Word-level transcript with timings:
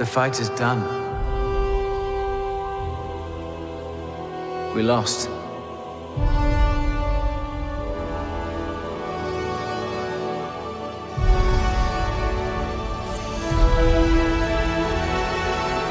The 0.00 0.06
fight 0.06 0.40
is 0.40 0.48
done. 0.48 0.80
We 4.74 4.80
lost. 4.82 5.28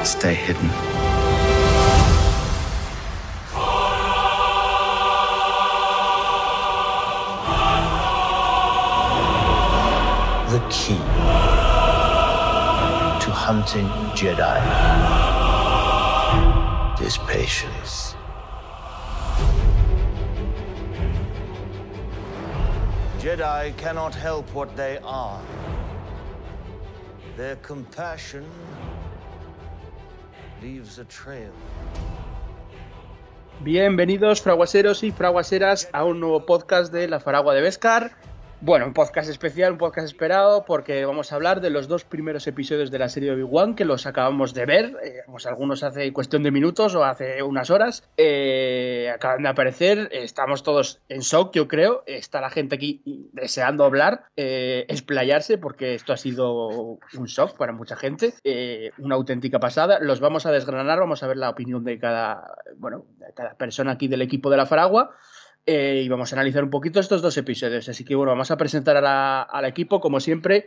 Stay 0.04 0.34
hidden. 0.34 0.70
The 10.50 10.68
key 10.71 11.29
hunting 13.52 13.88
Jedi 14.14 14.62
is 17.02 17.18
patience. 17.26 18.14
Jedi 23.18 23.75
cannot 23.75 24.14
help 24.14 24.46
what 24.54 24.75
they 24.78 25.00
are. 25.04 25.42
Their 27.38 27.56
compassion 27.56 28.46
leaves 30.61 31.00
a 31.00 31.06
trail. 31.06 31.52
Bienvenidos, 33.61 34.42
fraguaseros 34.42 35.02
y 35.02 35.11
fraguaseras, 35.11 35.89
a 35.92 36.03
un 36.03 36.20
nuevo 36.20 36.45
podcast 36.45 36.94
de 36.94 37.08
La 37.08 37.20
Faragua 37.20 37.56
de 37.56 37.61
Vescar. 37.61 38.11
Bueno, 38.61 38.88
un 38.88 38.93
podcast 38.93 39.29
especial, 39.29 39.71
un 39.71 39.77
podcast 39.77 40.05
esperado, 40.05 40.65
porque 40.65 41.05
vamos 41.05 41.31
a 41.31 41.35
hablar 41.35 41.61
de 41.61 41.69
los 41.69 41.88
dos 41.88 42.03
primeros 42.03 42.45
episodios 42.45 42.91
de 42.91 42.99
la 42.99 43.07
serie 43.07 43.31
Obi-Wan 43.31 43.73
que 43.73 43.85
los 43.85 44.05
acabamos 44.05 44.53
de 44.53 44.66
ver, 44.66 44.97
eh, 45.01 45.21
algunos 45.45 45.81
hace 45.83 46.11
cuestión 46.11 46.43
de 46.43 46.51
minutos 46.51 46.93
o 46.93 47.05
hace 47.05 47.41
unas 47.41 47.69
horas. 47.69 48.03
Eh, 48.17 49.09
acaban 49.16 49.43
de 49.43 49.49
aparecer, 49.49 50.09
estamos 50.11 50.63
todos 50.63 50.99
en 51.07 51.21
shock, 51.21 51.53
yo 51.53 51.69
creo. 51.69 52.03
Está 52.05 52.41
la 52.41 52.49
gente 52.49 52.75
aquí 52.75 53.01
deseando 53.31 53.85
hablar, 53.85 54.25
eh, 54.35 54.85
explayarse, 54.89 55.57
porque 55.57 55.95
esto 55.95 56.11
ha 56.11 56.17
sido 56.17 56.67
un 56.67 57.25
shock 57.27 57.55
para 57.55 57.71
mucha 57.71 57.95
gente, 57.95 58.33
eh, 58.44 58.91
una 58.97 59.16
auténtica 59.16 59.61
pasada. 59.61 59.99
Los 60.01 60.19
vamos 60.19 60.45
a 60.45 60.51
desgranar, 60.51 60.99
vamos 60.99 61.23
a 61.23 61.27
ver 61.27 61.38
la 61.38 61.49
opinión 61.49 61.85
de 61.85 61.97
cada, 61.97 62.55
bueno, 62.75 63.05
de 63.19 63.33
cada 63.33 63.53
persona 63.53 63.91
aquí 63.94 64.09
del 64.09 64.21
equipo 64.21 64.49
de 64.49 64.57
la 64.57 64.66
Faragua. 64.66 65.16
Eh, 65.72 66.02
y 66.03 66.09
vamos 66.09 66.34
a 66.34 66.36
analizar 66.36 66.64
un 66.64 66.72
poquito 66.72 67.00
estos 67.00 67.22
dos 67.22 67.38
episodios. 67.38 67.88
Así 67.89 68.03
que 68.03 68.16
bueno, 68.16 68.31
vamos 68.31 68.50
a 68.50 68.58
presentar 68.58 68.98
a 68.98 69.02
la- 69.02 69.42
al 69.44 69.66
equipo. 69.66 70.00
Como 70.00 70.20
siempre, 70.20 70.66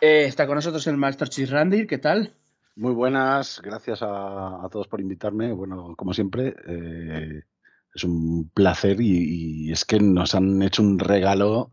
eh, 0.00 0.24
está 0.26 0.44
con 0.48 0.56
nosotros 0.56 0.84
el 0.88 0.96
maestro 0.96 1.28
Chisrandir. 1.28 1.86
¿Qué 1.86 1.98
tal? 1.98 2.34
Muy 2.74 2.92
buenas, 2.92 3.60
gracias 3.62 4.02
a, 4.02 4.64
a 4.64 4.68
todos 4.68 4.88
por 4.88 5.00
invitarme. 5.00 5.52
Bueno, 5.52 5.94
como 5.96 6.12
siempre, 6.14 6.56
eh, 6.66 7.42
es 7.94 8.02
un 8.04 8.50
placer 8.52 9.00
y, 9.00 9.66
y 9.68 9.72
es 9.72 9.84
que 9.84 10.00
nos 10.00 10.34
han 10.34 10.60
hecho 10.62 10.82
un 10.82 10.98
regalo 10.98 11.70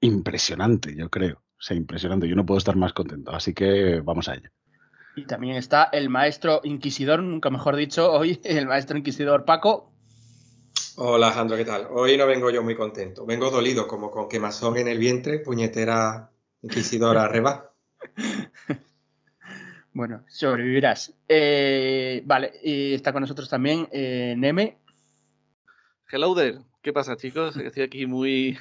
impresionante, 0.00 0.94
yo 0.96 1.10
creo. 1.10 1.36
O 1.36 1.60
sea, 1.60 1.76
impresionante. 1.76 2.28
Yo 2.28 2.36
no 2.36 2.46
puedo 2.46 2.58
estar 2.58 2.76
más 2.76 2.92
contento. 2.92 3.32
Así 3.32 3.52
que 3.54 4.00
vamos 4.00 4.28
a 4.28 4.34
ello. 4.34 4.50
Y 5.16 5.24
también 5.26 5.56
está 5.56 5.84
el 5.92 6.08
maestro 6.08 6.60
Inquisidor, 6.64 7.22
nunca 7.22 7.50
mejor 7.50 7.74
dicho, 7.76 8.10
hoy 8.12 8.40
el 8.44 8.66
maestro 8.66 8.96
Inquisidor 8.98 9.44
Paco. 9.44 9.92
Hola 10.96 11.26
Alejandro, 11.28 11.56
¿qué 11.56 11.64
tal? 11.64 11.86
Hoy 11.90 12.16
no 12.16 12.26
vengo 12.26 12.50
yo 12.50 12.62
muy 12.62 12.74
contento, 12.74 13.24
vengo 13.24 13.50
dolido, 13.50 13.86
como 13.86 14.10
con 14.10 14.28
quemazón 14.28 14.76
en 14.78 14.88
el 14.88 14.98
vientre, 14.98 15.38
puñetera 15.38 16.30
inquisidora 16.62 17.28
reba. 17.28 17.72
Bueno, 19.92 20.24
sobrevivirás. 20.28 21.14
Eh, 21.28 22.22
vale, 22.24 22.52
y 22.62 22.94
está 22.94 23.12
con 23.12 23.20
nosotros 23.20 23.48
también 23.48 23.88
eh, 23.92 24.34
Neme. 24.36 24.78
Hello 26.10 26.34
there. 26.34 26.58
¿Qué 26.82 26.92
pasa, 26.92 27.16
chicos? 27.16 27.56
Estoy 27.56 27.82
aquí 27.82 28.06
muy. 28.06 28.58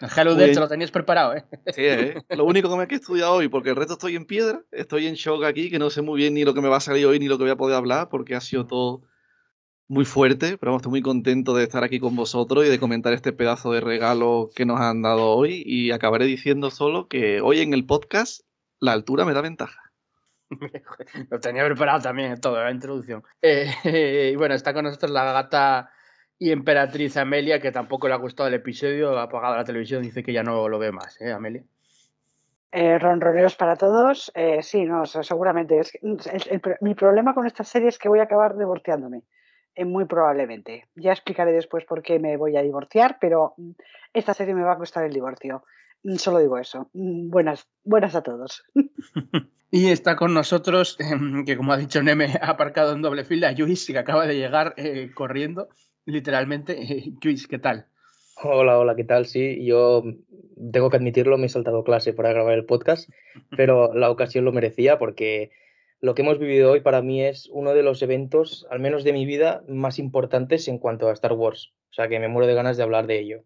El 0.00 0.08
Hello 0.16 0.30
Muy 0.32 0.38
There, 0.38 0.46
bien. 0.46 0.54
te 0.54 0.60
lo 0.60 0.68
tenías 0.68 0.90
preparado, 0.90 1.36
¿eh? 1.36 1.44
Sí, 1.68 1.82
¿eh? 1.84 2.14
Lo 2.30 2.44
único 2.44 2.68
que 2.68 2.76
me 2.76 2.84
he 2.84 2.88
que 2.88 2.96
estudiar 2.96 3.28
hoy, 3.28 3.48
porque 3.48 3.70
el 3.70 3.76
resto 3.76 3.92
estoy 3.92 4.16
en 4.16 4.26
piedra. 4.26 4.60
Estoy 4.72 5.06
en 5.06 5.14
shock 5.14 5.44
aquí, 5.44 5.70
que 5.70 5.78
no 5.78 5.90
sé 5.90 6.02
muy 6.02 6.18
bien 6.18 6.34
ni 6.34 6.44
lo 6.44 6.54
que 6.54 6.60
me 6.60 6.68
va 6.68 6.78
a 6.78 6.80
salir 6.80 7.06
hoy 7.06 7.20
ni 7.20 7.28
lo 7.28 7.38
que 7.38 7.44
voy 7.44 7.52
a 7.52 7.56
poder 7.56 7.76
hablar, 7.76 8.08
porque 8.08 8.34
ha 8.34 8.40
sido 8.40 8.66
todo 8.66 9.02
muy 9.88 10.04
fuerte. 10.04 10.56
Pero 10.58 10.72
vamos, 10.72 10.80
estoy 10.80 10.90
muy 10.90 11.02
contento 11.02 11.54
de 11.54 11.64
estar 11.64 11.84
aquí 11.84 11.98
con 12.00 12.16
vosotros 12.16 12.64
y 12.66 12.68
de 12.68 12.78
comentar 12.78 13.12
este 13.12 13.32
pedazo 13.32 13.72
de 13.72 13.80
regalo 13.80 14.50
que 14.54 14.64
nos 14.66 14.80
han 14.80 15.02
dado 15.02 15.30
hoy. 15.30 15.62
Y 15.66 15.90
acabaré 15.92 16.24
diciendo 16.26 16.70
solo 16.70 17.08
que 17.08 17.40
hoy 17.40 17.60
en 17.60 17.74
el 17.74 17.84
podcast 17.86 18.42
la 18.80 18.92
altura 18.92 19.24
me 19.24 19.32
da 19.34 19.40
ventaja. 19.42 19.80
Lo 21.30 21.40
tenía 21.40 21.64
preparado 21.64 22.00
también 22.00 22.38
todo, 22.40 22.62
la 22.62 22.70
introducción. 22.70 23.22
Eh, 23.40 23.70
y 24.32 24.36
bueno, 24.36 24.54
está 24.54 24.74
con 24.74 24.84
nosotros 24.84 25.10
la 25.10 25.32
gata 25.32 25.90
y 26.38 26.50
emperatriz 26.50 27.16
Amelia, 27.16 27.60
que 27.60 27.70
tampoco 27.70 28.08
le 28.08 28.14
ha 28.14 28.18
gustado 28.18 28.48
el 28.48 28.54
episodio, 28.54 29.16
ha 29.16 29.22
apagado 29.22 29.56
la 29.56 29.64
televisión, 29.64 30.02
dice 30.02 30.22
que 30.24 30.32
ya 30.32 30.42
no 30.42 30.68
lo 30.68 30.78
ve 30.78 30.90
más, 30.90 31.20
¿eh, 31.20 31.30
Amelia? 31.32 31.62
Eh, 32.72 32.98
ronroneos 32.98 33.54
para 33.54 33.76
todos. 33.76 34.32
Eh, 34.34 34.62
sí, 34.62 34.84
no, 34.84 35.04
se- 35.06 35.22
seguramente. 35.22 35.78
Es 35.78 35.92
el- 36.02 36.18
el 36.50 36.60
mi 36.80 36.94
problema 36.94 37.34
con 37.34 37.46
esta 37.46 37.64
serie 37.64 37.88
es 37.88 37.98
que 37.98 38.08
voy 38.08 38.18
a 38.18 38.24
acabar 38.24 38.56
divorciándome. 38.56 39.22
Eh, 39.74 39.84
muy 39.84 40.04
probablemente. 40.04 40.86
Ya 40.94 41.12
explicaré 41.12 41.52
después 41.52 41.84
por 41.84 42.02
qué 42.02 42.18
me 42.18 42.36
voy 42.36 42.56
a 42.56 42.62
divorciar, 42.62 43.18
pero 43.20 43.54
mm, 43.56 43.70
esta 44.12 44.34
serie 44.34 44.54
me 44.54 44.62
va 44.62 44.72
a 44.72 44.78
costar 44.78 45.04
el 45.04 45.12
divorcio. 45.12 45.64
Mm, 46.02 46.16
Solo 46.16 46.38
digo 46.38 46.58
eso. 46.58 46.90
Mm, 46.92 47.30
Buenas, 47.30 47.66
buenas 47.84 48.14
a 48.14 48.22
todos. 48.22 48.64
Y 49.74 49.88
está 49.88 50.16
con 50.16 50.34
nosotros, 50.34 50.98
em, 51.00 51.46
que 51.46 51.56
como 51.56 51.72
ha 51.72 51.78
dicho 51.78 52.02
Neme, 52.02 52.26
ha 52.42 52.50
aparcado 52.50 52.92
en 52.92 53.00
doble 53.00 53.24
fila, 53.24 53.52
Luis, 53.52 53.86
que 53.86 53.96
acaba 53.96 54.26
de 54.26 54.36
llegar 54.36 54.74
eh, 54.76 55.10
corriendo, 55.14 55.70
literalmente. 56.04 56.76
Luis, 57.22 57.48
¿qué 57.48 57.58
tal? 57.58 57.86
Hola, 58.42 58.78
hola, 58.78 58.94
¿qué 58.94 59.04
tal? 59.04 59.24
Sí, 59.24 59.64
yo 59.64 60.02
tengo 60.70 60.90
que 60.90 60.98
admitirlo, 60.98 61.38
me 61.38 61.46
he 61.46 61.48
saltado 61.48 61.84
clase 61.84 62.12
para 62.12 62.34
grabar 62.34 62.52
el 62.52 62.66
podcast, 62.66 63.08
pero 63.56 63.94
la 63.94 64.10
ocasión 64.10 64.44
lo 64.44 64.52
merecía 64.52 64.98
porque 64.98 65.52
lo 66.02 66.14
que 66.14 66.22
hemos 66.22 66.38
vivido 66.38 66.72
hoy 66.72 66.80
para 66.80 67.00
mí 67.00 67.22
es 67.22 67.48
uno 67.50 67.72
de 67.72 67.82
los 67.82 68.02
eventos, 68.02 68.66
al 68.70 68.80
menos 68.80 69.04
de 69.04 69.12
mi 69.12 69.24
vida, 69.24 69.62
más 69.68 69.98
importantes 69.98 70.68
en 70.68 70.78
cuanto 70.78 71.08
a 71.08 71.12
Star 71.12 71.32
Wars. 71.32 71.72
O 71.90 71.94
sea 71.94 72.08
que 72.08 72.18
me 72.18 72.28
muero 72.28 72.46
de 72.46 72.54
ganas 72.54 72.76
de 72.76 72.82
hablar 72.82 73.06
de 73.06 73.20
ello. 73.20 73.44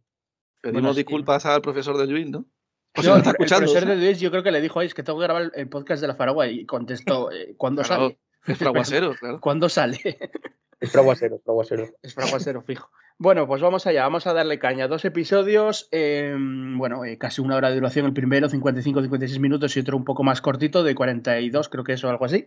Pedimos 0.62 0.82
Bueno, 0.82 0.94
sí. 0.94 1.00
disculpas 1.00 1.46
al 1.46 1.60
profesor 1.62 1.96
de 1.98 2.06
Luis, 2.06 2.28
¿no? 2.30 2.46
Si 2.94 3.06
No, 3.06 3.18
está 3.18 3.30
el 3.30 3.36
profesor 3.36 3.84
de. 3.84 3.96
Luis 3.96 4.18
yo 4.20 4.30
creo 4.30 4.42
que 4.42 4.50
le 4.50 4.60
dijo, 4.62 4.80
"Ay, 4.80 4.86
es 4.86 4.94
que 4.94 5.02
tengo 5.02 5.18
que 5.18 5.24
grabar 5.24 5.42
el- 5.42 5.52
el 5.54 5.68
podcast 5.68 6.00
de 6.00 6.08
la 6.08 6.14
Faragua 6.16 6.46
y 6.48 6.64
contestó, 6.64 7.30
eh, 7.30 7.54
¿cuándo 7.58 7.82
Claro, 7.82 8.02
sale? 8.04 8.18
Es 8.46 8.56
fraguasero, 8.58 9.14
claro. 9.20 9.40
¿Cuándo 9.40 9.68
sale? 9.68 9.98
Es 10.80 10.90
fraguasero, 10.92 11.38
fraguasero. 11.44 11.88
Es 12.02 12.14
fraguasero 12.14 12.62
fijo. 12.62 12.90
Bueno, 13.18 13.46
pues 13.46 13.62
vamos 13.62 13.86
allá, 13.86 14.02
vamos 14.02 14.26
a 14.26 14.34
darle 14.34 14.58
caña. 14.58 14.88
Dos 14.88 15.06
episodios, 15.06 15.88
eh, 15.90 16.36
bueno, 16.38 17.02
eh, 17.06 17.16
casi 17.16 17.40
una 17.40 17.56
hora 17.56 17.70
de 17.70 17.76
duración 17.76 18.04
el 18.04 18.12
primero, 18.12 18.50
55-56 18.50 19.40
minutos 19.40 19.74
y 19.74 19.80
otro 19.80 19.96
un 19.96 20.04
poco 20.04 20.22
más 20.22 20.42
cortito, 20.42 20.84
de 20.84 20.94
42, 20.94 21.70
creo 21.70 21.82
que 21.82 21.94
es 21.94 22.04
o 22.04 22.10
algo 22.10 22.26
así. 22.26 22.44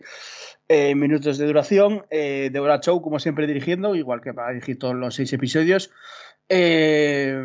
Eh, 0.68 0.94
minutos 0.94 1.38
de 1.38 1.46
duración. 1.46 2.06
Eh, 2.10 2.50
Deborah 2.52 2.78
Chow, 2.78 3.02
como 3.02 3.18
siempre, 3.18 3.48
dirigiendo, 3.48 3.96
igual 3.96 4.20
que 4.20 4.32
para 4.32 4.52
dirigir 4.52 4.78
todos 4.78 4.94
los 4.94 5.16
seis 5.16 5.32
episodios. 5.32 5.90
Eh, 6.48 7.36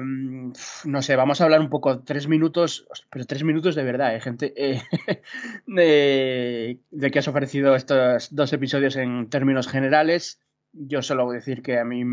no 0.86 1.02
sé, 1.02 1.16
vamos 1.16 1.42
a 1.42 1.46
hablar 1.46 1.62
un 1.62 1.70
poco, 1.70 2.04
tres 2.04 2.28
minutos, 2.28 2.88
pero 3.10 3.26
tres 3.26 3.44
minutos 3.44 3.74
de 3.74 3.84
verdad, 3.84 4.16
¿eh, 4.16 4.22
gente? 4.22 4.54
De, 5.66 6.80
de 6.92 7.12
qué 7.12 7.20
has 7.20 7.28
ofrecido 7.28 7.76
estos 7.76 8.36
dos 8.36 8.54
episodios 8.54 8.96
en 8.98 9.32
términos 9.32 9.68
generales. 9.68 10.40
Yo 10.74 11.02
solo 11.02 11.26
voy 11.26 11.38
a 11.38 11.40
decir 11.40 11.64
que 11.64 11.80
a 11.80 11.86
mí 11.86 12.04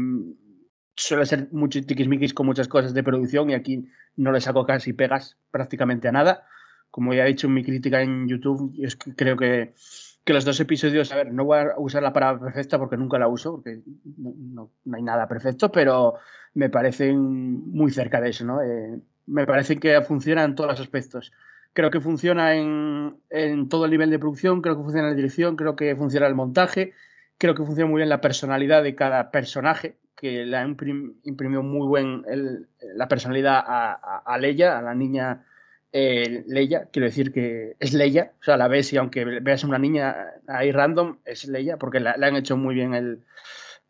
suele 0.94 1.26
ser 1.26 1.48
mucho 1.52 1.80
tiquismiquis 1.82 2.34
con 2.34 2.46
muchas 2.46 2.68
cosas 2.68 2.94
de 2.94 3.02
producción 3.02 3.50
y 3.50 3.54
aquí 3.54 3.88
no 4.16 4.32
le 4.32 4.40
saco 4.40 4.66
casi 4.66 4.92
pegas 4.92 5.38
prácticamente 5.50 6.08
a 6.08 6.12
nada. 6.12 6.46
Como 6.90 7.14
ya 7.14 7.24
he 7.24 7.28
dicho 7.28 7.46
en 7.46 7.54
mi 7.54 7.64
crítica 7.64 8.02
en 8.02 8.28
YouTube, 8.28 8.72
yo 8.74 8.86
es 8.86 8.96
que 8.96 9.14
creo 9.14 9.36
que, 9.36 9.74
que 10.24 10.32
los 10.32 10.44
dos 10.44 10.60
episodios, 10.60 11.10
a 11.12 11.16
ver, 11.16 11.32
no 11.32 11.44
voy 11.44 11.60
a 11.60 11.74
usar 11.78 12.02
la 12.02 12.12
palabra 12.12 12.40
perfecta 12.40 12.78
porque 12.78 12.96
nunca 12.96 13.18
la 13.18 13.28
uso, 13.28 13.52
porque 13.52 13.80
no 14.18 14.70
hay 14.92 15.02
nada 15.02 15.26
perfecto, 15.26 15.72
pero 15.72 16.14
me 16.54 16.68
parecen 16.68 17.18
muy 17.70 17.90
cerca 17.90 18.20
de 18.20 18.30
eso, 18.30 18.44
¿no? 18.44 18.60
Eh, 18.60 19.00
me 19.26 19.46
parece 19.46 19.78
que 19.78 20.00
funciona 20.02 20.44
en 20.44 20.54
todos 20.54 20.70
los 20.70 20.80
aspectos. 20.80 21.32
Creo 21.72 21.90
que 21.90 22.00
funciona 22.00 22.54
en, 22.54 23.16
en 23.30 23.68
todo 23.68 23.86
el 23.86 23.90
nivel 23.90 24.10
de 24.10 24.18
producción, 24.18 24.60
creo 24.60 24.76
que 24.76 24.82
funciona 24.82 25.08
en 25.08 25.14
la 25.14 25.16
dirección, 25.16 25.56
creo 25.56 25.74
que 25.74 25.96
funciona 25.96 26.26
el 26.26 26.34
montaje, 26.34 26.92
creo 27.38 27.54
que 27.54 27.64
funciona 27.64 27.90
muy 27.90 28.00
bien 28.00 28.10
la 28.10 28.20
personalidad 28.20 28.82
de 28.82 28.94
cada 28.94 29.30
personaje, 29.30 29.96
que 30.16 30.44
le 30.44 30.56
imprim- 30.58 31.14
imprimido 31.24 31.62
muy 31.62 31.86
buen 31.86 32.24
la 32.94 33.08
personalidad 33.08 33.56
a, 33.56 33.92
a, 33.92 34.22
a 34.24 34.38
Leia, 34.38 34.78
a 34.78 34.82
la 34.82 34.94
niña 34.94 35.44
eh, 35.92 36.44
Leia, 36.46 36.88
quiero 36.90 37.06
decir 37.06 37.32
que 37.32 37.76
es 37.78 37.92
Leia, 37.92 38.32
o 38.40 38.44
sea, 38.44 38.56
la 38.56 38.68
ves 38.68 38.92
y 38.92 38.96
aunque 38.96 39.24
veas 39.24 39.64
una 39.64 39.78
niña 39.78 40.16
ahí 40.46 40.72
random, 40.72 41.18
es 41.24 41.46
Leia, 41.46 41.76
porque 41.76 42.00
le 42.00 42.10
han 42.10 42.36
hecho 42.36 42.56
muy 42.56 42.74
bien 42.74 42.94
el, 42.94 43.24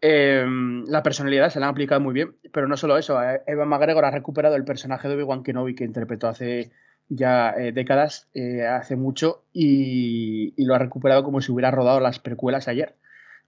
eh, 0.00 0.44
la 0.88 1.02
personalidad, 1.02 1.50
se 1.50 1.60
la 1.60 1.66
han 1.66 1.72
aplicado 1.72 2.00
muy 2.00 2.12
bien, 2.12 2.34
pero 2.52 2.66
no 2.66 2.76
solo 2.76 2.98
eso, 2.98 3.22
eh, 3.22 3.42
Eva 3.46 3.64
McGregor 3.64 4.04
ha 4.04 4.10
recuperado 4.10 4.56
el 4.56 4.64
personaje 4.64 5.08
de 5.08 5.14
Obi-Wan 5.14 5.44
Kenobi 5.44 5.76
que 5.76 5.84
interpretó 5.84 6.26
hace 6.26 6.72
ya 7.08 7.50
eh, 7.50 7.70
décadas, 7.72 8.28
eh, 8.34 8.66
hace 8.66 8.96
mucho, 8.96 9.44
y, 9.52 10.54
lo 10.64 10.74
ha 10.74 10.78
recuperado 10.78 11.22
como 11.22 11.40
si 11.40 11.52
hubiera 11.52 11.70
rodado 11.70 12.00
las 12.00 12.18
precuelas 12.18 12.68
ayer. 12.68 12.96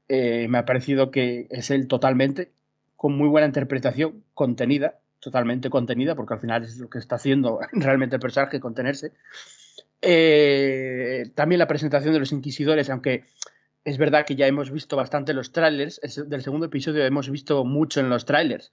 Me 0.09 0.59
ha 0.59 0.67
parecido 0.67 1.11
que 1.11 1.47
es 1.51 1.71
él 1.71 1.89
totalmente, 1.89 2.53
con 3.05 3.19
muy 3.19 3.29
buena 3.29 3.47
interpretación, 3.47 4.25
contenida, 4.33 4.99
totalmente 5.21 5.69
contenida, 5.69 6.15
porque 6.15 6.33
al 6.33 6.41
final 6.41 6.65
es 6.65 6.79
lo 6.79 6.89
que 6.89 6.97
está 6.99 7.17
haciendo 7.17 7.61
realmente 7.73 8.17
el 8.17 8.21
personaje, 8.21 8.61
contenerse. 8.61 9.13
también 11.35 11.59
la 11.59 11.69
presentación 11.69 12.15
de 12.15 12.21
los 12.21 12.33
inquisidores, 12.33 12.89
aunque 12.89 13.25
es 13.85 13.99
verdad 13.99 14.25
que 14.25 14.37
ya 14.37 14.47
hemos 14.47 14.71
visto 14.71 14.97
bastante 14.97 15.35
los 15.35 15.53
trailers, 15.53 16.01
del 16.01 16.41
segundo 16.41 16.65
episodio 16.65 17.05
hemos 17.05 17.29
visto 17.29 17.63
mucho 17.67 18.01
en 18.01 18.09
los 18.09 18.25
trailers 18.25 18.73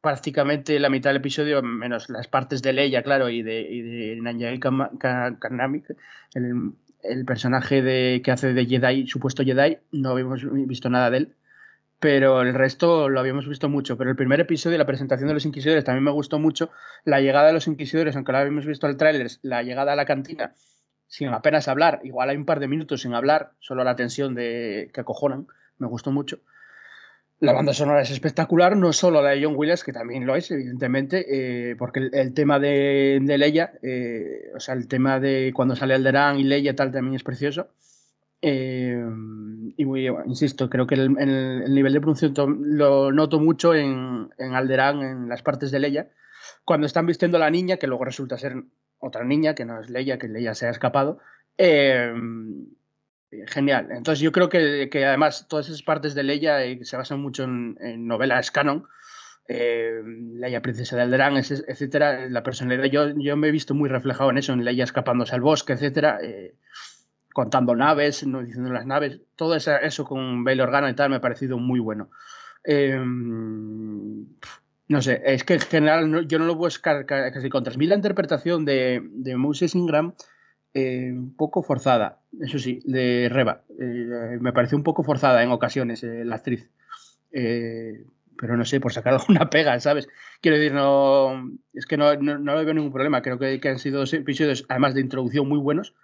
prácticamente 0.00 0.78
la 0.78 0.90
mitad 0.90 1.10
del 1.10 1.16
episodio, 1.16 1.60
menos 1.60 2.08
las 2.08 2.28
partes 2.28 2.62
de 2.62 2.72
Leia, 2.72 3.02
claro, 3.02 3.30
y 3.30 3.42
de, 3.42 3.62
y 3.62 3.82
de 3.82 4.12
el, 6.34 6.72
el, 7.02 7.24
personaje 7.24 7.82
de, 7.82 8.22
que 8.24 8.30
hace 8.30 8.54
de 8.54 8.66
Jedi, 8.66 9.08
supuesto 9.08 9.42
Jedi, 9.42 9.78
no 9.90 10.10
habíamos 10.10 10.46
visto 10.68 10.88
nada 10.88 11.10
de 11.10 11.16
él. 11.18 11.34
Pero 12.00 12.40
el 12.40 12.54
resto 12.54 13.08
lo 13.10 13.20
habíamos 13.20 13.46
visto 13.46 13.68
mucho. 13.68 13.96
Pero 13.96 14.10
el 14.10 14.16
primer 14.16 14.40
episodio, 14.40 14.78
la 14.78 14.86
presentación 14.86 15.28
de 15.28 15.34
los 15.34 15.44
Inquisidores, 15.44 15.84
también 15.84 16.04
me 16.04 16.10
gustó 16.10 16.38
mucho. 16.38 16.70
La 17.04 17.20
llegada 17.20 17.48
de 17.48 17.52
los 17.52 17.66
Inquisidores, 17.66 18.16
aunque 18.16 18.32
lo 18.32 18.38
habíamos 18.38 18.66
visto 18.66 18.86
al 18.86 18.96
tráiler, 18.96 19.30
la 19.42 19.62
llegada 19.62 19.92
a 19.92 19.96
la 19.96 20.06
cantina, 20.06 20.54
sin 21.06 21.28
apenas 21.28 21.68
hablar, 21.68 22.00
igual 22.04 22.30
hay 22.30 22.36
un 22.36 22.46
par 22.46 22.60
de 22.60 22.68
minutos 22.68 23.02
sin 23.02 23.14
hablar, 23.14 23.52
solo 23.58 23.84
la 23.84 23.96
tensión 23.96 24.34
de 24.34 24.90
que 24.94 25.00
acojonan, 25.00 25.46
me 25.78 25.88
gustó 25.88 26.10
mucho. 26.10 26.38
La 27.40 27.52
banda 27.52 27.72
sonora 27.72 28.02
es 28.02 28.10
espectacular, 28.10 28.76
no 28.76 28.92
solo 28.92 29.22
la 29.22 29.30
de 29.30 29.42
John 29.42 29.54
Williams, 29.56 29.82
que 29.82 29.92
también 29.92 30.26
lo 30.26 30.36
es, 30.36 30.50
evidentemente, 30.50 31.70
eh, 31.70 31.74
porque 31.76 32.10
el, 32.12 32.34
tema 32.34 32.58
de, 32.58 33.18
de 33.22 33.38
Leia, 33.38 33.72
eh, 33.82 34.52
o 34.54 34.60
sea, 34.60 34.74
el 34.74 34.88
tema 34.88 35.18
de 35.18 35.50
cuando 35.54 35.74
sale 35.74 35.94
Alderaan 35.94 36.38
y 36.38 36.44
Leia 36.44 36.76
tal 36.76 36.92
también 36.92 37.14
es 37.16 37.24
precioso. 37.24 37.68
Eh, 38.42 39.04
y 39.76 39.84
muy, 39.84 40.06
insisto, 40.26 40.70
creo 40.70 40.86
que 40.86 40.94
el, 40.94 41.16
el, 41.18 41.74
nivel 41.74 41.92
de 41.92 42.00
producción 42.00 42.58
lo 42.60 43.12
noto 43.12 43.38
mucho 43.38 43.74
en, 43.74 44.30
en 44.38 44.54
Alderaan, 44.54 45.02
en 45.02 45.28
las 45.28 45.42
partes 45.42 45.70
de 45.70 45.80
Leia, 45.80 46.10
cuando 46.64 46.86
están 46.86 47.06
vistiendo 47.06 47.36
a 47.36 47.40
la 47.40 47.50
niña, 47.50 47.76
que 47.76 47.86
luego 47.86 48.04
resulta 48.04 48.38
ser 48.38 48.62
otra 48.98 49.24
niña, 49.24 49.54
que 49.54 49.64
no 49.64 49.80
es 49.80 49.90
Leia, 49.90 50.18
que 50.18 50.28
Leia 50.28 50.54
se 50.54 50.66
ha 50.66 50.70
escapado. 50.70 51.18
Genial. 53.46 53.88
Entonces 53.92 54.20
yo 54.20 54.32
creo 54.32 54.48
que, 54.48 54.88
que, 54.90 55.04
además 55.04 55.46
todas 55.48 55.68
esas 55.68 55.82
partes 55.82 56.14
de 56.14 56.24
Leia 56.24 56.64
eh, 56.64 56.80
se 56.84 56.96
basan 56.96 57.20
mucho 57.20 57.44
en, 57.44 57.76
novelas 58.06 58.50
canon. 58.50 58.86
Eh, 59.46 60.02
Leia 60.34 60.62
Princesa 60.62 60.96
de 60.96 61.02
Alderaan, 61.02 61.36
etcétera, 61.36 62.28
la 62.28 62.42
personalidad, 62.42 62.84
yo, 62.84 63.10
yo 63.16 63.36
me 63.36 63.48
he 63.48 63.50
visto 63.52 63.74
muy 63.74 63.88
reflejado 63.88 64.30
en 64.30 64.38
eso, 64.38 64.52
en 64.52 64.64
Leia 64.64 64.84
escapándose 64.84 65.34
al 65.34 65.40
bosque, 65.40 65.72
etcétera, 65.72 66.18
eh, 66.22 66.54
contando 67.32 67.74
naves, 67.74 68.26
no 68.26 68.42
diciendo 68.42 68.72
las 68.72 68.86
naves, 68.86 69.20
todo 69.36 69.54
eso, 69.54 69.76
eso 69.76 70.04
con 70.04 70.44
Bail 70.44 70.60
Organa 70.60 70.90
y 70.90 70.94
tal 70.94 71.10
me 71.10 71.16
ha 71.16 71.20
parecido 71.20 71.58
muy 71.58 71.80
bueno. 71.80 72.10
no 74.88 75.02
sé, 75.02 75.22
es 75.24 75.44
que 75.44 75.54
en 75.54 75.60
general 75.60 76.26
yo 76.26 76.38
no 76.38 76.46
lo 76.46 76.54
puedo 76.54 76.66
buscar 76.66 77.06
casi 77.06 77.48
contra. 77.48 77.74
mí 77.76 77.86
la 77.86 77.94
interpretación 77.96 78.64
de, 78.64 79.02
de 79.12 79.36
Moses 79.36 79.74
Ingram 79.74 80.14
eh, 80.72 81.10
un 81.12 81.34
poco 81.34 81.62
forzada, 81.64 82.20
eso 82.40 82.58
sí, 82.60 82.80
de 82.84 83.28
Reba. 83.28 83.64
Eh, 83.80 84.38
me 84.40 84.52
pareció 84.52 84.78
un 84.78 84.84
poco 84.84 85.02
forzada 85.02 85.42
en 85.42 85.50
ocasiones 85.50 86.04
eh, 86.04 86.24
la 86.24 86.36
actriz. 86.36 86.70
pero 87.30 88.56
no 88.56 88.64
sé, 88.64 88.80
por 88.80 88.92
sacar 88.92 89.14
alguna 89.20 89.50
pega, 89.50 89.78
¿sabes? 89.80 90.08
Quiero 90.40 90.58
decir, 90.58 90.72
no. 90.72 91.50
Es 91.74 91.86
que 91.86 91.96
no, 91.96 92.14
no, 92.14 92.54
veo 92.54 92.74
ningún 92.74 92.92
problema. 92.92 93.20
Creo 93.22 93.38
que, 93.38 93.60
que, 93.60 93.68
han 93.68 93.78
sido 93.80 94.04
episodios, 94.04 94.64
además 94.68 94.94
de 94.94 95.00
introducción, 95.00 95.48
muy 95.48 95.58
buenos, 95.58 95.94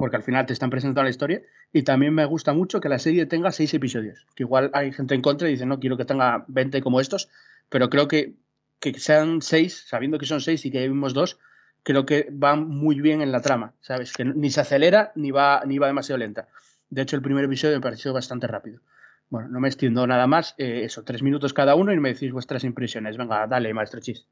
porque 0.00 0.16
al 0.16 0.22
final 0.22 0.46
te 0.46 0.54
están 0.54 0.70
presentando 0.70 1.02
la 1.02 1.10
historia. 1.10 1.42
Y 1.74 1.82
también 1.82 2.14
me 2.14 2.24
gusta 2.24 2.54
mucho 2.54 2.80
que 2.80 2.88
la 2.88 2.98
serie 2.98 3.26
tenga 3.26 3.52
seis 3.52 3.74
episodios. 3.74 4.26
Que 4.34 4.44
igual 4.44 4.70
hay 4.72 4.92
gente 4.92 5.14
en 5.14 5.20
contra 5.20 5.46
y 5.46 5.52
dice, 5.52 5.66
no 5.66 5.78
quiero 5.78 5.98
que 5.98 6.06
tenga 6.06 6.46
20 6.48 6.80
como 6.80 7.00
estos, 7.00 7.28
pero 7.68 7.90
creo 7.90 8.08
que 8.08 8.34
que 8.80 8.98
sean 8.98 9.42
seis, 9.42 9.84
sabiendo 9.86 10.18
que 10.18 10.24
son 10.24 10.40
seis 10.40 10.64
y 10.64 10.70
que 10.70 10.88
vimos 10.88 11.12
dos, 11.12 11.38
creo 11.82 12.06
que 12.06 12.30
va 12.30 12.56
muy 12.56 13.00
bien 13.00 13.20
en 13.20 13.30
la 13.30 13.42
trama, 13.42 13.74
¿sabes? 13.82 14.14
Que 14.14 14.24
ni 14.24 14.50
se 14.50 14.62
acelera 14.62 15.12
ni 15.14 15.30
va, 15.30 15.62
ni 15.66 15.78
va 15.78 15.86
demasiado 15.86 16.18
lenta. 16.18 16.48
De 16.88 17.02
hecho, 17.02 17.14
el 17.14 17.22
primer 17.22 17.44
episodio 17.44 17.76
me 17.76 17.82
pareció 17.82 18.14
bastante 18.14 18.46
rápido. 18.46 18.80
Bueno, 19.28 19.48
no 19.48 19.60
me 19.60 19.68
extiendo 19.68 20.06
nada 20.06 20.26
más. 20.26 20.54
Eh, 20.56 20.84
eso, 20.84 21.04
tres 21.04 21.22
minutos 21.22 21.52
cada 21.52 21.74
uno 21.74 21.92
y 21.92 22.00
me 22.00 22.14
decís 22.14 22.32
vuestras 22.32 22.64
impresiones. 22.64 23.18
Venga, 23.18 23.46
dale, 23.46 23.74
maestro 23.74 24.00
Chis. 24.00 24.26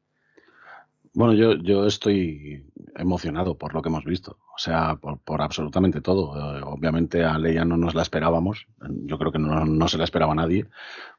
Bueno, 1.12 1.34
yo, 1.34 1.54
yo 1.54 1.86
estoy 1.86 2.64
emocionado 2.96 3.58
por 3.58 3.74
lo 3.74 3.82
que 3.82 3.90
hemos 3.90 4.04
visto. 4.04 4.38
O 4.58 4.60
sea, 4.60 4.96
por, 4.96 5.40
absolutamente 5.40 6.00
todo. 6.00 6.34
Eh, 6.34 6.62
obviamente 6.64 7.22
a 7.22 7.38
Leia 7.38 7.64
no 7.64 7.76
nos 7.76 7.94
la 7.94 8.02
esperábamos. 8.02 8.66
Yo 9.06 9.16
creo 9.16 9.30
que 9.30 9.38
no, 9.38 9.64
no, 9.64 9.86
se 9.86 9.98
la 9.98 10.02
esperaba 10.02 10.34
nadie. 10.34 10.66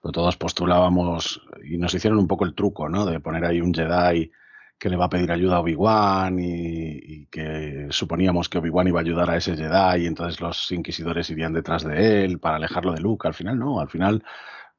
Pero 0.01 0.11
todos 0.11 0.35
postulábamos 0.35 1.41
y 1.63 1.77
nos 1.77 1.93
hicieron 1.93 2.19
un 2.19 2.27
poco 2.27 2.43
el 2.43 2.53
truco, 2.53 2.89
¿no? 2.89 3.05
De 3.05 3.21
poner 3.21 3.45
ahí 3.45 3.61
un 3.61 3.73
Jedi 3.73 4.29
que 4.77 4.89
le 4.89 4.97
va 4.97 5.05
a 5.05 5.09
pedir 5.09 5.31
ayuda 5.31 5.55
a 5.55 5.59
Obi-Wan 5.61 6.37
y, 6.37 7.27
que 7.27 7.87
suponíamos 7.91 8.49
que 8.49 8.57
Obi-Wan 8.57 8.89
iba 8.89 8.99
a 8.99 9.03
ayudar 9.03 9.29
a 9.29 9.37
ese 9.37 9.55
Jedi 9.55 10.03
y 10.03 10.07
entonces 10.07 10.41
los 10.41 10.69
inquisidores 10.73 11.29
irían 11.29 11.53
detrás 11.53 11.85
de 11.85 12.25
él 12.25 12.39
para 12.39 12.57
alejarlo 12.57 12.91
de 12.91 12.99
Luke. 12.99 13.25
Al 13.25 13.33
final 13.33 13.57
no, 13.57 13.79
al 13.79 13.89
final 13.89 14.21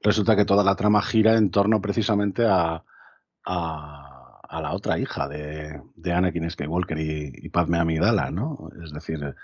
resulta 0.02 0.36
que 0.36 0.44
toda 0.44 0.62
la 0.64 0.76
trama 0.76 1.00
gira 1.00 1.38
en 1.38 1.50
torno 1.50 1.80
precisamente 1.80 2.44
a, 2.46 2.84
a, 3.46 4.09
la 4.58 4.72
otra 4.72 4.98
hija 4.98 5.28
de, 5.28 5.80
de 5.94 6.12
Anakin 6.12 6.50
Skywalker 6.50 6.98
y, 6.98 7.32
y, 7.34 7.48
Padme 7.50 7.78
Amidala, 7.78 8.30
¿no? 8.30 8.70
Es 8.82 8.92
decir, 8.92 9.34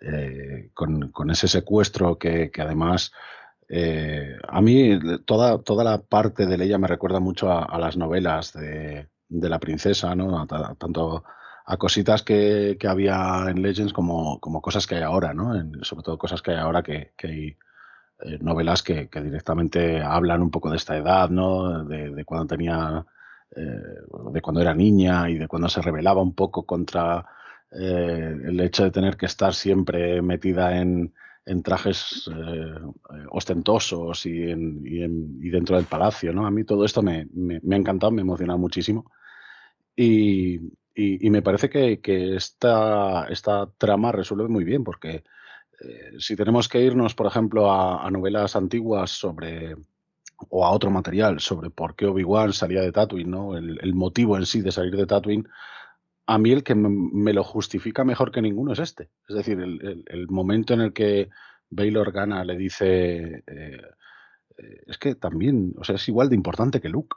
eh, 0.00 0.70
con, 0.74 1.10
con, 1.12 1.30
ese 1.30 1.48
secuestro 1.48 2.18
que, 2.18 2.50
que 2.50 2.62
además... 2.62 3.12
Eh, 3.72 4.36
a 4.48 4.60
mí 4.60 4.98
toda, 5.24 5.62
toda 5.62 5.84
la 5.84 5.98
parte 5.98 6.46
de 6.46 6.64
ella 6.64 6.76
me 6.76 6.88
recuerda 6.88 7.20
mucho 7.20 7.52
a 7.52 7.78
las 7.78 7.96
novelas 7.96 8.52
de, 8.52 9.08
de 9.30 9.48
la 9.48 9.58
princesa, 9.58 10.14
¿no? 10.14 10.46
tanto 10.46 11.24
a 11.64 11.76
cositas 11.76 12.22
que, 12.22 12.76
había 12.86 13.46
en 13.48 13.62
Legends 13.62 13.92
como, 13.92 14.40
como, 14.40 14.60
cosas 14.60 14.86
que 14.86 14.96
hay 14.96 15.02
ahora, 15.02 15.32
¿no? 15.32 15.54
sobre 15.82 16.02
todo 16.02 16.18
cosas 16.18 16.42
que 16.42 16.50
hay 16.50 16.58
ahora 16.58 16.82
que, 16.82 17.12
hay 17.22 17.56
eh, 18.22 18.38
novelas 18.40 18.82
que, 18.82 19.08
directamente 19.22 20.02
hablan 20.02 20.42
un 20.42 20.50
poco 20.50 20.68
de 20.68 20.76
esta 20.76 20.96
edad, 20.96 21.30
¿no? 21.30 21.84
De, 21.84 22.24
cuando 22.24 22.48
tenía, 22.48 23.06
de 23.52 24.40
cuando 24.40 24.60
era 24.60 24.74
niña 24.74 25.28
y 25.28 25.36
de 25.36 25.48
cuando 25.48 25.68
se 25.68 25.82
rebelaba 25.82 26.22
un 26.22 26.34
poco 26.34 26.64
contra 26.64 27.26
eh, 27.72 28.36
el 28.44 28.60
hecho 28.60 28.84
de 28.84 28.90
tener 28.90 29.16
que 29.16 29.26
estar 29.26 29.54
siempre 29.54 30.22
metida 30.22 30.78
en, 30.80 31.12
trajes 31.64 32.30
ostentosos 33.30 34.24
y, 34.24 34.50
en, 34.50 34.82
y, 34.86 35.48
dentro 35.50 35.74
del 35.74 35.86
palacio, 35.86 36.32
¿no? 36.32 36.46
A 36.46 36.50
mí 36.52 36.62
todo 36.62 36.84
esto 36.84 37.02
me, 37.02 37.26
me, 37.32 37.74
ha 37.74 37.78
encantado, 37.78 38.12
me 38.12 38.20
ha 38.20 38.22
emocionado 38.22 38.56
muchísimo. 38.56 39.10
Y, 39.96 40.58
me 41.30 41.42
parece 41.42 41.68
que, 41.68 42.36
esta, 42.36 43.26
trama 43.78 44.12
resuelve 44.12 44.48
muy 44.48 44.64
bien, 44.64 44.84
porque 44.84 45.24
eh, 45.80 46.12
si 46.18 46.36
tenemos 46.36 46.68
que 46.68 46.80
irnos, 46.80 47.14
por 47.14 47.26
ejemplo, 47.26 47.70
a, 47.70 48.10
novelas 48.10 48.56
antiguas 48.56 49.10
sobre 49.10 49.76
o 50.48 50.64
a 50.64 50.70
otro 50.70 50.90
material 50.90 51.40
sobre 51.40 51.70
por 51.70 51.94
qué 51.94 52.06
Obi-Wan 52.06 52.52
salía 52.52 52.80
de 52.80 52.92
Tatooine, 52.92 53.30
¿no? 53.30 53.56
El, 53.56 53.94
motivo 53.94 54.36
en 54.36 54.46
sí 54.46 54.62
de 54.62 54.72
salir 54.72 54.96
de 54.96 55.06
Tatooine, 55.06 55.48
a 56.26 56.38
mí 56.38 56.52
el 56.52 56.62
que 56.62 56.74
me, 56.74 57.32
lo 57.32 57.44
justifica 57.44 58.04
mejor 58.04 58.30
que 58.30 58.42
ninguno 58.42 58.72
es 58.72 58.78
este. 58.78 59.10
Es 59.28 59.36
decir, 59.36 59.60
el, 59.60 60.26
momento 60.28 60.74
en 60.74 60.80
el 60.80 60.92
que 60.92 61.28
Bail 61.68 61.96
Organa 61.96 62.44
le 62.44 62.56
dice, 62.56 63.42
eh, 63.46 63.82
eh, 64.58 64.82
es 64.86 64.98
que 64.98 65.14
también, 65.14 65.74
o 65.78 65.84
sea, 65.84 65.96
es 65.96 66.08
igual 66.08 66.28
de 66.28 66.36
importante 66.36 66.80
que 66.80 66.88
Luke. 66.88 67.16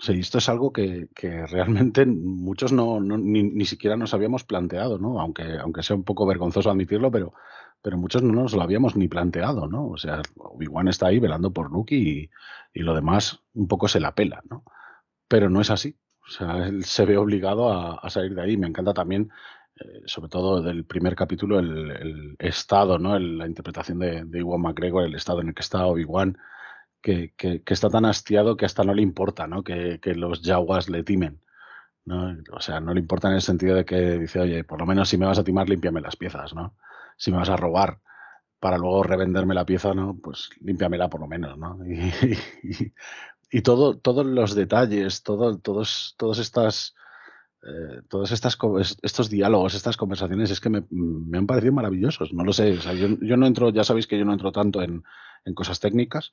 Sí, 0.00 0.14
esto 0.18 0.38
es 0.38 0.48
algo 0.48 0.72
que, 0.72 1.08
realmente 1.50 2.06
muchos 2.06 2.72
no, 2.72 3.00
ni, 3.00 3.64
siquiera 3.66 3.96
nos 3.96 4.14
habíamos 4.14 4.44
planteado, 4.44 4.98
¿no? 4.98 5.20
Aunque, 5.20 5.58
aunque 5.58 5.82
sea 5.82 5.94
un 5.94 6.04
poco 6.04 6.26
vergonzoso 6.26 6.70
admitirlo, 6.70 7.10
pero, 7.10 7.34
pero 7.82 7.98
muchos 7.98 8.22
no 8.22 8.32
nos 8.32 8.54
lo 8.54 8.62
habíamos 8.62 8.96
ni 8.96 9.08
planteado, 9.08 9.66
¿no? 9.66 9.88
O 9.88 9.96
sea, 9.96 10.22
Obi-Wan 10.36 10.88
está 10.88 11.06
ahí 11.08 11.18
velando 11.18 11.52
por 11.52 11.70
Luke 11.70 11.94
y, 11.94 12.30
y, 12.74 12.80
lo 12.80 12.94
demás 12.94 13.40
un 13.54 13.68
poco 13.68 13.88
se 13.88 14.00
la 14.00 14.14
pela, 14.14 14.42
¿no? 14.50 14.64
Pero 15.28 15.50
no 15.50 15.60
es 15.60 15.70
así. 15.70 15.96
O 16.26 16.30
sea, 16.30 16.66
él 16.66 16.84
se 16.84 17.04
ve 17.06 17.16
obligado 17.16 17.72
a, 17.72 18.08
salir 18.10 18.34
de 18.34 18.42
ahí. 18.42 18.56
Me 18.56 18.66
encanta 18.68 18.94
también, 18.94 19.30
eh, 19.76 20.02
sobre 20.06 20.28
todo 20.28 20.62
del 20.62 20.84
primer 20.84 21.16
capítulo, 21.16 21.58
el, 21.58 22.36
estado, 22.38 22.98
¿no? 22.98 23.18
la 23.18 23.46
interpretación 23.46 23.98
de, 23.98 24.24
de 24.24 24.38
Iwan 24.40 24.60
McGregor, 24.62 25.04
el 25.04 25.14
estado 25.14 25.40
en 25.40 25.48
el 25.48 25.54
que 25.54 25.62
está 25.62 25.86
Obi-Wan 25.86 26.36
que, 27.00 27.62
está 27.66 27.88
tan 27.88 28.04
hastiado 28.04 28.56
que 28.56 28.66
hasta 28.66 28.84
no 28.84 28.94
le 28.94 29.02
importa 29.02 29.46
¿no? 29.46 29.62
Que, 29.62 29.98
los 30.14 30.42
yaguas 30.42 30.88
le 30.88 31.02
timen. 31.02 31.40
¿no? 32.04 32.36
O 32.52 32.60
sea, 32.60 32.80
no 32.80 32.94
le 32.94 33.00
importa 33.00 33.28
en 33.28 33.34
el 33.34 33.42
sentido 33.42 33.76
de 33.76 33.84
que 33.84 34.18
dice, 34.18 34.40
oye, 34.40 34.64
por 34.64 34.80
lo 34.80 34.86
menos 34.86 35.08
si 35.08 35.18
me 35.18 35.26
vas 35.26 35.38
a 35.38 35.44
timar, 35.44 35.68
límpiame 35.68 36.00
las 36.00 36.16
piezas, 36.16 36.54
¿no? 36.54 36.76
Si 37.20 37.30
me 37.30 37.36
vas 37.36 37.50
a 37.50 37.56
robar 37.56 38.00
para 38.58 38.78
luego 38.78 39.02
revenderme 39.02 39.54
la 39.54 39.66
pieza, 39.66 39.92
¿no? 39.92 40.18
Pues 40.18 40.48
límpiamela 40.62 41.10
por 41.10 41.20
lo 41.20 41.28
menos, 41.28 41.58
¿no? 41.58 41.78
Y, 43.52 43.62
todo, 43.62 43.98
todos 43.98 44.24
los 44.24 44.54
detalles, 44.54 45.24
todo, 45.24 45.58
todos, 45.58 46.14
todas 46.16 46.38
estas 46.38 46.94
eh, 47.62 48.02
todos 48.08 48.32
estas, 48.32 48.56
estos 49.02 49.28
diálogos, 49.28 49.74
estas 49.74 49.96
conversaciones, 49.98 50.50
es 50.50 50.60
que 50.60 50.70
me, 50.70 50.84
han 51.36 51.46
parecido 51.46 51.74
maravillosos. 51.74 52.32
No 52.32 52.44
lo 52.44 52.52
sé, 52.52 52.78
yo, 52.78 53.36
no 53.36 53.46
entro, 53.46 53.70
ya 53.70 53.84
sabéis 53.84 54.06
que 54.06 54.18
yo 54.18 54.24
no 54.24 54.32
entro 54.32 54.50
tanto 54.52 54.80
en, 54.82 55.02
cosas 55.54 55.80
técnicas, 55.80 56.32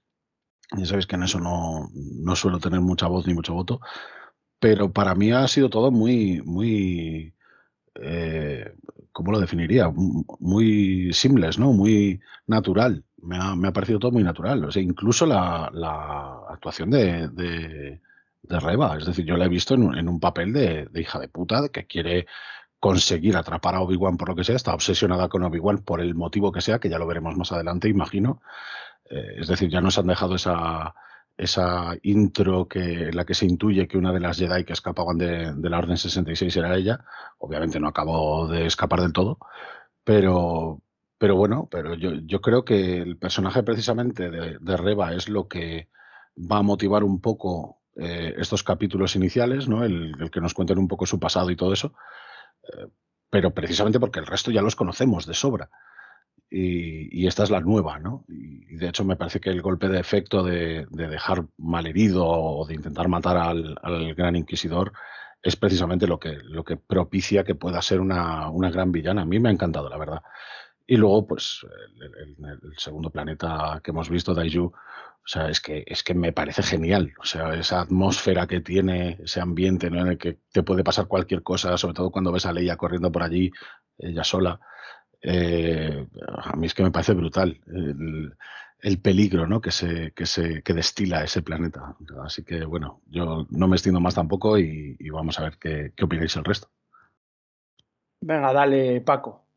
ya 0.78 0.86
sabéis 0.86 1.08
que 1.08 1.16
en 1.16 1.24
eso 1.24 1.40
no, 1.40 1.90
no, 1.94 2.36
suelo 2.36 2.60
tener 2.60 2.82
mucha 2.82 3.08
voz 3.08 3.26
ni 3.26 3.34
mucho 3.34 3.54
voto, 3.54 3.82
pero 4.60 4.94
para 4.94 5.16
mí 5.16 5.32
ha 5.32 5.48
sido 5.48 5.70
todo 5.70 5.92
muy, 5.92 6.42
muy, 6.44 7.34
eh, 7.96 8.74
¿cómo 9.18 9.32
lo 9.32 9.40
definiría? 9.40 9.92
Muy 10.40 11.12
simples, 11.12 11.58
¿no? 11.58 11.74
Muy 11.74 12.22
natural. 12.46 13.04
Me 13.22 13.38
ha, 13.38 13.56
me 13.56 13.68
ha, 13.68 13.74
parecido 13.74 13.98
todo 14.00 14.12
muy 14.12 14.24
natural. 14.24 14.70
Incluso 14.76 15.26
la, 15.26 15.66
actuación 16.50 16.92
de 16.92 18.00
de 18.50 18.60
Reba. 18.60 18.98
Es 18.98 19.06
decir, 19.06 19.26
yo 19.26 19.38
la 19.38 19.46
he 19.46 19.50
visto 19.50 19.74
en 19.74 20.10
un, 20.10 20.20
papel 20.20 20.54
de, 20.54 20.90
hija 20.96 21.20
de 21.20 21.28
puta 21.28 21.70
que 21.70 21.86
quiere 21.86 22.28
conseguir 22.80 23.36
atrapar 23.36 23.76
a 23.76 23.82
Obi-Wan 23.82 24.18
por 24.18 24.30
lo 24.30 24.36
que 24.36 24.44
sea, 24.44 24.56
está 24.56 24.74
obsesionada 24.74 25.30
con 25.30 25.44
Obi-Wan 25.44 25.80
por 25.80 26.02
el 26.02 26.16
motivo 26.16 26.52
que 26.52 26.62
sea, 26.62 26.80
que 26.80 26.90
ya 26.90 27.00
lo 27.00 27.08
veremos 27.08 27.36
más 27.36 27.52
adelante, 27.52 27.90
imagino. 27.90 28.42
Eh, 29.10 29.38
es 29.40 29.48
decir, 29.48 29.70
ya 29.70 29.82
nos 29.82 29.98
han 29.98 30.08
dejado 30.08 30.36
esa, 30.36 30.94
esa 31.38 31.96
intro 32.02 32.68
que, 32.68 33.10
en 33.10 33.16
la 33.16 33.26
que 33.26 33.36
se 33.36 33.46
intuye 33.46 33.88
que 33.88 33.98
una 33.98 34.12
de 34.12 34.20
las 34.20 34.38
Jedi 34.38 34.66
que 34.66 34.74
escapaban 34.74 35.18
de, 35.18 35.54
la 35.70 35.78
Orden 35.78 35.98
66 35.98 36.56
era 36.58 36.76
ella. 36.76 37.06
Obviamente 37.38 37.80
no 37.80 37.88
acabó 37.88 38.48
de 38.48 38.66
escapar 38.66 39.02
del 39.02 39.14
todo, 39.14 39.38
pero, 40.04 40.82
pero 41.18 41.36
bueno, 41.36 41.68
pero 41.72 41.94
yo, 41.96 42.12
yo 42.26 42.42
creo 42.42 42.66
que 42.66 42.98
el 42.98 43.18
personaje 43.18 43.64
precisamente 43.64 44.30
de, 44.30 44.58
de 44.60 44.78
Reba 44.78 45.14
es 45.14 45.30
lo 45.30 45.48
que 45.48 45.90
va 46.38 46.58
a 46.60 46.64
motivar 46.64 47.04
un 47.04 47.22
poco 47.22 47.78
eh, 48.00 48.36
estos 48.38 48.62
capítulos 48.62 49.16
iniciales, 49.16 49.68
¿no? 49.68 49.84
El, 49.84 50.30
que 50.32 50.40
nos 50.40 50.54
cuenten 50.54 50.78
un 50.78 50.88
poco 50.88 51.08
su 51.08 51.20
pasado 51.20 51.50
y 51.50 51.56
todo 51.56 51.74
eso, 51.74 51.94
eh, 52.64 52.88
pero 53.32 53.56
precisamente 53.56 54.00
porque 54.00 54.20
el 54.20 54.28
resto 54.28 54.52
ya 54.52 54.62
los 54.62 54.76
conocemos 54.76 55.26
de 55.26 55.34
sobra. 55.34 55.70
Y, 56.50 57.28
esta 57.28 57.44
es 57.44 57.50
la 57.50 57.60
nueva, 57.60 58.00
¿no? 58.00 58.24
Y, 58.30 58.76
de 58.78 58.88
hecho 58.90 59.04
me 59.04 59.16
parece 59.18 59.40
que 59.40 59.50
el 59.50 59.62
golpe 59.62 59.90
de 59.90 60.00
efecto 60.00 60.44
de, 60.44 60.86
dejar 60.92 61.46
malherido 61.58 62.26
o 62.26 62.66
de 62.66 62.76
intentar 62.76 63.08
matar 63.10 63.38
al, 63.38 64.16
gran 64.16 64.36
inquisidor 64.36 64.94
es 65.42 65.56
precisamente 65.56 66.08
lo 66.08 66.20
que, 66.20 66.38
lo 66.44 66.64
que 66.64 66.78
propicia 66.78 67.44
que 67.44 67.56
pueda 67.56 67.82
ser 67.82 68.00
una, 68.00 68.50
una 68.50 68.72
gran 68.72 68.92
villana. 68.92 69.24
A 69.24 69.26
mí 69.26 69.40
me 69.40 69.50
ha 69.50 69.52
encantado, 69.52 69.90
la 69.90 69.98
verdad. 69.98 70.22
Y 70.86 70.96
luego, 70.98 71.28
pues, 71.28 71.66
el, 72.00 72.46
el, 72.46 72.78
segundo 72.78 73.10
planeta 73.10 73.82
que 73.84 73.92
hemos 73.92 74.10
visto, 74.10 74.34
Daiju, 74.34 74.72
o 75.28 75.30
sea, 75.30 75.50
es 75.50 75.60
que, 75.60 75.84
es 75.86 76.04
que 76.04 76.14
me 76.14 76.32
parece 76.32 76.64
genial. 76.64 77.14
O 77.20 77.26
sea, 77.26 77.54
esa 77.54 77.82
atmósfera 77.82 78.48
que 78.48 78.62
tiene, 78.62 79.18
ese 79.22 79.42
ambiente 79.42 79.88
en 79.88 79.96
el 79.96 80.18
que 80.18 80.40
te 80.54 80.64
puede 80.64 80.86
pasar 80.86 81.08
cualquier 81.08 81.44
cosa, 81.44 81.78
sobre 81.78 81.96
todo 81.96 82.12
cuando 82.12 82.32
ves 82.32 82.46
a 82.46 82.54
Leia 82.54 82.78
corriendo 82.78 83.12
por 83.12 83.24
allí, 83.24 83.52
ella 83.98 84.24
sola. 84.24 84.62
Eh, 85.22 86.08
a 86.38 86.56
mí 86.56 86.68
es 86.68 86.74
que 86.74 86.84
me 86.84 86.92
parece 86.92 87.14
brutal 87.14 87.60
el, 87.68 89.02
peligro 89.02 89.48
¿no? 89.48 89.60
que, 89.60 89.72
se, 89.72 90.12
que, 90.12 90.26
se, 90.26 90.62
que 90.64 90.74
destila 90.74 91.24
ese 91.24 91.42
planeta. 91.42 91.96
Así 92.24 92.44
que, 92.44 92.66
bueno, 92.66 93.02
yo 93.08 93.48
no 93.50 93.68
me 93.68 93.76
extiendo 93.76 94.00
más 94.00 94.16
tampoco 94.16 94.58
y, 94.58 94.98
vamos 95.10 95.40
a 95.40 95.44
ver 95.44 95.58
qué, 95.60 95.94
qué 95.96 96.06
opináis 96.06 96.36
el 96.36 96.46
resto. 96.46 96.70
Venga, 98.22 98.54
dale, 98.54 99.02
Paco. 99.02 99.48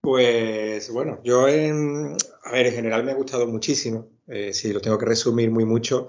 Pues 0.00 0.90
bueno, 0.90 1.20
yo 1.22 1.46
en, 1.46 2.16
a 2.44 2.52
ver, 2.52 2.66
en 2.66 2.74
general 2.74 3.04
me 3.04 3.12
ha 3.12 3.14
gustado 3.14 3.46
muchísimo. 3.46 4.08
Eh, 4.26 4.54
si 4.54 4.72
lo 4.72 4.80
tengo 4.80 4.96
que 4.96 5.04
resumir 5.04 5.50
muy 5.50 5.66
mucho, 5.66 6.08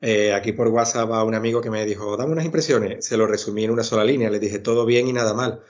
eh, 0.00 0.32
aquí 0.32 0.52
por 0.52 0.68
WhatsApp 0.68 1.10
a 1.10 1.24
un 1.24 1.34
amigo 1.34 1.60
que 1.60 1.70
me 1.70 1.84
dijo, 1.84 2.16
dame 2.16 2.32
unas 2.32 2.44
impresiones. 2.44 3.04
Se 3.04 3.16
lo 3.16 3.26
resumí 3.26 3.64
en 3.64 3.72
una 3.72 3.82
sola 3.82 4.04
línea, 4.04 4.30
le 4.30 4.38
dije 4.38 4.60
todo 4.60 4.86
bien 4.86 5.08
y 5.08 5.12
nada 5.12 5.34
mal. 5.34 5.62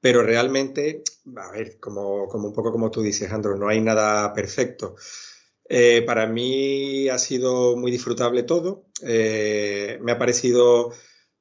Pero 0.00 0.22
realmente, 0.22 1.02
a 1.36 1.50
ver, 1.50 1.78
como, 1.80 2.24
un 2.24 2.52
poco 2.52 2.72
como 2.72 2.90
tú 2.90 3.02
dices, 3.02 3.32
Andro, 3.32 3.56
no 3.56 3.68
hay 3.68 3.80
nada 3.80 4.32
perfecto. 4.32 4.96
Eh, 5.68 6.02
para 6.06 6.26
mí 6.26 7.08
ha 7.08 7.18
sido 7.18 7.76
muy 7.76 7.90
disfrutable 7.90 8.42
todo. 8.44 8.86
me 9.02 10.12
ha 10.12 10.18
parecido 10.18 10.92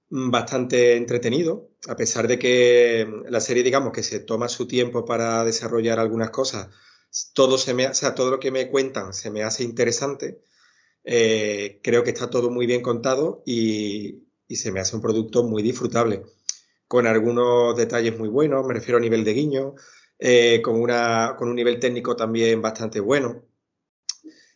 Mm, 0.09 0.29
bastante 0.31 0.95
entretenido, 0.97 1.71
a 1.87 1.95
pesar 1.95 2.27
de 2.27 2.37
que 2.39 3.07
mm, 3.07 3.29
la 3.29 3.39
serie, 3.41 3.63
digamos, 3.63 3.91
que 3.91 4.03
se 4.03 4.19
toma 4.19 4.47
su 4.49 4.67
tiempo 4.67 5.03
para 5.05 5.43
desarrollar 5.43 5.99
algunas 5.99 6.29
cosas, 6.29 6.69
todo, 7.33 7.57
se 7.57 7.73
me, 7.73 7.87
o 7.87 7.93
sea, 7.93 8.15
todo 8.15 8.31
lo 8.31 8.39
que 8.39 8.51
me 8.51 8.69
cuentan 8.69 9.13
se 9.13 9.31
me 9.31 9.43
hace 9.43 9.63
interesante. 9.63 10.41
Eh, 11.03 11.79
creo 11.83 12.03
que 12.03 12.11
está 12.11 12.29
todo 12.29 12.49
muy 12.49 12.65
bien 12.67 12.81
contado 12.81 13.43
y, 13.45 14.23
se 14.49 14.71
me 14.71 14.79
hace 14.79 14.95
un 14.95 15.01
producto 15.01 15.43
muy 15.43 15.63
disfrutable, 15.63 16.23
con 16.87 17.07
algunos 17.07 17.75
detalles 17.75 18.17
muy 18.17 18.29
buenos, 18.29 18.65
me 18.65 18.73
refiero 18.73 18.97
a 18.97 19.01
nivel 19.01 19.23
de 19.23 19.33
guiño, 19.33 19.75
eh, 20.19 20.61
con, 20.61 20.81
una, 20.81 21.35
con 21.37 21.49
un 21.49 21.55
nivel 21.55 21.79
técnico 21.79 22.15
también 22.15 22.61
bastante 22.61 22.99
bueno. 22.99 23.43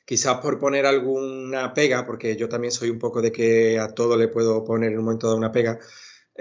Quizás 0.06 0.40
por 0.40 0.58
poner 0.60 0.86
alguna 0.86 1.74
pega, 1.74 2.06
porque 2.06 2.36
yo 2.36 2.50
también 2.50 2.72
soy 2.72 2.90
un 2.90 3.00
poco 3.00 3.22
de 3.22 3.32
que 3.32 3.80
a 3.80 3.94
todo 3.94 4.18
le 4.18 4.28
puedo 4.28 4.64
poner 4.64 4.92
en 4.92 5.00
un 5.00 5.06
momento 5.06 5.28
dado 5.28 5.38
una 5.38 5.52
pega. 5.52 5.80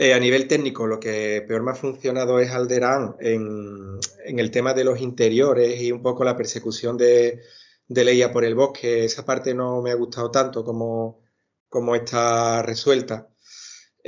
Eh, 0.00 0.14
a 0.14 0.21
nivel 0.21 0.47
técnico, 0.47 0.87
lo 0.87 1.00
que 1.00 1.45
peor 1.47 1.62
me 1.64 1.73
ha 1.73 1.75
funcionado 1.75 2.38
es 2.38 2.52
Alderán 2.52 3.16
en, 3.21 3.99
el 4.25 4.50
tema 4.52 4.73
de 4.73 4.85
los 4.85 5.00
interiores 5.00 5.80
y 5.80 5.90
un 5.90 6.02
poco 6.02 6.23
la 6.25 6.37
persecución 6.37 6.97
de, 6.97 7.42
Leia 7.88 8.33
por 8.33 8.45
el 8.45 8.54
bosque. 8.54 9.04
Esa 9.04 9.25
parte 9.25 9.54
no 9.54 9.83
me 9.83 9.90
ha 9.90 9.95
gustado 9.97 10.30
tanto 10.30 10.64
como, 10.64 11.21
como 11.68 11.97
está 11.97 12.62
resuelta. 12.62 13.28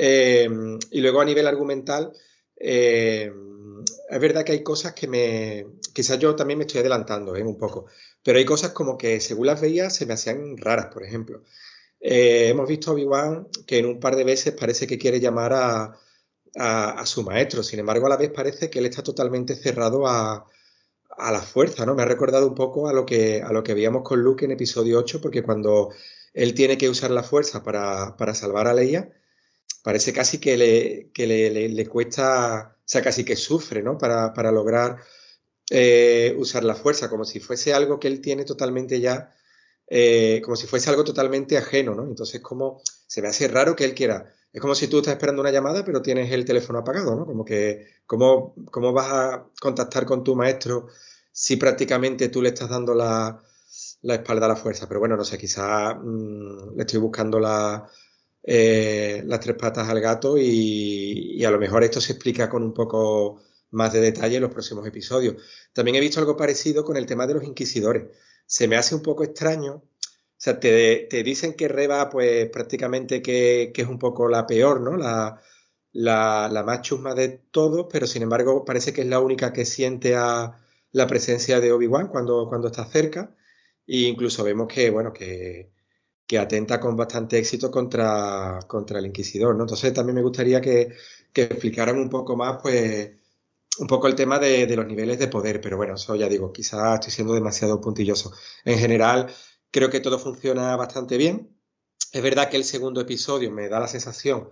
Eh, 0.03 0.49
y 0.93 1.01
luego 1.03 1.21
a 1.21 1.27
nivel 1.27 1.47
argumental, 1.47 2.13
eh, 2.57 3.31
es 4.09 4.21
verdad 4.21 4.45
que 4.45 4.53
hay 4.53 4.63
cosas 4.63 4.95
que 4.95 5.07
me. 5.07 5.67
Quizás 5.93 6.19
yo 6.19 6.35
también 6.35 6.57
me 6.59 6.65
estoy 6.65 6.81
adelantando 6.81 7.33
un 7.33 7.59
poco. 7.59 7.85
Pero 8.23 8.39
hay 8.39 8.47
cosas 8.47 8.71
como 8.71 8.97
que 8.97 9.21
según 9.21 9.47
las 9.47 9.61
veía 9.61 9.91
se 9.91 10.07
me 10.07 10.15
hacían 10.15 10.57
raras, 10.57 10.87
por 10.87 11.05
ejemplo. 11.05 11.43
Eh, 12.01 12.49
hemos 12.49 12.67
visto 12.67 12.91
a 12.91 12.95
Obi-Wan 12.95 13.49
que 13.67 13.79
en 13.79 13.87
un 13.87 14.01
par 14.01 14.17
de 14.17 14.25
veces 14.25 14.55
parece 14.55 14.87
que 14.87 14.99
quiere 14.99 15.21
llamar 15.21 15.53
a, 15.53 15.97
su 17.05 17.23
maestro, 17.23 17.63
sin 17.63 17.81
embargo 17.81 18.07
a 18.07 18.09
la 18.09 18.17
vez 18.17 18.31
parece 18.31 18.71
que 18.71 18.79
él 18.81 18.87
está 18.87 19.03
totalmente 19.03 19.55
cerrado 19.55 20.07
a, 20.07 20.47
la 21.19 21.41
fuerza, 21.43 21.85
¿no? 21.85 21.95
Me 21.95 22.03
ha 22.03 22.07
recordado 22.07 22.47
un 22.47 22.55
poco 22.55 22.89
a 22.89 22.95
lo, 22.95 23.05
que, 23.05 23.43
a 23.43 23.53
lo 23.53 23.63
que 23.63 23.75
veíamos 23.75 24.03
con 24.03 24.23
Luke 24.23 24.45
en 24.47 24.53
episodio 24.53 24.99
8, 24.99 25.21
porque 25.21 25.43
cuando 25.43 25.91
él 26.33 26.55
tiene 26.55 26.79
que 26.79 26.89
usar 26.89 27.11
la 27.11 27.23
fuerza 27.23 27.63
para, 27.63 28.35
salvar 28.35 28.67
a 28.69 28.75
Leia, 28.75 29.11
parece 29.83 30.13
casi 30.13 30.39
que 30.39 30.57
le, 30.57 31.11
que 31.13 31.27
le, 31.27 31.87
cuesta, 31.87 32.77
o 32.79 32.83
sea, 32.85 33.03
casi 33.03 33.25
que 33.25 33.37
sufre, 33.37 33.83
¿no? 33.83 33.99
Para, 33.99 34.33
para 34.35 34.53
lograr 34.53 34.99
eh, 35.71 36.35
usar 36.39 36.65
la 36.65 36.75
fuerza, 36.75 37.09
como 37.09 37.25
si 37.25 37.41
fuese 37.41 37.73
algo 37.73 38.01
que 38.01 38.09
él 38.09 38.21
tiene 38.21 38.45
totalmente 38.45 39.01
ya, 39.01 39.35
eh, 39.87 40.41
como 40.45 40.57
si 40.57 40.67
fuese 40.67 40.91
algo 40.91 41.05
totalmente 41.05 41.57
ajeno, 41.57 41.95
¿no? 41.95 42.05
Entonces, 42.05 42.41
como 42.41 42.83
se 43.07 43.23
me 43.23 43.29
hace 43.29 43.49
raro 43.49 43.77
que 43.77 43.85
él 43.85 43.95
quiera. 43.95 44.33
Es 44.53 44.61
como 44.61 44.75
si 44.75 44.89
tú 44.89 44.99
estás 44.99 45.15
esperando 45.15 45.43
una 45.43 45.53
llamada, 45.53 45.85
pero 45.85 46.03
tienes 46.03 46.31
el 46.33 46.45
teléfono 46.45 46.81
apagado, 46.81 47.15
¿no? 47.15 47.25
Como 47.25 47.45
que, 47.45 47.87
¿cómo, 48.07 48.55
cómo 48.71 48.93
vas 48.93 49.13
a 49.13 49.47
contactar 49.61 50.07
con 50.07 50.25
tu 50.25 50.35
maestro 50.35 50.89
si 51.33 51.57
prácticamente 51.57 52.29
tú 52.29 52.43
le 52.43 52.49
estás 52.49 52.69
dando 52.69 52.95
la, 52.95 53.43
espalda 54.03 54.47
a 54.47 54.49
la 54.51 54.57
fuerza? 54.57 54.89
Pero 54.89 55.01
bueno, 55.01 55.17
no 55.17 55.25
sé, 55.25 55.39
quizá 55.39 55.95
mm, 55.95 56.77
le 56.77 56.83
estoy 56.83 56.99
buscando 57.01 57.39
la, 57.39 57.89
eh, 58.43 59.23
las 59.27 59.41
tres 59.41 59.57
patas 59.57 59.89
al 59.89 60.01
gato 60.01 60.37
y, 60.39 61.45
a 61.45 61.51
lo 61.51 61.59
mejor 61.59 61.85
esto 61.85 62.01
se 62.01 62.13
explica 62.13 62.49
con 62.49 62.63
un 62.63 62.73
poco 62.73 63.43
más 63.71 63.93
de 63.93 64.01
detalle 64.01 64.37
en 64.37 64.43
los 64.43 64.53
próximos 64.53 64.87
episodios. 64.87 65.37
También 65.73 65.97
he 65.97 66.01
visto 66.01 66.21
algo 66.21 66.37
parecido 66.37 66.85
con 66.85 66.97
el 66.97 67.07
tema 67.07 67.27
de 67.27 67.35
los 67.35 67.45
inquisidores. 67.45 68.05
Se 68.47 68.69
me 68.69 68.77
hace 68.77 68.95
un 68.95 69.03
poco 69.03 69.25
extraño. 69.25 69.75
O 69.75 70.43
sea, 70.43 70.59
te, 70.59 71.07
dicen 71.25 71.55
que 71.55 71.69
Reba, 71.69 72.09
pues 72.11 72.49
prácticamente 72.51 73.23
que, 73.23 73.73
es 73.75 73.87
un 73.87 73.99
poco 73.99 74.29
la 74.29 74.47
peor, 74.47 74.81
¿no? 74.81 74.97
La, 74.97 75.41
la, 75.93 76.63
más 76.67 76.83
chusma 76.83 77.15
de 77.15 77.29
todos, 77.51 77.87
pero 77.93 78.07
sin 78.07 78.23
embargo 78.23 78.65
parece 78.65 78.93
que 78.93 79.03
es 79.03 79.07
la 79.09 79.21
única 79.21 79.53
que 79.53 79.65
siente 79.67 80.17
a 80.17 80.59
la 80.93 81.07
presencia 81.07 81.61
de 81.61 81.73
Obi-Wan 81.73 82.09
cuando, 82.09 82.49
cuando 82.49 82.69
está 82.69 82.85
cerca. 82.87 83.35
E 83.87 83.99
incluso 84.09 84.45
vemos 84.45 84.69
que, 84.69 84.91
bueno, 84.91 85.13
que, 85.13 85.73
que 86.31 86.39
atenta 86.39 86.79
con 86.79 86.95
bastante 86.97 87.39
éxito 87.39 87.73
contra, 87.73 88.61
contra 88.69 89.01
el 89.01 89.07
Inquisidor, 89.07 89.57
¿no? 89.57 89.65
Entonces 89.65 89.93
también 89.93 90.15
me 90.15 90.23
gustaría 90.23 90.61
que, 90.61 90.95
que 91.33 91.43
explicaran 91.43 91.99
un 91.99 92.09
poco 92.09 92.37
más, 92.37 92.63
pues, 92.63 93.11
un 93.81 93.89
poco 93.89 94.07
el 94.07 94.15
tema 94.15 94.39
de, 94.39 94.65
los 94.77 94.87
niveles 94.87 95.19
de 95.19 95.27
poder, 95.27 95.61
pero 95.61 95.77
bueno, 95.77 95.97
eso 95.97 96.15
ya 96.15 96.29
digo, 96.29 96.53
quizás 96.53 96.95
estoy 96.95 97.11
siendo 97.11 97.35
demasiado 97.35 97.81
puntilloso. 97.81 98.33
En 98.65 98.79
general, 98.79 99.27
creo 99.73 99.91
que 99.91 99.99
todo 99.99 100.21
funciona 100.21 100.77
bastante 100.77 101.17
bien. 101.17 101.59
Es 102.13 102.23
verdad 102.23 102.49
que 102.49 102.59
el 102.59 102.65
segundo 102.65 103.01
episodio 103.01 103.51
me 103.51 103.69
da 103.69 103.81
la 103.81 103.89
sensación 103.89 104.51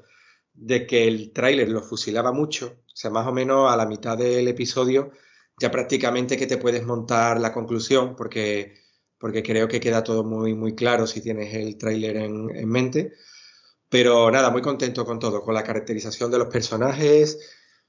de 0.54 0.84
que 0.84 1.06
el 1.06 1.32
tráiler 1.32 1.68
lo 1.68 1.80
fusilaba 1.80 2.32
mucho, 2.32 2.82
o 2.86 2.96
sea, 2.96 3.12
más 3.12 3.28
o 3.28 3.32
menos 3.32 3.72
a 3.72 3.76
la 3.76 3.86
mitad 3.86 4.18
del 4.18 4.48
episodio 4.48 5.12
ya 5.60 5.70
prácticamente 5.70 6.36
que 6.36 6.48
te 6.48 6.58
puedes 6.58 6.84
montar 6.84 7.38
la 7.40 7.52
conclusión, 7.52 8.16
porque, 8.16 8.74
porque 9.18 9.42
creo 9.42 9.68
que 9.68 9.80
queda 9.80 10.04
todo 10.04 10.24
muy, 10.24 10.54
muy 10.54 10.74
claro 10.74 11.06
si 11.06 11.20
tienes 11.20 11.54
el 11.54 11.76
tráiler 11.76 12.16
en, 12.16 12.50
en 12.54 12.68
mente. 12.68 13.12
Pero 13.88 14.30
nada, 14.30 14.50
muy 14.50 14.62
contento 14.62 15.04
con 15.04 15.18
todo, 15.18 15.42
con 15.42 15.54
la 15.54 15.64
caracterización 15.64 16.30
de 16.30 16.38
los 16.38 16.48
personajes, 16.48 17.38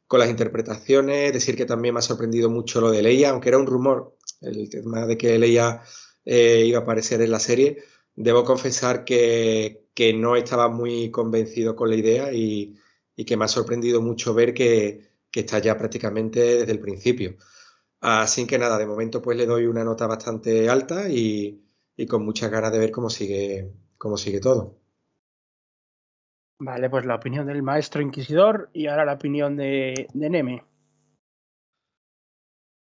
con 0.07 0.19
las 0.19 0.29
interpretaciones, 0.29 1.33
decir 1.33 1.55
que 1.55 1.65
también 1.65 1.93
me 1.93 1.99
ha 1.99 2.01
sorprendido 2.01 2.49
mucho 2.49 2.81
lo 2.81 2.89
de 2.89 3.03
Leia, 3.03 3.29
aunque 3.29 3.49
era 3.49 3.59
un 3.59 3.67
rumor, 3.67 4.17
el 4.41 4.69
tema 4.69 5.05
de 5.05 5.17
que 5.17 5.37
Leia 5.37 5.83
eh, 6.25 6.63
iba 6.65 6.79
a 6.79 6.81
aparecer 6.81 7.21
en 7.21 7.31
la 7.31 7.39
serie, 7.39 7.83
debo 8.15 8.43
confesar 8.43 9.05
que, 9.05 9.85
no 10.15 10.35
estaba 10.35 10.69
muy 10.69 11.11
convencido 11.11 11.75
con 11.75 11.89
la 11.89 11.95
idea 11.95 12.33
y, 12.33 12.75
que 13.25 13.37
me 13.37 13.45
ha 13.45 13.47
sorprendido 13.49 14.01
mucho 14.01 14.33
ver 14.33 14.53
que, 14.53 15.11
está 15.31 15.59
ya 15.59 15.77
prácticamente 15.77 16.39
desde 16.39 16.71
el 16.71 16.79
principio. 16.79 17.35
Así 18.01 18.47
que 18.47 18.57
nada, 18.57 18.77
de 18.77 18.85
momento 18.87 19.21
pues 19.21 19.37
le 19.37 19.45
doy 19.45 19.65
una 19.65 19.83
nota 19.83 20.07
bastante 20.07 20.69
alta 20.69 21.09
y, 21.09 21.65
y 21.97 22.05
con 22.07 22.23
muchas 22.25 22.49
ganas 22.49 22.71
de 22.71 22.79
ver 22.79 22.91
cómo 22.91 23.09
sigue, 23.09 23.73
cómo 23.97 24.17
sigue 24.17 24.39
todo. 24.39 24.79
Vale, 26.61 26.89
pues 26.89 27.05
la 27.05 27.15
opinión 27.15 27.47
del 27.47 27.63
maestro 27.63 28.01
inquisidor 28.01 28.69
y 28.73 28.87
ahora 28.87 29.05
la 29.05 29.13
opinión 29.13 29.55
de, 29.55 30.07
de 30.13 30.29
Neme. 30.29 30.63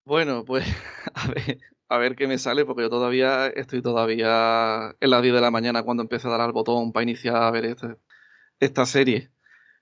Bueno, 0.05 0.45
pues 0.45 0.65
a 1.15 1.29
ver, 1.29 1.59
a 1.89 1.99
ver 1.99 2.17
qué 2.17 2.27
me 2.27 2.39
sale, 2.39 2.65
porque 2.65 2.83
yo 2.83 2.91
todavía 2.91 3.47
estoy 3.49 3.83
todavía 3.83 4.95
en 5.01 5.11
las 5.11 5.23
10 5.23 5.35
de 5.35 5.41
la 5.41 5.51
mañana 5.51 5.83
cuando 5.85 6.03
empecé 6.03 6.29
a 6.29 6.33
dar 6.33 6.41
al 6.41 6.53
botón 6.53 6.93
para 6.93 7.05
iniciar 7.05 7.37
a 7.37 7.51
ver 7.51 7.65
este, 7.65 7.97
esta 8.61 8.87
serie. 8.87 9.31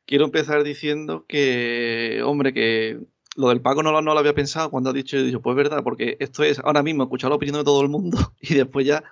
Quiero 0.06 0.24
empezar 0.26 0.64
diciendo 0.64 1.26
que, 1.28 2.22
hombre, 2.24 2.54
que 2.54 3.00
lo 3.38 3.50
del 3.50 3.60
pago 3.60 3.84
no 3.84 3.92
lo, 3.92 4.02
no 4.02 4.14
lo 4.14 4.18
había 4.18 4.34
pensado 4.34 4.68
cuando 4.68 4.90
ha 4.90 4.92
dicho, 4.92 5.16
y 5.16 5.24
dicho, 5.24 5.40
pues 5.40 5.54
verdad, 5.54 5.84
porque 5.84 6.16
esto 6.18 6.42
es 6.42 6.58
ahora 6.58 6.82
mismo 6.82 7.04
escuchar 7.04 7.30
la 7.30 7.36
opinión 7.36 7.56
de 7.56 7.62
todo 7.62 7.80
el 7.82 7.88
mundo 7.88 8.18
y 8.40 8.54
después 8.54 8.84
ya, 8.84 9.04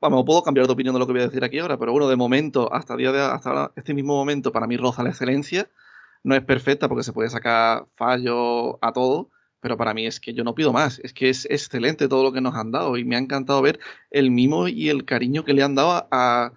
vamos, 0.00 0.24
puedo 0.24 0.42
cambiar 0.42 0.66
de 0.66 0.72
opinión 0.72 0.94
de 0.94 0.98
lo 0.98 1.06
que 1.06 1.12
voy 1.12 1.20
a 1.20 1.26
decir 1.26 1.44
aquí 1.44 1.58
ahora, 1.58 1.78
pero 1.78 1.92
bueno, 1.92 2.08
de 2.08 2.16
momento, 2.16 2.72
hasta, 2.72 2.96
día 2.96 3.12
de, 3.12 3.20
hasta 3.20 3.72
este 3.76 3.92
mismo 3.92 4.14
momento, 4.14 4.50
para 4.50 4.66
mí 4.66 4.78
roza 4.78 5.02
la 5.02 5.10
excelencia. 5.10 5.68
No 6.24 6.34
es 6.34 6.42
perfecta 6.42 6.88
porque 6.88 7.04
se 7.04 7.12
puede 7.12 7.28
sacar 7.28 7.86
fallo 7.96 8.82
a 8.82 8.92
todo, 8.92 9.30
pero 9.60 9.76
para 9.76 9.92
mí 9.92 10.06
es 10.06 10.20
que 10.20 10.32
yo 10.32 10.42
no 10.42 10.54
pido 10.54 10.72
más, 10.72 10.98
es 11.00 11.12
que 11.12 11.28
es 11.28 11.44
excelente 11.44 12.08
todo 12.08 12.24
lo 12.24 12.32
que 12.32 12.40
nos 12.40 12.54
han 12.54 12.72
dado 12.72 12.96
y 12.96 13.04
me 13.04 13.16
ha 13.16 13.18
encantado 13.18 13.60
ver 13.60 13.78
el 14.10 14.30
mimo 14.30 14.68
y 14.68 14.88
el 14.88 15.04
cariño 15.04 15.44
que 15.44 15.52
le 15.52 15.62
han 15.62 15.74
dado 15.74 16.08
a, 16.10 16.52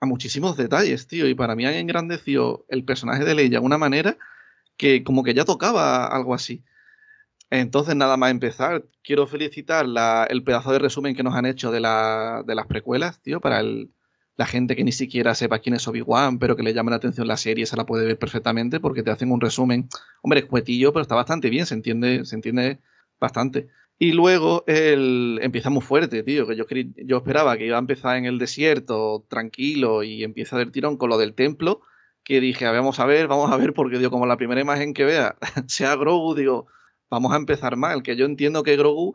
a 0.00 0.06
muchísimos 0.06 0.56
detalles, 0.56 1.06
tío, 1.06 1.28
y 1.28 1.34
para 1.34 1.54
mí 1.54 1.64
han 1.64 1.74
engrandecido 1.74 2.66
el 2.68 2.84
personaje 2.84 3.24
de 3.24 3.36
Leia 3.36 3.60
de 3.60 3.64
una 3.64 3.78
manera 3.78 4.18
que 4.76 5.04
como 5.04 5.22
que 5.22 5.34
ya 5.34 5.44
tocaba 5.44 6.06
algo 6.06 6.34
así. 6.34 6.64
Entonces, 7.50 7.94
nada 7.94 8.16
más 8.16 8.30
empezar, 8.30 8.84
quiero 9.04 9.26
felicitar 9.26 9.86
el 10.28 10.42
pedazo 10.42 10.72
de 10.72 10.80
resumen 10.80 11.14
que 11.14 11.22
nos 11.22 11.34
han 11.34 11.46
hecho 11.46 11.70
de, 11.70 11.80
la, 11.80 12.42
de 12.44 12.54
las 12.54 12.66
precuelas, 12.66 13.20
tío, 13.22 13.40
para 13.40 13.62
la 14.36 14.46
gente 14.46 14.76
que 14.76 14.84
ni 14.84 14.92
siquiera 14.92 15.34
sepa 15.34 15.60
quién 15.60 15.74
es 15.76 15.86
Obi-Wan, 15.86 16.38
pero 16.38 16.56
que 16.56 16.62
le 16.62 16.74
llame 16.74 16.90
la 16.90 16.96
atención 16.96 17.28
la 17.28 17.36
serie, 17.36 17.66
se 17.66 17.76
la 17.76 17.86
puede 17.86 18.04
ver 18.06 18.18
perfectamente 18.18 18.80
porque 18.80 19.02
te 19.02 19.10
hacen 19.10 19.30
un 19.30 19.40
resumen, 19.40 19.88
hombre, 20.22 20.40
escuetillo, 20.40 20.92
pero 20.92 21.02
está 21.02 21.14
bastante 21.14 21.48
bien, 21.48 21.66
se 21.66 21.74
entiende, 21.74 22.24
se 22.24 22.34
entiende 22.34 22.80
bastante. 23.20 23.68
Y 23.98 24.12
luego 24.12 24.64
el, 24.66 25.38
empieza 25.40 25.70
muy 25.70 25.80
fuerte, 25.80 26.22
tío, 26.22 26.46
que 26.46 26.56
yo, 26.56 26.66
yo 26.68 27.16
esperaba 27.16 27.56
que 27.56 27.66
iba 27.66 27.76
a 27.76 27.80
empezar 27.80 28.16
en 28.16 28.26
el 28.26 28.38
desierto, 28.38 29.24
tranquilo, 29.28 30.02
y 30.02 30.22
empieza 30.22 30.58
del 30.58 30.72
tirón 30.72 30.98
con 30.98 31.08
lo 31.08 31.16
del 31.16 31.34
templo, 31.34 31.80
que 32.26 32.40
dije, 32.40 32.66
vamos 32.66 32.98
a 32.98 33.06
ver, 33.06 33.28
vamos 33.28 33.52
a 33.52 33.56
ver, 33.56 33.72
porque 33.72 33.98
digo, 33.98 34.10
como 34.10 34.26
la 34.26 34.36
primera 34.36 34.60
imagen 34.60 34.94
que 34.94 35.04
vea 35.04 35.36
sea 35.68 35.94
Grogu, 35.94 36.34
digo, 36.34 36.66
vamos 37.08 37.32
a 37.32 37.36
empezar 37.36 37.76
mal, 37.76 38.02
que 38.02 38.16
yo 38.16 38.26
entiendo 38.26 38.64
que 38.64 38.76
Grogu 38.76 39.14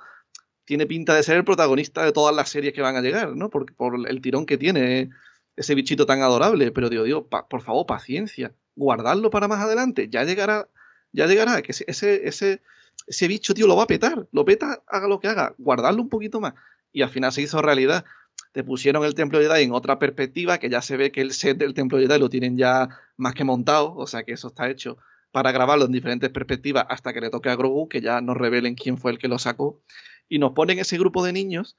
tiene 0.63 0.87
pinta 0.87 1.13
de 1.13 1.21
ser 1.21 1.35
el 1.35 1.43
protagonista 1.43 2.05
de 2.05 2.13
todas 2.13 2.33
las 2.33 2.47
series 2.47 2.73
que 2.73 2.81
van 2.81 2.95
a 2.95 3.01
llegar, 3.01 3.35
¿no? 3.35 3.49
Por, 3.49 3.75
por 3.75 4.07
el 4.09 4.21
tirón 4.21 4.45
que 4.45 4.57
tiene 4.57 5.09
ese 5.57 5.75
bichito 5.75 6.05
tan 6.05 6.21
adorable, 6.21 6.71
pero 6.71 6.87
digo, 6.89 7.03
digo, 7.03 7.27
por 7.27 7.61
favor, 7.61 7.85
paciencia, 7.85 8.55
guardarlo 8.77 9.29
para 9.29 9.49
más 9.49 9.59
adelante, 9.59 10.07
ya 10.09 10.23
llegará, 10.23 10.69
ya 11.11 11.27
llegará, 11.27 11.61
que 11.61 11.73
ese, 11.73 11.83
ese, 12.25 12.61
ese 13.07 13.27
bicho, 13.27 13.53
tío, 13.53 13.67
lo 13.67 13.75
va 13.75 13.83
a 13.83 13.87
petar, 13.87 14.25
lo 14.31 14.45
peta, 14.45 14.83
haga 14.87 15.09
lo 15.09 15.19
que 15.19 15.27
haga, 15.27 15.53
guardarlo 15.57 16.01
un 16.01 16.09
poquito 16.09 16.39
más. 16.39 16.53
Y 16.93 17.01
al 17.01 17.09
final 17.09 17.33
se 17.33 17.41
hizo 17.41 17.61
realidad 17.61 18.05
te 18.51 18.63
pusieron 18.63 19.05
el 19.05 19.15
Templo 19.15 19.39
Jedi 19.39 19.63
en 19.63 19.71
otra 19.71 19.99
perspectiva, 19.99 20.57
que 20.57 20.69
ya 20.69 20.81
se 20.81 20.97
ve 20.97 21.11
que 21.11 21.21
el 21.21 21.31
set 21.31 21.57
del 21.57 21.73
Templo 21.73 21.99
Jedi 21.99 22.19
lo 22.19 22.29
tienen 22.29 22.57
ya 22.57 22.89
más 23.17 23.33
que 23.33 23.43
montado, 23.43 23.95
o 23.95 24.07
sea 24.07 24.23
que 24.23 24.33
eso 24.33 24.49
está 24.49 24.69
hecho 24.69 24.97
para 25.31 25.51
grabarlo 25.51 25.85
en 25.85 25.91
diferentes 25.91 26.29
perspectivas 26.29 26.85
hasta 26.89 27.13
que 27.13 27.21
le 27.21 27.29
toque 27.29 27.49
a 27.49 27.55
Grogu, 27.55 27.87
que 27.87 28.01
ya 28.01 28.21
nos 28.21 28.37
revelen 28.37 28.75
quién 28.75 28.97
fue 28.97 29.11
el 29.11 29.17
que 29.17 29.27
lo 29.27 29.39
sacó, 29.39 29.81
y 30.27 30.39
nos 30.39 30.51
ponen 30.51 30.79
ese 30.79 30.97
grupo 30.97 31.23
de 31.23 31.33
niños 31.33 31.77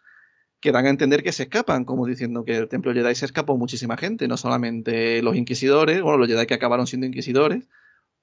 que 0.60 0.72
dan 0.72 0.86
a 0.86 0.90
entender 0.90 1.22
que 1.22 1.32
se 1.32 1.44
escapan, 1.44 1.84
como 1.84 2.06
diciendo 2.06 2.44
que 2.44 2.56
el 2.56 2.68
Templo 2.68 2.94
Jedi 2.94 3.14
se 3.14 3.26
escapó 3.26 3.58
muchísima 3.58 3.96
gente, 3.96 4.28
no 4.28 4.36
solamente 4.36 5.20
los 5.22 5.36
inquisidores, 5.36 6.00
bueno, 6.00 6.18
los 6.18 6.28
Jedi 6.28 6.46
que 6.46 6.54
acabaron 6.54 6.86
siendo 6.86 7.06
inquisidores, 7.06 7.68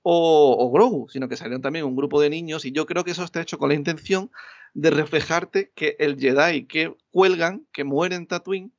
o, 0.02 0.56
o, 0.58 0.72
Grogu, 0.72 1.10
sino 1.10 1.28
que 1.28 1.36
salieron 1.36 1.62
también 1.62 1.86
un 1.86 1.96
grupo 1.96 2.22
de 2.22 2.30
niños 2.30 2.64
y 2.64 2.72
yo 2.72 2.86
creo 2.86 3.04
que 3.04 3.12
eso 3.12 3.24
está 3.24 3.42
hecho 3.42 3.58
con 3.58 3.70
la 3.70 3.76
intención 3.76 4.32
de 4.74 4.92
reflejarte 4.92 5.72
que 5.76 5.96
el 6.00 6.20
Jedi 6.20 6.66
que 6.66 6.96
cuelgan, 7.12 7.68
que 7.72 7.84
muere 7.84 8.16
en 8.16 8.28
Tatooine, 8.28 8.72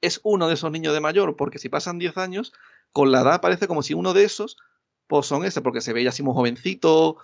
es 0.00 0.20
uno 0.22 0.48
de 0.48 0.54
esos 0.54 0.70
niños 0.70 0.94
de 0.94 1.00
mayor, 1.00 1.36
porque 1.36 1.58
si 1.58 1.68
pasan 1.68 1.98
10 1.98 2.16
años, 2.18 2.52
con 2.92 3.12
la 3.12 3.22
edad 3.22 3.40
parece 3.40 3.66
como 3.66 3.82
si 3.82 3.94
uno 3.94 4.14
de 4.14 4.24
esos, 4.24 4.56
pues 5.06 5.26
son 5.26 5.44
ese, 5.44 5.60
porque 5.60 5.80
se 5.80 5.92
veía 5.92 6.10
así 6.10 6.22
muy 6.22 6.34
jovencito, 6.34 7.16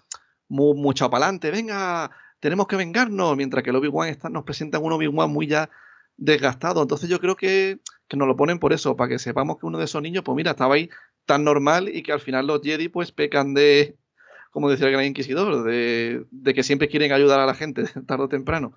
muy, 0.49 0.77
mucho 0.77 1.09
para 1.11 1.27
adelante, 1.27 1.51
venga, 1.51 2.11
tenemos 2.41 2.67
que 2.67 2.77
vengarnos, 2.77 3.37
mientras 3.37 3.63
que 3.63 3.71
el 3.71 3.77
Obi-Wan 3.77 4.17
nos 4.31 4.45
presenta 4.45 4.79
un 4.79 4.93
Obi-Wan 4.93 5.31
muy 5.31 5.47
ya 5.47 5.71
desgastado. 6.17 6.83
Entonces 6.83 7.09
yo 7.09 7.21
creo 7.21 7.37
que, 7.37 7.81
que, 8.09 8.17
nos 8.17 8.29
lo 8.29 8.37
ponen 8.37 8.59
por 8.59 8.73
eso, 8.73 8.97
para 8.97 9.11
que 9.11 9.19
sepamos 9.19 9.59
que 9.59 9.67
uno 9.67 9.79
de 9.79 9.85
esos 9.85 10.03
niños, 10.03 10.25
pues 10.25 10.37
mira, 10.37 10.53
estaba 10.53 10.75
ahí 10.75 10.91
tan 11.25 11.45
normal 11.45 11.89
y 11.89 12.03
que 12.03 12.13
al 12.13 12.21
final 12.21 12.47
los 12.47 12.61
Jedi 12.63 12.89
pues 12.89 13.13
pecan 13.13 13.55
de, 13.55 13.97
como 14.53 14.69
decía 14.69 14.87
el 14.87 14.93
gran 14.93 15.07
inquisidor, 15.07 15.65
de, 15.65 16.55
que 16.55 16.63
siempre 16.63 16.89
quieren 16.89 17.11
ayudar 17.11 17.41
a 17.41 17.47
la 17.47 17.55
gente 17.55 17.85
tarde 18.07 18.25
o 18.25 18.29
temprano. 18.29 18.75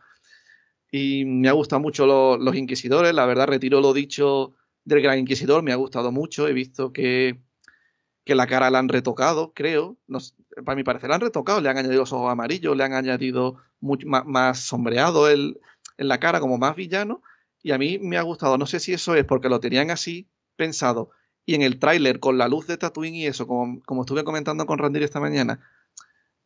Y 0.89 1.25
me 1.25 1.49
ha 1.49 1.51
gustado 1.51 1.81
mucho 1.81 2.05
los 2.38 2.55
inquisidores, 2.55 3.13
la 3.13 3.25
verdad 3.25 3.47
retiro 3.47 3.81
lo 3.81 3.93
dicho 3.93 4.55
del 4.85 5.01
gran 5.01 5.19
inquisidor, 5.19 5.63
me 5.63 5.73
ha 5.73 5.75
gustado 5.75 6.13
mucho, 6.13 6.47
he 6.47 6.53
visto 6.53 6.93
que, 6.93 7.41
que 8.23 8.35
la 8.35 8.47
cara 8.47 8.69
la 8.69 8.79
han 8.79 8.88
retocado, 8.88 9.51
creo, 9.53 9.97
para 10.63 10.77
mi 10.77 10.85
parecer 10.85 11.09
la 11.09 11.15
han 11.15 11.21
retocado, 11.21 11.59
le 11.59 11.67
han 11.67 11.77
añadido 11.77 12.01
los 12.01 12.13
ojos 12.13 12.31
amarillos, 12.31 12.77
le 12.77 12.83
han 12.85 12.93
añadido 12.93 13.57
mucho, 13.81 14.07
más, 14.07 14.59
sombreado 14.59 15.27
el, 15.27 15.59
en 15.97 16.07
la 16.07 16.21
cara 16.21 16.39
como 16.39 16.57
más 16.57 16.77
villano, 16.77 17.21
y 17.61 17.71
a 17.71 17.77
mí 17.77 17.99
me 17.99 18.17
ha 18.17 18.21
gustado, 18.21 18.57
no 18.57 18.65
sé 18.65 18.79
si 18.79 18.93
eso 18.93 19.13
es 19.15 19.25
porque 19.25 19.49
lo 19.49 19.59
tenían 19.59 19.91
así 19.91 20.29
pensado 20.55 21.11
y 21.45 21.55
en 21.55 21.62
el 21.62 21.79
tráiler, 21.79 22.19
con 22.19 22.38
la 22.38 22.47
luz 22.47 22.67
de 22.67 22.77
Tatooine 22.77 23.15
y 23.15 23.25
eso, 23.27 23.47
como, 23.47 23.81
como 23.84 24.01
estuve 24.01 24.23
comentando 24.23 24.65
con 24.65 24.79
Randir 24.79 25.03
esta 25.03 25.19
mañana, 25.19 25.60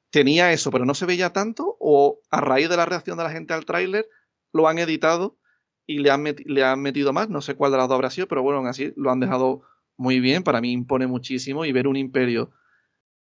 tenía 0.09 0.51
eso, 0.51 0.71
pero 0.71 0.85
no 0.85 0.93
se 0.93 1.05
veía 1.05 1.31
tanto, 1.31 1.77
o 1.79 2.19
a 2.29 2.41
raíz 2.41 2.69
de 2.69 2.77
la 2.77 2.85
reacción 2.85 3.17
de 3.17 3.23
la 3.23 3.31
gente 3.31 3.53
al 3.53 3.65
tráiler, 3.65 4.07
lo 4.51 4.67
han 4.67 4.79
editado 4.79 5.37
y 5.85 5.99
le 5.99 6.11
han, 6.11 6.23
le 6.23 6.63
han 6.63 6.81
metido 6.81 7.13
más, 7.13 7.29
no 7.29 7.41
sé 7.41 7.55
cuál 7.55 7.71
de 7.71 7.77
las 7.77 7.87
dos 7.87 7.95
habrá 7.95 8.09
sido, 8.09 8.27
pero 8.27 8.43
bueno, 8.43 8.65
así 8.67 8.93
lo 8.95 9.11
han 9.11 9.19
dejado 9.19 9.61
muy 9.97 10.19
bien, 10.19 10.43
para 10.43 10.61
mí 10.61 10.71
impone 10.71 11.07
muchísimo 11.07 11.65
y 11.65 11.71
ver 11.71 11.87
un 11.87 11.95
imperio 11.95 12.51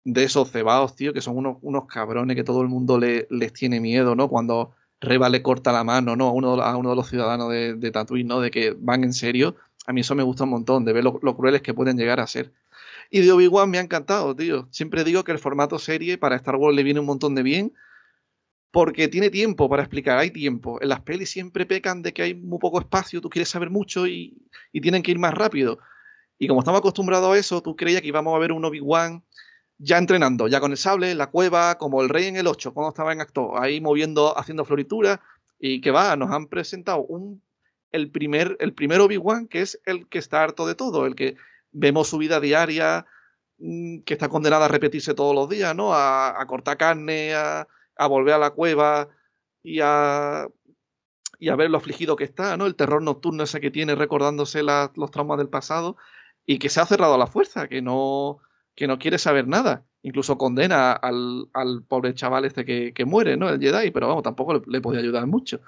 de 0.05 0.25
esos 0.25 0.51
cebados, 0.51 0.97
tío, 0.97 1.13
que 1.13 1.21
son 1.21 1.37
unos, 1.37 1.59
unos 1.63 1.87
cabrones 1.87 2.37
que 2.37 2.45
todo 2.45 2.63
el 2.63 2.69
mundo 2.69 2.99
le, 2.99 3.27
les 3.31 3.53
tiene 3.53 3.81
miedo, 3.81 4.17
¿no? 4.17 4.29
Cuando 4.29 4.75
Reba 5.01 5.29
le 5.29 5.43
corta 5.43 5.73
la 5.73 5.85
mano, 5.85 6.17
¿no? 6.17 6.29
A 6.29 6.33
uno, 6.33 6.63
a 6.63 6.77
uno 6.77 6.91
de 6.91 6.97
los 6.97 7.09
ciudadanos 7.09 7.51
de, 7.51 7.75
de 7.75 7.91
Tatooine, 7.91 8.27
¿no? 8.27 8.41
De 8.41 8.51
que 8.51 8.77
van 8.79 9.05
en 9.05 9.13
serio 9.13 9.57
a 9.87 9.93
mí 9.93 10.01
eso 10.03 10.15
me 10.15 10.23
gusta 10.23 10.45
un 10.45 10.51
montón, 10.51 10.85
de 10.85 10.93
ver 10.93 11.05
lo, 11.05 11.37
crueles 11.37 11.63
que 11.63 11.75
pueden 11.75 11.97
llegar 11.97 12.21
a 12.21 12.27
ser. 12.27 12.53
Y 13.11 13.21
de 13.21 13.33
Obi-Wan 13.33 13.69
me 13.69 13.79
ha 13.79 13.81
encantado, 13.81 14.35
tío. 14.35 14.69
Siempre 14.71 15.05
digo 15.05 15.25
que 15.25 15.33
el 15.33 15.39
formato 15.39 15.79
serie 15.79 16.19
para 16.19 16.37
Star 16.37 16.57
Wars 16.57 16.77
le 16.77 16.83
viene 16.83 17.01
un 17.01 17.07
montón 17.07 17.35
de 17.35 17.43
bien, 17.43 17.75
porque 18.71 19.09
tiene 19.09 19.29
tiempo 19.29 19.69
para 19.69 19.83
explicar, 19.83 20.19
hay 20.19 20.31
tiempo. 20.31 20.81
En 20.81 20.89
las 20.89 21.01
pelis 21.01 21.31
siempre 21.31 21.67
pecan 21.67 22.03
de 22.03 22.13
que 22.13 22.23
hay 22.23 22.35
muy 22.35 22.59
poco 22.59 22.81
espacio, 22.81 23.21
tú 23.21 23.29
quieres 23.29 23.49
saber 23.49 23.71
mucho 23.71 24.07
y, 24.07 24.39
tienen 24.73 25.03
que 25.03 25.11
ir 25.11 25.19
más 25.19 25.35
rápido. 25.35 25.79
Y 26.39 26.49
como 26.49 26.61
estamos 26.61 26.79
acostumbrados 26.81 27.35
a 27.35 27.39
eso, 27.39 27.63
tú 27.63 27.77
creías 27.77 28.03
que 28.03 28.09
íbamos 28.09 28.35
a 28.35 28.39
ver 28.39 28.53
un 28.53 28.65
Obi-Wan 28.65 29.23
ya 29.79 29.99
entrenando, 29.99 30.49
ya 30.49 30.61
con 30.61 30.71
el 30.71 30.79
sable, 30.79 31.15
la 31.15 31.29
cueva, 31.29 31.77
como 31.77 32.03
el 32.03 32.09
rey 32.09 32.27
en 32.27 32.37
el 32.37 32.47
8, 32.47 32.73
cuando 32.73 32.91
estaba 32.91 33.13
en 33.13 33.21
acto, 33.21 33.61
ahí 33.61 33.81
moviendo, 33.81 34.39
haciendo 34.39 34.65
floritura, 34.65 35.21
y 35.59 35.81
que 35.81 35.91
va, 35.91 36.17
nos 36.17 36.31
han 36.31 36.47
presentado 36.47 37.03
un 37.03 37.43
el 37.93 38.11
primer, 38.11 38.57
el 38.61 38.73
primer 38.75 39.01
Obi-Wan, 39.01 39.47
que 39.47 39.61
es 39.61 39.81
el 39.85 40.09
que 40.09 40.19
está 40.19 40.43
harto 40.43 40.67
de 40.67 40.75
todo, 40.75 41.07
el 41.07 41.15
que 41.15 41.37
vemos 41.71 42.09
su 42.09 42.19
vida 42.19 42.41
diaria, 42.41 43.07
mm, 43.59 44.01
que 44.01 44.15
está 44.15 44.29
condenada 44.29 44.67
a 44.67 44.69
repetirse 44.69 45.15
todos 45.15 45.35
los 45.35 45.49
días, 45.49 45.75
¿no? 45.77 45.95
A, 45.95 46.45
cortar 46.47 46.79
carne, 46.79 47.35
a, 47.35 47.67
volver 48.09 48.35
a 48.35 48.39
la 48.39 48.51
cueva 48.51 49.09
y 49.63 49.81
a, 49.81 50.49
y 51.39 51.49
a 51.49 51.57
ver 51.57 51.71
lo 51.71 51.79
afligido 51.79 52.17
que 52.17 52.25
está, 52.25 52.57
¿no? 52.57 52.67
El 52.67 52.75
terror 52.77 53.03
nocturno 53.03 53.45
ese 53.45 53.61
que 53.61 53.71
tiene 53.71 53.95
recordándose 53.95 54.63
los 54.63 55.11
traumas 55.11 55.39
del 55.39 55.49
pasado 55.49 55.97
y 56.47 56.59
que 56.59 56.69
se 56.69 56.81
ha 56.81 56.87
cerrado 56.87 57.15
a 57.15 57.19
la 57.19 57.27
fuerza, 57.27 57.69
que 57.69 57.83
no, 57.83 58.41
que 58.75 58.87
no 58.87 58.99
quiere 58.99 59.19
saber 59.19 59.47
nada. 59.47 59.85
Incluso 60.03 60.37
condena 60.37 60.93
al, 60.93 61.49
pobre 61.87 62.15
chaval 62.15 62.45
este 62.45 62.65
que, 62.65 63.05
muere, 63.05 63.37
¿no? 63.37 63.49
El 63.49 63.61
Jedi, 63.61 63.91
pero 63.93 64.09
vamos, 64.09 64.25
tampoco 64.25 64.55
le, 64.55 64.63
le 64.67 64.81
podía 64.81 65.01
ayudar 65.01 65.27
mucho. 65.27 65.61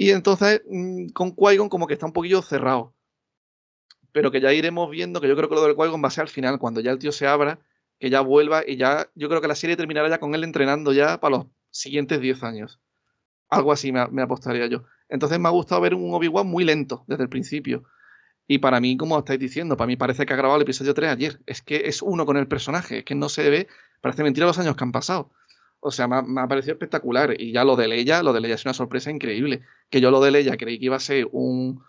Y 0.00 0.12
entonces 0.12 0.62
mm, 0.66 1.08
con 1.10 1.32
qui 1.32 1.58
como 1.68 1.86
que 1.86 1.92
está 1.92 2.06
un 2.06 2.14
poquillo 2.14 2.40
cerrado. 2.40 2.94
pero 4.12 4.30
que 4.30 4.40
ya 4.40 4.50
iremos 4.50 4.90
viendo 4.90 5.20
que 5.20 5.28
yo 5.28 5.36
creo 5.36 5.50
que 5.50 5.54
lo 5.54 5.62
del 5.62 5.76
qui 5.76 6.00
va 6.00 6.08
a 6.08 6.10
ser 6.10 6.22
al 6.22 6.28
final, 6.28 6.58
cuando 6.58 6.80
ya 6.80 6.90
el 6.90 6.98
tío 6.98 7.12
se 7.12 7.26
abra, 7.26 7.60
que 7.98 8.08
ya 8.08 8.22
vuelva 8.22 8.62
y 8.66 8.78
ya, 8.78 9.10
yo 9.14 9.28
creo 9.28 9.42
que 9.42 9.48
la 9.48 9.54
serie 9.54 9.76
terminará 9.76 10.08
ya 10.08 10.18
con 10.18 10.34
él 10.34 10.42
entrenando 10.42 10.94
ya 10.94 11.20
para 11.20 11.36
los 11.36 11.46
siguientes 11.68 12.18
10 12.18 12.42
años. 12.44 12.80
Algo 13.50 13.72
así 13.72 13.92
me, 13.92 14.22
apostaría 14.22 14.66
yo. 14.68 14.84
Entonces 15.10 15.38
me 15.38 15.48
ha 15.48 15.52
gustado 15.52 15.82
ver 15.82 15.94
un 15.94 16.14
Obi-Wan 16.14 16.46
muy 16.46 16.64
lento 16.64 17.04
desde 17.06 17.24
el 17.24 17.28
principio. 17.28 17.84
Y 18.46 18.58
para 18.58 18.80
mí, 18.80 18.96
como 18.96 19.18
estáis 19.18 19.38
diciendo, 19.38 19.76
para 19.76 19.86
mí 19.86 19.96
parece 19.96 20.24
que 20.24 20.32
ha 20.32 20.36
grabado 20.36 20.56
el 20.56 20.62
episodio 20.62 20.94
3 20.94 21.10
ayer. 21.10 21.40
Es 21.44 21.60
que 21.60 21.82
es 21.84 22.00
uno 22.00 22.24
con 22.24 22.38
el 22.38 22.48
personaje, 22.48 23.00
es 23.00 23.04
que 23.04 23.14
no 23.14 23.28
se 23.28 23.50
ve, 23.50 23.68
parece 24.00 24.22
mentira 24.22 24.46
los 24.46 24.58
años 24.58 24.76
que 24.76 24.84
han 24.84 24.92
pasado. 24.92 25.30
O 25.80 25.90
sea, 25.90 26.06
me 26.08 26.40
ha, 26.40 26.46
parecido 26.48 26.74
espectacular. 26.74 27.34
Y 27.40 27.52
ya 27.52 27.64
lo 27.64 27.74
de 27.76 27.88
Leia, 27.88 28.22
lo 28.22 28.32
de 28.32 28.40
Leia 28.40 28.54
es 28.54 28.64
una 28.64 28.74
sorpresa 28.74 29.10
increíble. 29.10 29.62
Que 29.88 30.00
yo 30.00 30.10
lo 30.10 30.20
de 30.20 30.30
Leia 30.30 30.56
creí 30.56 30.78
que 30.78 30.84
iba 30.86 30.96
a 30.96 31.00
ser 31.00 31.28
un, 31.32 31.82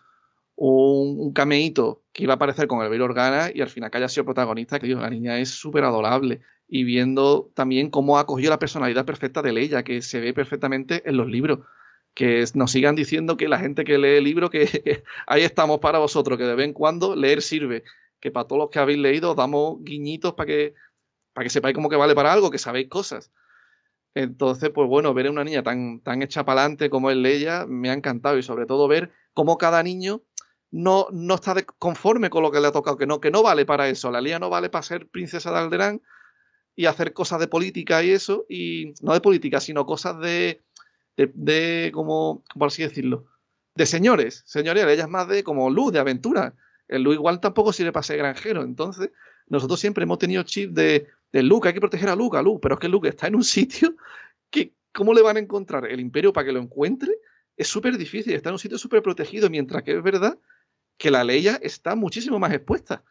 un, 0.55 1.33
cameíto 1.33 2.01
que 2.13 2.23
iba 2.23 2.33
a 2.33 2.35
aparecer 2.35 2.67
con 2.67 2.81
el 2.81 2.89
Bail 2.89 3.01
Organa 3.01 3.51
y 3.53 3.61
al 3.61 3.69
final 3.69 3.91
que 3.91 3.97
haya 3.97 4.09
sido 4.09 4.25
protagonista, 4.25 4.79
que 4.79 4.87
la 4.87 5.09
niña 5.09 5.39
es 5.39 5.49
súper 5.49 5.83
adorable. 5.83 6.41
Y 6.67 6.85
viendo 6.85 7.51
también 7.53 7.89
cómo 7.89 8.17
ha 8.17 8.25
cogido 8.25 8.49
la 8.49 8.59
personalidad 8.59 9.05
perfecta 9.05 9.41
de 9.41 9.51
Leia, 9.51 9.83
que 9.83 10.01
se 10.01 10.21
ve 10.21 10.33
perfectamente 10.33 11.03
en 11.05 11.17
los 11.17 11.27
libros. 11.27 11.59
Que 12.13 12.45
nos 12.55 12.71
sigan 12.71 12.95
diciendo 12.95 13.37
que 13.37 13.47
la 13.47 13.59
gente 13.59 13.83
que 13.83 13.97
lee 13.97 14.17
el 14.17 14.23
libro, 14.23 14.49
que, 14.49 14.65
que 14.85 15.03
ahí 15.27 15.43
estamos 15.43 15.79
para 15.79 15.99
vosotros, 15.99 16.37
que 16.37 16.45
de 16.45 16.55
vez 16.55 16.65
en 16.67 16.73
cuando 16.73 17.15
leer 17.15 17.41
sirve. 17.41 17.83
Que 18.21 18.31
para 18.31 18.47
todos 18.47 18.59
los 18.59 18.69
que 18.69 18.79
habéis 18.79 18.99
leído 18.99 19.35
damos 19.35 19.83
guiñitos 19.83 20.33
para 20.33 20.47
que, 20.47 20.75
para 21.33 21.43
que 21.43 21.49
sepáis 21.49 21.75
cómo 21.75 21.89
que 21.89 21.97
vale 21.97 22.15
para 22.15 22.31
algo, 22.31 22.51
que 22.51 22.57
sabéis 22.57 22.87
cosas. 22.87 23.31
Entonces, 24.13 24.69
pues 24.71 24.87
bueno, 24.87 25.13
ver 25.13 25.27
a 25.27 25.31
una 25.31 25.43
niña 25.43 25.63
tan, 25.63 26.01
tan 26.01 26.21
hecha 26.21 26.43
para 26.43 26.61
adelante 26.61 26.89
como 26.89 27.09
es 27.11 27.17
Leia 27.17 27.65
me 27.65 27.89
ha 27.89 27.93
encantado 27.93 28.37
y 28.37 28.43
sobre 28.43 28.65
todo 28.65 28.87
ver 28.87 29.11
cómo 29.33 29.57
cada 29.57 29.81
niño 29.83 30.21
no, 30.69 31.07
no 31.11 31.35
está 31.35 31.55
conforme 31.79 32.29
con 32.29 32.43
lo 32.43 32.51
que 32.51 32.59
le 32.59 32.67
ha 32.67 32.71
tocado, 32.71 32.97
que 32.97 33.07
no, 33.07 33.21
que 33.21 33.31
no 33.31 33.43
vale 33.43 33.65
para 33.65 33.87
eso. 33.89 34.11
La 34.11 34.21
Leia 34.21 34.39
no 34.39 34.49
vale 34.49 34.69
para 34.69 34.83
ser 34.83 35.07
princesa 35.07 35.51
de 35.51 35.59
Alderán 35.59 36.01
y 36.75 36.85
hacer 36.85 37.13
cosas 37.13 37.39
de 37.39 37.47
política 37.47 38.03
y 38.03 38.11
eso, 38.11 38.45
y 38.49 38.93
no 39.01 39.13
de 39.13 39.21
política, 39.21 39.59
sino 39.59 39.85
cosas 39.85 40.19
de, 40.19 40.61
de, 41.17 41.31
de 41.33 41.91
como, 41.93 42.43
por 42.57 42.67
así 42.67 42.83
decirlo, 42.83 43.25
de 43.75 43.85
señores. 43.85 44.43
Señores, 44.45 44.85
ella 44.85 45.03
es 45.03 45.09
más 45.09 45.27
de 45.27 45.43
como 45.43 45.69
luz, 45.69 45.91
de 45.93 45.99
aventura. 45.99 46.55
El 46.87 47.03
luz 47.03 47.15
igual 47.15 47.39
tampoco 47.39 47.73
sirve 47.73 47.91
para 47.91 48.03
ser 48.03 48.17
granjero. 48.17 48.63
Entonces, 48.63 49.11
nosotros 49.51 49.79
siempre 49.79 50.03
hemos 50.03 50.17
tenido 50.17 50.43
chip 50.43 50.71
de 50.71 51.07
de 51.31 51.43
Luke, 51.43 51.67
hay 51.67 51.73
que 51.73 51.79
proteger 51.79 52.09
a 52.09 52.15
Luke, 52.15 52.37
a 52.37 52.41
Luke, 52.41 52.59
pero 52.61 52.75
es 52.75 52.81
que 52.81 52.89
Luke 52.89 53.07
está 53.07 53.27
en 53.27 53.35
un 53.35 53.43
sitio 53.43 53.95
que, 54.49 54.73
¿cómo 54.93 55.13
le 55.13 55.21
van 55.21 55.37
a 55.37 55.39
encontrar 55.39 55.85
el 55.85 55.99
imperio 55.99 56.33
para 56.33 56.45
que 56.45 56.51
lo 56.51 56.59
encuentre? 56.59 57.11
Es 57.57 57.67
súper 57.67 57.97
difícil, 57.97 58.33
está 58.33 58.49
en 58.49 58.53
un 58.53 58.59
sitio 58.59 58.77
súper 58.77 59.01
protegido, 59.01 59.49
mientras 59.49 59.83
que 59.83 59.95
es 59.95 60.03
verdad 60.03 60.37
que 60.97 61.11
la 61.11 61.23
Leia 61.23 61.59
está 61.61 61.95
muchísimo 61.95 62.37
más 62.37 62.53
expuesta 62.53 63.03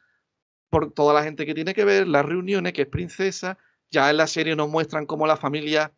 por 0.68 0.92
toda 0.92 1.12
la 1.12 1.24
gente 1.24 1.46
que 1.46 1.54
tiene 1.54 1.74
que 1.74 1.84
ver, 1.84 2.06
las 2.06 2.24
reuniones, 2.24 2.72
que 2.72 2.82
es 2.82 2.88
princesa, 2.88 3.58
ya 3.90 4.08
en 4.10 4.18
la 4.18 4.28
serie 4.28 4.54
nos 4.54 4.68
muestran 4.68 5.06
cómo 5.06 5.26
la 5.26 5.36
familia 5.36 5.92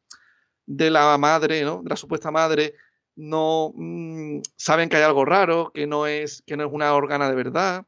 de 0.64 0.90
la 0.90 1.18
madre, 1.18 1.62
¿no? 1.62 1.82
de 1.82 1.90
la 1.90 1.96
supuesta 1.96 2.30
madre, 2.30 2.74
no 3.14 3.72
mm, 3.74 4.40
saben 4.56 4.88
que 4.88 4.96
hay 4.96 5.02
algo 5.02 5.26
raro, 5.26 5.70
que 5.74 5.86
no 5.86 6.06
es, 6.06 6.42
que 6.46 6.56
no 6.56 6.64
es 6.64 6.72
una 6.72 6.94
órgana 6.94 7.28
de 7.28 7.34
verdad. 7.34 7.86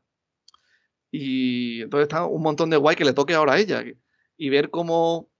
Y 1.16 1.82
entonces 1.82 2.08
está 2.08 2.26
un 2.26 2.42
montón 2.42 2.70
de 2.70 2.76
guay 2.76 2.96
que 2.96 3.04
le 3.04 3.12
toque 3.12 3.34
ahora 3.34 3.52
a 3.52 3.60
ella 3.60 3.84
y 4.36 4.48
ver 4.48 4.70
cómo 4.70 5.30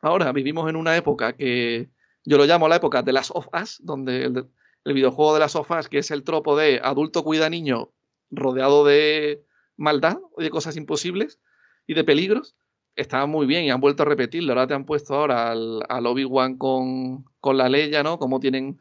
ahora 0.00 0.32
vivimos 0.32 0.70
en 0.70 0.76
una 0.76 0.96
época 0.96 1.34
que 1.34 1.90
yo 2.24 2.38
lo 2.38 2.46
llamo 2.46 2.66
la 2.66 2.76
época 2.76 3.02
de 3.02 3.12
las 3.12 3.30
of 3.30 3.46
Us, 3.52 3.78
donde 3.82 4.24
el, 4.24 4.94
videojuego 4.94 5.34
de 5.34 5.40
las 5.40 5.54
of 5.54 5.70
Us, 5.70 5.90
que 5.90 5.98
es 5.98 6.10
el 6.10 6.22
tropo 6.24 6.56
de 6.56 6.80
adulto 6.82 7.24
cuida 7.24 7.50
niño 7.50 7.92
rodeado 8.30 8.86
de 8.86 9.44
maldad 9.76 10.16
y 10.38 10.44
de 10.44 10.48
cosas 10.48 10.78
imposibles 10.78 11.40
y 11.86 11.92
de 11.92 12.02
peligros, 12.02 12.56
estaba 12.94 13.26
muy 13.26 13.44
bien 13.44 13.64
y 13.64 13.70
han 13.70 13.82
vuelto 13.82 14.02
a 14.02 14.06
repetirlo. 14.06 14.54
Ahora 14.54 14.66
te 14.66 14.72
han 14.72 14.86
puesto 14.86 15.14
ahora 15.14 15.50
al, 15.50 15.82
al 15.90 16.06
Obi-Wan 16.06 16.56
con, 16.56 17.26
con 17.40 17.58
la 17.58 17.68
Leia, 17.68 18.02
¿no? 18.02 18.18
Cómo 18.18 18.40
tienen 18.40 18.80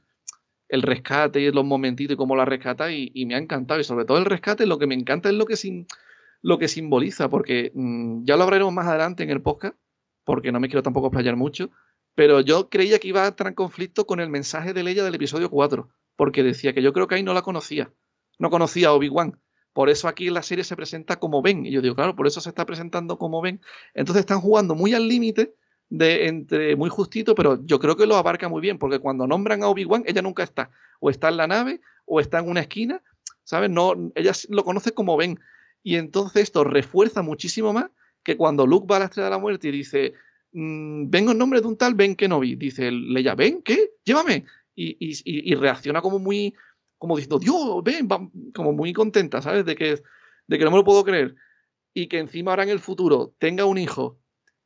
el 0.70 0.82
rescate 0.82 1.42
y 1.42 1.52
los 1.52 1.66
momentitos 1.66 2.14
y 2.14 2.18
cómo 2.18 2.38
la 2.38 2.46
rescata 2.46 2.90
y, 2.90 3.12
y, 3.14 3.26
me 3.26 3.36
ha 3.36 3.38
encantado. 3.38 3.82
Y 3.82 3.84
sobre 3.84 4.06
todo 4.06 4.18
el 4.18 4.24
rescate, 4.24 4.66
lo 4.66 4.80
que 4.80 4.88
me 4.88 4.96
encanta 4.96 5.28
es 5.28 5.36
lo 5.36 5.46
que 5.46 5.58
sin, 5.58 5.86
lo 6.46 6.60
que 6.60 6.68
simboliza, 6.68 7.28
porque 7.28 7.72
mm, 7.74 8.24
ya 8.24 8.38
lo 8.38 8.44
hablaremos 8.44 8.72
más 8.72 8.86
adelante 8.86 9.24
en 9.24 9.32
el 9.32 9.42
podcast, 9.42 9.76
porque 10.24 10.52
no 10.52 10.60
me 10.60 10.68
quiero 10.68 10.84
tampoco 10.84 11.08
explayar 11.08 11.36
mucho, 11.36 11.72
pero 12.14 12.40
yo 12.40 12.70
creía 12.70 13.00
que 13.00 13.08
iba 13.08 13.24
a 13.24 13.28
entrar 13.28 13.48
en 13.48 13.56
conflicto 13.56 14.06
con 14.06 14.20
el 14.20 14.30
mensaje 14.30 14.72
de 14.72 14.84
Leia 14.84 15.04
del 15.04 15.16
episodio 15.16 15.50
4, 15.50 15.90
porque 16.16 16.44
decía 16.44 16.72
que 16.74 16.84
yo 16.84 16.94
creo 16.94 17.08
que 17.08 17.16
ahí 17.16 17.24
no 17.24 17.34
la 17.34 17.42
conocía, 17.42 17.92
no 18.38 18.52
conocía 18.52 18.90
a 18.90 18.94
Obi-Wan. 18.94 19.42
Por 19.74 19.90
eso 19.90 20.08
aquí 20.08 20.30
la 20.30 20.44
serie 20.44 20.64
se 20.64 20.76
presenta 20.76 21.16
como 21.16 21.42
Ben. 21.42 21.66
Y 21.66 21.72
yo 21.72 21.82
digo, 21.82 21.96
claro, 21.96 22.16
por 22.16 22.28
eso 22.28 22.40
se 22.40 22.50
está 22.50 22.64
presentando 22.64 23.18
como 23.18 23.42
Ben. 23.42 23.60
Entonces 23.96 24.20
están 24.20 24.40
jugando 24.40 24.76
muy 24.76 24.94
al 24.94 25.08
límite 25.08 25.56
de 25.90 26.28
entre 26.28 26.76
muy 26.76 26.92
justito, 26.92 27.34
pero 27.34 27.60
yo 27.66 27.80
creo 27.80 27.98
que 27.98 28.06
lo 28.06 28.18
abarca 28.18 28.48
muy 28.50 28.62
bien, 28.62 28.78
porque 28.78 29.00
cuando 29.00 29.26
nombran 29.26 29.64
a 29.64 29.68
Obi-Wan, 29.68 30.04
ella 30.06 30.22
nunca 30.22 30.44
está. 30.44 30.70
O 31.00 31.10
está 31.10 31.30
en 31.30 31.38
la 31.38 31.48
nave, 31.48 31.82
o 32.06 32.20
está 32.20 32.38
en 32.38 32.50
una 32.50 32.62
esquina, 32.62 33.02
¿sabes? 33.44 33.72
No, 33.72 34.12
ella 34.14 34.32
lo 34.50 34.64
conoce 34.64 34.92
como 34.94 35.18
Ben. 35.18 35.40
Y 35.86 35.98
entonces 35.98 36.42
esto 36.42 36.64
refuerza 36.64 37.22
muchísimo 37.22 37.72
más 37.72 37.92
que 38.24 38.36
cuando 38.36 38.66
Luke 38.66 38.88
va 38.90 38.96
a 38.96 39.00
la 39.00 39.06
estrella 39.06 39.26
de 39.26 39.36
la 39.36 39.38
muerte 39.38 39.68
y 39.68 39.72
dice, 39.72 40.14
mm, 40.52 41.12
vengo 41.12 41.32
en 41.32 41.38
nombre 41.38 41.62
de 41.62 41.68
un 41.68 41.78
tal 41.78 41.94
Ben 41.94 42.16
Kenobi, 42.16 42.56
dice 42.56 42.92
Leia, 42.92 43.36
¿ven? 43.36 43.62
¿Qué? 43.62 43.92
Llévame. 44.04 44.46
Y, 44.74 45.54
reacciona 45.54 46.02
como 46.02 46.18
muy, 46.18 46.56
como 46.98 47.16
diciendo, 47.16 47.38
Dios, 47.38 47.84
ven, 47.84 48.08
como 48.52 48.74
muy 48.74 48.94
contenta, 48.94 49.44
¿sabes? 49.44 49.64
De 49.64 49.76
que, 49.76 50.02
de 50.48 50.58
que 50.58 50.66
no 50.66 50.72
me 50.72 50.78
lo 50.78 50.84
puedo 50.84 51.04
creer. 51.04 51.36
Y 51.94 52.08
que 52.08 52.18
encima 52.18 52.52
ahora 52.52 52.64
en 52.64 52.70
el 52.70 52.80
futuro 52.80 53.36
tenga 53.38 53.66
un 53.66 53.78
hijo 53.78 54.20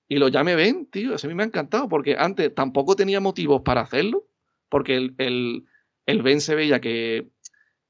y 0.07 0.19
lo 0.19 0.29
llame 0.29 0.55
Ben, 0.55 0.85
tío, 0.85 1.15
eso 1.15 1.27
a 1.27 1.29
mí 1.29 1.35
me 1.35 1.43
ha 1.43 1.47
encantado, 1.47 1.89
porque 1.89 2.15
antes 2.17 2.55
tampoco 2.55 2.95
tenía 2.95 3.19
motivos 3.19 3.61
para 3.63 3.81
hacerlo, 3.81 4.25
porque 4.69 4.95
el, 4.95 5.15
el, 5.17 5.65
el 6.05 6.21
Ben 6.21 6.39
se 6.39 6.55
veía 6.55 6.79
que 6.79 7.29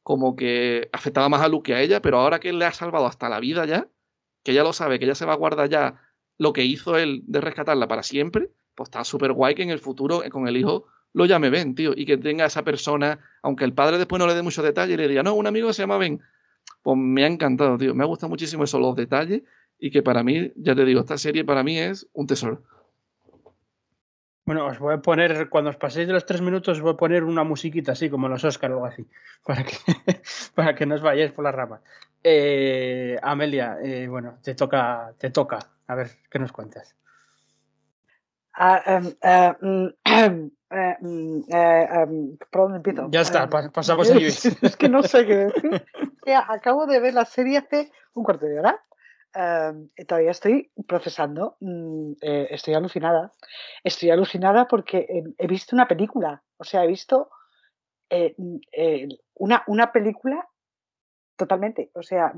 como 0.10 0.36
que 0.36 0.90
afectaba 0.92 1.30
más 1.30 1.44
a 1.44 1.48
Luke 1.48 1.68
que 1.68 1.76
a 1.76 1.82
ella, 1.82 2.02
pero 2.02 2.18
ahora 2.18 2.40
que 2.40 2.52
le 2.52 2.66
ha 2.66 2.72
salvado 2.72 3.06
hasta 3.06 3.30
la 3.30 3.40
vida 3.40 3.66
ya, 3.66 3.90
que 4.44 4.56
ya 4.56 4.64
lo 4.64 4.74
sabe, 4.74 4.98
que 4.98 5.06
ya 5.06 5.14
se 5.14 5.24
va 5.24 5.34
a 5.34 5.36
guardar 5.36 5.70
ya 5.70 6.02
lo 6.40 6.52
que 6.52 6.66
hizo 6.66 6.98
él 6.98 7.22
de 7.28 7.40
rescatarla 7.40 7.88
para 7.88 8.02
siempre, 8.02 8.50
pues 8.74 8.88
está 8.88 9.04
súper 9.04 9.34
guay 9.34 9.54
que 9.54 9.62
en 9.62 9.70
el 9.70 9.78
futuro 9.78 10.24
eh, 10.24 10.32
con 10.32 10.48
el 10.48 10.58
hijo 10.58 10.88
lo 11.14 11.28
llame 11.28 11.52
Ben, 11.52 11.76
tío, 11.76 11.94
y 11.96 12.08
que 12.08 12.18
tenga 12.18 12.46
esa 12.48 12.64
persona, 12.64 13.20
aunque 13.44 13.66
el 13.66 13.74
padre 13.76 14.00
después 14.00 14.20
no 14.20 14.26
le 14.26 14.34
dé 14.34 14.42
muchos 14.42 14.66
detalles, 14.66 14.98
le 14.98 15.08
diga, 15.08 15.22
no, 15.22 15.36
un 15.36 15.46
amigo 15.46 15.72
se 15.74 15.84
llama 15.84 16.00
Ben. 16.00 16.20
Pues 16.82 16.98
me 16.98 17.24
ha 17.24 17.28
encantado, 17.28 17.78
tío, 17.78 17.94
me 17.94 18.04
ha 18.04 18.08
gustado 18.08 18.32
muchísimo 18.32 18.64
eso, 18.64 18.80
los 18.80 18.96
detalles, 18.96 19.44
y 19.78 19.92
que 19.92 20.02
para 20.02 20.24
mí, 20.24 20.52
ya 20.56 20.74
te 20.74 20.86
digo, 20.86 21.02
esta 21.02 21.20
serie 21.20 21.46
para 21.46 21.62
mí 21.62 21.78
es 21.78 22.10
un 22.14 22.26
tesoro. 22.26 22.64
Bueno, 24.50 24.66
os 24.66 24.80
voy 24.80 24.96
a 24.96 24.98
poner, 24.98 25.48
cuando 25.48 25.70
os 25.70 25.76
paséis 25.76 26.08
de 26.08 26.14
los 26.14 26.26
tres 26.26 26.42
minutos, 26.42 26.80
os 26.80 26.82
voy 26.82 26.94
a 26.94 26.98
poner 26.98 27.24
una 27.24 27.44
musiquita 27.44 27.92
así, 27.92 28.10
como 28.10 28.28
los 28.28 28.44
Oscar 28.44 28.72
o 28.72 28.74
algo 28.78 28.88
así, 28.88 29.08
para 29.46 29.64
que, 29.64 29.78
para 30.56 30.74
que 30.74 30.88
no 30.88 30.96
os 30.96 31.04
vayáis 31.04 31.32
por 31.34 31.44
las 31.44 31.54
ramas. 31.54 31.82
Eh, 32.24 33.16
Amelia, 33.22 33.78
eh, 33.80 34.08
bueno, 34.08 34.40
te 34.42 34.56
toca, 34.56 35.14
te 35.20 35.30
toca. 35.30 35.60
A 35.86 35.94
ver, 35.94 36.10
¿qué 36.32 36.40
nos 36.40 36.52
cuentas? 36.52 36.96
¿Por 42.50 42.62
dónde 42.64 42.78
empiezo? 42.78 43.08
Ya 43.12 43.22
está, 43.22 43.48
pasamos 43.48 44.10
a 44.10 44.14
Luis. 44.16 44.46
Es 44.64 44.76
que 44.76 44.90
no 44.90 45.04
sé 45.04 45.28
qué 45.28 45.36
decir. 45.46 45.86
Acabo 46.48 46.88
de 46.88 47.00
ver 47.00 47.14
la 47.14 47.26
serie 47.26 47.60
hace 47.60 47.92
un 48.16 48.24
cuarto 48.24 48.48
de 48.48 48.58
hora 48.58 48.84
Em, 49.34 49.90
todavía 50.08 50.32
estoy 50.32 50.72
procesando, 50.88 51.56
mm, 51.60 52.14
eh, 52.22 52.48
estoy 52.50 52.74
alucinada. 52.74 53.32
Estoy 53.84 54.10
alucinada 54.10 54.68
porque 54.68 55.08
he, 55.38 55.48
visto 55.48 55.76
una 55.76 55.88
película, 55.88 56.44
o 56.58 56.64
sea, 56.64 56.84
he 56.84 56.88
visto 56.88 57.30
eh, 58.10 58.34
mm, 58.38 58.58
una, 59.36 59.64
una 59.68 59.92
película 59.92 60.48
totalmente, 61.38 61.90
o 61.94 62.04
sea, 62.04 62.34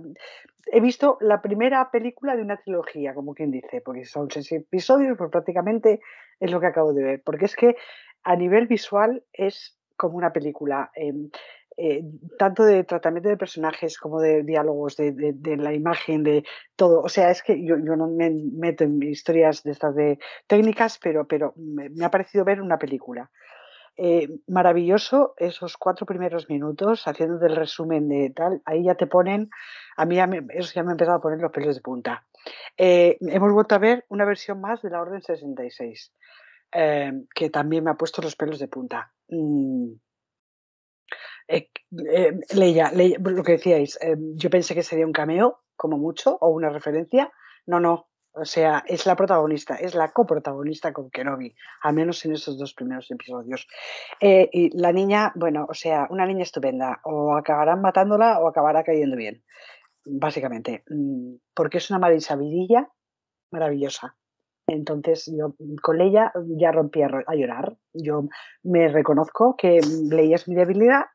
he 0.68 0.80
visto 0.80 1.18
la 1.22 1.42
primera 1.42 1.90
película 1.90 2.36
de 2.36 2.44
una 2.44 2.58
trilogía, 2.58 3.16
como 3.16 3.34
quien 3.34 3.50
dice, 3.50 3.82
porque 3.82 4.06
son 4.06 4.30
seis 4.30 4.52
episodios, 4.52 5.18
pues 5.18 5.32
prácticamente 5.32 6.02
es 6.40 6.52
lo 6.52 6.60
que 6.60 6.68
acabo 6.68 6.94
de 6.94 7.04
ver, 7.04 7.22
porque 7.24 7.46
es 7.46 7.56
que 7.56 7.78
a 8.24 8.36
nivel 8.36 8.68
visual 8.68 9.24
es 9.34 9.80
como 9.98 10.18
una 10.18 10.34
película. 10.34 10.92
Eh, 11.78 12.04
tanto 12.38 12.66
de 12.66 12.84
tratamiento 12.84 13.30
de 13.30 13.38
personajes 13.38 13.98
como 13.98 14.20
de 14.20 14.44
diálogos, 14.44 14.98
de, 14.98 15.58
la 15.58 15.74
imagen, 15.74 16.24
de 16.24 16.44
todo. 16.76 17.02
O 17.02 17.10
sea, 17.10 17.32
es 17.32 17.42
que 17.42 17.64
yo, 17.64 17.78
no 17.78 18.08
me 18.08 18.30
meto 18.30 18.84
en 18.84 19.02
historias 19.02 19.64
de 19.64 19.72
estas 19.72 19.96
de 19.96 20.20
técnicas, 20.48 21.00
pero, 21.02 21.26
pero 21.28 21.54
me, 21.56 21.90
ha 22.04 22.12
parecido 22.12 22.44
ver 22.44 22.62
una 22.62 22.78
película. 22.78 23.32
Eh, 23.98 24.28
maravilloso 24.48 25.34
esos 25.38 25.78
cuatro 25.78 26.06
primeros 26.06 26.50
minutos 26.50 27.08
haciendo 27.08 27.38
del 27.40 27.56
resumen 27.56 28.08
de 28.08 28.32
tal, 28.32 28.62
ahí 28.66 28.86
ya 28.86 28.96
te 28.96 29.06
ponen, 29.06 29.50
a 29.98 30.06
mí 30.06 30.16
ya 30.16 30.28
me, 30.28 30.46
eso 30.52 30.72
ya 30.74 30.84
me 30.84 30.90
ha 30.90 30.94
empezado 30.94 31.18
a 31.18 31.22
poner 31.22 31.40
los 31.40 31.52
pelos 31.52 31.76
de 31.76 31.82
punta. 31.82 32.26
Eh, 32.78 33.18
hemos 33.22 33.52
vuelto 33.52 33.76
a 33.76 33.80
ver 33.80 34.06
una 34.08 34.26
versión 34.26 34.60
más 34.62 34.82
de 34.82 34.90
la 34.90 35.02
Orden 35.02 35.22
66, 35.22 36.14
que 36.72 37.50
también 37.50 37.84
me 37.84 37.92
ha 37.92 37.96
puesto 37.96 38.22
los 38.22 38.36
pelos 38.36 38.60
de 38.60 38.68
punta. 38.68 39.12
Mm, 39.28 39.92
Eh, 41.48 41.70
eh, 42.12 42.40
Leia, 42.54 42.92
Leia, 42.92 43.18
lo 43.20 43.44
que 43.44 43.54
decíais, 43.54 43.98
eh, 44.02 44.16
yo 44.36 44.50
pensé 44.50 44.74
que 44.74 44.84
sería 44.84 45.06
un 45.06 45.14
cameo, 45.14 45.62
como 45.76 45.98
mucho, 45.98 46.38
o 46.40 46.50
una 46.50 46.70
referencia. 46.70 47.32
No, 47.66 47.80
no. 47.80 48.08
O 48.34 48.46
sea, 48.46 48.84
es 48.88 49.06
la 49.06 49.18
protagonista, 49.18 49.76
es 49.76 49.94
la 49.94 50.14
coprotagonista 50.14 50.94
con 50.94 51.10
Kenobi, 51.10 51.54
al 51.82 51.94
menos 51.94 52.24
en 52.24 52.32
esos 52.32 52.58
dos 52.58 52.74
primeros 52.74 53.12
episodios. 53.12 53.68
Eh, 54.22 54.50
y 54.54 54.78
la 54.78 54.94
niña, 54.94 55.34
bueno, 55.36 55.68
o 55.70 55.74
sea, 55.74 56.08
una 56.10 56.26
niña 56.26 56.44
estupenda, 56.44 57.02
o 57.04 57.36
acabarán 57.36 57.82
matándola 57.82 58.40
o 58.40 58.48
acabará 58.48 58.84
cayendo 58.84 59.18
bien, 59.18 59.44
básicamente, 60.06 60.84
mm, 60.90 61.36
porque 61.54 61.80
es 61.80 61.90
una 61.90 62.00
marisabidilla 62.00 62.90
maravillosa. 63.52 64.16
Entonces 64.68 65.30
yo 65.38 65.56
con 65.82 65.98
Leia 65.98 66.32
ya 66.58 66.72
rompí 66.72 67.02
a, 67.02 67.36
llorar. 67.36 67.76
Yo 67.94 68.30
me 68.64 68.88
reconozco 68.88 69.56
que 69.58 69.82
Leia 70.10 70.36
es 70.36 70.48
mi 70.48 70.56
debilidad 70.56 71.06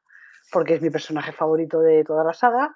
porque 0.51 0.75
es 0.75 0.83
mi 0.83 0.91
personaje 0.91 1.33
favorito 1.33 1.81
de 1.81 2.05
toda 2.05 2.25
la 2.25 2.33
saga. 2.33 2.75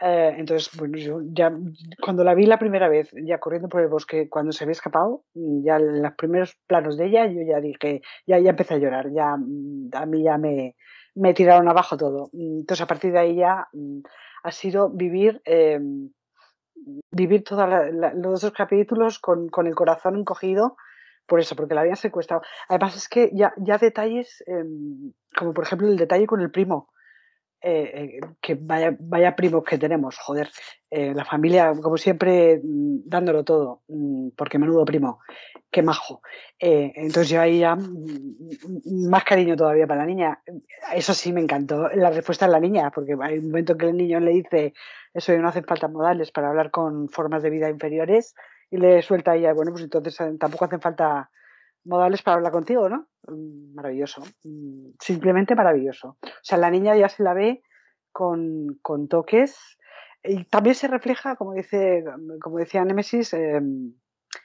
Eh, 0.00 0.34
entonces, 0.36 0.70
bueno, 0.76 0.96
yo 0.96 1.20
ya 1.24 1.52
cuando 2.00 2.22
la 2.22 2.34
vi 2.34 2.46
la 2.46 2.58
primera 2.58 2.88
vez, 2.88 3.10
ya 3.24 3.38
corriendo 3.38 3.68
por 3.68 3.80
el 3.80 3.88
bosque, 3.88 4.28
cuando 4.28 4.52
se 4.52 4.64
había 4.64 4.72
escapado, 4.72 5.24
ya 5.34 5.76
en 5.76 6.02
los 6.02 6.12
primeros 6.12 6.56
planos 6.66 6.96
de 6.96 7.06
ella, 7.06 7.26
yo 7.26 7.42
ya 7.42 7.60
dije, 7.60 8.02
ya, 8.26 8.38
ya 8.38 8.50
empecé 8.50 8.74
a 8.74 8.78
llorar, 8.78 9.10
ya 9.10 9.32
a 9.32 10.06
mí 10.06 10.22
ya 10.22 10.38
me, 10.38 10.76
me 11.14 11.34
tiraron 11.34 11.68
abajo 11.68 11.96
todo. 11.96 12.30
Entonces, 12.32 12.82
a 12.82 12.86
partir 12.86 13.12
de 13.12 13.18
ahí 13.18 13.36
ya 13.36 13.68
ha 14.44 14.52
sido 14.52 14.88
vivir, 14.90 15.42
eh, 15.44 15.80
vivir 17.10 17.42
todos 17.42 17.68
los 18.14 18.40
dos 18.40 18.52
capítulos 18.52 19.18
con, 19.18 19.48
con 19.48 19.66
el 19.66 19.74
corazón 19.74 20.16
encogido 20.16 20.76
por 21.28 21.38
eso, 21.40 21.54
porque 21.54 21.74
la 21.74 21.82
habían 21.82 21.96
secuestrado. 21.96 22.42
Además, 22.68 22.96
es 22.96 23.08
que 23.08 23.30
ya, 23.34 23.52
ya 23.58 23.78
detalles, 23.78 24.42
em, 24.46 25.12
como 25.36 25.52
por 25.52 25.64
ejemplo 25.64 25.86
el 25.86 25.96
detalle 25.96 26.26
con 26.26 26.40
el 26.40 26.50
primo, 26.50 26.88
eh, 27.60 28.18
eh, 28.20 28.20
que 28.40 28.54
vaya, 28.54 28.96
vaya 29.00 29.34
primos 29.34 29.64
que 29.64 29.78
tenemos, 29.78 30.16
joder. 30.18 30.48
Eh, 30.90 31.12
la 31.14 31.24
familia, 31.24 31.72
como 31.82 31.96
siempre, 31.96 32.60
mm, 32.62 33.00
dándolo 33.04 33.44
todo, 33.44 33.82
mm, 33.88 34.30
porque 34.36 34.58
menudo 34.58 34.84
primo, 34.84 35.18
qué 35.70 35.82
majo. 35.82 36.22
Eh, 36.58 36.92
entonces 36.94 37.28
yo 37.30 37.40
ahí 37.40 37.58
ya 37.60 37.74
mm, 37.74 39.08
más 39.08 39.24
cariño 39.24 39.56
todavía 39.56 39.86
para 39.86 40.00
la 40.02 40.06
niña. 40.06 40.40
Eso 40.94 41.14
sí 41.14 41.32
me 41.32 41.40
encantó, 41.40 41.88
la 41.90 42.10
respuesta 42.10 42.46
de 42.46 42.52
la 42.52 42.60
niña, 42.60 42.90
porque 42.90 43.16
hay 43.20 43.38
un 43.38 43.48
momento 43.48 43.76
que 43.76 43.86
el 43.86 43.96
niño 43.96 44.20
le 44.20 44.32
dice, 44.32 44.72
eso 45.12 45.36
no 45.36 45.48
hacen 45.48 45.64
falta 45.64 45.88
modales 45.88 46.30
para 46.30 46.50
hablar 46.50 46.70
con 46.70 47.08
formas 47.08 47.42
de 47.42 47.50
vida 47.50 47.68
inferiores, 47.70 48.34
y 48.70 48.76
le 48.76 49.02
suelta 49.02 49.32
a 49.32 49.36
ella, 49.36 49.52
bueno, 49.52 49.72
pues 49.72 49.84
entonces 49.84 50.16
tampoco 50.38 50.66
hacen 50.66 50.80
falta 50.80 51.30
modales 51.84 52.22
para 52.22 52.36
hablar 52.36 52.52
contigo, 52.52 52.88
¿no? 52.88 53.08
Maravilloso, 53.74 54.22
simplemente 55.00 55.54
maravilloso. 55.54 56.16
O 56.22 56.42
sea, 56.42 56.58
la 56.58 56.70
niña 56.70 56.96
ya 56.96 57.08
se 57.08 57.22
la 57.22 57.34
ve 57.34 57.62
con, 58.12 58.78
con 58.82 59.08
toques 59.08 59.78
y 60.22 60.44
también 60.44 60.74
se 60.74 60.88
refleja, 60.88 61.36
como 61.36 61.52
dice, 61.54 62.04
como 62.40 62.58
decía 62.58 62.84
Némesis, 62.84 63.32
eh, 63.34 63.60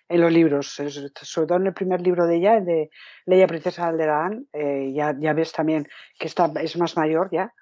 en 0.10 0.22
los 0.22 0.32
libros, 0.32 0.68
sobre 0.70 1.48
todo 1.48 1.58
en 1.58 1.68
el 1.68 1.74
primer 1.74 2.02
libro 2.02 2.28
de 2.28 2.38
ella, 2.38 2.58
el 2.58 2.66
de 2.66 2.90
Leia 3.26 3.48
Princesa 3.48 3.84
de 3.84 3.90
Alderaan, 3.90 4.48
eh, 4.54 4.92
ya, 4.94 5.16
ya 5.20 5.34
ves 5.34 5.52
también 5.52 5.88
que 6.20 6.28
está, 6.28 6.52
es 6.62 6.78
más 6.78 6.96
mayor 6.96 7.30
ya, 7.32 7.54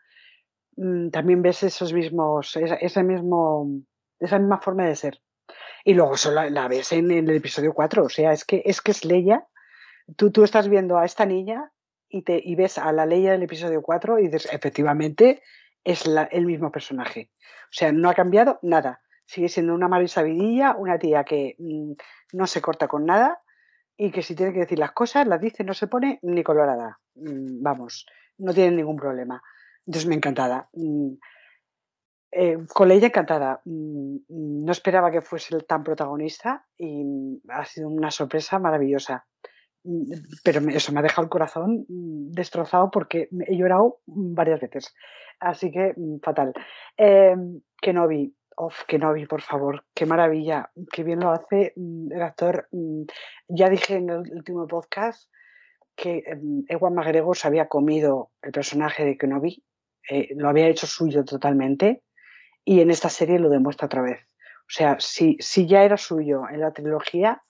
mm, 0.76 1.10
también 1.10 1.42
ves 1.42 1.64
esos 1.64 1.94
mismos, 1.94 2.56
mismo, 2.56 3.68
esa 4.20 4.40
misma 4.40 4.60
forma 4.60 4.86
de 4.86 4.96
ser. 4.96 5.22
Y 5.84 5.94
luego 5.94 6.16
solo 6.18 6.48
la, 6.50 6.68
ves 6.68 6.92
en, 6.92 7.10
en 7.12 7.30
el 7.30 7.38
episodio 7.38 7.74
4, 7.74 8.04
o 8.04 8.10
sea, 8.10 8.34
es 8.34 8.46
que 8.46 8.62
es, 8.66 8.82
que 8.82 8.92
es 8.92 9.06
Leia 9.06 9.48
tú, 10.16 10.32
tú 10.32 10.44
estás 10.44 10.68
viendo 10.70 10.98
a 10.98 11.06
esta 11.06 11.26
niña 11.26 11.72
y, 12.10 12.24
te, 12.24 12.42
y 12.44 12.56
ves 12.56 12.78
a 12.78 12.92
la 12.92 13.06
Leia 13.06 13.32
del 13.32 13.44
episodio 13.44 13.82
4 13.82 14.20
y 14.20 14.24
dices, 14.28 14.50
efectivamente, 14.52 15.42
es 15.84 16.06
la- 16.08 16.24
el 16.24 16.46
mismo 16.46 16.72
personaje. 16.72 17.32
O 17.66 17.74
sea, 17.74 17.92
no 17.92 18.10
ha 18.10 18.14
cambiado 18.14 18.60
nada. 18.62 19.02
Sigue 19.26 19.50
siendo 19.50 19.74
una 19.74 19.88
Marisa 19.88 20.24
Vidilla, 20.24 20.76
una 20.78 21.00
tía 21.00 21.24
que 21.24 21.56
mm, 21.58 21.94
no 22.34 22.48
se 22.48 22.62
corta 22.62 22.88
con 22.88 23.06
nada 23.06 23.42
y 23.98 24.12
que 24.12 24.24
si 24.24 24.36
tiene 24.36 24.52
que 24.54 24.60
decir 24.60 24.80
las 24.80 24.92
cosas, 24.92 25.26
las 25.28 25.40
dice, 25.40 25.64
no 25.64 25.74
se 25.74 25.88
pone 25.88 26.20
ni 26.22 26.44
colorada. 26.44 27.00
Mm, 27.16 27.62
vamos, 27.64 28.06
no 28.38 28.54
tiene 28.54 28.76
ningún 28.76 28.98
problema. 28.98 29.42
Entonces, 29.86 30.08
me 30.10 30.16
encantada. 30.16 30.70
Mm, 30.74 31.14
eh, 32.34 32.58
con 32.74 32.88
Leia 32.88 33.08
encantada. 33.08 33.62
No 33.66 34.72
esperaba 34.72 35.12
que 35.12 35.22
fuese 35.22 35.58
tan 35.62 35.84
protagonista 35.84 36.66
y 36.78 37.42
ha 37.50 37.66
sido 37.66 37.90
una 37.90 38.12
sorpresa 38.12 38.60
maravillosa. 38.60 39.26
Mm, 39.84 40.12
Pero 40.44 40.60
eso 40.70 40.92
me 40.92 41.00
ha 41.00 41.04
dejado 41.04 41.24
el 41.24 41.30
corazón 41.30 41.86
mm, 41.88 42.32
destrozado 42.32 42.90
porque 42.92 43.30
he 43.48 43.58
llorado 43.58 44.00
varias 44.06 44.60
veces. 44.62 44.94
Así 45.40 45.72
que 45.72 45.94
mm, 45.96 46.20
fatal. 46.24 46.54
Eh, 46.98 47.36
Kenobi, 47.82 48.34
of, 48.58 48.84
Kenobi, 48.88 49.26
por 49.26 49.42
favor, 49.42 49.84
qué 49.94 50.06
maravilla, 50.06 50.70
qué 50.92 51.04
bien 51.04 51.20
lo 51.20 51.32
hace 51.32 51.74
el 51.76 52.22
actor. 52.22 52.68
Ya 53.48 53.70
dije 53.70 53.96
en 53.96 54.10
el 54.10 54.32
último 54.34 54.68
podcast 54.68 55.30
que 55.96 56.24
em, 56.26 56.64
Ewan 56.68 56.94
McGregor 56.96 57.36
se 57.36 57.48
había 57.48 57.68
comido 57.68 58.32
el 58.42 58.52
personaje 58.52 59.04
de 59.06 59.18
Kenobi, 59.18 59.64
eh, 60.10 60.30
lo 60.36 60.50
había 60.50 60.68
hecho 60.68 60.88
suyo 60.88 61.24
totalmente 61.24 62.04
y 62.64 62.82
en 62.82 62.92
esta 62.92 63.10
serie 63.10 63.40
lo 63.40 63.50
demuestra 63.50 63.86
otra 63.88 64.02
vez. 64.02 64.20
O 64.62 64.74
sea, 64.74 64.98
si, 65.00 65.38
si 65.40 65.68
ya 65.68 65.84
era 65.84 65.98
suyo 65.98 66.44
en 66.50 66.62
la 66.62 66.72
trilogía, 66.72 67.44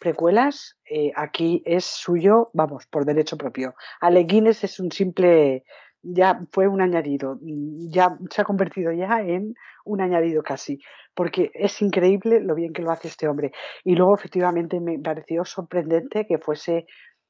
precuelas, 0.00 0.76
eh, 0.90 1.12
aquí 1.14 1.62
es 1.64 1.84
suyo, 1.84 2.50
vamos, 2.54 2.86
por 2.86 3.04
derecho 3.04 3.36
propio. 3.36 3.74
Ale 4.00 4.24
Guinness 4.24 4.64
es 4.64 4.80
un 4.80 4.90
simple, 4.90 5.62
ya 6.02 6.40
fue 6.52 6.66
un 6.66 6.80
añadido, 6.80 7.36
mm, 7.40 7.90
ya 7.90 8.18
se 8.30 8.40
ha 8.40 8.44
convertido 8.44 8.90
ya 8.92 9.20
en 9.20 9.54
un 9.84 10.00
añadido 10.00 10.42
casi, 10.42 10.80
porque 11.14 11.50
es 11.54 11.80
increíble 11.82 12.40
lo 12.40 12.54
bien 12.54 12.72
que 12.72 12.82
lo 12.82 12.90
hace 12.90 13.08
este 13.08 13.28
hombre. 13.28 13.52
Y 13.84 13.94
luego, 13.94 14.14
efectivamente, 14.14 14.80
me 14.80 14.98
pareció 14.98 15.44
sorprendente 15.44 16.26
que 16.26 16.38
fuese, 16.38 16.86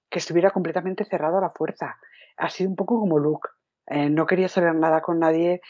que 0.08 0.20
estuviera 0.20 0.50
completamente 0.50 1.04
cerrado 1.04 1.38
a 1.38 1.42
la 1.42 1.50
fuerza. 1.50 1.96
Ha 2.36 2.48
sido 2.50 2.70
un 2.70 2.76
poco 2.76 3.00
como 3.00 3.18
Luke, 3.18 3.48
eh, 3.88 4.08
no 4.08 4.26
quería 4.26 4.48
saber 4.48 4.74
nada 4.76 5.02
con 5.02 5.18
nadie. 5.18 5.60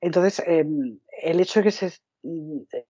Entonces, 0.00 0.42
em, 0.46 1.00
el 1.22 1.40
hecho 1.40 1.60
de 1.60 1.64
que 1.64 1.70
se... 1.70 1.86
mm, 2.22 2.60
eh, 2.72 2.86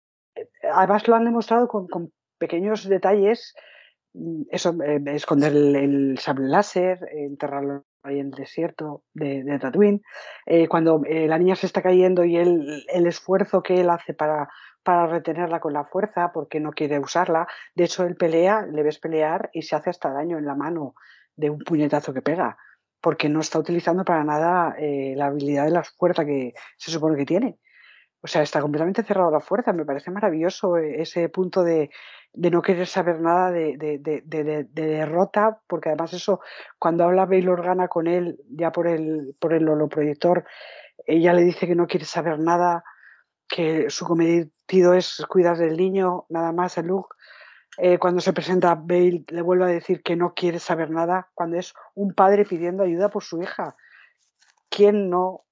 Además 0.72 1.06
lo 1.08 1.16
han 1.16 1.24
demostrado 1.24 1.66
con, 1.68 1.88
con 1.88 2.12
pequeños 2.38 2.88
detalles, 2.88 3.54
eso, 4.50 4.74
eh, 4.82 5.00
esconder 5.06 5.52
el, 5.52 5.76
el 5.76 6.18
sable 6.18 6.48
láser, 6.48 6.98
enterrarlo 7.12 7.84
ahí 8.02 8.18
en 8.18 8.26
el 8.26 8.32
desierto 8.32 9.04
de, 9.12 9.44
de 9.44 9.58
Tatooine, 9.58 10.02
eh, 10.46 10.68
cuando 10.68 11.02
eh, 11.04 11.26
la 11.28 11.38
niña 11.38 11.56
se 11.56 11.66
está 11.66 11.82
cayendo 11.82 12.24
y 12.24 12.36
él, 12.36 12.84
el 12.92 13.06
esfuerzo 13.06 13.62
que 13.62 13.80
él 13.80 13.90
hace 13.90 14.14
para, 14.14 14.48
para 14.82 15.06
retenerla 15.06 15.60
con 15.60 15.72
la 15.72 15.84
fuerza, 15.84 16.32
porque 16.32 16.60
no 16.60 16.72
quiere 16.72 16.98
usarla, 16.98 17.46
de 17.74 17.84
hecho 17.84 18.04
él 18.04 18.16
pelea, 18.16 18.66
le 18.66 18.82
ves 18.82 18.98
pelear 18.98 19.50
y 19.52 19.62
se 19.62 19.76
hace 19.76 19.90
hasta 19.90 20.10
daño 20.10 20.38
en 20.38 20.46
la 20.46 20.54
mano 20.54 20.94
de 21.36 21.50
un 21.50 21.58
puñetazo 21.58 22.14
que 22.14 22.22
pega, 22.22 22.56
porque 23.00 23.28
no 23.28 23.40
está 23.40 23.58
utilizando 23.58 24.04
para 24.04 24.24
nada 24.24 24.74
la 24.78 25.26
habilidad 25.26 25.66
de 25.66 25.70
la 25.70 25.84
fuerza 25.84 26.24
que 26.24 26.54
se 26.76 26.90
supone 26.90 27.16
que 27.16 27.26
tiene. 27.26 27.58
O 28.28 28.30
sea, 28.30 28.42
está 28.42 28.60
completamente 28.60 29.02
cerrado 29.04 29.30
la 29.30 29.40
fuerza. 29.40 29.72
Me 29.72 29.86
parece 29.86 30.10
maravilloso 30.10 30.76
eh, 30.76 31.00
ese 31.00 31.30
punto 31.30 31.64
de, 31.64 31.88
de 32.34 32.50
no 32.50 32.60
querer 32.60 32.86
saber 32.86 33.22
nada 33.22 33.50
de, 33.50 33.78
de- 33.78 33.96
de- 33.96 34.22
de- 34.26 34.44
de- 34.44 34.64
de 34.64 34.86
derrota, 34.86 35.62
porque 35.66 35.88
además 35.88 36.12
eso, 36.12 36.40
cuando 36.78 37.04
habla 37.04 37.24
Bail 37.24 37.48
Organa 37.48 37.88
con 37.88 38.06
él, 38.06 38.38
ya 38.50 38.70
por 38.70 38.86
el, 38.86 39.34
por 39.40 39.54
el 39.54 39.66
holoproyector, 39.66 40.44
ella 41.06 41.32
le 41.32 41.40
dice 41.42 41.66
que 41.66 41.74
no 41.74 41.86
quiere 41.86 42.04
saber 42.04 42.38
nada, 42.38 42.84
que 43.48 43.88
su 43.88 44.04
cometido 44.04 44.92
es 44.92 45.24
cuidar 45.26 45.56
del 45.56 45.78
niño, 45.78 46.26
nada 46.28 46.52
más, 46.52 46.76
a 46.76 46.82
Luke. 46.82 47.08
Eh, 47.78 47.96
cuando 47.98 48.20
se 48.20 48.34
presenta 48.34 48.74
Bale, 48.74 49.24
le 49.26 49.40
vuelve 49.40 49.64
a 49.64 49.68
decir 49.68 50.02
que 50.02 50.16
no 50.16 50.34
quiere 50.34 50.58
saber 50.58 50.90
nada, 50.90 51.30
cuando 51.32 51.56
es 51.56 51.72
un 51.94 52.12
padre 52.12 52.44
pidiendo 52.44 52.82
ayuda 52.82 53.08
por 53.08 53.22
su 53.24 53.40
hija. 53.40 53.74
¿quién 54.68 55.08
no 55.08 55.44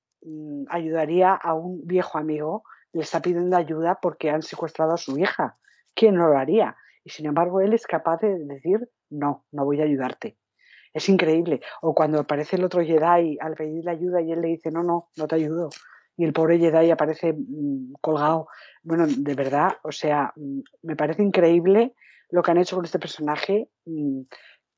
ayudaría 0.69 1.35
a 1.35 1.55
un 1.55 1.87
viejo 1.87 2.19
amigo? 2.19 2.65
Le 2.93 3.03
está 3.03 3.21
pidiendo 3.21 3.57
ayuda 3.57 3.99
porque 4.01 4.31
han 4.31 4.43
secuestrado 4.43 4.95
a 4.95 4.99
su 4.99 5.19
hija. 5.19 5.59
¿Quién 5.95 6.15
no 6.17 6.29
lo 6.29 6.39
haría? 6.39 6.77
Y 7.05 7.11
sin 7.11 7.27
embargo, 7.27 7.61
él 7.61 7.73
es 7.73 7.87
capaz 7.87 8.21
de 8.21 8.39
decir, 8.45 8.89
no, 9.11 9.45
no 9.53 9.65
voy 9.65 9.81
a 9.81 9.85
ayudarte. 9.85 10.37
Es 10.93 11.09
increíble. 11.09 11.61
O 11.83 11.95
cuando 11.95 12.19
aparece 12.21 12.57
el 12.57 12.65
otro 12.65 12.83
Jedi 12.83 13.39
al 13.41 13.55
pedirle 13.55 13.91
ayuda 13.91 14.21
y 14.21 14.33
él 14.33 14.41
le 14.41 14.49
dice, 14.49 14.71
no, 14.71 14.83
no, 14.83 15.11
no 15.17 15.27
te 15.27 15.37
ayudo. 15.37 15.69
Y 16.17 16.25
el 16.25 16.33
pobre 16.33 16.59
Jedi 16.59 16.91
aparece 16.91 17.33
mm, 17.33 17.93
colgado. 18.01 18.49
Bueno, 18.83 19.07
de 19.07 19.35
verdad, 19.35 19.77
o 19.83 19.93
sea, 19.93 20.33
mm, 20.37 20.61
me 20.83 20.97
parece 20.97 21.23
increíble 21.23 21.95
lo 22.31 22.43
que 22.43 22.51
han 22.51 22.59
hecho 22.59 22.77
con 22.77 22.85
este 22.85 22.99
personaje. 22.99 23.69
mm, 23.85 24.23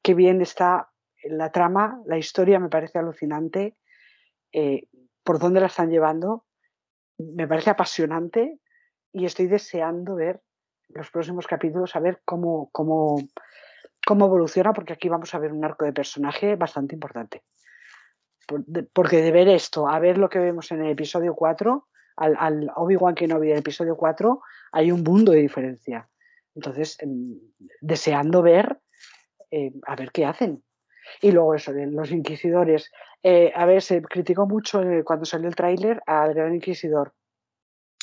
Qué 0.03 0.15
bien 0.15 0.41
está 0.41 0.89
la 1.25 1.51
trama, 1.51 2.01
la 2.07 2.19
historia 2.19 2.59
me 2.61 2.69
parece 2.69 2.99
alucinante 2.99 3.77
eh, 4.53 4.85
por 5.29 5.39
dónde 5.39 5.61
la 5.61 5.67
están 5.67 5.91
llevando. 5.91 6.47
Me 7.19 7.47
parece 7.47 7.69
apasionante 7.69 8.61
y 9.13 9.27
estoy 9.27 9.47
deseando 9.47 10.15
ver 10.15 10.41
los 10.89 11.11
próximos 11.11 11.47
capítulos, 11.47 11.95
a 11.95 12.01
ver 12.01 12.23
cómo, 12.25 12.71
cómo, 12.73 13.19
cómo 14.07 14.25
evoluciona, 14.25 14.73
porque 14.73 14.95
aquí 14.95 15.11
vamos 15.11 15.35
a 15.35 15.39
ver 15.39 15.53
un 15.53 15.63
arco 15.63 15.85
de 15.85 15.93
personaje 15.93 16.57
bastante 16.57 16.95
importante. 16.95 17.43
porque 18.95 19.21
de 19.21 19.31
ver 19.31 19.49
esto 19.49 19.87
a 19.87 19.99
ver 19.99 20.17
lo 20.17 20.31
que 20.31 20.39
vemos 20.39 20.73
en 20.73 20.81
el 20.81 20.93
episodio 20.93 21.35
4, 21.35 21.87
al, 22.17 22.71
Obi-Wan 22.75 23.15
Kenobi 23.15 23.49
del 23.49 23.59
episodio 23.59 23.99
4, 23.99 24.41
hay 24.73 24.91
un 24.91 25.03
mundo 25.03 25.33
de 25.33 25.43
diferencia. 25.43 26.09
Entonces, 26.55 26.97
em, 27.03 27.39
deseando 27.83 28.41
ver, 28.41 28.81
eh, 29.51 29.73
a 29.87 29.95
ver 29.95 30.11
qué 30.11 30.25
hacen. 30.25 30.65
Y 31.21 31.33
luego 31.33 31.55
eso, 31.55 31.73
los 31.73 32.11
inquisidores. 32.11 32.91
Eh, 33.23 33.53
a 33.55 33.67
ver, 33.67 33.83
se 33.83 34.03
criticó 34.03 34.47
mucho 34.47 34.81
cuando 35.05 35.25
salió 35.25 35.49
el 35.49 35.57
tráiler 35.57 36.01
al 36.07 36.35
Gran 36.35 36.55
Inquisidor, 36.55 37.15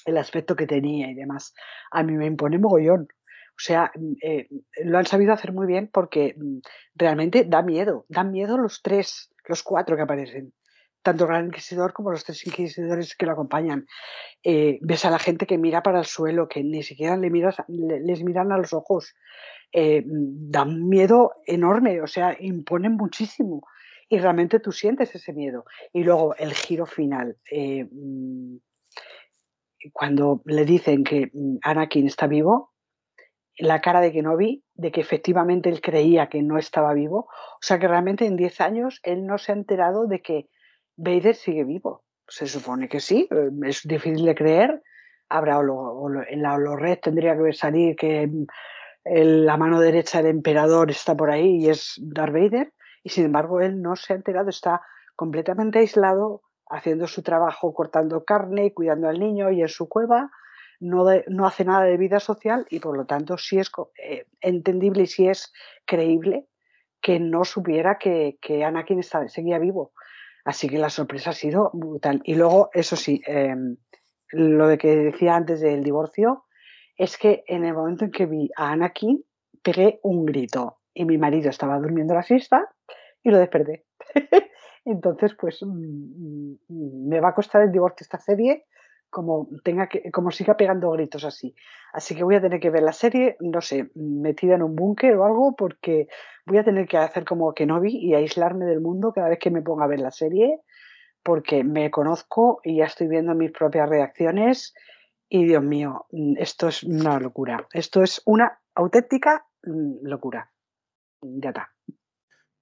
el 0.05 0.17
aspecto 0.17 0.55
que 0.55 0.67
tenía 0.67 1.09
y 1.09 1.15
demás. 1.15 1.53
A 1.91 2.03
mí 2.03 2.13
me 2.13 2.25
impone 2.25 2.57
mogollón. 2.57 3.07
O 3.55 3.61
sea, 3.61 3.91
mm, 3.95 4.13
eh, 4.21 4.47
lo 4.83 4.97
han 4.97 5.05
sabido 5.05 5.33
hacer 5.33 5.53
muy 5.53 5.65
bien 5.67 5.89
porque 5.91 6.35
mm, 6.37 6.59
realmente 6.95 7.45
da 7.45 7.61
miedo. 7.61 8.05
Dan 8.09 8.31
miedo 8.31 8.57
los 8.57 8.81
tres, 8.81 9.33
los 9.47 9.63
cuatro 9.63 9.95
que 9.95 10.01
aparecen. 10.01 10.53
Tanto 11.01 11.23
el 11.23 11.29
Gran 11.29 11.45
Inquisidor 11.45 11.93
como 11.93 12.11
los 12.11 12.25
tres 12.25 12.45
inquisidores 12.45 13.15
que 13.15 13.25
lo 13.25 13.31
acompañan. 13.31 13.85
Eh, 14.43 14.79
ves 14.81 15.05
a 15.05 15.11
la 15.11 15.19
gente 15.19 15.45
que 15.45 15.57
mira 15.57 15.83
para 15.83 15.99
el 15.99 16.05
suelo, 16.05 16.47
que 16.47 16.63
ni 16.63 16.83
siquiera 16.83 17.15
le 17.15 17.29
miras, 17.29 17.55
les 17.67 18.23
miran 18.23 18.51
a 18.51 18.57
los 18.57 18.73
ojos. 18.73 19.15
Eh, 19.71 20.01
mm, 20.01 20.51
dan 20.51 20.88
miedo 20.88 21.34
enorme, 21.45 22.01
o 22.01 22.08
sea, 22.08 22.36
imponen 22.39 22.93
muchísimo. 22.93 23.67
Y 24.10 24.19
realmente 24.19 24.60
tú 24.60 24.71
sientes 24.71 25.13
ese 25.15 25.34
miedo. 25.34 25.65
Y 25.91 26.04
luego 26.04 26.36
el 26.36 26.54
giro 26.54 26.86
final. 26.86 27.38
cuando 29.93 30.41
le 30.45 30.65
dicen 30.65 31.04
que 31.04 31.32
Anakin 31.62 32.08
está 32.08 32.25
vivo, 32.28 32.73
la 33.58 33.82
cara 33.82 34.01
de 34.01 34.12
Kenobi, 34.12 34.63
de 34.73 34.91
que 34.91 35.01
efectivamente 35.01 35.69
él 35.69 35.82
creía 35.82 36.28
que 36.28 36.41
no 36.41 36.58
estaba 36.58 36.93
vivo. 36.93 37.28
O 37.30 37.62
sea 37.62 37.80
que 37.80 37.88
realmente 37.88 38.25
en 38.25 38.36
10 38.36 38.62
años 38.62 38.99
él 39.04 39.25
no 39.25 39.38
se 39.38 39.51
ha 39.51 39.56
enterado 39.56 40.08
de 40.08 40.21
que 40.21 40.49
Vader 40.97 41.36
sigue 41.36 41.63
vivo. 41.63 42.04
Se 42.28 42.47
supone 42.47 42.89
que 42.89 42.99
sí, 42.99 43.28
eh, 43.32 43.49
es 43.65 43.82
difícil 43.84 44.25
de 44.25 44.36
creer. 44.36 44.82
Habrá 45.30 45.60
en 45.60 46.41
la 46.41 46.58
Red 46.58 46.99
tendría 46.99 47.36
que 47.36 47.54
salir 47.54 47.95
que 47.95 48.30
la 49.05 49.57
mano 49.57 49.79
derecha 49.79 50.21
del 50.21 50.31
emperador 50.31 50.89
está 50.89 51.15
por 51.15 51.29
ahí 51.29 51.57
y 51.57 51.69
es 51.69 51.95
Darth 52.01 52.33
Vader. 52.33 52.73
Y 53.03 53.09
sin 53.09 53.25
embargo 53.25 53.61
él 53.61 53.81
no 53.81 53.95
se 53.95 54.13
ha 54.13 54.15
enterado, 54.15 54.49
está 54.49 54.81
completamente 55.15 55.79
aislado, 55.79 56.41
haciendo 56.67 57.07
su 57.07 57.21
trabajo, 57.21 57.73
cortando 57.73 58.23
carne, 58.23 58.73
cuidando 58.73 59.07
al 59.07 59.19
niño 59.19 59.51
y 59.51 59.61
en 59.61 59.67
su 59.67 59.87
cueva 59.87 60.31
no, 60.79 61.05
no 61.27 61.45
hace 61.45 61.65
nada 61.65 61.83
de 61.83 61.97
vida 61.97 62.19
social 62.19 62.65
y 62.69 62.79
por 62.79 62.97
lo 62.97 63.05
tanto 63.05 63.37
sí 63.37 63.59
es 63.59 63.71
eh, 64.03 64.25
entendible 64.41 65.03
y 65.03 65.07
sí 65.07 65.27
es 65.27 65.53
creíble 65.85 66.47
que 67.01 67.19
no 67.19 67.45
supiera 67.45 67.97
que, 67.99 68.37
que 68.41 68.63
Anakin 68.63 69.03
seguía 69.03 69.59
vivo. 69.59 69.93
Así 70.43 70.67
que 70.67 70.77
la 70.77 70.89
sorpresa 70.89 71.31
ha 71.31 71.33
sido 71.33 71.69
brutal. 71.73 72.21
Y 72.23 72.35
luego, 72.35 72.69
eso 72.73 72.95
sí, 72.95 73.21
em, 73.27 73.77
lo 74.29 74.67
de 74.67 74.77
que 74.77 74.95
decía 74.95 75.35
antes 75.35 75.59
del 75.61 75.83
divorcio, 75.83 76.44
es 76.97 77.17
que 77.17 77.43
en 77.47 77.65
el 77.65 77.73
momento 77.73 78.05
en 78.05 78.12
que 78.12 78.25
vi 78.25 78.49
a 78.55 78.71
Anakin, 78.71 79.23
pegué 79.62 79.99
un 80.03 80.25
grito 80.25 80.77
y 80.93 81.05
mi 81.05 81.17
marido 81.17 81.49
estaba 81.49 81.77
durmiendo 81.79 82.13
la 82.13 82.23
siesta 82.23 82.69
y 83.23 83.31
lo 83.31 83.38
desperté. 83.38 83.86
Entonces, 84.86 85.36
pues 85.39 85.62
mm, 85.62 86.53
mm, 86.67 87.08
me 87.08 87.19
va 87.19 87.29
a 87.29 87.36
costar 87.36 87.63
el 87.63 87.71
divorcio 87.71 88.03
esta 88.03 88.19
serie 88.19 88.65
como 89.15 89.47
tenga 89.63 89.88
que, 89.88 90.12
como 90.12 90.29
siga 90.29 90.58
pegando 90.58 90.91
gritos 90.91 91.23
así. 91.23 91.55
Así 91.93 92.15
que 92.15 92.23
voy 92.25 92.36
a 92.36 92.41
tener 92.41 92.60
que 92.60 92.69
ver 92.69 92.84
la 92.84 92.91
serie, 92.91 93.38
no 93.39 93.62
sé, 93.62 93.89
metida 93.95 94.55
en 94.55 94.63
un 94.63 94.75
búnker 94.75 95.15
o 95.15 95.23
algo, 95.23 95.55
porque 95.55 96.08
voy 96.45 96.58
a 96.58 96.65
tener 96.65 96.86
que 96.86 96.97
hacer 96.97 97.23
como 97.23 97.53
que 97.53 97.65
no 97.65 97.79
vi 97.79 97.95
y 97.95 98.13
aislarme 98.13 98.65
del 98.65 98.81
mundo 98.81 99.13
cada 99.13 99.29
vez 99.29 99.39
que 99.39 99.51
me 99.51 99.62
ponga 99.62 99.86
a 99.86 99.88
ver 99.88 100.01
la 100.01 100.12
serie, 100.12 100.60
porque 101.23 101.63
me 101.63 101.89
conozco 101.91 102.60
y 102.62 102.79
ya 102.79 102.86
estoy 102.86 103.08
viendo 103.08 103.34
mis 103.36 103.51
propias 103.51 103.88
reacciones. 103.88 104.73
Y 105.29 105.45
Dios 105.45 105.63
mío, 105.63 106.05
esto 106.38 106.67
es 106.67 106.83
una 106.83 107.19
locura. 107.19 107.67
Esto 107.73 108.03
es 108.03 108.21
una 108.25 108.59
auténtica 108.75 109.45
mm, 109.63 110.05
locura. 110.05 110.51
Ya 111.21 111.49
está. 111.49 111.71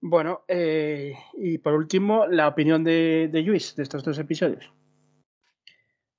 Bueno, 0.01 0.43
eh, 0.47 1.13
y 1.33 1.57
por 1.59 1.73
último, 1.73 2.27
la 2.27 2.47
opinión 2.47 2.83
de, 2.83 3.29
de 3.31 3.41
Luis 3.41 3.75
de 3.75 3.83
estos 3.83 4.03
dos 4.03 4.19
episodios. 4.19 4.73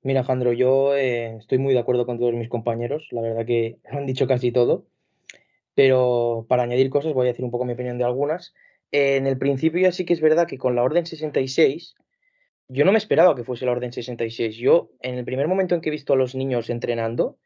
Mira, 0.03 0.21
Alejandro, 0.21 0.53
yo 0.53 0.95
eh, 0.95 1.37
estoy 1.37 1.59
muy 1.59 1.73
de 1.73 1.81
acuerdo 1.81 2.05
con 2.05 2.19
todos 2.19 2.35
mis 2.35 2.51
compañeros, 2.51 3.09
la 3.11 3.23
verdad 3.23 3.47
que 3.47 3.79
lo 3.91 3.99
han 3.99 4.07
dicho 4.07 4.27
casi 4.27 4.53
todo, 4.53 4.87
pero 5.75 6.45
para 6.49 6.63
añadir 6.63 6.91
cosas 6.91 7.15
voy 7.15 7.27
a 7.27 7.31
decir 7.31 7.45
un 7.45 7.51
poco 7.51 7.65
mi 7.65 7.73
opinión 7.73 7.99
de 7.99 8.05
algunas. 8.05 8.55
en 8.93 9.27
el 9.27 9.39
principio 9.39 9.81
ya 9.81 9.93
sí 9.93 10.05
que 10.05 10.13
es 10.13 10.21
verdad 10.21 10.47
que 10.47 10.59
con 10.59 10.77
la 10.77 10.83
Orden 10.83 11.07
66, 11.07 11.95
yo 12.69 12.85
no 12.85 12.93
me 12.93 12.99
esperaba 12.99 13.35
que 13.35 13.45
fuese 13.45 13.67
la 13.67 13.73
Orden 13.73 13.93
66. 13.93 14.57
Yo, 14.57 14.91
en 15.01 15.17
el 15.17 15.25
primer 15.25 15.49
momento 15.49 15.75
en 15.75 15.81
que 15.81 15.91
he 15.91 15.93
visto 15.93 16.13
a 16.13 16.17
los 16.17 16.35
niños 16.35 16.71
entrenando, 16.71 17.39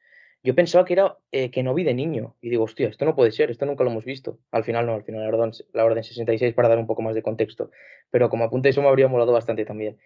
yo 0.43 0.55
pensaba 0.55 0.85
que 0.85 0.93
era 0.93 1.17
eh, 1.33 1.51
que 1.51 1.63
no 1.63 1.75
vi 1.75 1.85
de 1.85 1.95
niño. 1.95 2.37
Y 2.41 2.51
digo, 2.51 2.65
hostia, 2.65 2.89
esto 2.89 3.05
no 3.05 3.17
puede 3.17 3.33
ser, 3.33 3.51
esto 3.51 3.67
nunca 3.67 3.85
lo 3.85 3.91
hemos 3.91 4.05
visto. 4.05 4.39
Al 4.53 4.65
final 4.65 4.87
no, 4.87 4.95
al 4.95 5.05
final 5.05 5.23
la 5.23 5.51
la 5.73 5.85
orden 5.85 6.05
66 6.05 6.55
para 6.55 6.69
dar 6.69 6.79
un 6.79 6.87
poco 6.87 7.03
más 7.03 7.15
de 7.15 7.23
contexto. 7.23 7.71
Pero 8.11 8.29
como 8.31 8.45
apunte 8.45 8.69
eso 8.69 8.83
me 8.83 8.89
habría 8.89 9.09
molado 9.09 9.33
bastante 9.33 9.65
también. 9.65 9.99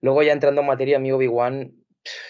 Luego 0.00 0.22
ya 0.22 0.32
entrando 0.32 0.60
en 0.60 0.66
materia, 0.66 0.98
mi 0.98 1.10
Obi-Wan 1.10 1.72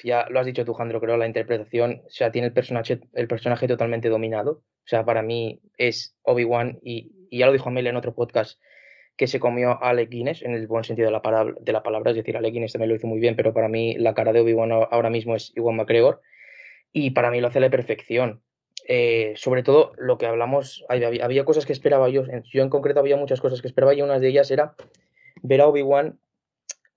ya 0.02 0.26
lo 0.30 0.40
has 0.40 0.46
dicho 0.46 0.64
tú, 0.64 0.74
Jandro, 0.74 1.00
creo, 1.00 1.16
la 1.16 1.26
interpretación, 1.26 2.02
o 2.06 2.10
sea, 2.10 2.32
tiene 2.32 2.48
el 2.48 2.52
personaje, 2.52 3.00
el 3.12 3.28
personaje 3.28 3.68
totalmente 3.68 4.08
dominado. 4.08 4.50
O 4.52 4.88
sea, 4.88 5.04
para 5.04 5.22
mí 5.22 5.60
es 5.76 6.16
Obi-Wan 6.22 6.78
y, 6.82 7.12
ya 7.30 7.46
lo 7.46 7.52
dijo 7.52 7.68
Amelia 7.68 7.90
en 7.90 7.96
otro 7.96 8.14
podcast, 8.14 8.58
que 9.18 9.26
se 9.26 9.40
comió 9.40 9.72
a 9.72 9.90
Alec 9.90 10.08
Guinness, 10.08 10.42
en 10.42 10.54
el 10.54 10.66
buen 10.66 10.84
sentido 10.84 11.06
de 11.06 11.12
la, 11.12 11.20
palabra, 11.20 11.54
de 11.60 11.72
la 11.72 11.82
palabra, 11.82 12.12
es 12.12 12.16
decir, 12.16 12.36
Alec 12.36 12.54
Guinness 12.54 12.72
también 12.72 12.88
lo 12.88 12.94
hizo 12.94 13.08
muy 13.08 13.18
bien, 13.18 13.36
pero 13.36 13.52
para 13.52 13.68
mí 13.68 13.94
la 13.98 14.14
cara 14.14 14.32
de 14.32 14.40
Obi-Wan 14.40 14.70
ahora 14.72 15.10
mismo 15.10 15.36
es 15.36 15.52
Iwan 15.56 15.76
McGregor 15.76 16.22
y 16.92 17.10
para 17.10 17.30
mí 17.30 17.40
lo 17.40 17.48
hace 17.48 17.58
a 17.58 17.62
la 17.62 17.68
perfección. 17.68 18.40
Eh, 18.86 19.34
sobre 19.36 19.62
todo 19.62 19.92
lo 19.98 20.16
que 20.16 20.26
hablamos, 20.26 20.86
había, 20.88 21.08
había, 21.22 21.44
cosas 21.44 21.66
que 21.66 21.74
esperaba 21.74 22.08
yo, 22.08 22.22
yo 22.44 22.62
en 22.62 22.70
concreto 22.70 23.00
había 23.00 23.16
muchas 23.16 23.40
cosas 23.40 23.60
que 23.60 23.66
esperaba 23.66 23.92
y 23.92 24.00
una 24.00 24.18
de 24.18 24.28
ellas 24.28 24.50
era 24.50 24.76
ver 25.42 25.60
a 25.60 25.66
Obi-Wan 25.66 26.18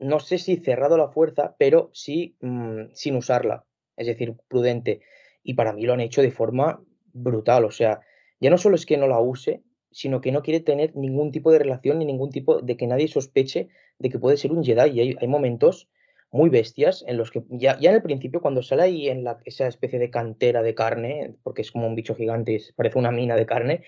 no 0.02 0.20
sé 0.20 0.38
si 0.38 0.58
cerrado 0.58 0.98
la 0.98 1.10
fuerza, 1.10 1.56
pero 1.58 1.90
sí 1.94 2.36
mm, 2.42 2.94
sin 2.94 3.16
usarla, 3.16 3.66
es 3.96 4.08
decir, 4.08 4.36
prudente. 4.48 5.02
Y 5.44 5.54
para 5.54 5.74
mí 5.74 5.86
lo 5.86 5.94
han 5.94 6.02
hecho 6.02 6.22
de 6.22 6.32
forma 6.32 6.82
brutal, 7.14 7.66
o 7.66 7.72
sea, 7.72 8.02
ya 8.40 8.50
no 8.50 8.58
solo 8.58 8.76
es 8.76 8.86
que 8.86 8.98
no 8.98 9.08
la 9.08 9.20
use, 9.20 9.62
sino 9.92 10.22
que 10.22 10.32
no 10.32 10.42
quiere 10.42 10.60
tener 10.62 10.96
ningún 10.96 11.32
tipo 11.32 11.52
de 11.52 11.60
relación 11.60 12.00
ni 12.00 12.06
ningún 12.06 12.30
tipo 12.30 12.62
de 12.62 12.78
que 12.78 12.88
nadie 12.88 13.08
sospeche 13.08 13.70
de 14.00 14.10
que 14.10 14.20
puede 14.20 14.38
ser 14.38 14.52
un 14.52 14.64
Jedi. 14.64 14.90
Y 14.90 15.18
hay, 15.20 15.28
momentos 15.28 15.90
muy 16.32 16.50
bestias 16.50 17.04
en 17.08 17.18
los 17.18 17.30
que 17.30 17.44
ya, 17.50 17.78
ya, 17.80 17.90
en 17.90 17.98
el 17.98 18.02
principio, 18.02 18.42
cuando 18.42 18.64
sale 18.64 18.84
ahí 18.84 19.10
en 19.10 19.24
la, 19.24 19.40
esa 19.46 19.68
especie 19.68 20.00
de 20.00 20.10
cantera 20.10 20.64
de 20.64 20.74
carne, 20.74 21.36
porque 21.44 21.62
es 21.62 21.72
como 21.72 21.88
un 21.88 21.96
bicho 21.96 22.16
gigante, 22.16 22.62
parece 22.76 22.98
una 22.98 23.12
mina 23.12 23.36
de 23.36 23.46
carne, 23.46 23.84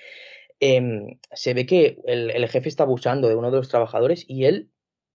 em, 0.60 1.20
se 1.32 1.54
ve 1.54 1.66
que 1.66 1.98
el, 2.06 2.32
el, 2.32 2.48
jefe 2.50 2.70
está 2.70 2.84
abusando 2.84 3.30
de 3.30 3.36
uno 3.36 3.50
de 3.50 3.58
los 3.58 3.70
trabajadores 3.70 4.26
y 4.28 4.46
él 4.46 4.70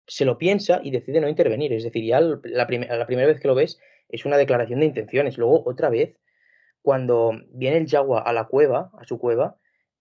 se 0.07 0.25
lo 0.25 0.39
piensa 0.39 0.81
y 0.83 0.91
decide 0.91 1.21
no 1.21 1.29
intervenir. 1.29 1.73
Es 1.73 1.85
decir, 1.85 2.05
ya 2.05 2.21
la, 2.21 2.41
la 2.45 2.67
primera 3.07 3.27
vez 3.27 3.41
que 3.41 3.49
lo 3.49 3.55
ves 3.55 3.79
es 4.09 4.25
una 4.25 4.39
declaración 4.39 4.81
de 4.81 4.87
intenciones. 4.87 5.37
Luego, 5.37 5.63
otra 5.67 5.91
vez, 5.91 6.17
cuando 6.81 7.33
viene 7.51 7.77
el 7.77 7.89
Jaguar 7.89 8.23
a 8.27 8.33
la 8.33 8.45
cueva, 8.45 8.91
a 8.99 9.05
su 9.05 9.19
cueva, 9.19 9.59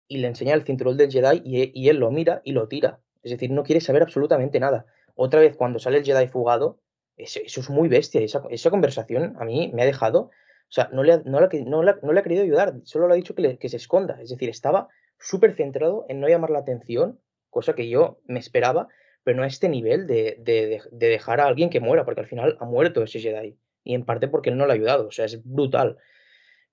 y 0.08 0.18
le 0.18 0.28
enseña 0.28 0.54
el 0.54 0.64
cinturón 0.64 0.98
del 0.98 1.12
Jedi 1.12 1.42
y, 1.44 1.90
él 1.90 1.98
lo 1.98 2.12
mira 2.12 2.42
y 2.44 2.54
lo 2.54 2.68
tira. 2.68 3.00
Es 3.24 3.32
decir, 3.32 3.52
no 3.52 3.64
quiere 3.64 3.82
saber 3.82 4.04
absolutamente 4.04 4.60
nada. 4.60 4.86
Otra 5.16 5.40
vez, 5.40 5.56
cuando 5.56 5.80
sale 5.80 5.98
el 5.98 6.06
Jedi 6.06 6.28
fugado, 6.28 6.80
eso, 7.18 7.40
es 7.44 7.70
muy 7.70 7.90
bestia. 7.90 8.22
Esa, 8.22 8.70
conversación 8.70 9.36
a 9.40 9.46
mí 9.46 9.72
me 9.74 9.82
ha 9.82 9.86
dejado. 9.86 10.30
O 10.70 10.72
sea, 10.72 10.90
no 10.94 11.04
le 11.04 11.14
ha, 11.14 11.18
no, 11.26 11.40
le, 11.40 12.20
ha 12.20 12.24
querido 12.24 12.44
ayudar, 12.44 12.76
solo 12.84 13.08
le 13.08 13.14
ha 13.14 13.18
dicho 13.18 13.36
que, 13.36 13.70
se 13.70 13.78
esconda. 13.78 14.22
Es 14.22 14.30
decir, 14.30 14.50
estaba 14.50 14.90
súper 15.20 15.56
centrado 15.56 16.06
en 16.10 16.20
no 16.20 16.28
llamar 16.28 16.50
la 16.50 16.60
atención, 16.60 17.20
cosa 17.50 17.74
que 17.74 17.90
yo 17.90 18.20
me 18.26 18.40
esperaba, 18.40 18.88
pero 19.24 19.38
no 19.38 19.44
a 19.44 19.48
este 19.48 19.70
nivel 19.70 20.08
de, 20.08 20.82
dejar 20.92 21.42
a 21.42 21.48
alguien 21.48 21.70
que 21.70 21.80
muera, 21.80 22.06
porque 22.06 22.22
al 22.22 22.28
final 22.28 22.58
ha 22.60 22.66
muerto 22.66 23.04
ese 23.04 23.20
Jedi. 23.20 23.58
Y 23.84 23.94
en 23.94 24.06
parte 24.06 24.28
porque 24.28 24.50
él 24.50 24.58
no 24.58 24.66
le 24.66 24.74
ha 24.74 24.76
ayudado, 24.76 25.08
o 25.08 25.12
sea, 25.12 25.26
es 25.26 25.42
brutal. 25.44 25.98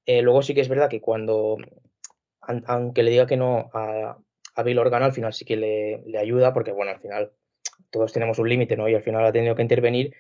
Eh, 0.07 0.23
luego 0.23 0.43
sí 0.43 0.55
que 0.55 0.61
es 0.61 0.69
verdad 0.69 0.91
que 0.91 1.01
cuando, 1.01 1.57
aunque 2.67 3.03
le 3.03 3.11
diga 3.11 3.27
que 3.27 3.37
no 3.37 3.71
a, 3.73 4.19
a 4.55 4.63
Bill 4.63 4.79
Organ, 4.79 5.03
al 5.03 5.13
final 5.13 5.33
sí 5.33 5.45
que 5.45 5.57
le, 5.57 6.19
ayuda, 6.19 6.53
porque 6.53 6.73
bueno, 6.73 6.93
al 6.93 7.01
final 7.01 7.33
todos 7.91 8.13
tenemos 8.13 8.39
un 8.39 8.49
límite, 8.49 8.77
¿no? 8.77 8.89
Y 8.89 8.95
al 8.95 9.03
final 9.03 9.25
ha 9.25 9.33
tenido 9.33 9.55
que 9.55 9.63
intervenir. 9.63 10.15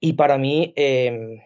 Y 0.00 0.14
para 0.14 0.38
mí, 0.38 0.72
em, 0.76 1.40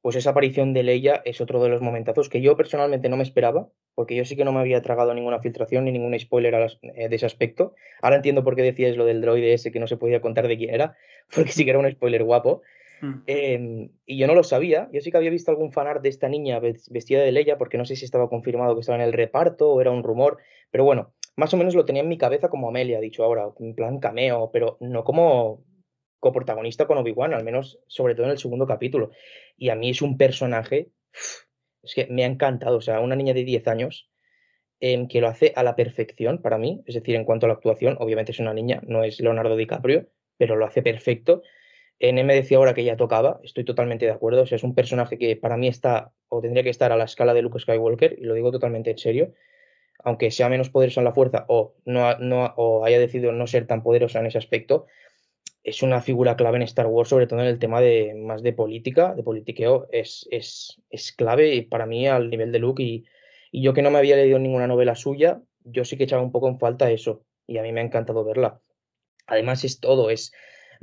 pues 0.00 0.16
esa 0.16 0.30
aparición 0.30 0.72
de 0.72 0.82
Leia 0.82 1.22
es 1.24 1.40
otro 1.40 1.62
de 1.62 1.68
los 1.68 1.82
momentazos 1.82 2.28
que 2.28 2.40
yo 2.40 2.56
personalmente 2.56 3.08
no 3.08 3.16
me 3.16 3.22
esperaba, 3.22 3.68
porque 3.94 4.16
yo 4.16 4.24
sí 4.24 4.36
que 4.36 4.44
no 4.44 4.52
me 4.52 4.60
había 4.60 4.82
tragado 4.82 5.14
ninguna 5.14 5.40
filtración 5.40 5.84
ni 5.84 5.92
ningún 5.92 6.18
spoiler 6.18 6.54
eh, 6.82 7.08
de 7.08 7.16
ese 7.16 7.26
aspecto. 7.26 7.74
Ahora 8.02 8.16
entiendo 8.16 8.42
por 8.42 8.56
qué 8.56 8.62
decías 8.62 8.96
lo 8.96 9.04
del 9.04 9.20
droide 9.20 9.54
ese 9.54 9.72
que 9.72 9.80
no 9.80 9.86
se 9.86 9.96
podía 9.96 10.20
contar 10.20 10.48
de 10.48 10.56
quién 10.56 10.74
era, 10.74 10.96
porque 11.34 11.52
sí 11.52 11.64
que 11.64 11.70
era 11.70 11.78
un 11.78 11.90
spoiler 11.90 12.24
guapo. 12.24 12.62
Mm. 13.04 13.22
Em, 13.26 13.90
y 14.06 14.18
yo 14.18 14.26
no 14.26 14.34
lo 14.34 14.42
sabía. 14.42 14.88
Yo 14.92 15.00
sí 15.00 15.10
que 15.10 15.16
había 15.16 15.30
visto 15.30 15.50
algún 15.50 15.72
fanart 15.72 16.02
de 16.02 16.08
esta 16.08 16.28
niña 16.28 16.60
vestida 16.60 17.22
de 17.22 17.32
Leia, 17.32 17.58
porque 17.58 17.78
no 17.78 17.84
sé 17.84 17.96
si 17.96 18.04
estaba 18.04 18.28
confirmado 18.28 18.74
que 18.74 18.80
estaba 18.80 18.98
en 18.98 19.04
el 19.04 19.12
reparto 19.12 19.70
o 19.70 19.80
era 19.80 19.90
un 19.90 20.02
rumor. 20.02 20.38
Pero 20.70 20.84
bueno, 20.84 21.14
más 21.36 21.52
o 21.52 21.56
menos 21.56 21.74
lo 21.74 21.84
tenía 21.84 22.02
en 22.02 22.08
mi 22.08 22.18
cabeza 22.18 22.48
como 22.48 22.68
Amelia, 22.68 23.00
dicho 23.00 23.24
ahora, 23.24 23.50
en 23.58 23.74
plan 23.74 23.98
cameo, 23.98 24.50
pero 24.52 24.78
no 24.80 25.04
como 25.04 25.64
coprotagonista 26.20 26.86
con 26.86 26.96
Obi-Wan, 26.98 27.34
al 27.34 27.44
menos 27.44 27.78
sobre 27.86 28.14
todo 28.14 28.26
en 28.26 28.32
el 28.32 28.38
segundo 28.38 28.66
capítulo. 28.66 29.10
Y 29.56 29.68
a 29.68 29.74
mí 29.74 29.90
es 29.90 30.00
un 30.00 30.16
personaje, 30.16 30.90
es 31.82 31.94
que 31.94 32.06
me 32.06 32.24
ha 32.24 32.26
encantado, 32.26 32.78
o 32.78 32.80
sea, 32.80 33.00
una 33.00 33.16
niña 33.16 33.34
de 33.34 33.44
10 33.44 33.68
años 33.68 34.10
em, 34.80 35.06
que 35.06 35.20
lo 35.20 35.28
hace 35.28 35.52
a 35.54 35.62
la 35.62 35.76
perfección 35.76 36.40
para 36.40 36.56
mí, 36.56 36.82
es 36.86 36.94
decir, 36.94 37.14
en 37.14 37.24
cuanto 37.24 37.44
a 37.44 37.48
la 37.48 37.54
actuación, 37.54 37.96
obviamente 38.00 38.32
es 38.32 38.38
una 38.38 38.54
niña, 38.54 38.80
no 38.86 39.04
es 39.04 39.20
Leonardo 39.20 39.56
DiCaprio, 39.56 40.08
pero 40.38 40.56
lo 40.56 40.64
hace 40.64 40.82
perfecto. 40.82 41.42
En 42.06 42.26
me 42.26 42.34
decía 42.34 42.58
ahora 42.58 42.74
que 42.74 42.84
ya 42.84 42.96
tocaba, 42.96 43.40
estoy 43.42 43.64
totalmente 43.64 44.04
de 44.04 44.12
acuerdo, 44.12 44.42
o 44.42 44.46
sea, 44.46 44.56
es 44.56 44.64
un 44.64 44.74
personaje 44.74 45.16
que 45.16 45.36
para 45.36 45.56
mí 45.56 45.68
está 45.68 46.12
o 46.28 46.40
tendría 46.40 46.62
que 46.62 46.70
estar 46.70 46.92
a 46.92 46.96
la 46.96 47.04
escala 47.04 47.32
de 47.32 47.42
Luke 47.42 47.58
Skywalker, 47.58 48.16
y 48.18 48.24
lo 48.24 48.34
digo 48.34 48.52
totalmente 48.52 48.90
en 48.90 48.98
serio 48.98 49.32
aunque 50.04 50.30
sea 50.30 50.48
menos 50.48 50.70
poderosa 50.70 51.00
en 51.00 51.06
la 51.06 51.14
fuerza 51.14 51.46
o, 51.48 51.74
no, 51.86 52.44
o 52.56 52.84
haya 52.84 52.98
decidido 52.98 53.32
no 53.32 53.46
ser 53.46 53.66
tan 53.66 53.82
poderosa 53.82 54.20
en 54.20 54.26
ese 54.26 54.38
aspecto, 54.38 54.86
es 55.62 55.82
una 55.82 56.02
figura 56.02 56.36
clave 56.36 56.58
en 56.58 56.62
Star 56.62 56.86
Wars, 56.86 57.08
sobre 57.08 57.26
todo 57.26 57.40
en 57.40 57.46
el 57.46 57.58
tema 57.58 57.80
de 57.80 58.14
más 58.14 58.42
de 58.42 58.52
política, 58.52 59.14
de 59.14 59.22
politiqueo, 59.22 59.88
es, 59.90 60.28
es, 60.30 60.82
es 60.90 61.12
clave 61.12 61.66
para 61.70 61.86
mí 61.86 62.06
al 62.06 62.28
nivel 62.28 62.52
de 62.52 62.58
Luke. 62.58 62.82
Y, 62.82 63.06
yo 63.50 63.72
que 63.72 63.82
no 63.82 63.90
me 63.90 63.98
había 63.98 64.16
leído 64.16 64.38
ninguna 64.38 64.66
novela 64.66 64.94
suya, 64.94 65.40
yo 65.62 65.84
sí 65.84 65.96
que 65.96 66.04
echaba 66.04 66.22
un 66.22 66.32
poco 66.32 66.48
en 66.48 66.58
falta 66.58 66.90
eso, 66.90 67.24
y 67.46 67.56
a 67.56 67.62
mí 67.62 67.72
me 67.72 67.80
ha 67.80 67.84
encantado 67.84 68.24
verla. 68.24 68.60
Además 69.26 69.64
es 69.64 69.80
todo, 69.80 70.10
es 70.10 70.32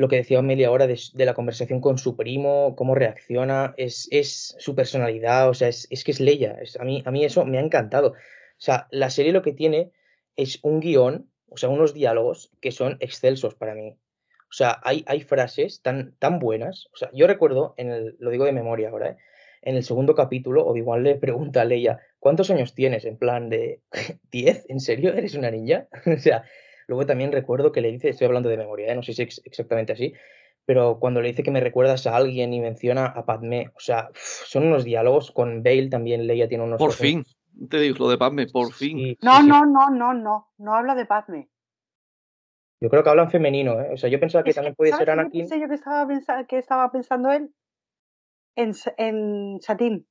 lo 0.01 0.07
que 0.07 0.17
decía 0.17 0.39
Amelia 0.39 0.67
ahora 0.67 0.87
de, 0.87 0.99
de 1.13 1.25
la 1.25 1.35
conversación 1.35 1.79
con 1.79 1.97
su 1.99 2.15
primo, 2.15 2.75
cómo 2.75 2.95
reacciona, 2.95 3.75
es, 3.77 4.07
es 4.11 4.55
su 4.57 4.75
personalidad, 4.75 5.47
o 5.47 5.53
sea, 5.53 5.67
es, 5.67 5.87
es 5.91 6.03
que 6.03 6.11
es 6.11 6.19
Leia, 6.19 6.57
es, 6.59 6.75
a, 6.79 6.83
mí, 6.83 7.03
a 7.05 7.11
mí 7.11 7.23
eso 7.23 7.45
me 7.45 7.59
ha 7.59 7.61
encantado. 7.61 8.09
O 8.09 8.15
sea, 8.57 8.87
la 8.89 9.11
serie 9.11 9.31
lo 9.31 9.43
que 9.43 9.53
tiene 9.53 9.91
es 10.35 10.59
un 10.63 10.79
guion, 10.79 11.29
o 11.49 11.57
sea, 11.57 11.69
unos 11.69 11.93
diálogos 11.93 12.51
que 12.61 12.71
son 12.71 12.97
excelsos 12.99 13.53
para 13.53 13.75
mí. 13.75 13.95
O 14.49 14.53
sea, 14.53 14.81
hay, 14.83 15.03
hay 15.07 15.21
frases 15.21 15.81
tan, 15.81 16.15
tan 16.17 16.39
buenas. 16.39 16.87
O 16.93 16.97
sea, 16.97 17.11
yo 17.13 17.27
recuerdo, 17.27 17.75
en 17.77 17.91
el, 17.91 18.15
lo 18.19 18.31
digo 18.31 18.45
de 18.45 18.53
memoria 18.53 18.89
ahora, 18.89 19.11
¿eh? 19.11 19.17
en 19.61 19.75
el 19.75 19.83
segundo 19.83 20.15
capítulo, 20.15 20.65
Obi-Wan 20.65 21.03
le 21.03 21.15
pregunta 21.15 21.61
a 21.61 21.65
Leia, 21.65 21.99
¿cuántos 22.19 22.49
años 22.49 22.73
tienes? 22.73 23.05
En 23.05 23.17
plan 23.17 23.49
de, 23.49 23.81
¿10? 24.31 24.65
¿En 24.67 24.79
serio? 24.79 25.13
¿Eres 25.13 25.35
una 25.35 25.51
niña? 25.51 25.87
o 26.07 26.17
sea, 26.17 26.43
luego 26.91 27.05
también 27.05 27.31
recuerdo 27.31 27.71
que 27.71 27.79
le 27.79 27.89
dice, 27.89 28.09
estoy 28.09 28.27
hablando 28.27 28.49
de 28.49 28.57
memoria, 28.57 28.91
¿eh? 28.91 28.95
no 28.95 29.01
sé 29.01 29.13
si 29.13 29.23
es 29.23 29.41
exactamente 29.45 29.93
así, 29.93 30.13
pero 30.65 30.99
cuando 30.99 31.21
le 31.21 31.29
dice 31.29 31.41
que 31.41 31.49
me 31.49 31.61
recuerdas 31.61 32.05
a 32.05 32.17
alguien 32.17 32.53
y 32.53 32.59
menciona 32.59 33.05
a 33.05 33.25
Padme, 33.25 33.71
o 33.77 33.79
sea, 33.79 34.09
son 34.13 34.65
unos 34.65 34.83
diálogos 34.83 35.31
con 35.31 35.63
Bale 35.63 35.87
también, 35.87 36.27
Leia 36.27 36.49
tiene 36.49 36.65
unos... 36.65 36.77
Por 36.77 36.91
fin. 36.91 37.23
Te 37.69 37.79
digo 37.79 37.95
lo 37.99 38.09
de 38.09 38.17
Padme, 38.17 38.47
por 38.47 38.73
fin. 38.73 39.17
no, 39.21 39.41
no, 39.41 39.65
no, 39.65 39.89
no, 39.89 40.13
no, 40.13 40.49
no 40.57 40.75
habla 40.75 40.93
de 40.95 41.05
Padme. 41.05 41.49
Yo 42.81 42.89
creo 42.89 43.03
que 43.03 43.09
hablan 43.09 43.31
femenino, 43.31 43.79
¿eh? 43.79 43.91
O 43.93 43.97
sea, 43.97 44.09
yo 44.09 44.19
pensaba 44.19 44.43
que 44.43 44.53
también 44.53 44.75
puede 44.75 44.91
ser 44.91 45.11
Anakin. 45.11 45.47
Yo 45.47 45.67
que 45.69 45.75
estaba, 45.75 46.05
pensando, 46.05 46.47
que 46.47 46.57
estaba 46.57 46.91
pensando 46.91 47.31
él 47.31 47.53
en, 48.57 48.73
en 48.97 49.61
Satín. 49.61 50.07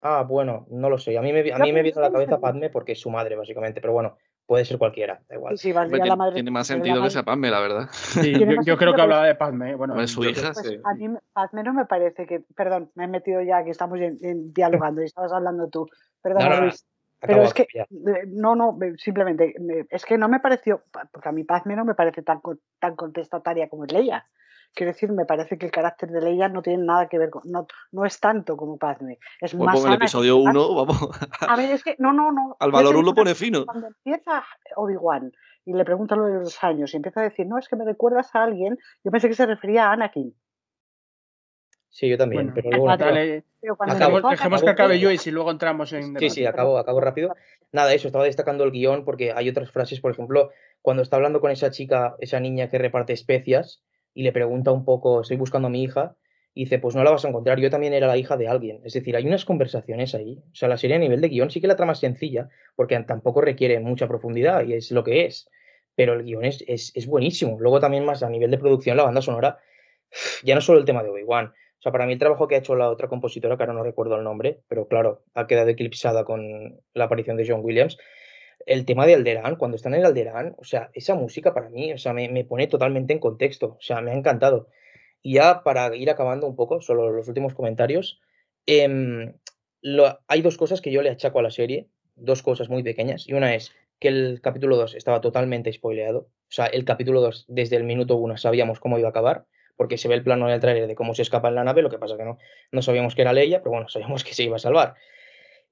Ah, 0.00 0.24
bueno, 0.26 0.66
no 0.70 0.90
lo 0.90 0.98
sé. 0.98 1.16
A 1.16 1.22
mí 1.22 1.32
me, 1.32 1.52
a 1.52 1.58
mí 1.58 1.72
me 1.72 1.82
viene 1.82 1.98
a 1.98 2.00
la 2.00 2.10
cabeza 2.10 2.40
Padme 2.40 2.70
porque 2.70 2.92
es 2.92 3.00
su 3.00 3.10
madre, 3.10 3.36
básicamente, 3.36 3.80
pero 3.80 3.92
bueno, 3.92 4.16
puede 4.46 4.64
ser 4.64 4.78
cualquiera, 4.78 5.20
da 5.28 5.34
igual. 5.34 5.58
Sí, 5.58 5.72
tiene, 5.72 6.06
la 6.06 6.16
madre, 6.16 6.34
tiene, 6.34 6.50
más 6.50 6.66
sentido 6.66 7.02
que 7.02 7.10
sea 7.10 7.24
Padme, 7.24 7.50
la 7.50 7.60
verdad. 7.60 7.88
Sí, 7.90 8.32
yo, 8.38 8.62
yo 8.62 8.76
creo 8.76 8.94
que 8.94 9.02
hablaba 9.02 9.26
de 9.26 9.34
Padme. 9.34 9.74
Bueno, 9.74 10.00
es 10.00 10.10
su 10.10 10.24
hija. 10.24 10.52
Pues 10.52 10.66
sí. 10.66 10.78
A 10.84 10.94
mí 10.94 11.08
Padme 11.32 11.62
no 11.62 11.74
me 11.74 11.84
parece 11.86 12.26
que. 12.26 12.40
Perdón, 12.54 12.90
me 12.94 13.04
he 13.04 13.08
metido 13.08 13.42
ya 13.42 13.64
que 13.64 13.70
estamos 13.70 13.98
en, 14.00 14.18
en, 14.22 14.52
dialogando 14.52 15.02
y 15.02 15.06
estabas 15.06 15.32
hablando 15.32 15.68
tú. 15.68 15.86
Perdón, 16.22 16.42
No, 16.44 16.48
no, 16.50 16.56
no. 16.56 16.62
Luis. 16.62 16.86
Pero 17.18 17.42
es 17.42 17.54
que, 17.54 17.66
ya. 17.74 17.82
eh, 17.84 18.24
no, 18.28 18.54
no, 18.54 18.78
eh, 18.82 18.92
simplemente, 18.98 19.54
me- 19.58 19.86
es 19.88 20.04
que 20.04 20.18
no 20.18 20.28
me 20.28 20.38
pareció, 20.38 20.82
porque 21.12 21.28
a 21.28 21.32
mi 21.32 21.44
Padme 21.44 21.74
no 21.74 21.84
me 21.84 21.94
parece 21.94 22.22
tan, 22.22 22.40
tan 22.78 22.94
contestataria 22.94 23.68
como 23.68 23.84
es 23.84 23.92
Leia. 23.92 24.26
Quiero 24.76 24.92
decir, 24.92 25.10
me 25.10 25.24
parece 25.24 25.56
que 25.56 25.64
el 25.64 25.72
carácter 25.72 26.10
de 26.10 26.20
Leia 26.20 26.50
no 26.50 26.60
tiene 26.60 26.84
nada 26.84 27.08
que 27.08 27.18
ver 27.18 27.30
con, 27.30 27.40
no, 27.46 27.66
no 27.92 28.04
es 28.04 28.20
tanto 28.20 28.58
como 28.58 28.76
Padme. 28.76 29.14
Es 29.40 29.54
Pues 29.54 29.54
más 29.54 29.74
pongo 29.74 29.88
el 29.88 29.94
episodio 29.94 30.36
1, 30.36 30.74
vamos. 30.74 30.98
A 31.40 31.56
ver, 31.56 31.70
es 31.70 31.82
que, 31.82 31.96
no, 31.98 32.12
no, 32.12 32.30
no. 32.30 32.58
Al 32.60 32.72
valor 32.72 32.90
digo 32.90 33.00
1 33.00 33.08
una 33.08 33.16
pone 33.16 33.34
fino. 33.34 33.64
Cuando 33.64 33.86
empieza 33.86 34.44
Obi-Wan 34.76 35.32
y 35.64 35.72
le 35.72 35.82
pregunta 35.82 36.14
lo 36.14 36.26
de 36.26 36.40
los 36.40 36.62
años 36.62 36.92
y 36.92 36.98
empieza 36.98 37.20
a 37.20 37.22
decir, 37.22 37.46
no, 37.46 37.56
es 37.56 37.68
que 37.68 37.76
me 37.76 37.86
recuerdas 37.86 38.34
a 38.34 38.42
alguien, 38.42 38.76
yo 39.02 39.10
pensé 39.10 39.28
que 39.28 39.34
se 39.34 39.46
refería 39.46 39.86
a 39.88 39.92
Anakin. 39.92 40.34
Sí, 41.88 42.10
yo 42.10 42.18
también, 42.18 42.48
Bueno, 42.48 42.52
pero 42.54 42.70
luego 42.70 42.96
dale, 42.98 43.44
Pero 43.58 43.76
Acabo- 43.80 44.28
dejemos 44.28 44.62
que 44.62 44.68
acabe 44.68 45.00
yo 45.00 45.10
y 45.10 45.16
si 45.16 45.30
luego 45.30 45.50
entramos 45.50 45.90
en 45.94 46.18
Sí, 46.18 46.28
sí, 46.28 46.44
acabo, 46.44 46.76
acabo 46.76 47.00
rápido. 47.00 47.34
Nada, 47.72 47.94
eso, 47.94 48.08
estaba 48.08 48.24
destacando 48.24 48.64
el 48.64 48.72
guion 48.72 49.06
porque 49.06 49.32
hay 49.32 49.48
otras 49.48 49.70
frases, 49.70 50.02
por 50.02 50.12
ejemplo, 50.12 50.50
cuando 50.82 51.02
está 51.02 51.16
hablando 51.16 51.40
con 51.40 51.50
esa 51.50 51.70
chica, 51.70 52.14
esa 52.18 52.40
niña 52.40 52.68
que 52.68 52.76
reparte 52.76 53.14
especias 53.14 53.82
y 54.16 54.22
le 54.22 54.32
pregunta 54.32 54.72
un 54.72 54.86
poco, 54.86 55.20
estoy 55.20 55.36
buscando 55.36 55.68
a 55.68 55.70
mi 55.70 55.82
hija, 55.82 56.16
y 56.54 56.64
dice, 56.64 56.78
pues 56.78 56.96
no 56.96 57.04
la 57.04 57.10
vas 57.10 57.22
a 57.26 57.28
encontrar, 57.28 57.60
yo 57.60 57.68
también 57.68 57.92
era 57.92 58.06
la 58.06 58.16
hija 58.16 58.38
de 58.38 58.48
alguien. 58.48 58.80
Es 58.82 58.94
decir, 58.94 59.14
hay 59.14 59.26
unas 59.26 59.44
conversaciones 59.44 60.14
ahí. 60.14 60.42
O 60.52 60.54
sea, 60.54 60.70
la 60.70 60.78
serie 60.78 60.96
a 60.96 60.98
nivel 60.98 61.20
de 61.20 61.28
guion 61.28 61.50
sí 61.50 61.60
que 61.60 61.66
la 61.66 61.76
trama 61.76 61.92
es 61.92 61.98
sencilla, 61.98 62.48
porque 62.76 62.98
tampoco 63.00 63.42
requiere 63.42 63.78
mucha 63.78 64.08
profundidad 64.08 64.64
y 64.64 64.72
es 64.72 64.90
lo 64.90 65.04
que 65.04 65.26
es. 65.26 65.50
Pero 65.94 66.14
el 66.14 66.22
guion 66.24 66.46
es, 66.46 66.64
es, 66.66 66.92
es 66.94 67.06
buenísimo. 67.06 67.58
Luego 67.60 67.78
también 67.78 68.06
más 68.06 68.22
a 68.22 68.30
nivel 68.30 68.50
de 68.50 68.56
producción, 68.56 68.96
la 68.96 69.02
banda 69.02 69.20
sonora, 69.20 69.58
ya 70.44 70.54
no 70.54 70.62
solo 70.62 70.78
el 70.78 70.86
tema 70.86 71.02
de 71.02 71.10
Obi-Wan. 71.10 71.48
O 71.48 71.82
sea, 71.82 71.92
para 71.92 72.06
mí 72.06 72.14
el 72.14 72.18
trabajo 72.18 72.48
que 72.48 72.54
ha 72.54 72.58
hecho 72.58 72.74
la 72.74 72.88
otra 72.88 73.08
compositora, 73.08 73.58
que 73.58 73.64
ahora 73.64 73.74
no 73.74 73.82
recuerdo 73.82 74.16
el 74.16 74.24
nombre, 74.24 74.62
pero 74.66 74.88
claro, 74.88 75.24
ha 75.34 75.46
quedado 75.46 75.68
eclipsada 75.68 76.24
con 76.24 76.80
la 76.94 77.04
aparición 77.04 77.36
de 77.36 77.46
John 77.46 77.60
Williams. 77.62 77.98
El 78.64 78.84
tema 78.84 79.06
de 79.06 79.14
Alderaan, 79.14 79.56
cuando 79.56 79.76
están 79.76 79.94
en 79.94 80.04
Alderaan, 80.04 80.54
o 80.58 80.64
sea, 80.64 80.90
esa 80.94 81.14
música 81.14 81.52
para 81.54 81.68
mí, 81.68 81.92
o 81.92 81.98
sea, 81.98 82.12
me, 82.12 82.28
me 82.28 82.44
pone 82.44 82.66
totalmente 82.66 83.12
en 83.12 83.18
contexto, 83.18 83.76
o 83.78 83.80
sea, 83.80 84.00
me 84.00 84.12
ha 84.12 84.14
encantado. 84.14 84.68
Y 85.22 85.34
ya 85.34 85.62
para 85.62 85.94
ir 85.94 86.10
acabando 86.10 86.46
un 86.46 86.56
poco, 86.56 86.80
solo 86.80 87.10
los 87.10 87.28
últimos 87.28 87.54
comentarios, 87.54 88.20
em, 88.66 89.34
hay 90.26 90.42
dos 90.42 90.56
cosas 90.56 90.80
que 90.80 90.90
yo 90.90 91.02
le 91.02 91.10
achaco 91.10 91.38
a 91.38 91.42
la 91.42 91.50
serie, 91.50 91.88
dos 92.14 92.42
cosas 92.42 92.68
muy 92.68 92.82
pequeñas, 92.82 93.28
y 93.28 93.34
una 93.34 93.54
es 93.54 93.72
que 94.00 94.08
el 94.08 94.40
capítulo 94.42 94.76
2 94.76 94.94
estaba 94.94 95.20
totalmente 95.20 95.72
spoileado, 95.72 96.18
o 96.18 96.50
sea, 96.50 96.66
el 96.66 96.84
capítulo 96.84 97.20
2 97.20 97.46
desde 97.48 97.76
el 97.76 97.84
minuto 97.84 98.16
1 98.16 98.36
sabíamos 98.36 98.80
cómo 98.80 98.98
iba 98.98 99.08
a 99.08 99.10
acabar, 99.10 99.46
porque 99.76 99.98
se 99.98 100.08
ve 100.08 100.14
el 100.14 100.22
plano 100.22 100.48
en 100.48 100.54
el 100.54 100.60
trailer 100.60 100.86
de 100.86 100.94
cómo 100.94 101.14
se 101.14 101.22
escapa 101.22 101.48
en 101.48 101.54
la 101.54 101.64
nave, 101.64 101.82
lo 101.82 101.90
que 101.90 101.98
pasa 101.98 102.16
que 102.16 102.24
no, 102.24 102.38
no 102.72 102.82
sabíamos 102.82 103.14
que 103.14 103.22
era 103.22 103.32
Leia, 103.32 103.60
pero 103.60 103.72
bueno, 103.72 103.88
sabíamos 103.88 104.24
que 104.24 104.34
se 104.34 104.44
iba 104.44 104.56
a 104.56 104.60
salvar. 104.60 104.94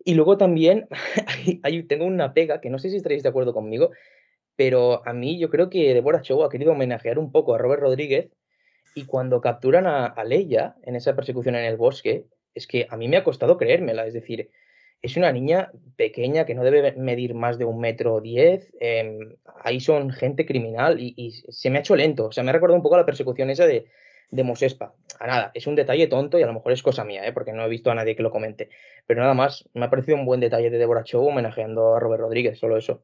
Y 0.05 0.15
luego 0.15 0.37
también 0.37 0.87
hay- 1.63 1.83
tengo 1.85 2.05
una 2.05 2.35
pega 2.35 2.61
que 2.61 2.71
no 2.71 2.79
sé 2.79 2.91
si 2.91 2.97
estaréis 2.97 3.23
de 3.23 3.29
acuerdo 3.31 3.53
conmigo, 3.55 3.91
pero 4.57 5.07
a 5.07 5.13
mí 5.13 5.39
yo 5.39 5.51
creo 5.51 5.71
que 5.71 5.95
Deborah 5.95 6.23
Chow 6.23 6.45
ha 6.45 6.51
querido 6.51 6.73
homenajear 6.73 7.19
un 7.19 7.33
poco 7.33 7.55
a 7.55 7.59
Robert 7.59 7.83
Rodríguez 7.83 8.31
y 8.95 9.07
cuando 9.07 9.41
capturan 9.41 9.87
a, 9.87 10.07
a 10.07 10.25
Leia 10.25 10.77
en 10.85 10.97
esa 10.97 11.17
persecución 11.17 11.57
en 11.57 11.65
el 11.65 11.77
bosque, 11.77 12.27
es 12.55 12.67
que 12.67 12.87
a 12.91 12.97
mí 12.97 13.09
me 13.09 13.17
ha 13.17 13.25
costado 13.25 13.57
creérmela, 13.57 14.07
es 14.07 14.15
decir, 14.15 14.51
es 15.03 15.17
una 15.17 15.33
niña 15.33 15.71
pequeña 15.97 16.47
que 16.47 16.55
no 16.55 16.63
debe 16.65 16.93
medir 16.93 17.35
más 17.35 17.59
de 17.59 17.65
un 17.65 17.81
metro 17.81 18.21
diez, 18.21 18.73
em, 18.81 19.37
ahí 19.63 19.81
son 19.81 20.11
gente 20.11 20.47
criminal 20.47 21.01
y, 21.01 21.15
y 21.17 21.33
se 21.33 21.71
me 21.71 21.79
ha 21.79 21.81
hecho 21.81 21.97
lento, 21.97 22.27
o 22.27 22.33
sea, 22.33 22.45
me 22.45 22.51
ha 22.51 22.53
recordado 22.55 22.77
un 22.77 22.83
poco 22.83 22.95
a 22.95 22.99
la 22.99 23.07
persecución 23.07 23.51
esa 23.51 23.67
de, 23.67 23.87
de 24.31 24.45
Mos 24.45 24.63
Espa. 24.63 24.95
A 25.21 25.27
nada, 25.27 25.51
es 25.55 25.67
un 25.67 25.75
detalle 25.77 26.07
tonto 26.09 26.39
y 26.39 26.43
a 26.43 26.47
lo 26.47 26.53
mejor 26.55 26.73
es 26.73 26.83
cosa 26.83 27.05
mía, 27.05 27.27
¿eh? 27.27 27.33
porque 27.33 27.53
no 27.53 27.65
he 27.65 27.69
visto 27.69 27.91
a 27.91 27.95
nadie 27.95 28.17
que 28.17 28.23
lo 28.23 28.31
comente. 28.31 28.69
Pero 29.07 29.21
nada 29.23 29.35
más, 29.35 29.69
me 29.75 29.85
ha 29.87 29.91
parecido 29.91 30.17
un 30.17 30.25
buen 30.27 30.41
detalle 30.41 30.71
de 30.71 30.79
Deborah 30.79 31.05
Chow 31.05 31.27
homenajeando 31.27 31.95
a 31.95 32.01
Robert 32.01 32.21
Rodríguez, 32.23 32.59
solo 32.59 32.77
eso. 32.77 33.03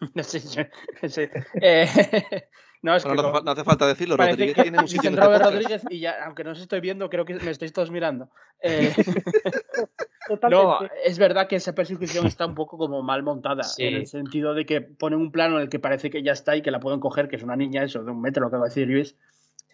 Sí. 1.08 1.22
Eh, 1.60 1.86
no, 2.82 2.94
es 2.96 3.04
Bueno, 3.04 3.22
que 3.22 3.22
no, 3.22 3.22
hace, 3.22 3.22
como- 3.22 3.32
fa- 3.34 3.40
no 3.42 3.50
hace 3.52 3.64
falta 3.64 3.86
decirlo, 3.86 4.16
Rodríguez 4.16 4.54
que 4.54 4.62
tiene 4.62 4.78
un 4.78 4.88
sitio 4.88 5.08
en 5.08 5.16
Robert. 5.16 5.44
Rodríguez 5.44 5.82
y 5.88 6.00
ya, 6.00 6.24
aunque 6.24 6.44
no 6.44 6.50
os 6.50 6.60
estoy 6.60 6.80
viendo, 6.80 7.08
creo 7.08 7.24
que 7.24 7.34
me 7.34 7.50
estáis 7.50 7.72
todos 7.72 7.90
mirando. 7.90 8.28
Eh, 8.60 8.92
no, 10.50 10.80
es 11.04 11.18
verdad 11.18 11.46
que 11.48 11.56
esa 11.56 11.74
persecución 11.74 12.26
está 12.26 12.44
un 12.46 12.54
poco 12.54 12.76
como 12.76 13.02
mal 13.02 13.22
montada, 13.22 13.62
Sí. 13.62 13.84
en 13.84 13.94
el 13.94 14.06
sentido 14.06 14.52
de 14.54 14.66
que 14.66 14.80
ponen 14.82 15.20
un 15.20 15.32
plano 15.32 15.56
en 15.56 15.62
el 15.62 15.68
que 15.68 15.78
parece 15.78 16.10
que 16.10 16.22
ya 16.22 16.32
está 16.32 16.56
y 16.56 16.62
que 16.62 16.70
la 16.70 16.80
pueden 16.80 17.00
coger, 17.00 17.28
que 17.28 17.36
es 17.36 17.42
una 17.42 17.56
niña, 17.56 17.82
eso, 17.84 18.02
de 18.04 18.10
un 18.10 18.20
metro, 18.20 18.42
lo 18.44 18.50
que 18.50 18.56
va 18.56 18.64
a 18.66 18.68
decir 18.68 18.86
Luis, 18.88 19.16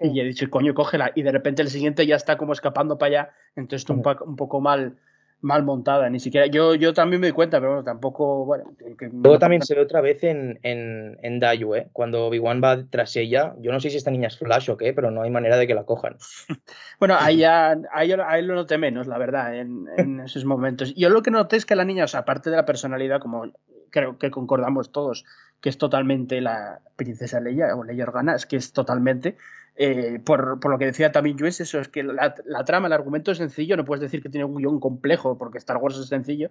Sí. 0.00 0.10
y 0.12 0.20
he 0.20 0.24
dicho, 0.24 0.48
coño, 0.50 0.74
cógela, 0.74 1.12
y 1.14 1.22
de 1.22 1.32
repente 1.32 1.62
el 1.62 1.68
siguiente 1.68 2.06
ya 2.06 2.16
está 2.16 2.36
como 2.36 2.52
escapando 2.52 2.98
para 2.98 3.08
allá, 3.08 3.30
entonces 3.56 3.82
está 3.82 3.92
un, 3.92 4.02
pa- 4.02 4.18
un 4.24 4.36
poco 4.36 4.60
mal, 4.60 4.96
mal 5.42 5.62
montada, 5.62 6.10
ni 6.10 6.20
siquiera, 6.20 6.46
yo, 6.46 6.74
yo 6.74 6.92
también 6.92 7.20
me 7.20 7.28
doy 7.28 7.32
cuenta, 7.34 7.58
pero 7.60 7.70
bueno, 7.72 7.84
tampoco, 7.84 8.44
bueno, 8.44 8.64
que- 8.78 8.96
que 8.96 9.06
Luego 9.06 9.34
no- 9.34 9.38
también 9.38 9.62
se 9.62 9.74
ve 9.74 9.80
otra 9.80 10.00
vez 10.02 10.22
en, 10.24 10.58
en, 10.62 11.18
en 11.22 11.40
Dayu, 11.40 11.74
¿eh? 11.74 11.88
Cuando 11.94 12.26
Obi-Wan 12.26 12.60
va 12.62 12.84
tras 12.90 13.16
ella. 13.16 13.54
Yo 13.58 13.72
no 13.72 13.80
sé 13.80 13.88
si 13.88 13.96
esta 13.96 14.10
niña 14.10 14.28
es 14.28 14.36
Flash 14.36 14.68
o 14.70 14.76
qué, 14.76 14.92
pero 14.92 15.10
no 15.10 15.22
hay 15.22 15.30
manera 15.30 15.56
de 15.56 15.66
que 15.66 15.74
la 15.74 15.84
cojan. 15.84 16.16
Bueno, 16.98 17.16
ahí 17.18 17.38
ya 17.38 17.74
ahí, 17.92 18.12
ahí 18.12 18.42
lo 18.42 18.54
noté 18.54 18.76
menos, 18.76 19.06
la 19.06 19.16
verdad, 19.16 19.54
en, 19.56 19.86
en 19.96 20.20
esos 20.20 20.44
momentos. 20.44 20.94
Yo 20.94 21.08
lo 21.08 21.22
que 21.22 21.30
noté 21.30 21.56
es 21.56 21.64
que 21.64 21.74
la 21.74 21.84
niña, 21.86 22.04
o 22.04 22.08
sea, 22.08 22.20
aparte 22.20 22.50
de 22.50 22.56
la 22.56 22.66
personalidad, 22.66 23.20
como 23.20 23.50
creo 23.88 24.18
que 24.18 24.30
concordamos 24.30 24.92
todos, 24.92 25.24
que 25.62 25.68
es 25.70 25.78
totalmente 25.78 26.40
la 26.42 26.80
princesa 26.96 27.40
Leia 27.40 27.74
o 27.74 27.82
Leia 27.82 28.04
Organa, 28.04 28.34
es 28.34 28.44
que 28.46 28.56
es 28.56 28.72
totalmente, 28.74 29.36
eh, 29.76 30.20
por, 30.24 30.60
por 30.60 30.70
lo 30.70 30.78
que 30.78 30.86
decía 30.86 31.12
también 31.12 31.38
Juez, 31.38 31.60
eso 31.60 31.80
es 31.80 31.88
que 31.88 32.02
la, 32.02 32.34
trama, 32.64 32.88
el 32.88 32.92
argumento 32.92 33.32
es 33.32 33.38
sencillo, 33.38 33.76
no 33.76 33.84
puedes 33.84 34.02
decir 34.02 34.22
que 34.22 34.28
tiene 34.28 34.44
un 34.44 34.56
guion 34.56 34.80
complejo, 34.80 35.38
porque 35.38 35.58
Star 35.58 35.78
Wars 35.78 35.96
es 35.96 36.06
sencillo, 36.06 36.50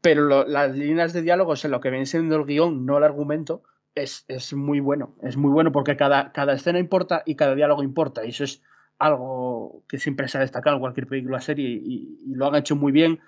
pero 0.00 0.46
las 0.46 0.74
líneas 0.74 1.12
de 1.12 1.22
diálogos 1.22 1.64
en 1.64 1.70
lo 1.70 1.80
que 1.80 1.90
viene 1.90 2.06
siendo 2.06 2.36
el 2.36 2.44
guion, 2.44 2.86
no 2.86 2.98
el 2.98 3.04
argumento, 3.04 3.62
es, 3.94 4.24
es, 4.28 4.52
muy 4.52 4.80
bueno. 4.80 5.14
Es 5.22 5.36
muy 5.36 5.50
bueno 5.50 5.72
porque 5.72 5.96
cada, 5.96 6.32
cada 6.32 6.52
escena 6.52 6.78
importa 6.78 7.22
y 7.24 7.34
cada 7.34 7.54
diálogo 7.54 7.82
importa. 7.82 8.24
Y 8.24 8.28
eso 8.28 8.44
es 8.44 8.62
algo 8.98 9.82
que 9.88 9.98
siempre 9.98 10.28
se 10.28 10.36
ha 10.36 10.42
destacado 10.42 10.76
en 10.76 10.80
cualquier 10.80 11.06
película 11.06 11.40
serie 11.40 11.68
y, 11.68 12.18
y 12.26 12.34
lo 12.34 12.46
han 12.46 12.56
hecho 12.56 12.76
muy 12.76 12.92
bien 12.92 13.20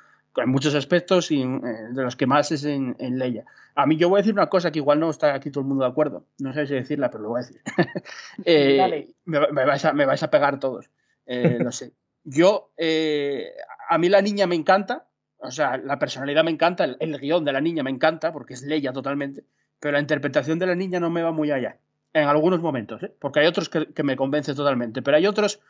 en 0.43 0.51
muchos 0.51 0.75
aspectos 0.75 1.31
y 1.31 1.43
en, 1.43 1.61
de 1.95 2.03
los 2.03 2.17
que 2.17 2.27
más 2.27 2.53
es 2.53 2.65
en, 2.65 2.97
en, 2.99 3.19
Leia. 3.19 3.45
A 3.75 3.87
mí 3.87 3.97
yo 3.97 4.09
voy 4.09 4.19
a 4.19 4.23
decir 4.23 4.35
una 4.35 4.49
cosa 4.49 4.71
que 4.71 4.79
igual 4.79 5.01
no 5.01 5.11
está 5.11 5.35
aquí 5.35 5.51
todo 5.51 5.63
el 5.63 5.69
mundo 5.69 5.85
de 5.85 5.91
acuerdo. 5.91 6.25
No 6.39 6.53
sé 6.53 6.67
si 6.67 6.75
decirla, 6.75 7.11
pero 7.11 7.25
lo 7.25 7.31
voy 7.31 7.41
a 7.41 7.45
decir. 7.45 7.61
eh, 8.45 9.09
me, 9.25 9.41
me, 9.53 9.65
vais 9.65 9.85
a, 9.85 9.93
me, 9.93 10.05
vais 10.05 10.23
a, 10.23 10.31
pegar 10.31 10.59
todos. 10.59 10.91
Eh, 11.27 11.59
no 11.63 11.73
sé. 11.73 11.93
Yo, 12.25 12.73
eh, 12.77 13.53
a 13.89 13.97
mí 13.99 14.09
la 14.09 14.21
niña 14.21 14.47
me 14.47 14.55
encanta, 14.55 15.07
o 15.39 15.51
sea, 15.51 15.79
la 15.79 15.99
personalidad 15.99 16.45
me 16.45 16.51
encanta, 16.51 16.85
el, 16.85 16.97
el, 17.01 17.19
guion 17.19 17.45
de 17.45 17.53
la 17.53 17.61
niña 17.61 17.83
me 17.83 17.91
encanta, 17.91 18.33
porque 18.33 18.55
es 18.55 18.63
Leia 18.63 18.93
totalmente, 18.93 19.45
pero 19.81 19.93
la 19.93 20.01
interpretación 20.01 20.59
de 20.59 20.67
la 20.67 20.75
niña 20.75 21.01
no 21.01 21.11
me 21.11 21.23
va 21.23 21.33
muy 21.33 21.51
allá. 21.51 21.79
En 22.13 22.27
algunos 22.27 22.61
momentos, 22.61 23.03
¿eh? 23.03 23.13
porque 23.19 23.41
hay 23.41 23.47
otros 23.47 23.69
que, 23.69 23.93
que, 23.93 24.03
me 24.03 24.17
convencen 24.17 24.57
totalmente, 24.57 25.03
pero 25.03 25.17
hay 25.17 25.27
otros, 25.27 25.61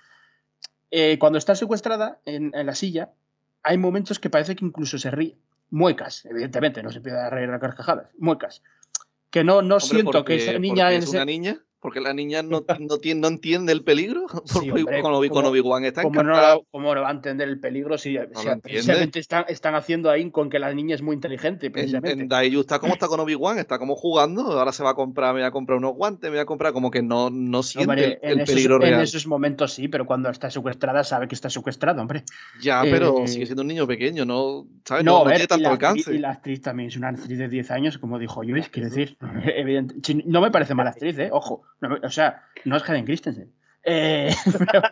eh, 0.90 1.18
cuando 1.18 1.38
está 1.38 1.54
secuestrada 1.54 2.18
en, 2.24 2.52
en 2.54 2.66
la 2.66 2.74
silla, 2.74 3.10
hay 3.62 3.78
momentos 3.78 4.18
que 4.18 4.30
parece 4.30 4.56
que 4.56 4.64
incluso 4.64 4.98
se 4.98 5.10
ríe. 5.10 5.36
Muecas, 5.70 6.24
evidentemente, 6.24 6.82
no 6.82 6.90
se 6.90 6.98
empieza 6.98 7.26
a 7.26 7.30
reír 7.30 7.50
a 7.50 7.60
carcajadas. 7.60 8.08
Muecas. 8.18 8.62
Que 9.30 9.44
no, 9.44 9.60
no 9.60 9.76
Hombre, 9.76 9.80
siento 9.80 10.10
porque, 10.12 10.36
que 10.38 10.50
esa 10.50 10.58
niña. 10.58 10.90
es 10.92 11.08
una 11.08 11.24
niña. 11.24 11.58
Porque 11.80 12.00
la 12.00 12.12
niña 12.12 12.42
no, 12.42 12.64
no, 12.80 12.98
tiene, 12.98 13.20
no 13.20 13.28
entiende 13.28 13.72
el 13.72 13.84
peligro. 13.84 14.26
Sí, 14.48 14.70
hombre, 14.70 15.00
con 15.02 15.44
Obi-Wan 15.44 15.84
está 15.84 16.02
¿cómo 16.02 16.22
no, 16.22 16.62
¿Cómo 16.70 16.94
no 16.94 17.02
va 17.02 17.08
a 17.08 17.12
entender 17.12 17.48
el 17.48 17.60
peligro 17.60 17.98
si, 17.98 18.14
no 18.14 18.24
si 18.34 18.48
precisamente 18.60 19.18
están, 19.18 19.44
están, 19.48 19.74
haciendo 19.74 20.10
ahí 20.10 20.30
con 20.30 20.48
que 20.50 20.58
la 20.58 20.72
niña 20.72 20.94
es 20.94 21.02
muy 21.02 21.14
inteligente? 21.14 21.70
Precisamente. 21.70 22.24
En, 22.24 22.32
en 22.32 22.58
está 22.58 22.78
como 22.78 22.94
está 22.94 23.06
con 23.06 23.20
Obi-Wan, 23.20 23.58
está 23.58 23.78
como 23.78 23.94
jugando. 23.94 24.58
Ahora 24.58 24.72
se 24.72 24.82
va 24.82 24.90
a 24.90 24.94
comprar, 24.94 25.34
me 25.34 25.40
voy 25.40 25.46
a 25.46 25.50
comprar 25.50 25.78
unos 25.78 25.94
guantes, 25.94 26.30
me 26.30 26.36
voy 26.36 26.42
a 26.42 26.46
comprar 26.46 26.72
como 26.72 26.90
que 26.90 27.02
no, 27.02 27.30
no 27.30 27.62
siente 27.62 27.90
hombre, 27.90 28.18
el, 28.22 28.32
el 28.32 28.40
esos, 28.40 28.54
peligro 28.54 28.78
real. 28.78 28.94
En 28.94 29.00
esos 29.00 29.26
momentos 29.26 29.72
sí, 29.74 29.88
pero 29.88 30.06
cuando 30.06 30.30
está 30.30 30.50
secuestrada 30.50 31.04
sabe 31.04 31.28
que 31.28 31.34
está 31.34 31.50
secuestrada, 31.50 32.00
hombre. 32.00 32.24
Ya, 32.60 32.82
pero 32.82 33.18
Eh, 33.24 33.28
sigue 33.28 33.46
siendo 33.46 33.62
un 33.62 33.68
niño 33.68 33.86
pequeño, 33.86 34.24
¿no? 34.24 34.66
¿Sabes? 34.84 35.04
No, 35.04 35.24
ver, 35.24 35.34
tiene 35.34 35.46
tanto 35.46 35.68
y 35.68 35.72
alcance. 35.72 36.14
Y, 36.14 36.18
la 36.18 36.30
actriz 36.30 36.60
también 36.60 36.88
es 36.88 36.96
una 36.96 37.08
actriz 37.08 37.38
de 37.38 37.48
10 37.48 37.70
años, 37.70 37.98
como 37.98 38.18
dijo 38.18 38.42
Luis, 38.42 38.68
quiero 38.68 38.88
decir, 38.88 39.16
evidente, 39.56 40.22
no 40.26 40.40
me 40.40 40.50
parece 40.50 40.74
mala 40.74 40.90
actriz, 40.90 41.18
¿eh? 41.18 41.30
Ojo, 41.32 41.62
no 41.80 41.96
o 42.02 42.10
sea, 42.10 42.44
no 42.64 42.76
es 42.76 42.88
Hayden 42.88 43.04
Christensen. 43.04 43.52
Eh, 43.84 44.30
pero- 44.72 44.82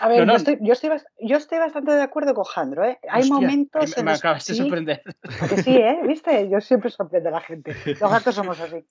A 0.00 0.08
ver, 0.08 0.18
No, 0.18 0.26
no. 0.26 0.32
Yo, 0.32 0.36
estoy, 0.36 0.58
yo, 0.60 0.72
estoy, 0.72 0.90
bas- 0.90 1.06
yo 1.20 1.36
estoy 1.36 1.58
bastante 1.58 1.92
de 1.92 2.02
acuerdo 2.02 2.34
con 2.34 2.44
Jandro, 2.44 2.84
¿eh? 2.84 2.98
Hay 3.08 3.22
hostia, 3.22 3.34
momentos 3.36 3.96
me, 3.96 4.00
en 4.00 4.04
me 4.04 4.10
los 4.10 4.20
que 4.20 4.26
acabas 4.28 4.44
de 4.46 4.54
sí, 4.54 4.60
sorprender. 4.60 5.02
¿a 5.40 5.48
que 5.48 5.62
sí, 5.62 5.76
¿eh? 5.76 6.00
¿Viste? 6.06 6.48
Yo 6.50 6.60
siempre 6.60 6.90
sorprendo 6.90 7.28
a 7.28 7.32
la 7.32 7.40
gente. 7.40 7.74
Los 7.86 8.10
gatos 8.10 8.34
somos 8.34 8.60
así. 8.60 8.84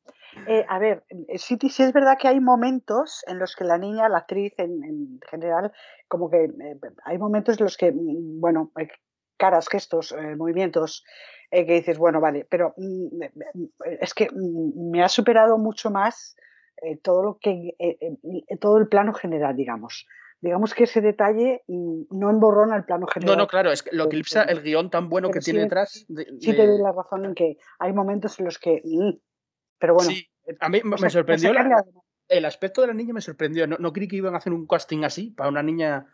Eh, 0.48 0.66
a 0.68 0.80
ver, 0.80 1.04
sí, 1.36 1.58
sí 1.70 1.84
es 1.84 1.94
verdad 1.94 2.18
que 2.20 2.28
hay 2.30 2.40
momentos 2.40 3.24
en 3.28 3.40
los 3.40 3.56
que 3.56 3.66
la 3.66 3.78
niña, 3.78 4.08
la 4.10 4.20
actriz 4.20 4.54
en, 4.58 4.84
en 4.84 5.20
general, 5.30 5.74
como 6.08 6.30
que 6.30 6.46
eh, 6.46 6.80
hay 7.04 7.18
momentos 7.18 7.60
en 7.60 7.66
los 7.66 7.78
que, 7.78 7.92
mm, 7.92 8.40
bueno, 8.40 8.72
hay 8.76 8.88
caras, 9.38 9.68
gestos, 9.70 10.16
movimientos, 10.38 11.04
que 11.52 11.64
dices, 11.66 11.98
bueno, 11.98 12.20
vale, 12.22 12.46
pero 12.50 12.74
mm, 12.78 13.22
es 14.02 14.14
que 14.14 14.30
mm, 14.32 14.90
me 14.92 15.04
ha 15.04 15.10
superado 15.10 15.58
mucho 15.58 15.92
más 15.92 16.36
eh, 16.82 16.98
todo 16.98 17.24
lo 17.24 17.38
que, 17.40 17.76
eh, 17.80 17.98
eh, 18.02 18.58
todo 18.60 18.78
el 18.78 18.88
plano 18.88 19.14
general, 19.14 19.56
digamos. 19.56 20.08
Digamos 20.42 20.74
que 20.74 20.86
ese 20.86 21.02
detalle 21.02 21.64
mm, 21.68 22.04
no 22.12 22.30
emborrona 22.30 22.78
el 22.78 22.86
plano 22.86 23.06
No, 23.08 23.12
general. 23.14 23.38
no, 23.38 23.48
claro, 23.48 23.72
es 23.72 23.84
que 23.84 23.96
lo 23.96 24.06
eclipsa 24.06 24.44
el 24.44 24.62
guion 24.62 24.90
tan 24.90 25.10
bueno 25.10 25.30
que 25.32 25.40
tiene 25.42 25.62
detrás. 25.62 26.06
de- 26.08 26.28
Sí 26.40 26.56
te 26.56 26.66
doy 26.66 26.82
la 26.82 26.92
razón 26.94 27.26
en 27.26 27.36
que 27.36 27.58
hay 27.80 27.94
momentos 27.94 28.40
en 28.40 28.46
los 28.46 28.58
que... 28.58 28.82
mm, 28.86 29.18
pero 29.80 29.96
bueno, 29.96 30.12
Sí, 30.12 30.26
a 30.60 30.70
mí 30.70 30.82
me 30.84 31.10
sorprendió 31.10 31.52
la- 31.54 31.84
el 32.30 32.46
aspecto 32.46 32.82
de 32.82 32.88
la 32.88 32.94
niña 32.94 33.14
me 33.14 33.22
sorprendió. 33.22 33.66
No, 33.68 33.78
no 33.80 33.92
creí 33.92 34.08
que 34.08 34.16
iban 34.18 34.34
a 34.36 34.38
hacer 34.38 34.54
un 34.54 34.68
casting 34.68 35.04
así 35.04 35.32
para 35.32 35.50
una 35.50 35.64
niña 35.64 36.06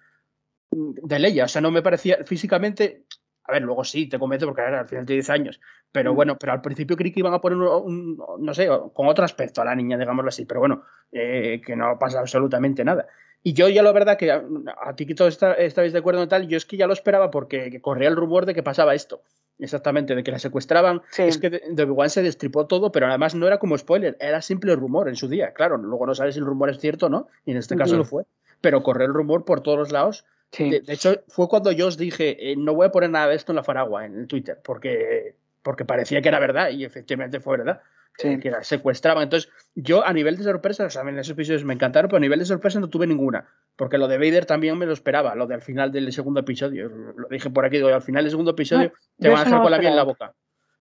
mm, 0.71 0.93
de 1.03 1.19
Leia. 1.19 1.45
O 1.45 1.47
sea, 1.47 1.61
no 1.61 1.69
me 1.71 1.81
parecía 1.83 2.23
físicamente. 2.25 3.03
A 3.47 3.51
ver, 3.53 3.61
luego 3.61 3.83
sí, 3.83 4.07
te 4.07 4.17
convence 4.19 4.45
porque 4.45 4.61
al 4.61 4.87
final 4.87 5.05
tiene 5.05 5.13
10 5.13 5.29
años. 5.29 5.59
Pero 5.91 6.13
Mm. 6.13 6.15
bueno, 6.15 6.37
pero 6.37 6.51
al 6.53 6.61
principio 6.61 6.97
creí 6.97 7.11
que 7.11 7.19
iban 7.19 7.33
a 7.33 7.39
poner 7.41 7.57
un, 7.57 7.67
un- 7.67 8.17
no 8.39 8.53
sé, 8.53 8.67
con 8.93 9.07
otro 9.07 9.23
aspecto 9.23 9.61
a 9.61 9.65
la 9.65 9.75
niña, 9.75 9.97
digámoslo 9.97 10.29
así. 10.29 10.45
Pero 10.45 10.59
bueno, 10.61 10.83
eh, 11.11 11.61
que 11.65 11.75
no 11.75 11.97
pasa 11.99 12.19
absolutamente 12.19 12.83
nada. 12.83 13.07
Y 13.43 13.53
yo 13.53 13.69
ya 13.69 13.83
la 13.83 13.91
verdad 13.91 14.17
que 14.17 14.31
a, 14.31 14.43
a 14.83 14.95
ti 14.95 15.05
que 15.05 15.13
todos 15.13 15.33
está- 15.33 15.53
estabais 15.53 15.93
de 15.93 15.99
acuerdo 15.99 16.23
en 16.23 16.29
tal, 16.29 16.47
yo 16.47 16.57
es 16.57 16.65
que 16.65 16.77
ya 16.77 16.87
lo 16.87 16.93
esperaba 16.93 17.29
porque 17.29 17.69
que 17.69 17.79
corría 17.81 18.09
el 18.09 18.15
rumor 18.15 18.45
de 18.47 18.55
que 18.55 18.63
pasaba 18.63 18.95
esto. 18.95 19.21
Exactamente, 19.59 20.15
de 20.15 20.23
que 20.23 20.31
la 20.31 20.39
secuestraban. 20.39 21.01
Sí. 21.11 21.21
Es 21.21 21.37
que 21.37 21.49
de, 21.49 21.83
Obi-Wan 21.83 22.09
se 22.09 22.21
destripó 22.23 22.65
todo, 22.67 22.91
pero 22.91 23.05
además 23.07 23.35
no 23.35 23.47
era 23.47 23.57
como 23.59 23.77
spoiler, 23.77 24.17
era 24.19 24.41
simple 24.41 24.75
rumor 24.75 25.07
en 25.07 25.15
su 25.15 25.29
día. 25.29 25.53
Claro, 25.53 25.77
luego 25.77 26.05
no 26.07 26.13
sabes 26.15 26.33
si 26.33 26.39
el 26.39 26.45
rumor 26.45 26.69
es 26.71 26.79
cierto 26.79 27.05
o 27.05 27.09
no, 27.09 27.27
y 27.45 27.51
en 27.51 27.57
este 27.57 27.77
caso 27.77 27.95
lo 27.95 28.03
fue. 28.03 28.23
Pero 28.59 28.83
corrió 28.83 29.05
el 29.07 29.13
rumor 29.13 29.45
por 29.45 29.61
todos 29.61 29.77
los 29.77 29.91
lados. 29.93 30.25
Sí. 30.55 30.69
De, 30.69 30.79
de 30.79 30.93
hecho, 30.93 31.21
fue 31.27 31.49
cuando 31.49 31.71
yo 31.73 31.87
os 31.87 31.97
dije, 31.97 32.51
eh, 32.51 32.55
no 32.55 32.73
voy 32.73 32.87
a 32.87 32.91
poner 32.91 33.09
nada 33.09 33.27
de 33.27 33.35
esto 33.35 33.51
en 33.51 33.57
la 33.57 33.63
faragua, 33.63 34.05
en 34.05 34.17
el 34.17 34.27
Twitter, 34.27 34.57
porque, 34.63 35.35
porque 35.61 35.83
parecía 35.83 36.21
que 36.21 36.29
era 36.29 36.39
verdad, 36.39 36.69
y 36.69 36.85
efectivamente 36.85 37.41
fue 37.41 37.57
verdad. 37.57 37.81
Sí. 38.17 38.29
eh, 38.29 38.39
que 38.39 38.49
la 38.49 38.63
secuestraban. 38.63 39.23
Entonces, 39.23 39.51
yo 39.75 40.05
a 40.05 40.13
nivel 40.13 40.37
de 40.37 40.45
sorpresa, 40.45 40.85
o 40.85 40.89
sea, 40.89 41.01
en 41.01 41.19
esos 41.19 41.31
episodios 41.31 41.65
me 41.65 41.73
encantaron, 41.73 42.07
pero 42.07 42.17
a 42.17 42.21
nivel 42.21 42.39
de 42.39 42.45
sorpresa 42.45 42.79
no 42.79 42.89
tuve 42.89 43.07
ninguna. 43.07 43.49
Porque 43.75 43.97
lo 43.97 44.07
de 44.07 44.17
Vader 44.17 44.45
también 44.45 44.77
me 44.77 44.85
lo 44.85 44.93
esperaba, 44.93 45.35
lo 45.35 45.47
del 45.47 45.61
final 45.61 45.91
del 45.91 46.13
segundo 46.13 46.39
episodio. 46.39 46.87
Lo 46.87 47.27
dije 47.27 47.49
por 47.49 47.65
aquí, 47.65 47.75
digo, 47.75 47.89
al 47.89 48.01
final 48.01 48.23
del 48.23 48.31
segundo 48.31 48.51
episodio 48.51 48.93
te 49.19 49.27
van 49.27 49.39
a 49.39 49.43
dejar 49.43 49.57
no 49.57 49.63
con 49.63 49.71
la 49.71 49.79
miel 49.79 49.91
en 49.91 49.97
la 49.97 50.03
boca. 50.03 50.33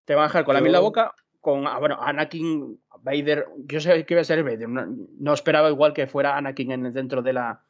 Te 0.05 0.15
van 0.15 0.25
a 0.25 0.27
dejar 0.29 0.45
con 0.45 0.55
la 0.55 0.61
miel 0.61 0.69
en 0.69 0.73
la 0.75 0.81
boca 0.81 1.13
con, 1.41 1.67
ah, 1.67 1.79
bueno, 1.79 1.99
Anakin, 2.01 2.81
Vader. 3.03 3.49
Yo 3.67 3.81
sé 3.81 4.07
que 4.07 4.15
iba 4.15 4.21
a 4.21 4.25
ser 4.25 4.45
Vader. 4.45 4.69
No, 4.69 4.87
no 5.19 5.35
esperaba 5.35 5.69
igual 5.69 5.93
que 5.93 6.07
fuera 6.07 6.37
Anakin 6.37 6.71
en, 6.71 6.93
dentro 6.93 7.21
de 7.21 7.33
la, 7.33 7.63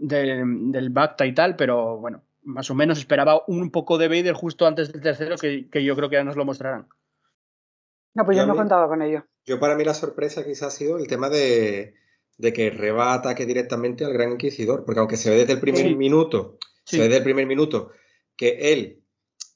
de- 0.00 0.42
del 0.44 0.90
Bacta 0.90 1.24
y 1.26 1.34
tal, 1.34 1.56
pero 1.56 1.98
bueno, 1.98 2.22
más 2.42 2.70
o 2.70 2.74
menos 2.74 2.98
esperaba 2.98 3.42
un 3.46 3.70
poco 3.70 3.98
de 3.98 4.08
Vader 4.08 4.34
justo 4.34 4.66
antes 4.66 4.92
del 4.92 5.00
tercero, 5.02 5.36
que, 5.36 5.68
que 5.70 5.84
yo 5.84 5.94
creo 5.94 6.08
que 6.10 6.16
ya 6.16 6.24
nos 6.24 6.36
lo 6.36 6.44
mostrarán. 6.44 6.88
No, 8.14 8.24
pues 8.24 8.36
Yo 8.36 8.46
no 8.46 8.54
mí- 8.54 8.58
contaba 8.58 8.88
con 8.88 9.02
ello. 9.02 9.24
Yo 9.46 9.60
para 9.60 9.74
mí 9.76 9.84
la 9.84 9.94
sorpresa 9.94 10.44
quizás 10.44 10.68
ha 10.68 10.70
sido 10.76 10.98
el 10.98 11.06
tema 11.06 11.28
de, 11.30 11.94
de 12.38 12.52
que 12.52 12.70
Reba 12.70 13.14
ataque 13.14 13.46
directamente 13.46 14.04
al 14.04 14.12
Gran 14.12 14.32
Inquisidor, 14.32 14.84
porque 14.84 14.98
aunque 15.00 15.16
se 15.16 15.30
ve 15.30 15.36
desde 15.36 15.54
el 15.54 15.60
primer 15.60 15.82
Sí. 15.82 15.94
minuto, 15.94 16.58
Sí. 16.84 16.96
se 16.96 17.02
ve 17.02 17.04
desde 17.04 17.18
el 17.18 17.24
primer 17.24 17.46
minuto 17.46 17.90
que 18.36 18.72
él, 18.72 19.02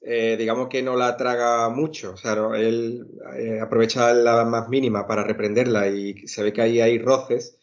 eh, 0.02 0.36
digamos 0.38 0.68
que 0.68 0.82
no 0.82 0.96
la 0.96 1.16
traga 1.16 1.68
mucho, 1.70 2.12
o 2.12 2.16
sea, 2.16 2.34
no, 2.36 2.54
él 2.54 3.06
eh, 3.38 3.60
aprovecha 3.60 4.12
la 4.14 4.44
más 4.44 4.68
mínima 4.68 5.06
para 5.06 5.24
reprenderla 5.24 5.88
y 5.88 6.26
se 6.28 6.42
ve 6.42 6.52
que 6.52 6.62
ahí 6.62 6.80
hay 6.80 6.98
roces, 6.98 7.58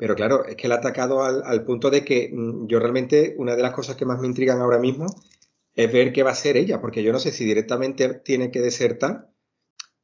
pero 0.00 0.14
claro, 0.16 0.44
es 0.46 0.56
que 0.56 0.66
él 0.66 0.72
ha 0.72 0.76
atacado 0.76 1.22
al, 1.22 1.42
al 1.44 1.64
punto 1.64 1.90
de 1.90 2.04
que 2.04 2.30
mm, 2.32 2.66
yo 2.66 2.80
realmente, 2.80 3.34
una 3.38 3.54
de 3.56 3.62
las 3.62 3.74
cosas 3.74 3.96
que 3.96 4.06
más 4.06 4.18
me 4.20 4.26
intrigan 4.26 4.60
ahora 4.60 4.78
mismo 4.78 5.06
es 5.74 5.92
ver 5.92 6.12
qué 6.12 6.22
va 6.22 6.30
a 6.32 6.34
ser 6.34 6.56
ella, 6.56 6.80
porque 6.80 7.02
yo 7.02 7.12
no 7.12 7.18
sé 7.20 7.32
si 7.32 7.44
directamente 7.44 8.14
tiene 8.24 8.50
que 8.50 8.60
desertar 8.60 9.28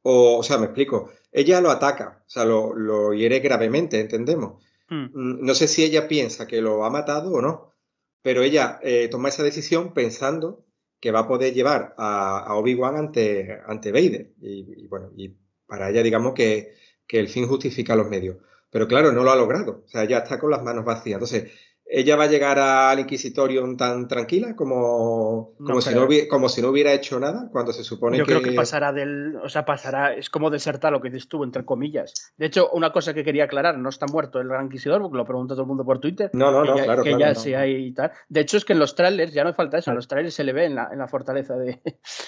o, 0.03 0.37
o 0.37 0.43
sea, 0.43 0.57
me 0.57 0.65
explico. 0.65 1.11
Ella 1.31 1.61
lo 1.61 1.71
ataca, 1.71 2.23
o 2.25 2.29
sea, 2.29 2.45
lo, 2.45 2.73
lo 2.75 3.13
hiere 3.13 3.39
gravemente, 3.39 3.99
entendemos. 3.99 4.63
Hmm. 4.89 5.05
Mm, 5.13 5.45
No 5.45 5.53
sé 5.55 5.67
si 5.67 5.83
ella 5.83 6.07
piensa 6.07 6.47
que 6.47 6.61
lo 6.61 6.85
ha 6.85 6.89
matado 6.89 7.31
o 7.33 7.41
no, 7.41 7.73
pero 8.21 8.43
ella 8.43 8.79
eh, 8.83 9.07
toma 9.09 9.29
esa 9.29 9.43
decisión 9.43 9.93
pensando 9.93 10.65
que 10.99 11.11
va 11.11 11.19
a 11.21 11.27
poder 11.27 11.53
llevar 11.53 11.93
a, 11.97 12.39
a 12.39 12.55
Obi-Wan 12.55 12.95
ante, 12.97 13.59
ante 13.67 13.91
Vader. 13.91 14.33
Y, 14.41 14.83
y 14.83 14.87
bueno, 14.87 15.11
y 15.15 15.35
para 15.67 15.89
ella, 15.89 16.03
digamos 16.03 16.33
que, 16.33 16.73
que 17.07 17.19
el 17.19 17.27
fin 17.29 17.47
justifica 17.47 17.95
los 17.95 18.09
medios. 18.09 18.37
Pero 18.69 18.87
claro, 18.87 19.11
no 19.11 19.23
lo 19.23 19.31
ha 19.31 19.35
logrado. 19.35 19.83
O 19.85 19.87
sea, 19.87 20.03
ella 20.03 20.19
está 20.19 20.39
con 20.39 20.51
las 20.51 20.63
manos 20.63 20.83
vacías. 20.85 21.15
Entonces, 21.15 21.51
ella 21.89 22.17
va 22.17 22.25
a 22.25 22.27
llegar 22.27 22.59
al 22.59 22.99
Inquisitorium 22.99 23.77
tan 23.77 24.09
tranquila 24.09 24.57
como, 24.57 25.55
No 25.57 25.65
como, 25.67 25.79
si, 25.79 25.95
no 25.95 26.03
hubiera, 26.03 26.27
como 26.27 26.49
si 26.49 26.61
no 26.61 26.67
hubiera 26.67 26.91
hecho 26.91 27.17
nada, 27.17 27.47
cuando 27.49 27.71
se 27.71 27.81
supone 27.85 28.17
Yo 28.17 28.25
que... 28.25 28.33
creo 28.33 28.43
que 28.43 28.51
pasará 28.51 28.91
del. 28.91 29.37
O 29.37 29.47
sea, 29.47 29.63
pasará. 29.63 30.13
Es 30.13 30.29
como 30.29 30.49
desertar 30.49 30.91
lo 30.91 30.99
que 31.01 31.09
dices 31.09 31.29
tú, 31.29 31.45
entre 31.45 31.63
comillas. 31.63 32.33
De 32.35 32.47
hecho, 32.47 32.69
una 32.71 32.91
cosa 32.91 33.13
que 33.13 33.23
quería 33.23 33.45
aclarar: 33.45 33.77
no 33.77 33.87
está 33.87 34.05
muerto 34.05 34.41
el 34.41 34.49
Gran 34.49 34.65
Inquisidor, 34.65 35.01
porque 35.01 35.15
lo 35.15 35.23
pregunta 35.25 35.53
todo 35.53 35.61
el 35.63 35.67
mundo 35.69 35.85
por 35.85 35.99
Twitter. 35.99 36.29
No, 36.33 36.51
no, 36.51 36.63
que 36.63 36.69
no, 36.71 36.75
ya, 36.77 36.83
claro, 36.83 37.03
que 37.03 37.09
claro, 37.11 37.19
ya 37.21 37.33
no, 37.33 37.39
sí 37.39 37.53
hay 37.53 37.85
y 37.87 37.93
tal. 37.93 38.11
De 38.27 38.41
hecho, 38.41 38.57
es 38.57 38.65
que 38.65 38.73
en 38.73 38.79
los 38.79 38.93
trailers, 38.93 39.31
ya 39.33 39.45
no 39.45 39.53
falta 39.53 39.77
eso, 39.77 39.89
en 39.91 39.95
los 39.95 40.09
trailers 40.09 40.35
se 40.35 40.43
le 40.43 40.51
ve 40.51 40.65
en 40.65 40.75
la, 40.75 40.89
en 40.91 40.99
la 40.99 41.07
fortaleza 41.07 41.55
de. 41.55 41.81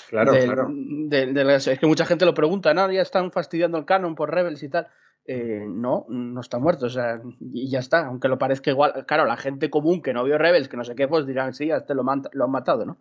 Claro, 0.09 0.31
del- 0.31 0.45
claro. 0.45 0.67
de- 0.71 1.33
de 1.33 1.43
las- 1.43 1.67
es 1.67 1.77
que 1.79 1.85
mucha 1.85 2.05
gente 2.05 2.23
lo 2.25 2.33
pregunta, 2.33 2.73
¿no? 2.73 2.89
Ya 2.89 3.01
están 3.01 3.29
fastidiando 3.33 3.77
el 3.77 3.83
canon 3.83 4.15
por 4.15 4.33
Rebels 4.33 4.63
y 4.63 4.69
tal. 4.69 4.87
Eh, 5.32 5.63
no, 5.67 6.07
no 6.09 6.41
está 6.41 6.57
muerto, 6.57 6.88
o 6.88 6.89
sea, 6.89 7.21
y 7.39 7.69
ya 7.69 7.77
está, 7.77 8.07
aunque 8.07 8.27
lo 8.27 8.39
parezca 8.39 8.71
igual. 8.71 9.05
Claro, 9.05 9.25
la 9.25 9.38
gente 9.38 9.69
común 9.69 10.01
que 10.01 10.11
no 10.11 10.23
vio 10.23 10.39
Rebels, 10.39 10.67
que 10.69 10.75
no 10.75 10.84
sé 10.84 10.95
qué, 10.95 11.07
pues 11.07 11.27
dirán, 11.27 11.53
sí, 11.53 11.69
a 11.69 11.77
este 11.77 11.93
lo, 11.93 12.03
man- 12.03 12.23
lo 12.32 12.45
han 12.45 12.51
matado, 12.51 12.84
¿no? 12.84 12.97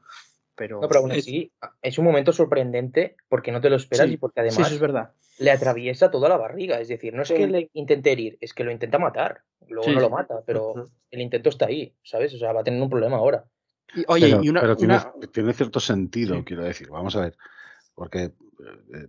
Pero, 0.55 0.79
No, 0.83 0.89
pero 0.89 1.01
aún 1.01 1.12
es- 1.12 1.20
así, 1.20 1.51
es 1.81 1.97
un 1.99 2.05
momento 2.05 2.33
sorprendente 2.33 3.16
porque 3.31 3.51
no 3.51 3.62
te 3.62 3.70
lo 3.70 3.76
esperas 3.76 4.09
Sí, 4.09 4.12
y 4.12 4.16
porque 4.18 4.43
sí, 4.43 4.49
además 4.49 4.66
eso 4.66 4.74
es 4.74 4.81
verdad. 4.81 5.12
le 5.39 5.51
atraviesa 5.53 6.11
toda 6.11 6.29
la 6.29 6.37
barriga. 6.37 6.79
Es 6.81 6.89
decir, 6.89 7.14
no 7.14 7.22
es 7.22 7.29
Sí. 7.29 7.35
que 7.35 7.47
le 7.47 7.70
intente 7.72 8.12
herir, 8.12 8.37
es 8.43 8.53
que 8.53 8.62
lo 8.64 8.72
intenta 8.72 8.99
matar. 8.99 9.45
Luego 9.66 9.85
Sí, 9.85 9.95
no 9.95 10.01
lo 10.03 10.11
mata, 10.11 10.43
pero 10.45 10.91
el 11.11 11.20
intento 11.22 11.49
está 11.49 11.64
ahí, 11.66 11.95
¿sabes? 12.03 12.35
O 12.35 12.39
sea, 12.39 12.53
va 12.53 12.61
a 12.61 12.64
tener 12.64 12.83
un 12.83 12.91
problema 12.91 13.16
ahora. 13.16 13.45
Y, 13.95 14.05
oye, 14.07 14.26
pero, 14.29 14.43
y 14.45 14.49
una, 14.51 14.61
pero 14.61 14.76
tiene, 14.76 14.95
una- 14.97 15.12
tiene 15.33 15.53
cierto 15.55 15.81
sentido, 15.81 16.35
Sí. 16.37 16.45
quiero 16.45 16.64
decir. 16.64 16.91
Vamos 16.91 17.16
a 17.16 17.20
ver. 17.22 17.37
Porque 17.95 18.24
eh, 18.24 18.33
eh, 18.95 19.07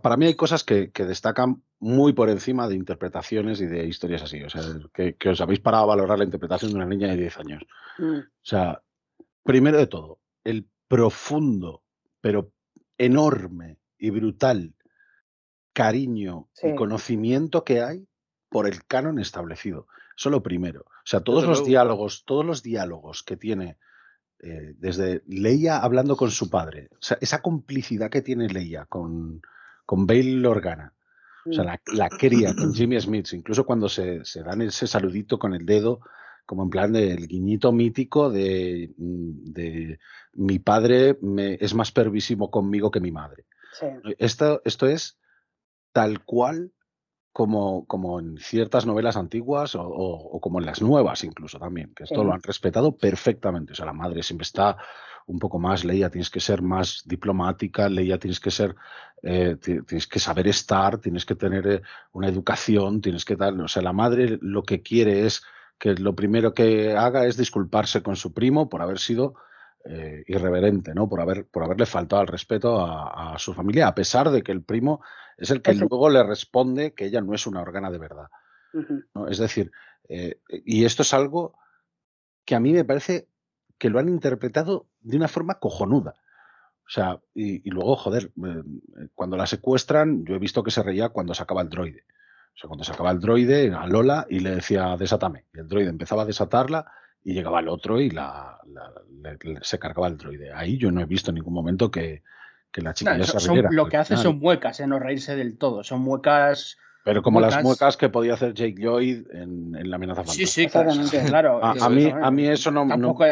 para 0.00 0.16
mí 0.16 0.26
hay 0.26 0.34
cosas 0.34 0.64
que, 0.64 0.90
destacan 0.94 1.62
muy 1.78 2.12
por 2.12 2.30
encima 2.30 2.68
de 2.68 2.74
interpretaciones 2.74 3.60
y 3.60 3.66
de 3.66 3.86
historias 3.86 4.22
así. 4.22 4.42
O 4.42 4.50
sea, 4.50 4.62
que, 4.92 5.28
os 5.28 5.40
habéis 5.40 5.60
parado 5.60 5.84
a 5.84 5.88
valorar 5.88 6.18
la 6.18 6.24
interpretación 6.24 6.70
de 6.70 6.76
una 6.76 6.86
niña 6.86 7.08
de 7.08 7.16
10 7.16 7.38
años. 7.38 7.62
Mm. 7.98 8.18
O 8.18 8.44
sea, 8.44 8.82
primero 9.42 9.78
de 9.78 9.86
todo, 9.86 10.20
el 10.44 10.68
profundo, 10.88 11.82
pero 12.20 12.52
enorme 12.98 13.78
y 13.98 14.10
brutal 14.10 14.74
cariño 15.72 16.48
y 16.62 16.74
conocimiento 16.76 17.64
que 17.64 17.82
hay 17.82 18.06
por 18.48 18.68
el 18.68 18.84
canon 18.86 19.18
establecido. 19.18 19.88
Eso 20.16 20.30
lo 20.30 20.42
primero. 20.42 20.82
O 20.82 21.06
sea, 21.06 21.20
todos 21.20 21.44
los 21.44 21.64
diálogos, 21.64 22.24
todos 22.24 22.46
los 22.46 22.62
diálogos 22.62 23.24
que 23.24 23.36
tiene 23.36 23.78
eh, 24.38 24.74
desde 24.78 25.22
Leia 25.26 25.78
hablando 25.78 26.16
con 26.16 26.30
su 26.30 26.48
padre, 26.48 26.88
o 26.92 27.02
sea, 27.02 27.18
esa 27.20 27.42
complicidad 27.42 28.10
que 28.10 28.22
tiene 28.22 28.48
Leia 28.48 28.84
con, 28.86 29.42
con 29.84 30.06
Bail 30.06 30.44
Organa, 30.46 30.94
o 31.46 31.52
sea, 31.52 31.64
mm. 31.64 31.96
la, 31.96 32.08
cría 32.08 32.54
con 32.54 32.72
Jimmy 32.74 33.00
Smith, 33.00 33.32
incluso 33.32 33.64
cuando 33.64 33.88
se, 33.88 34.22
dan 34.44 34.62
ese 34.62 34.86
saludito 34.86 35.38
con 35.38 35.54
el 35.54 35.66
dedo, 35.66 36.00
como 36.46 36.62
en 36.62 36.70
plan 36.70 36.92
del 36.92 37.26
guiñito 37.26 37.72
mítico 37.72 38.30
de, 38.30 38.92
mm, 38.96 39.92
mi 40.34 40.58
padre 40.58 41.18
me, 41.20 41.54
es 41.54 41.74
más 41.74 41.92
pervisivo 41.92 42.50
conmigo 42.50 42.90
que 42.90 43.00
mi 43.00 43.12
madre. 43.12 43.46
Esto, 44.18 44.62
esto 44.64 44.86
es 44.86 45.18
tal 45.92 46.24
cual 46.24 46.72
como, 47.34 47.84
como 47.86 48.20
en 48.20 48.38
ciertas 48.38 48.86
novelas 48.86 49.16
antiguas 49.16 49.74
o, 49.76 50.38
como 50.40 50.60
en 50.60 50.66
las 50.66 50.80
nuevas 50.80 51.24
incluso 51.24 51.58
también, 51.58 51.92
que 51.92 52.04
esto 52.04 52.22
lo 52.22 52.32
han 52.32 52.42
respetado 52.42 52.96
perfectamente. 52.96 53.72
O 53.72 53.74
sea, 53.74 53.86
la 53.86 53.92
madre 53.92 54.22
siempre 54.22 54.44
está 54.44 54.76
un 55.26 55.38
poco 55.38 55.58
más, 55.58 55.84
Leia 55.84 56.10
tienes 56.10 56.30
que 56.30 56.40
ser 56.40 56.62
más 56.62 57.02
diplomática, 57.06 57.88
Leia 57.88 58.18
tienes 58.18 58.40
que 58.40 58.50
ser, 58.50 58.74
eh, 59.22 59.56
tienes 59.60 60.06
que 60.06 60.18
saber 60.18 60.48
estar, 60.48 60.98
tienes 60.98 61.24
que 61.24 61.34
tener 61.34 61.66
eh, 61.66 61.82
una 62.12 62.28
educación, 62.28 63.00
tienes 63.00 63.24
que 63.24 63.36
dar, 63.36 63.54
o 63.54 63.68
sea, 63.68 63.82
la 63.82 63.92
madre 63.92 64.38
lo 64.40 64.62
que 64.62 64.82
quiere 64.82 65.26
es 65.26 65.42
que 65.78 65.94
lo 65.94 66.14
primero 66.14 66.54
que 66.54 66.96
haga 66.96 67.26
es 67.26 67.36
disculparse 67.36 68.02
con 68.02 68.16
su 68.16 68.32
primo 68.32 68.68
por 68.68 68.82
haber 68.82 68.98
sido 68.98 69.34
eh, 69.86 70.24
irreverente, 70.28 70.94
¿no? 70.94 71.08
Por, 71.08 71.20
haber, 71.20 71.46
por 71.46 71.64
haberle 71.64 71.86
faltado 71.86 72.22
al 72.22 72.28
respeto 72.28 72.80
a, 72.80 73.38
su 73.38 73.52
familia, 73.52 73.88
a 73.88 73.94
pesar 73.94 74.30
de 74.30 74.42
que 74.42 74.52
el 74.52 74.62
primo 74.62 75.02
es 75.36 75.50
el 75.50 75.60
que 75.60 75.74
luego 75.74 76.08
le 76.08 76.22
responde 76.22 76.94
que 76.94 77.06
ella 77.06 77.20
no 77.20 77.34
es 77.34 77.46
una 77.46 77.60
organa 77.60 77.90
de 77.90 77.98
verdad. 77.98 78.28
Es 79.28 79.38
decir, 79.38 79.70
eh, 80.08 80.40
y 80.48 80.84
esto 80.84 81.02
es 81.02 81.12
algo 81.12 81.58
que 82.44 82.54
a 82.54 82.60
mí 82.60 82.72
me 82.72 82.84
parece 82.84 83.28
que 83.78 83.90
lo 83.90 83.98
han 83.98 84.08
interpretado 84.08 84.86
de 85.00 85.16
una 85.16 85.28
forma 85.28 85.58
cojonuda. 85.58 86.14
O 86.86 86.90
sea, 86.90 87.18
y, 87.34 87.68
luego, 87.70 87.96
joder, 87.96 88.30
eh, 88.44 88.62
cuando 89.14 89.36
la 89.36 89.46
secuestran, 89.46 90.24
yo 90.24 90.34
he 90.34 90.38
visto 90.38 90.62
que 90.62 90.70
se 90.70 90.82
reía 90.82 91.08
cuando 91.08 91.34
sacaba 91.34 91.62
el 91.62 91.70
droide. 91.70 92.04
O 92.54 92.58
sea, 92.58 92.68
cuando 92.68 92.84
sacaba 92.84 93.10
el 93.10 93.20
droide 93.20 93.72
a 93.74 93.86
Lola 93.86 94.26
y 94.28 94.40
le 94.40 94.56
decía, 94.56 94.96
desátame. 94.96 95.46
Y 95.54 95.60
el 95.60 95.68
droide 95.68 95.88
empezaba 95.88 96.22
a 96.22 96.26
desatarla 96.26 96.86
y 97.24 97.32
llegaba 97.32 97.60
el 97.60 97.68
otro 97.68 98.00
y 98.00 98.10
la, 98.10 98.60
se 99.62 99.78
cargaba 99.78 100.08
el 100.08 100.18
droide. 100.18 100.52
Ahí 100.52 100.76
yo 100.76 100.92
no 100.92 101.00
he 101.00 101.06
visto 101.06 101.30
en 101.30 101.36
ningún 101.36 101.54
momento 101.54 101.90
que, 101.90 102.22
la 102.74 102.92
chica 102.92 103.16
ya 103.16 103.24
se 103.24 103.50
riera. 103.50 103.70
Lo 103.72 103.88
que 103.88 103.96
hace 103.96 104.16
son 104.16 104.38
muecas, 104.40 104.80
en 104.80 104.90
no 104.90 104.98
reírse 104.98 105.36
del 105.36 105.56
todo. 105.56 105.84
Son 105.84 106.00
muecas. 106.00 106.76
Pero 107.04 107.22
como 107.22 107.38
las 107.38 107.62
muecas 107.62 107.98
que 107.98 108.08
podía 108.08 108.32
hacer 108.32 108.54
Jake 108.54 108.76
Lloyd 108.78 109.26
en, 109.30 109.72
La 109.90 109.96
amenaza 109.96 110.24
fantasma. 110.24 110.46
Sí, 110.46 110.46
sí, 110.46 110.66
claro. 111.28 111.62
a, 111.62 111.88
mí, 111.90 112.10
a 112.10 112.30
mí 112.30 112.48
eso 112.48 112.70
no, 112.70 112.88
tampoco, 112.88 113.24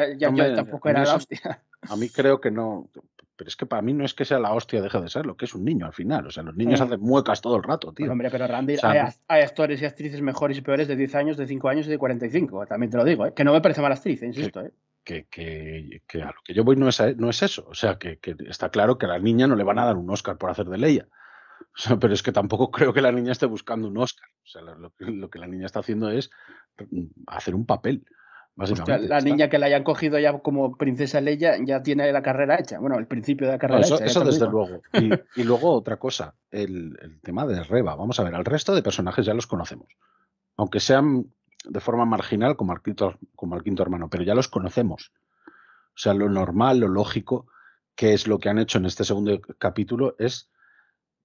tampoco 0.54 0.88
era 0.90 1.04
la 1.04 1.14
hostia. 1.16 1.62
A 1.90 1.96
mí 1.96 2.08
creo 2.10 2.40
que 2.40 2.52
no. 2.52 2.88
Pero 3.34 3.48
es 3.48 3.56
que 3.56 3.66
para 3.66 3.82
mí 3.82 3.92
no 3.92 4.04
es 4.04 4.14
que 4.14 4.24
sea 4.24 4.38
la 4.38 4.52
hostia, 4.52 4.80
deja 4.80 5.00
de 5.00 5.08
ser 5.08 5.26
lo 5.26 5.36
que 5.36 5.46
es 5.46 5.54
un 5.54 5.64
niño 5.64 5.84
al 5.84 5.92
final. 5.92 6.24
O 6.26 6.30
sea, 6.30 6.44
los 6.44 6.54
niños 6.54 6.80
hacen 6.80 7.00
muecas 7.00 7.40
todo 7.40 7.56
el 7.56 7.64
rato, 7.64 7.92
tío. 7.92 8.12
hombre, 8.12 8.30
pero 8.30 8.46
Randy, 8.46 8.76
hay, 8.82 9.42
actores 9.42 9.82
y 9.82 9.84
actrices 9.84 10.20
mejores 10.20 10.58
y 10.58 10.60
peores 10.60 10.86
de 10.86 10.94
10 10.94 11.14
años, 11.16 11.36
de 11.36 11.48
5 11.48 11.68
años 11.68 11.86
y 11.88 11.90
de 11.90 11.98
45. 11.98 12.66
También 12.66 12.90
te 12.90 12.98
lo 12.98 13.04
digo, 13.04 13.26
¿eh? 13.26 13.32
que 13.34 13.42
no 13.42 13.52
me 13.52 13.60
parece 13.60 13.80
mala 13.80 13.96
actriz, 13.96 14.22
insisto. 14.22 14.60
¿eh? 14.60 14.70
Que, 15.02 15.26
que, 15.28 16.02
que, 16.06 16.22
a 16.22 16.26
lo 16.26 16.40
que 16.44 16.54
yo 16.54 16.62
voy 16.62 16.76
no 16.76 16.88
es, 16.88 17.02
no 17.16 17.30
es 17.30 17.42
eso. 17.42 17.66
O 17.68 17.74
sea, 17.74 17.98
que, 17.98 18.20
está 18.48 18.68
claro 18.68 18.96
que 18.96 19.06
a 19.06 19.08
la 19.08 19.18
niña 19.18 19.48
no 19.48 19.56
le 19.56 19.64
van 19.64 19.80
a 19.80 19.86
dar 19.86 19.96
un 19.96 20.08
Oscar 20.10 20.38
por 20.38 20.50
hacer 20.50 20.66
de 20.66 20.78
Leia. 20.78 21.08
O 21.74 21.78
sea, 21.78 21.98
pero 21.98 22.12
es 22.12 22.22
que 22.22 22.32
tampoco 22.32 22.70
creo 22.70 22.92
que 22.92 23.00
la 23.00 23.12
niña 23.12 23.32
esté 23.32 23.46
buscando 23.46 23.88
un 23.88 23.96
Oscar. 23.98 24.28
O 24.44 24.46
sea, 24.46 24.62
lo, 24.62 24.92
lo 24.98 25.30
que 25.30 25.38
la 25.38 25.46
niña 25.46 25.66
está 25.66 25.80
haciendo 25.80 26.10
es 26.10 26.30
mm, 26.90 27.06
hacer 27.26 27.54
un 27.54 27.66
papel 27.66 28.04
la 28.54 29.20
niña 29.20 29.48
que 29.48 29.58
la 29.58 29.66
hayan 29.66 29.82
cogido 29.82 30.18
ya 30.18 30.38
como 30.40 30.76
princesa 30.76 31.20
Leia 31.20 31.56
ya 31.64 31.82
tiene 31.82 32.12
la 32.12 32.22
carrera 32.22 32.58
hecha. 32.60 32.78
Bueno, 32.78 32.98
el 32.98 33.06
principio 33.06 33.46
de 33.46 33.54
la 33.54 33.58
carrera 33.58 33.80
eso, 33.80 33.96
hecha. 33.96 34.04
Eso 34.04 34.24
desde 34.24 34.46
luego. 34.46 34.82
Y, 35.36 35.44
luego 35.44 35.72
otra 35.72 35.96
cosa, 35.96 36.34
el, 36.50 37.18
tema 37.22 37.46
de 37.46 37.62
Reba. 37.64 37.94
Vamos 37.96 38.20
a 38.20 38.24
ver, 38.24 38.34
al 38.34 38.44
resto 38.44 38.74
de 38.74 38.82
personajes 38.82 39.24
ya 39.24 39.34
los 39.34 39.46
conocemos. 39.46 39.88
Aunque 40.56 40.80
sean 40.80 41.32
de 41.64 41.80
forma 41.80 42.04
marginal 42.04 42.56
como 42.56 42.72
al 42.72 42.82
quinto, 42.82 43.18
como 43.34 43.54
al 43.54 43.62
quinto 43.62 43.82
hermano, 43.82 44.10
pero 44.10 44.22
ya 44.22 44.34
los 44.34 44.48
conocemos. 44.48 45.12
O 45.46 45.98
sea, 45.98 46.12
lo 46.12 46.28
normal, 46.28 46.80
lo 46.80 46.88
lógico, 46.88 47.46
que 47.94 48.12
es 48.12 48.26
lo 48.26 48.38
que 48.38 48.50
han 48.50 48.58
hecho 48.58 48.78
en 48.78 48.86
este 48.86 49.04
segundo 49.04 49.40
capítulo, 49.58 50.14
es 50.18 50.50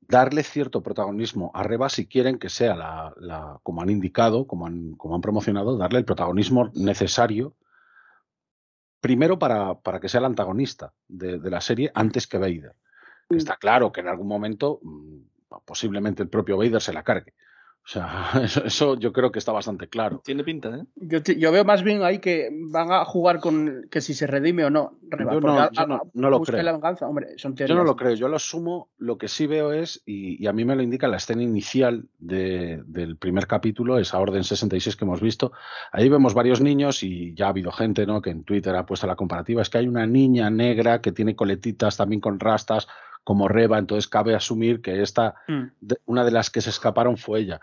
darle 0.07 0.43
cierto 0.43 0.81
protagonismo 0.81 1.51
a 1.53 1.63
Reba 1.63 1.89
si 1.89 2.07
quieren 2.07 2.39
que 2.39 2.49
sea 2.49 2.75
la, 2.75 3.59
como 3.63 3.81
han 3.81 3.89
indicado, 3.89 4.47
como 4.47 4.65
han, 4.65 4.93
como 4.93 5.15
han, 5.15 5.21
promocionado, 5.21 5.77
darle 5.77 5.99
el 5.99 6.05
protagonismo 6.05 6.71
necesario 6.73 7.55
primero 9.01 9.37
para, 9.37 9.75
para 9.75 9.99
que 9.99 10.09
sea 10.09 10.19
el 10.19 10.25
antagonista 10.25 10.93
de, 11.07 11.37
la 11.37 11.61
serie 11.61 11.91
antes 11.93 12.27
que 12.27 12.37
Vader. 12.37 12.75
Mm. 13.29 13.35
Está 13.35 13.57
claro 13.57 13.91
que 13.91 14.01
en 14.01 14.07
algún 14.07 14.27
momento 14.27 14.79
mm, 14.81 15.17
posiblemente 15.65 16.23
el 16.23 16.29
propio 16.29 16.57
Vader 16.57 16.81
se 16.81 16.93
la 16.93 17.03
cargue. 17.03 17.33
O 17.87 17.89
sea, 17.89 18.31
eso, 18.65 18.99
yo 18.99 19.13
creo 19.13 19.31
que 19.31 19.39
está 19.39 19.53
bastante 19.53 19.87
claro. 19.87 20.21
Tiene 20.25 20.43
pinta, 20.43 20.75
¿eh? 20.75 20.83
Yo, 21.37 21.51
veo 21.53 21.63
más 21.63 21.83
bien 21.83 22.03
ahí 22.03 22.19
que 22.19 22.49
van 22.51 22.91
a 22.91 23.05
jugar 23.05 23.39
con 23.39 23.87
que 23.89 24.01
si 24.01 24.13
se 24.13 24.27
redime 24.27 24.65
o 24.65 24.69
no. 24.69 24.99
yo 25.09 25.17
no, 25.17 25.25
lo 25.25 25.69
creo. 25.71 25.71
yo 26.13 27.75
no 27.75 27.83
lo 27.85 27.95
creo. 27.95 28.13
Yo 28.15 28.27
lo 28.27 28.35
asumo. 28.35 28.89
Lo 28.97 29.17
que 29.17 29.29
sí 29.29 29.47
veo 29.47 29.71
es, 29.71 30.03
y, 30.05 30.45
a 30.47 30.51
mí 30.51 30.65
me 30.65 30.75
lo 30.75 30.81
indica 30.81 31.07
la 31.07 31.15
escena 31.15 31.43
inicial 31.43 32.09
del 32.19 33.15
primer 33.15 33.47
capítulo, 33.47 33.99
esa 33.99 34.19
orden 34.19 34.43
66 34.43 34.97
que 34.97 35.05
hemos 35.05 35.21
visto. 35.21 35.53
Ahí 35.93 36.09
vemos 36.09 36.33
varios 36.33 36.59
niños 36.59 37.03
y 37.03 37.33
ya 37.35 37.45
ha 37.45 37.49
habido 37.49 37.71
gente 37.71 38.05
¿no? 38.05 38.21
que 38.21 38.31
en 38.31 38.43
Twitter 38.43 38.75
ha 38.75 38.85
puesto 38.85 39.07
la 39.07 39.15
comparativa. 39.15 39.61
Es 39.61 39.69
que 39.69 39.77
hay 39.77 39.87
una 39.87 40.05
niña 40.05 40.49
negra 40.49 40.99
que 40.99 41.13
tiene 41.13 41.37
coletitas 41.37 41.95
también 41.95 42.19
con 42.19 42.41
rastas 42.41 42.89
como 43.23 43.47
Reba, 43.47 43.77
entonces 43.77 44.07
cabe 44.07 44.35
asumir 44.35 44.81
que 44.81 45.01
esta, 45.01 45.35
mm. 45.47 45.93
una 46.05 46.23
de 46.23 46.31
las 46.31 46.49
que 46.49 46.61
se 46.61 46.69
escaparon 46.69 47.17
fue 47.17 47.41
ella 47.41 47.59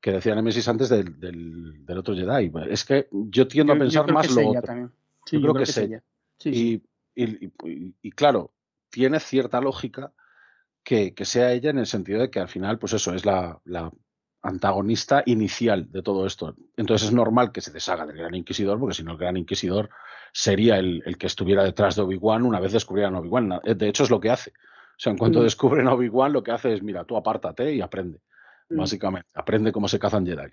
que 0.00 0.12
decía 0.12 0.34
Nemesis 0.34 0.66
antes 0.68 0.88
del, 0.88 1.20
del, 1.20 1.98
otro 1.98 2.14
Jedi. 2.14 2.50
Es 2.70 2.84
que 2.84 3.08
yo 3.10 3.46
tiendo 3.46 3.72
a 3.72 3.78
pensar 3.78 4.10
más 4.12 4.30
lo 4.34 4.48
otro. 4.48 4.90
yo, 5.30 5.40
creo, 5.40 5.54
que, 5.54 5.62
es 5.64 5.76
ella. 5.76 6.02
y, 6.44 6.82
y, 7.14 8.10
claro, 8.12 8.52
tiene 8.88 9.20
cierta 9.20 9.60
lógica 9.60 10.12
que, 10.82 11.12
que, 11.14 11.24
sea 11.24 11.52
ella 11.52 11.70
en 11.70 11.78
el 11.78 11.86
sentido 11.86 12.20
de 12.20 12.30
que 12.30 12.40
al 12.40 12.48
final, 12.48 12.78
pues 12.78 12.94
eso, 12.94 13.14
es 13.14 13.26
la, 13.26 13.60
la, 13.64 13.92
antagonista 14.42 15.22
inicial 15.26 15.90
de 15.90 16.02
todo 16.02 16.26
esto. 16.26 16.56
Entonces 16.76 17.08
es 17.08 17.14
normal 17.14 17.52
que 17.52 17.60
se 17.60 17.72
deshaga 17.72 18.06
del 18.06 18.16
Gran 18.16 18.34
Inquisidor, 18.34 18.78
porque 18.78 18.94
si 18.94 19.02
no 19.02 19.12
el 19.12 19.18
Gran 19.18 19.36
Inquisidor 19.36 19.90
sería 20.32 20.78
el, 20.78 21.02
el 21.04 21.18
que 21.18 21.26
estuviera 21.26 21.62
detrás 21.62 21.96
de 21.96 22.02
Obi-Wan 22.02 22.44
una 22.44 22.60
vez 22.60 22.72
descubrieran 22.72 23.16
Obi-Wan. 23.16 23.60
De 23.64 23.88
hecho 23.88 24.04
es 24.04 24.10
lo 24.10 24.20
que 24.20 24.30
hace. 24.30 24.50
O 24.50 25.02
sea, 25.02 25.12
en 25.12 25.18
cuanto 25.18 25.42
descubren 25.42 25.88
a 25.88 25.94
Obi-Wan, 25.94 26.32
lo 26.32 26.42
que 26.42 26.52
hace 26.52 26.74
es, 26.74 26.82
mira, 26.82 27.04
tú 27.04 27.16
apártate 27.16 27.74
y 27.74 27.80
aprende. 27.80 28.20
Mm. 28.70 28.78
básicamente. 28.78 29.28
Aprende 29.34 29.72
cómo 29.72 29.88
se 29.88 29.98
cazan 29.98 30.26
Jedi. 30.26 30.50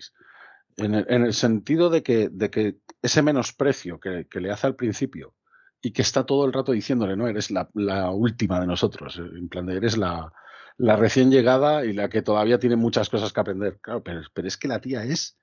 En 0.76 0.94
el, 0.94 1.06
en 1.08 1.24
el 1.24 1.34
sentido 1.34 1.90
de 1.90 2.02
que, 2.02 2.28
de 2.28 2.50
que 2.50 2.76
ese 3.02 3.22
menosprecio 3.22 3.98
que, 3.98 4.26
le 4.40 4.50
hace 4.50 4.66
al 4.66 4.76
principio 4.76 5.34
y 5.80 5.92
que 5.92 6.02
está 6.02 6.24
todo 6.24 6.44
el 6.44 6.52
rato 6.52 6.72
diciéndole, 6.72 7.16
no, 7.16 7.26
eres 7.26 7.50
la, 7.50 8.10
última 8.10 8.60
de 8.60 8.66
nosotros, 8.66 9.18
en 9.18 9.48
plan 9.48 9.66
de 9.66 9.76
eres 9.76 9.96
la, 9.96 10.32
la, 10.76 10.96
recién 10.96 11.30
llegada 11.30 11.84
y 11.84 11.92
la 11.92 12.08
que 12.08 12.22
todavía 12.22 12.58
tiene 12.58 12.76
muchas 12.76 13.08
cosas 13.08 13.32
que 13.32 13.40
aprender. 13.40 13.78
Claro, 13.80 14.02
pero, 14.02 14.20
pero 14.32 14.48
es 14.48 14.56
que 14.56 14.68
la 14.68 14.80
tía 14.80 15.04
es... 15.04 15.38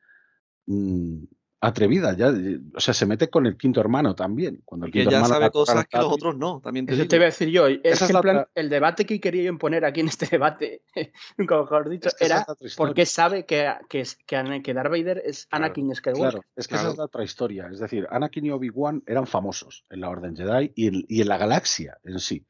Mm, 0.68 1.24
atrevida, 1.62 2.16
ya, 2.16 2.34
o 2.76 2.80
sea, 2.80 2.94
se 2.94 3.06
mete 3.06 3.30
con 3.30 3.46
el 3.46 3.58
quinto 3.58 3.80
hermano 3.80 4.16
también. 4.16 4.62
Cuando 4.66 4.86
el 4.86 4.92
que 4.92 5.06
ya 5.06 5.26
sabe 5.26 5.50
cosas 5.50 5.88
que 5.88 5.98
los 5.98 6.12
otros 6.12 6.38
no, 6.38 6.62
también 6.62 6.86
te 6.86 6.94
Eso 6.94 7.08
te 7.08 7.18
voy 7.18 7.24
a 7.24 7.26
decir 7.28 7.50
yo. 7.50 7.68
Es 7.68 8.04
que 8.04 8.46
el, 8.56 8.70
debate 8.70 9.06
que 9.06 9.20
quería 9.20 9.50
imponer 9.50 9.86
aquí 9.86 10.02
en 10.02 10.08
este 10.08 10.28
debate, 10.28 10.82
nunca 11.38 11.60
mejor 11.60 11.90
dicho, 11.90 12.10
era 12.20 12.46
porque 12.78 13.06
sabe 13.06 13.46
que, 13.46 13.72
que, 13.90 14.04
que, 14.26 14.62
que 14.64 14.74
Darth 14.74 14.92
Vader 14.92 15.22
es 15.26 15.48
Anakin 15.52 15.96
Skywalker. 15.96 16.32
Claro, 16.32 16.46
es 16.56 16.68
que 16.68 16.76
esa 16.76 16.90
es 16.90 16.98
la 16.98 17.06
otra 17.06 17.24
historia. 17.24 17.68
Es 17.72 17.80
decir, 17.80 18.08
Anakin 18.10 18.46
y 18.46 18.52
Obi-Wan 18.52 19.04
eran 19.08 19.26
famosos 19.26 19.86
en 19.90 20.02
la 20.02 20.10
Orden 20.10 20.36
Jedi 20.36 20.72
y 20.76 20.88
en, 20.88 21.06
y 21.08 21.22
en 21.22 21.28
la 21.28 21.38
galaxia 21.38 21.98
en 22.04 22.20
sí. 22.20 22.46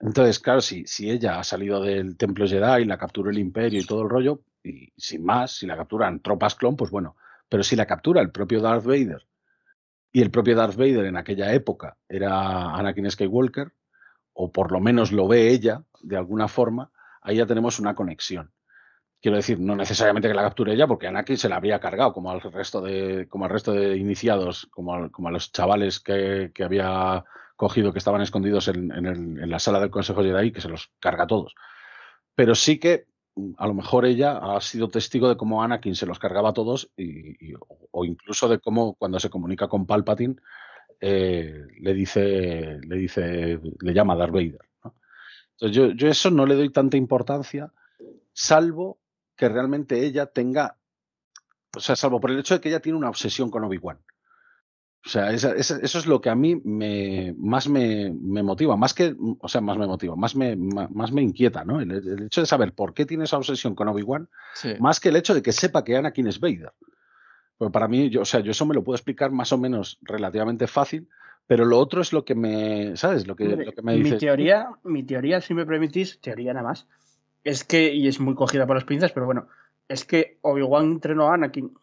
Entonces, 0.00 0.38
claro, 0.38 0.62
si, 0.62 0.86
si 0.86 1.10
ella 1.10 1.38
ha 1.38 1.44
salido 1.44 1.82
del 1.82 2.16
templo 2.16 2.46
Jedi, 2.46 2.86
la 2.86 2.96
capturó 2.96 3.30
el 3.30 3.38
imperio 3.38 3.80
y 3.80 3.84
todo 3.84 4.02
el 4.02 4.08
rollo, 4.08 4.40
y 4.64 4.92
sin 4.96 5.24
más, 5.24 5.52
si 5.56 5.66
la 5.66 5.76
capturan 5.76 6.20
tropas 6.20 6.54
clon, 6.54 6.76
pues 6.76 6.90
bueno, 6.90 7.16
pero 7.50 7.62
si 7.64 7.76
la 7.76 7.84
captura 7.84 8.22
el 8.22 8.30
propio 8.30 8.62
Darth 8.62 8.84
Vader, 8.84 9.26
y 10.12 10.22
el 10.22 10.30
propio 10.30 10.56
Darth 10.56 10.76
Vader 10.76 11.04
en 11.04 11.16
aquella 11.16 11.52
época 11.52 11.98
era 12.08 12.74
Anakin 12.74 13.10
Skywalker, 13.10 13.72
o 14.32 14.50
por 14.50 14.72
lo 14.72 14.80
menos 14.80 15.12
lo 15.12 15.28
ve 15.28 15.50
ella 15.50 15.84
de 16.00 16.16
alguna 16.16 16.48
forma, 16.48 16.90
ahí 17.20 17.36
ya 17.36 17.46
tenemos 17.46 17.78
una 17.78 17.94
conexión. 17.94 18.52
Quiero 19.20 19.36
decir, 19.36 19.60
no 19.60 19.76
necesariamente 19.76 20.28
que 20.28 20.34
la 20.34 20.42
capture 20.42 20.72
ella, 20.72 20.86
porque 20.86 21.06
Anakin 21.06 21.36
se 21.36 21.48
la 21.48 21.56
habría 21.56 21.78
cargado, 21.78 22.14
como 22.14 22.30
al 22.30 22.40
resto 22.40 22.80
de, 22.80 23.28
como 23.28 23.44
al 23.44 23.50
resto 23.50 23.72
de 23.72 23.96
iniciados, 23.96 24.66
como, 24.70 25.10
como 25.10 25.28
a 25.28 25.30
los 25.30 25.52
chavales 25.52 26.00
que, 26.00 26.52
que, 26.54 26.64
había 26.64 27.24
cogido 27.56 27.92
que 27.92 27.98
estaban 27.98 28.22
escondidos 28.22 28.68
en, 28.68 28.90
en, 28.92 29.06
el, 29.06 29.18
en, 29.42 29.50
la 29.50 29.58
sala 29.58 29.80
del 29.80 29.90
Consejo 29.90 30.22
Jedi, 30.22 30.52
que 30.52 30.62
se 30.62 30.70
los 30.70 30.90
carga 31.00 31.24
a 31.24 31.26
todos. 31.26 31.54
Pero 32.34 32.54
sí 32.54 32.78
que 32.78 33.06
a 33.56 33.66
lo 33.66 33.74
mejor 33.74 34.04
ella 34.04 34.38
ha 34.38 34.60
sido 34.60 34.88
testigo 34.88 35.28
de 35.28 35.36
cómo 35.36 35.62
Anakin 35.62 35.94
se 35.94 36.06
los 36.06 36.18
cargaba 36.18 36.50
a 36.50 36.52
todos 36.52 36.90
y, 36.96 37.54
o 37.90 38.04
incluso 38.04 38.48
de 38.48 38.58
cómo 38.58 38.94
cuando 38.94 39.20
se 39.20 39.30
comunica 39.30 39.68
con 39.68 39.86
Palpatine 39.86 40.36
eh, 41.00 41.66
le 41.78 41.94
dice, 41.94 42.78
le 42.82 42.96
dice, 42.96 43.60
le 43.80 43.94
llama 43.94 44.16
Darth 44.16 44.32
Vader. 44.32 44.60
Entonces 45.52 45.76
yo, 45.76 45.90
yo 45.92 46.08
eso 46.08 46.30
no 46.30 46.46
le 46.46 46.54
doy 46.54 46.70
tanta 46.70 46.96
importancia, 46.96 47.72
salvo 48.32 48.98
que 49.36 49.48
realmente 49.48 50.04
ella 50.04 50.26
tenga, 50.26 50.76
o 51.76 51.80
sea, 51.80 51.96
salvo 51.96 52.20
por 52.20 52.30
el 52.30 52.38
hecho 52.38 52.54
de 52.54 52.60
que 52.60 52.68
ella 52.68 52.80
tiene 52.80 52.98
una 52.98 53.08
obsesión 53.08 53.50
con 53.50 53.64
Obi-Wan. 53.64 53.98
O 55.04 55.08
sea, 55.08 55.30
esa, 55.30 55.54
esa, 55.54 55.78
eso 55.78 55.98
es 55.98 56.06
lo 56.06 56.20
que 56.20 56.28
a 56.28 56.34
mí 56.34 56.60
me, 56.62 57.34
más 57.38 57.68
me, 57.68 58.14
me, 58.20 58.42
motiva, 58.42 58.76
más 58.76 58.92
que, 58.92 59.16
o 59.40 59.48
sea, 59.48 59.62
más 59.62 59.78
me 59.78 59.86
motiva, 59.86 60.14
más 60.14 60.36
me, 60.36 60.56
más 60.56 61.10
me 61.10 61.22
inquieta, 61.22 61.64
¿no? 61.64 61.80
El, 61.80 61.90
el 61.90 62.22
hecho 62.24 62.42
de 62.42 62.46
saber 62.46 62.74
por 62.74 62.92
qué 62.92 63.06
tiene 63.06 63.24
esa 63.24 63.38
obsesión 63.38 63.74
con 63.74 63.88
Obi-Wan, 63.88 64.28
sí. 64.54 64.74
más 64.78 65.00
que 65.00 65.08
el 65.08 65.16
hecho 65.16 65.34
de 65.34 65.40
que 65.40 65.52
sepa 65.52 65.84
que 65.84 65.96
Anakin 65.96 66.26
es 66.26 66.38
Vader. 66.38 66.72
Pues 67.56 67.70
para 67.70 67.88
mí, 67.88 68.10
yo, 68.10 68.22
o 68.22 68.24
sea, 68.26 68.40
yo 68.40 68.50
eso 68.50 68.66
me 68.66 68.74
lo 68.74 68.84
puedo 68.84 68.96
explicar 68.96 69.30
más 69.30 69.52
o 69.52 69.58
menos 69.58 69.98
relativamente 70.02 70.66
fácil, 70.66 71.08
pero 71.46 71.64
lo 71.64 71.78
otro 71.78 72.02
es 72.02 72.12
lo 72.12 72.24
que 72.24 72.34
me, 72.34 72.96
¿sabes? 72.96 73.26
Lo 73.26 73.36
que, 73.36 73.44
lo 73.44 73.72
que 73.72 73.82
me 73.82 73.94
dices. 73.96 74.12
Mi 74.12 74.18
teoría, 74.18 74.68
mi 74.84 75.02
teoría, 75.02 75.40
si 75.40 75.54
me 75.54 75.66
permitís, 75.66 76.20
teoría 76.20 76.52
nada 76.52 76.68
más, 76.68 76.86
es 77.42 77.64
que, 77.64 77.92
y 77.94 78.06
es 78.06 78.20
muy 78.20 78.34
cogida 78.34 78.66
por 78.66 78.76
las 78.76 78.84
pinzas, 78.84 79.12
pero 79.12 79.26
bueno, 79.26 79.48
es 79.88 80.04
que 80.04 80.38
Obi-Wan 80.42 80.84
entrenó 80.84 81.28
a 81.28 81.34
Anakin. 81.34 81.74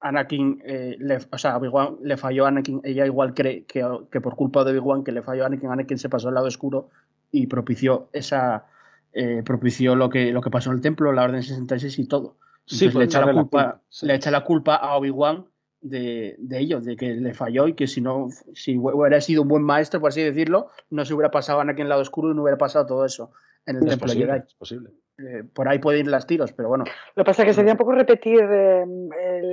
Anakin, 0.00 0.62
eh, 0.64 0.96
le, 0.98 1.18
o 1.30 1.38
sea, 1.38 1.56
Obi-Wan 1.58 1.96
le 2.02 2.16
falló 2.16 2.46
a 2.46 2.48
Anakin. 2.48 2.80
Ella 2.84 3.04
igual 3.06 3.34
cree 3.34 3.64
que, 3.64 3.84
que 4.10 4.20
por 4.20 4.34
culpa 4.34 4.64
de 4.64 4.72
Obi-Wan 4.72 5.04
que 5.04 5.12
le 5.12 5.22
falló 5.22 5.44
a 5.44 5.46
Anakin, 5.46 5.70
Anakin 5.70 5.98
se 5.98 6.08
pasó 6.08 6.28
al 6.28 6.34
lado 6.34 6.46
oscuro 6.46 6.88
y 7.30 7.46
propició 7.46 8.08
esa, 8.12 8.66
eh, 9.12 9.42
propició 9.44 9.94
lo 9.94 10.08
que, 10.08 10.32
lo 10.32 10.40
que 10.40 10.50
pasó 10.50 10.70
en 10.70 10.76
el 10.76 10.82
templo, 10.82 11.12
la 11.12 11.24
Orden 11.24 11.42
66 11.42 11.98
y 11.98 12.06
todo. 12.06 12.36
Sí, 12.64 12.88
le, 12.88 13.04
echa 13.04 13.20
la 13.20 13.32
culpa, 13.32 13.58
la 13.58 13.70
culpa, 13.72 13.80
sí. 13.88 14.06
le 14.06 14.14
echa 14.14 14.30
la 14.30 14.44
culpa 14.44 14.76
a 14.76 14.96
Obi-Wan 14.96 15.46
de, 15.82 16.36
de 16.38 16.58
ello, 16.58 16.80
de 16.80 16.96
que 16.96 17.14
le 17.14 17.34
falló 17.34 17.68
y 17.68 17.74
que 17.74 17.86
si 17.86 18.00
no, 18.00 18.28
si 18.54 18.78
hubiera 18.78 19.20
sido 19.20 19.42
un 19.42 19.48
buen 19.48 19.62
maestro, 19.62 20.00
por 20.00 20.08
así 20.08 20.22
decirlo, 20.22 20.68
no 20.88 21.04
se 21.04 21.12
hubiera 21.12 21.30
pasado 21.30 21.58
a 21.58 21.62
Anakin 21.62 21.82
el 21.82 21.88
lado 21.90 22.02
oscuro 22.02 22.30
y 22.30 22.34
no 22.34 22.42
hubiera 22.42 22.58
pasado 22.58 22.86
todo 22.86 23.04
eso 23.04 23.32
en 23.66 23.76
el 23.76 23.82
es 23.84 23.88
templo 23.90 24.06
posible, 24.06 24.26
Jedi. 24.26 24.46
Es 24.46 24.54
posible. 24.54 24.90
Eh, 25.18 25.44
por 25.54 25.68
ahí 25.68 25.78
pueden 25.78 26.06
ir 26.06 26.10
las 26.10 26.26
tiros, 26.26 26.52
pero 26.52 26.68
bueno. 26.68 26.84
Lo 27.14 27.24
que 27.24 27.26
pasa 27.26 27.42
es 27.42 27.48
que 27.48 27.54
sería 27.54 27.72
un 27.72 27.78
poco 27.78 27.92
repetir 27.92 28.40
eh, 28.40 28.84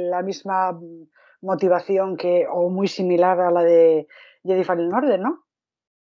la 0.09 0.21
misma 0.21 0.79
motivación 1.41 2.17
que, 2.17 2.47
o 2.49 2.69
muy 2.69 2.87
similar 2.87 3.39
a 3.39 3.51
la 3.51 3.63
de 3.63 4.07
Jedi 4.43 4.63
Fallen 4.63 4.93
Order, 4.93 5.19
¿no? 5.19 5.43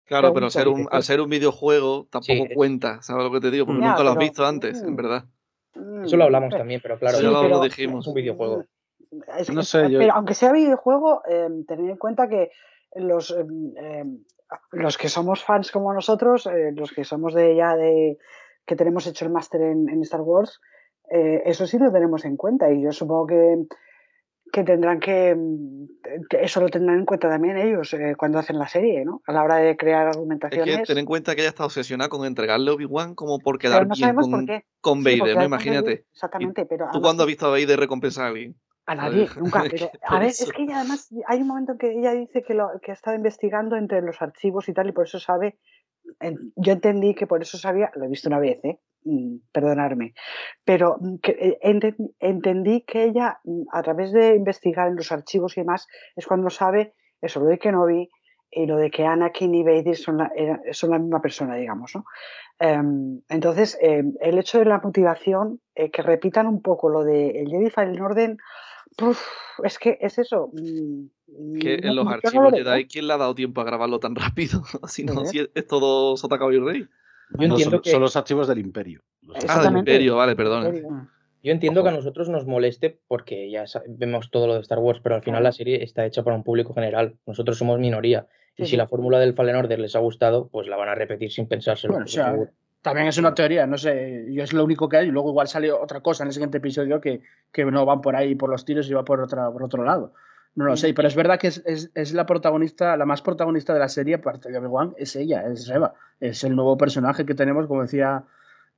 Claro, 0.06 0.28
pero, 0.28 0.34
pero 0.34 0.50
ser 0.50 0.68
un, 0.68 0.86
al 0.90 1.02
ser 1.02 1.20
un 1.20 1.30
videojuego 1.30 2.06
tampoco 2.10 2.46
sí. 2.48 2.54
cuenta, 2.54 3.00
¿sabes 3.00 3.24
lo 3.24 3.32
que 3.32 3.40
te 3.40 3.50
digo? 3.50 3.64
Porque 3.64 3.80
ya, 3.80 3.90
nunca 3.90 4.02
lo 4.02 4.10
has 4.10 4.18
visto 4.18 4.44
antes, 4.44 4.82
en 4.82 4.96
verdad. 4.96 5.24
Eso 6.04 6.16
lo 6.16 6.24
hablamos 6.24 6.54
también, 6.54 6.80
pero 6.82 6.98
claro, 6.98 7.18
sí, 7.18 7.24
no 7.24 7.40
pero, 7.40 7.48
lo 7.48 7.62
dijimos. 7.62 8.04
Es 8.04 8.08
un 8.08 8.14
videojuego. 8.14 8.64
Es 9.38 9.46
que, 9.46 9.54
no 9.54 9.62
sé, 9.62 9.90
yo... 9.90 9.98
pero 9.98 10.12
aunque 10.14 10.34
sea 10.34 10.52
videojuego, 10.52 11.22
eh, 11.28 11.48
tened 11.66 11.88
en 11.88 11.96
cuenta 11.96 12.28
que 12.28 12.50
los, 12.96 13.30
eh, 13.30 14.04
los 14.72 14.98
que 14.98 15.08
somos 15.08 15.44
fans 15.44 15.70
como 15.70 15.92
nosotros, 15.92 16.46
eh, 16.46 16.72
los 16.74 16.92
que 16.92 17.04
somos 17.04 17.34
de 17.34 17.56
ya 17.56 17.76
de 17.76 18.18
que 18.66 18.76
tenemos 18.76 19.06
hecho 19.06 19.24
el 19.24 19.32
máster 19.32 19.60
en, 19.60 19.88
en, 19.88 20.02
Star 20.02 20.22
Wars, 20.22 20.60
eh, 21.10 21.42
eso 21.46 21.66
sí 21.66 21.78
lo 21.78 21.92
tenemos 21.92 22.24
en 22.24 22.36
cuenta 22.36 22.72
y 22.72 22.82
yo 22.82 22.92
supongo 22.92 23.26
que, 23.26 23.56
que 24.52 24.64
tendrán 24.64 25.00
que, 25.00 25.36
que, 26.30 26.42
eso 26.42 26.60
lo 26.60 26.68
tendrán 26.68 27.00
en 27.00 27.04
cuenta 27.04 27.28
también 27.28 27.58
ellos 27.58 27.92
eh, 27.92 28.14
cuando 28.16 28.38
hacen 28.38 28.58
la 28.58 28.68
serie, 28.68 29.04
¿no? 29.04 29.20
A 29.26 29.32
la 29.32 29.42
hora 29.42 29.56
de 29.56 29.76
crear 29.76 30.06
argumentaciones. 30.06 30.74
Es 30.74 30.80
que 30.80 30.86
ten 30.86 30.98
en 30.98 31.06
cuenta 31.06 31.34
que 31.34 31.42
ella 31.42 31.50
está 31.50 31.66
obsesionada 31.66 32.08
con 32.08 32.24
entregarle 32.24 32.70
Obi-Wan 32.70 33.14
como 33.14 33.38
por 33.38 33.58
quedar 33.58 33.86
no 33.86 33.94
bien 33.94 34.14
con, 34.14 34.46
con 34.80 35.04
Vader, 35.04 35.36
¿no? 35.36 35.44
Imagínate. 35.44 36.06
Exactamente, 36.12 36.64
pero... 36.64 36.86
¿Tú 36.92 37.02
cuándo 37.02 37.24
has 37.24 37.26
visto 37.26 37.46
a 37.46 37.50
Vader 37.50 37.78
recompensar 37.78 38.24
a 38.24 38.28
alguien? 38.28 38.56
A 38.86 38.94
nadie, 38.94 39.28
nunca. 39.36 39.62
Pero, 39.70 39.90
a 40.02 40.18
ver, 40.18 40.28
es 40.28 40.52
que 40.52 40.62
ella 40.62 40.80
además, 40.80 41.08
hay 41.26 41.40
un 41.40 41.48
momento 41.48 41.72
en 41.72 41.78
que 41.78 41.98
ella 41.98 42.12
dice 42.12 42.42
que, 42.42 42.54
lo, 42.54 42.68
que 42.82 42.90
ha 42.90 42.94
estado 42.94 43.16
investigando 43.16 43.76
entre 43.76 44.02
los 44.02 44.20
archivos 44.20 44.68
y 44.68 44.74
tal, 44.74 44.88
y 44.88 44.92
por 44.92 45.06
eso 45.06 45.18
sabe. 45.18 45.58
Yo 46.56 46.72
entendí 46.72 47.14
que 47.14 47.26
por 47.26 47.40
eso 47.40 47.56
sabía, 47.56 47.90
lo 47.94 48.04
he 48.04 48.08
visto 48.08 48.28
una 48.28 48.38
vez, 48.38 48.62
¿eh? 48.62 48.78
perdonarme, 49.52 50.14
pero 50.64 50.98
que, 51.22 51.58
entendí 52.20 52.82
que 52.82 53.04
ella, 53.04 53.40
a 53.72 53.82
través 53.82 54.12
de 54.12 54.34
investigar 54.34 54.88
en 54.88 54.96
los 54.96 55.12
archivos 55.12 55.56
y 55.56 55.60
demás, 55.60 55.86
es 56.16 56.26
cuando 56.26 56.50
sabe 56.50 56.94
eso, 57.20 57.40
lo 57.40 57.46
de 57.46 57.58
Kenobi 57.58 58.08
y 58.50 58.66
lo 58.66 58.76
de 58.76 58.90
que 58.90 59.04
Anakin 59.04 59.54
y 59.54 59.64
Vader 59.64 59.96
son 59.96 60.18
la, 60.18 60.30
son 60.72 60.90
la 60.90 60.98
misma 60.98 61.20
persona, 61.20 61.56
digamos, 61.56 61.94
¿no? 61.94 62.04
Um, 62.60 63.20
entonces, 63.28 63.76
eh, 63.82 64.04
el 64.20 64.38
hecho 64.38 64.58
de 64.58 64.64
la 64.66 64.78
motivación, 64.78 65.60
eh, 65.74 65.90
que 65.90 66.02
repitan 66.02 66.46
un 66.46 66.62
poco 66.62 66.88
lo 66.88 67.02
de 67.02 67.40
el 67.40 67.48
Jedi 67.48 67.68
Fallen 67.70 68.00
Orden, 68.00 68.38
Uf, 69.02 69.20
es 69.62 69.78
que 69.78 69.98
es 70.00 70.18
eso. 70.18 70.50
Mm, 70.52 71.58
que 71.58 71.74
en 71.74 71.96
los 71.96 72.06
archivos 72.06 72.52
no 72.52 72.56
Jedi, 72.56 72.86
¿quién 72.86 73.06
le 73.06 73.12
ha 73.14 73.18
dado 73.18 73.34
tiempo 73.34 73.60
a 73.60 73.64
grabarlo 73.64 73.98
tan 73.98 74.14
rápido? 74.16 74.62
si 74.88 75.04
no, 75.04 75.24
si 75.24 75.48
es 75.54 75.66
todo 75.66 76.16
Sota 76.16 76.38
y 76.52 76.58
Rey. 76.58 76.86
Yo 77.38 77.48
no, 77.48 77.58
son, 77.58 77.80
que... 77.80 77.90
son, 77.90 78.00
los 78.00 78.16
archivos 78.16 78.46
del 78.46 78.58
Imperio. 78.58 79.02
Ah, 79.48 79.62
del 79.62 79.78
Imperio, 79.78 80.16
vale, 80.16 80.36
perdón. 80.36 81.08
Yo 81.42 81.52
entiendo 81.52 81.80
Ojo. 81.80 81.88
que 81.88 81.94
a 81.94 81.96
nosotros 81.96 82.28
nos 82.28 82.46
moleste 82.46 82.98
porque 83.06 83.50
ya 83.50 83.64
vemos 83.86 84.30
todo 84.30 84.46
lo 84.46 84.54
de 84.54 84.60
Star 84.60 84.78
Wars, 84.78 85.00
pero 85.02 85.16
al 85.16 85.22
final 85.22 85.42
la 85.42 85.52
serie 85.52 85.82
está 85.82 86.06
hecha 86.06 86.22
para 86.22 86.36
un 86.36 86.44
público 86.44 86.72
general. 86.72 87.16
Nosotros 87.26 87.58
somos 87.58 87.78
minoría. 87.78 88.28
Sí, 88.56 88.62
y 88.62 88.66
si 88.66 88.76
la 88.76 88.86
fórmula 88.86 89.18
del 89.18 89.34
Fallen 89.34 89.56
Order 89.56 89.78
les 89.78 89.96
ha 89.96 89.98
gustado, 89.98 90.48
pues 90.48 90.68
la 90.68 90.76
van 90.76 90.88
a 90.88 90.94
repetir 90.94 91.32
sin 91.32 91.46
pensárselo. 91.46 91.94
Bueno, 91.94 92.06
o 92.06 92.08
sea, 92.08 92.36
también 92.84 93.06
es 93.06 93.16
una 93.16 93.32
teoría, 93.32 93.66
no 93.66 93.78
sé, 93.78 94.26
yo 94.28 94.44
es 94.44 94.52
lo 94.52 94.62
único 94.62 94.90
que 94.90 94.98
hay, 94.98 95.08
y 95.08 95.10
luego 95.10 95.30
igual 95.30 95.48
sale 95.48 95.72
otra 95.72 96.02
cosa 96.02 96.22
en 96.22 96.26
el 96.26 96.34
siguiente 96.34 96.58
episodio 96.58 97.00
que, 97.00 97.22
que 97.50 97.64
no 97.64 97.86
van 97.86 98.02
por 98.02 98.14
ahí 98.14 98.34
por 98.34 98.50
los 98.50 98.66
tiros 98.66 98.90
y 98.90 98.92
va 98.92 99.06
por, 99.06 99.22
otra, 99.22 99.50
por 99.50 99.62
otro 99.62 99.84
lado. 99.84 100.12
No 100.54 100.66
lo 100.66 100.76
sé, 100.76 100.92
pero 100.92 101.08
es 101.08 101.16
verdad 101.16 101.38
que 101.38 101.46
es, 101.46 101.62
es, 101.64 101.90
es, 101.94 102.12
la 102.12 102.26
protagonista, 102.26 102.94
la 102.98 103.06
más 103.06 103.22
protagonista 103.22 103.72
de 103.72 103.78
la 103.78 103.88
serie, 103.88 104.16
aparte 104.16 104.52
de 104.52 104.58
Obi-Wan, 104.58 104.92
es 104.98 105.16
ella, 105.16 105.46
es 105.46 105.66
Reba. 105.66 105.94
Es 106.20 106.44
el 106.44 106.54
nuevo 106.54 106.76
personaje 106.76 107.24
que 107.24 107.34
tenemos, 107.34 107.66
como 107.66 107.80
decía 107.80 108.24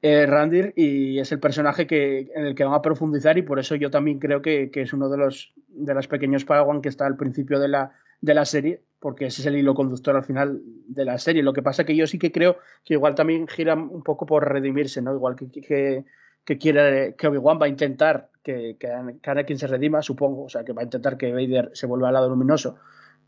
eh, 0.02 0.24
Randir, 0.24 0.72
y 0.76 1.18
es 1.18 1.32
el 1.32 1.40
personaje 1.40 1.88
que, 1.88 2.30
en 2.32 2.46
el 2.46 2.54
que 2.54 2.62
van 2.62 2.74
a 2.74 2.82
profundizar, 2.82 3.36
y 3.38 3.42
por 3.42 3.58
eso 3.58 3.74
yo 3.74 3.90
también 3.90 4.20
creo 4.20 4.40
que, 4.40 4.70
que 4.70 4.82
es 4.82 4.92
uno 4.92 5.08
de 5.08 5.16
los, 5.16 5.52
de 5.66 5.94
los 5.94 6.06
pequeños 6.06 6.44
Padawan 6.44 6.80
que 6.80 6.90
está 6.90 7.06
al 7.06 7.16
principio 7.16 7.58
de 7.58 7.66
la, 7.66 7.92
de 8.20 8.34
la 8.34 8.44
serie, 8.44 8.82
porque 9.00 9.26
ese 9.26 9.42
es 9.42 9.46
el 9.46 9.56
hilo 9.56 9.74
conductor 9.74 10.16
al 10.16 10.24
final 10.24 10.60
de 10.88 11.04
la 11.04 11.18
serie. 11.18 11.42
Lo 11.42 11.52
que 11.52 11.62
pasa 11.62 11.84
que 11.84 11.96
yo 11.96 12.06
sí 12.06 12.18
que 12.18 12.32
creo 12.32 12.58
que 12.84 12.94
igual 12.94 13.14
también 13.14 13.46
gira 13.46 13.74
un 13.74 14.02
poco 14.02 14.26
por 14.26 14.48
redimirse, 14.50 15.02
¿no? 15.02 15.14
Igual 15.14 15.36
que, 15.36 15.48
que, 15.48 16.04
que 16.44 16.58
quiere 16.58 17.14
que 17.16 17.28
Obi-Wan 17.28 17.58
va 17.60 17.66
a 17.66 17.68
intentar 17.68 18.30
que, 18.42 18.76
que, 18.78 18.88
Anakin 18.90 19.58
se 19.58 19.66
redima, 19.66 20.02
supongo, 20.02 20.44
o 20.44 20.48
sea, 20.48 20.64
que 20.64 20.72
va 20.72 20.82
a 20.82 20.84
intentar 20.84 21.16
que 21.16 21.32
Vader 21.32 21.70
se 21.74 21.86
vuelva 21.86 22.08
al 22.08 22.14
lado 22.14 22.28
luminoso. 22.28 22.76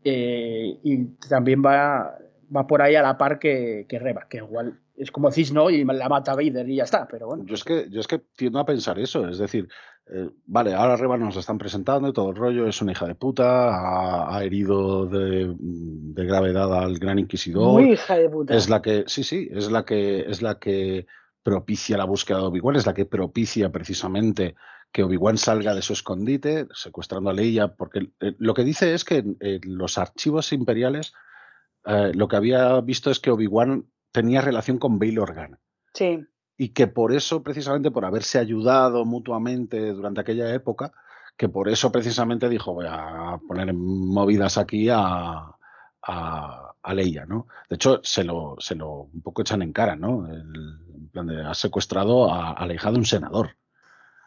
Eh, 0.03 0.79
y 0.83 1.05
también 1.27 1.61
va, 1.63 2.17
va 2.55 2.67
por 2.67 2.81
ahí 2.81 2.95
a 2.95 3.01
la 3.01 3.17
par 3.17 3.37
que, 3.37 3.85
que 3.87 3.99
Reba, 3.99 4.27
que 4.29 4.37
igual 4.37 4.79
es 4.99 5.11
como 5.11 5.29
decís, 5.29 5.53
¿no? 5.53 5.69
Y 5.69 5.85
la 5.85 6.09
mata 6.09 6.35
Vader 6.35 6.67
y 6.67 6.75
ya 6.75 6.83
está, 6.83 7.07
pero 7.07 7.27
bueno. 7.27 7.45
Yo 7.45 7.55
es 7.55 7.63
que, 7.63 7.87
yo 7.89 8.01
es 8.01 8.07
que 8.07 8.19
tiendo 8.35 8.59
a 8.59 8.65
pensar 8.65 8.99
eso, 8.99 9.27
es 9.29 9.37
decir, 9.37 9.69
eh, 10.11 10.29
vale, 10.45 10.73
ahora 10.73 10.95
Reba 10.95 11.17
nos 11.17 11.35
la 11.35 11.41
están 11.41 11.57
presentando 11.57 12.07
y 12.07 12.13
todo 12.13 12.29
el 12.29 12.35
rollo, 12.35 12.67
es 12.67 12.81
una 12.81 12.93
hija 12.93 13.05
de 13.05 13.15
puta, 13.15 13.69
ha, 13.69 14.35
ha 14.35 14.43
herido 14.43 15.05
de, 15.05 15.55
de, 15.57 16.25
gravedad 16.25 16.73
al 16.73 16.97
gran 16.97 17.19
inquisidor. 17.19 17.73
Muy 17.73 17.93
hija 17.93 18.17
de 18.17 18.29
puta. 18.29 18.55
Es 18.55 18.69
la 18.69 18.81
que, 18.81 19.03
sí, 19.07 19.23
sí, 19.23 19.49
es 19.51 19.71
la 19.71 19.85
que, 19.85 20.21
es 20.21 20.41
la 20.41 20.57
que 20.57 21.05
propicia 21.43 21.97
la 21.97 22.05
búsqueda 22.05 22.39
de 22.39 22.45
Obi-Wan, 22.45 22.75
es 22.75 22.85
la 22.85 22.93
que 22.93 23.05
propicia 23.05 23.71
precisamente 23.71 24.55
que 24.91 25.03
Obi-Wan 25.03 25.37
salga 25.37 25.75
de 25.75 25.81
su 25.81 25.93
escondite, 25.93 26.67
secuestrando 26.73 27.29
a 27.29 27.33
Leia, 27.33 27.75
porque 27.75 28.11
eh, 28.19 28.35
lo 28.39 28.53
que 28.53 28.63
dice 28.63 28.93
es 28.93 29.05
que 29.05 29.17
en, 29.17 29.37
en 29.39 29.61
los 29.63 29.97
archivos 29.97 30.51
imperiales 30.51 31.13
eh, 31.85 32.11
lo 32.13 32.27
que 32.27 32.35
había 32.35 32.79
visto 32.81 33.09
es 33.11 33.19
que 33.19 33.31
Obi-Wan 33.31 33.85
tenía 34.11 34.41
relación 34.41 34.77
con 34.77 34.99
Bail 34.99 35.19
Organa. 35.19 35.59
Sí. 35.93 36.25
Y 36.61 36.69
que 36.69 36.87
por 36.87 37.13
eso, 37.13 37.41
precisamente 37.41 37.89
por 37.89 38.03
haberse 38.03 38.37
ayudado 38.37 39.05
mutuamente 39.05 39.93
durante 39.93 40.19
aquella 40.19 40.53
época, 40.53 40.91
que 41.37 41.47
por 41.47 41.69
eso 41.69 41.89
precisamente 41.89 42.49
dijo, 42.49 42.73
voy 42.73 42.85
a 42.89 43.39
poner 43.47 43.73
movidas 43.73 44.57
aquí 44.57 44.89
a, 44.89 45.55
a, 46.01 46.73
a 46.83 46.93
Leia, 46.93 47.25
¿no? 47.25 47.47
De 47.69 47.75
hecho, 47.77 48.01
se 48.03 48.25
lo, 48.25 48.57
se 48.59 48.75
lo 48.75 49.03
un 49.13 49.21
poco 49.21 49.41
echan 49.41 49.61
en 49.61 49.71
cara, 49.71 49.95
¿no? 49.95 50.27
El, 50.27 50.41
en 50.95 51.09
plan 51.13 51.27
de, 51.27 51.41
ha 51.45 51.53
secuestrado 51.53 52.29
a, 52.29 52.51
a 52.51 52.65
la 52.65 52.73
hija 52.73 52.91
de 52.91 52.97
un 52.97 53.05
senador. 53.05 53.55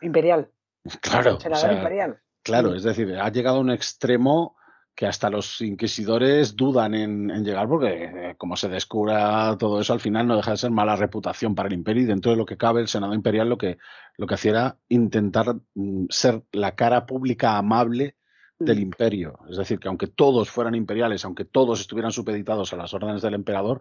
Imperial. 0.01 0.51
Claro. 1.03 1.39
Senador 1.39 1.65
o 1.65 1.69
sea, 1.69 1.73
imperial. 1.75 2.19
Claro, 2.43 2.75
es 2.75 2.83
decir, 2.83 3.15
ha 3.15 3.29
llegado 3.29 3.59
a 3.59 3.61
un 3.61 3.71
extremo 3.71 4.57
que 4.95 5.07
hasta 5.07 5.31
los 5.31 5.61
inquisidores 5.61 6.55
dudan 6.55 6.95
en, 6.95 7.45
llegar 7.45 7.69
porque 7.69 8.05
eh, 8.05 8.35
como 8.37 8.57
se 8.57 8.69
descubra 8.69 9.57
todo 9.59 9.81
eso 9.81 9.93
al 9.93 10.01
final 10.01 10.27
no 10.27 10.37
deja 10.37 10.51
de 10.51 10.59
ser 10.59 10.71
mala 10.71 10.97
reputación 10.97 11.55
para 11.55 11.69
el 11.69 11.75
imperio 11.75 12.03
y 12.03 12.07
dentro 12.07 12.31
de 12.31 12.37
lo 12.37 12.45
que 12.45 12.59
cabe 12.59 12.83
el 12.83 12.89
Senado 12.89 13.15
Imperial 13.15 13.49
lo 13.49 13.57
que, 13.57 13.79
lo 14.19 14.27
que 14.27 14.35
hacía 14.35 14.51
era 14.51 14.77
intentar 14.89 15.57
mm, 15.75 16.07
ser 16.11 16.43
la 16.53 16.75
cara 16.75 17.07
pública 17.07 17.57
amable 17.57 18.17
del 18.59 18.79
mm. 18.79 18.83
imperio. 18.83 19.39
Es 19.51 19.57
decir, 19.57 19.79
que 19.79 19.89
aunque 19.89 20.07
todos 20.07 20.51
fueran 20.51 20.75
imperiales, 20.75 21.25
aunque 21.25 21.45
todos 21.45 21.81
estuvieran 21.81 22.13
supeditados 22.13 22.73
a 22.73 22.77
las 22.77 22.93
órdenes 22.95 23.23
del 23.23 23.35
emperador, 23.35 23.81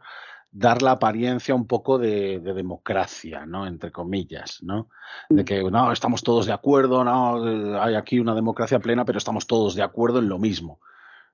dar 0.52 0.82
la 0.82 0.92
apariencia 0.92 1.56
un 1.56 1.66
poco 1.66 1.98
de, 1.98 2.40
democracia, 2.40 3.46
¿no? 3.46 3.66
Entre 3.66 3.92
comillas, 3.92 4.62
¿no? 4.64 4.90
De 5.30 5.44
mm. 5.44 5.46
que 5.46 5.64
no, 5.64 5.92
estamos 5.92 6.24
todos 6.24 6.46
de 6.46 6.54
acuerdo, 6.54 7.04
no, 7.04 7.82
hay 7.82 7.96
aquí 7.96 8.20
una 8.20 8.36
democracia 8.36 8.80
plena, 8.80 9.06
pero 9.06 9.18
estamos 9.18 9.48
todos 9.48 9.76
de 9.76 9.84
acuerdo 9.84 10.20
en 10.20 10.30
lo 10.30 10.40
mismo. 10.40 10.80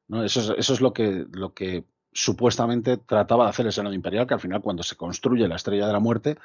¿No? 0.07 0.23
Eso, 0.23 0.39
es, 0.39 0.49
eso 0.57 0.73
es 0.73 0.81
lo 0.81 0.93
que, 0.93 1.25
lo 1.31 1.53
que 1.53 1.85
supuestamente 2.11 2.97
trataba 2.97 3.45
de 3.45 3.49
hacer 3.51 3.65
el 3.67 3.71
Senado 3.71 3.93
Imperial, 3.93 4.25
que 4.25 4.33
al 4.33 4.39
final 4.39 4.61
cuando 4.61 4.83
se 4.83 4.95
construye 4.95 5.47
la 5.47 5.55
Estrella 5.55 5.87
de 5.87 5.93
la 5.93 5.99
Muerte, 5.99 6.37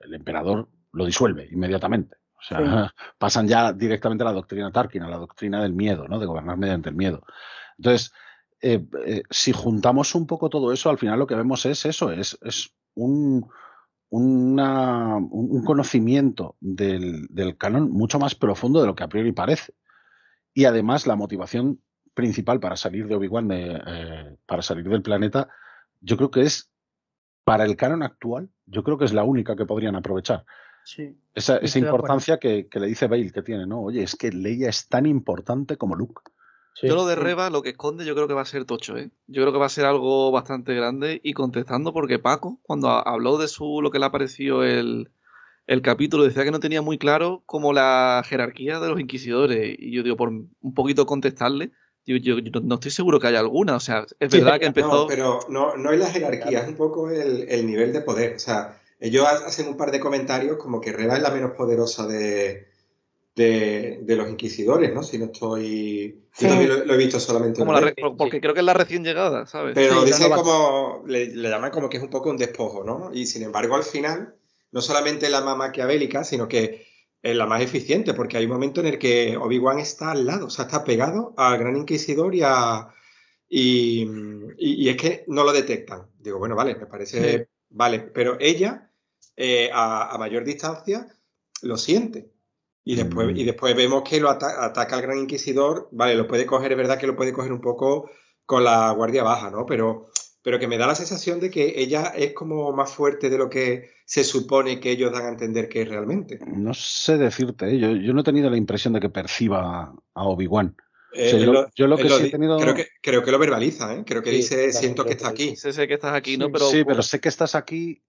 el 0.00 0.14
emperador 0.14 0.68
lo 0.92 1.04
disuelve 1.04 1.48
inmediatamente. 1.52 2.16
O 2.36 2.42
sea, 2.42 2.92
pasan 3.18 3.46
ya 3.46 3.72
directamente 3.72 4.24
a 4.24 4.26
la 4.26 4.32
doctrina 4.32 4.72
Tarkin, 4.72 5.02
a 5.02 5.08
la 5.08 5.18
doctrina 5.18 5.62
del 5.62 5.72
miedo, 5.72 6.08
¿no? 6.08 6.18
De 6.18 6.26
gobernar 6.26 6.56
mediante 6.56 6.88
el 6.88 6.96
miedo. 6.96 7.22
Entonces, 7.78 8.12
eh, 8.60 8.84
eh, 9.06 9.22
si 9.30 9.52
juntamos 9.52 10.14
un 10.14 10.26
poco 10.26 10.48
todo 10.48 10.72
eso, 10.72 10.90
al 10.90 10.98
final 10.98 11.18
lo 11.18 11.26
que 11.26 11.34
vemos 11.34 11.64
es 11.66 11.86
eso, 11.86 12.10
es, 12.10 12.38
es 12.42 12.74
un, 12.94 13.48
un 14.10 15.64
conocimiento 15.64 16.56
del, 16.60 17.26
del, 17.28 17.56
canon 17.56 17.90
mucho 17.90 18.18
más 18.18 18.34
profundo 18.34 18.80
de 18.80 18.86
lo 18.86 18.94
que 18.94 19.04
a 19.04 19.08
priori 19.08 19.32
parece. 19.32 19.74
Y 20.52 20.64
además 20.64 21.06
la 21.06 21.16
motivación 21.16 21.80
principal 22.14 22.60
para 22.60 22.76
salir 22.76 23.06
de 23.06 23.14
Obi-Wan, 23.14 23.48
eh, 23.52 24.36
para 24.46 24.62
salir 24.62 24.88
del 24.88 25.02
planeta, 25.02 25.48
yo 26.00 26.16
creo 26.16 26.30
que 26.30 26.42
es, 26.42 26.70
para 27.44 27.64
el 27.64 27.76
canon 27.76 28.02
actual, 28.02 28.48
yo 28.66 28.82
creo 28.82 28.98
que 28.98 29.04
es 29.04 29.12
la 29.12 29.24
única 29.24 29.56
que 29.56 29.66
podrían 29.66 29.96
aprovechar. 29.96 30.44
Sí, 30.84 31.16
esa, 31.34 31.58
esa 31.58 31.78
importancia 31.78 32.38
que, 32.38 32.68
que, 32.68 32.80
le 32.80 32.86
dice 32.86 33.06
Bale 33.06 33.30
que 33.30 33.42
tiene, 33.42 33.66
¿no? 33.66 33.82
Oye, 33.82 34.02
es 34.02 34.16
que 34.16 34.32
Leia 34.32 34.68
es 34.68 34.88
tan 34.88 35.06
importante 35.06 35.76
como 35.76 35.94
Luke. 35.94 36.22
Yo 36.82 36.94
lo 36.94 37.06
de 37.06 37.14
Reba, 37.14 37.50
lo 37.50 37.62
que 37.62 37.70
esconde, 37.70 38.06
yo 38.06 38.14
creo 38.14 38.26
que 38.26 38.34
va 38.34 38.42
a 38.42 38.46
ser 38.46 38.64
tocho, 38.64 38.96
¿eh? 38.96 39.10
Yo 39.26 39.42
creo 39.42 39.52
que 39.52 39.58
va 39.58 39.66
a 39.66 39.70
ser 39.70 39.84
algo 39.84 40.30
bastante 40.30 40.74
grande. 40.74 41.20
Y 41.22 41.34
contestando, 41.34 41.92
porque 41.92 42.18
Paco, 42.18 42.58
cuando 42.62 42.88
habló 42.88 43.36
de 43.38 43.48
su 43.48 43.82
lo 43.82 43.90
que 43.90 43.98
le 43.98 44.06
ha 44.06 44.10
parecido 44.10 44.64
el, 44.64 45.10
el 45.66 45.82
capítulo, 45.82 46.24
decía 46.24 46.44
que 46.44 46.50
no 46.50 46.60
tenía 46.60 46.80
muy 46.80 46.96
claro 46.96 47.42
como 47.44 47.72
la 47.72 48.22
jerarquía 48.24 48.80
de 48.80 48.88
los 48.88 49.00
inquisidores. 49.00 49.76
Y 49.78 49.92
yo 49.92 50.02
digo, 50.02 50.16
por 50.16 50.30
un 50.30 50.74
poquito 50.74 51.04
contestarle, 51.04 51.72
yo, 52.06 52.16
yo, 52.16 52.60
no 52.62 52.74
estoy 52.74 52.90
seguro 52.90 53.20
que 53.20 53.28
haya 53.28 53.40
alguna. 53.40 53.76
O 53.76 53.80
sea, 53.80 54.06
es 54.18 54.30
verdad 54.30 54.58
que 54.58 54.66
empezó. 54.66 54.88
No, 54.88 55.06
pero 55.06 55.40
no, 55.48 55.76
no 55.76 55.90
hay 55.90 55.98
la 55.98 56.10
jerarquía, 56.10 56.60
es 56.60 56.68
un 56.68 56.76
poco 56.76 57.10
el, 57.10 57.46
el 57.48 57.66
nivel 57.66 57.92
de 57.92 58.00
poder. 58.00 58.36
O 58.36 58.38
sea, 58.38 58.80
ellos 58.98 59.26
hacen 59.26 59.68
un 59.68 59.76
par 59.76 59.90
de 59.90 60.00
comentarios 60.00 60.56
como 60.56 60.80
que 60.80 60.92
Reba 60.92 61.16
es 61.16 61.22
la 61.22 61.30
menos 61.30 61.52
poderosa 61.52 62.06
de 62.06 62.70
de, 63.34 64.16
los 64.16 64.28
inquisidores, 64.28 64.92
¿no? 64.92 65.02
Si 65.02 65.18
no 65.18 65.26
estoy... 65.26 66.24
Yo 66.38 66.48
también 66.48 66.86
lo, 66.86 66.94
he 66.94 66.96
visto 66.96 67.18
solamente 67.18 67.58
como 67.58 67.72
Porque 68.16 68.40
creo 68.40 68.54
que 68.54 68.60
es 68.60 68.66
la 68.66 68.74
recién 68.74 69.04
llegada, 69.04 69.46
¿sabes? 69.46 69.74
Pero 69.74 70.04
dicen 70.04 70.30
como... 70.30 71.02
Le, 71.06 71.26
llaman 71.26 71.70
como 71.70 71.88
que 71.88 71.96
es 71.96 72.02
un 72.02 72.10
poco 72.10 72.30
un 72.30 72.36
despojo, 72.36 72.84
¿no? 72.84 73.10
Y 73.12 73.26
sin 73.26 73.42
embargo, 73.42 73.76
al 73.76 73.84
final, 73.84 74.34
no 74.72 74.80
solamente 74.80 75.28
la 75.30 75.40
más 75.40 75.56
maquiavélica, 75.56 76.24
sino 76.24 76.48
que 76.48 76.86
es 77.22 77.36
la 77.36 77.46
más 77.46 77.60
eficiente, 77.60 78.14
porque 78.14 78.36
hay 78.36 78.44
un 78.44 78.52
momento 78.52 78.80
en 78.80 78.86
el 78.86 78.98
que 78.98 79.36
Obi-Wan 79.36 79.78
está 79.78 80.12
al 80.12 80.26
lado, 80.26 80.46
o 80.46 80.50
sea, 80.50 80.64
está 80.64 80.84
pegado 80.84 81.34
al 81.36 81.58
Gran 81.58 81.76
Inquisidor 81.76 82.34
y 82.34 82.42
a... 82.42 82.88
Y, 83.48 84.08
y, 84.58 84.88
es 84.88 84.96
que 84.96 85.24
no 85.26 85.42
lo 85.42 85.52
detectan. 85.52 86.06
Digo, 86.18 86.38
bueno, 86.38 86.54
vale, 86.54 86.76
me 86.76 86.86
parece... 86.86 87.48
Vale, 87.68 88.00
pero 88.00 88.36
ella, 88.40 88.90
eh, 89.36 89.70
a, 89.72 90.14
a 90.14 90.18
mayor 90.18 90.44
distancia, 90.44 91.06
lo 91.62 91.76
siente. 91.76 92.30
Y 92.84 92.96
después, 92.96 93.28
y 93.36 93.42
mm. 93.42 93.46
después 93.46 93.76
vemos 93.76 94.02
que 94.08 94.20
lo 94.20 94.30
ataca 94.30 94.96
al 94.96 95.02
Gran 95.02 95.18
Inquisidor. 95.18 95.88
Vale, 95.92 96.14
lo 96.14 96.26
puede 96.26 96.46
coger, 96.46 96.72
es 96.72 96.78
verdad 96.78 96.98
que 96.98 97.06
lo 97.06 97.16
puede 97.16 97.32
coger 97.32 97.52
un 97.52 97.60
poco 97.60 98.10
con 98.46 98.64
la 98.64 98.90
guardia 98.92 99.22
baja, 99.22 99.50
¿no? 99.50 99.66
Pero, 99.66 100.10
pero 100.42 100.58
que 100.58 100.68
me 100.68 100.78
da 100.78 100.86
la 100.86 100.94
sensación 100.94 101.40
de 101.40 101.50
que 101.50 101.74
ella 101.76 102.12
es 102.16 102.32
como 102.32 102.72
más 102.72 102.92
fuerte 102.92 103.28
de 103.28 103.38
lo 103.38 103.50
que 103.50 103.90
se 104.04 104.24
supone 104.24 104.80
que 104.80 104.90
ellos 104.90 105.12
dan 105.12 105.26
a 105.26 105.28
entender 105.28 105.68
que 105.68 105.82
es 105.82 105.88
realmente. 105.88 106.38
No 106.46 106.74
sé 106.74 107.18
decirte, 107.18 107.68
¿eh? 107.70 107.78
yo, 107.78 107.92
yo 107.92 108.12
no 108.12 108.20
he 108.20 108.24
tenido 108.24 108.50
la 108.50 108.56
impresión 108.56 108.94
de 108.94 109.00
que 109.00 109.10
perciba 109.10 109.94
a 110.14 110.24
Obi-Wan. 110.24 110.74
Eh, 111.12 111.40
yo, 111.74 111.86
lo, 111.86 111.96
que 111.96 112.08
sí 112.08 112.26
he 112.26 112.30
tenido... 112.30 112.58
Creo 112.58 112.74
que, 112.74 112.86
creo 113.02 113.22
que 113.24 113.32
lo 113.32 113.38
verbaliza, 113.38 113.94
¿eh? 113.94 114.04
Creo 114.06 114.22
que 114.22 114.30
dice, 114.30 114.72
siento 114.72 115.04
que 115.04 115.12
está 115.12 115.28
aquí. 115.28 115.56
sé 115.56 115.88
que 115.88 115.94
estás 115.94 116.14
aquí, 116.14 116.36
¿no? 116.36 116.50
Pero, 116.52 116.66
sí, 116.66 116.84
pero 116.84 117.02
sé 117.02 117.20
que 117.20 117.28
estás 117.28 117.54
aquí 117.54 118.02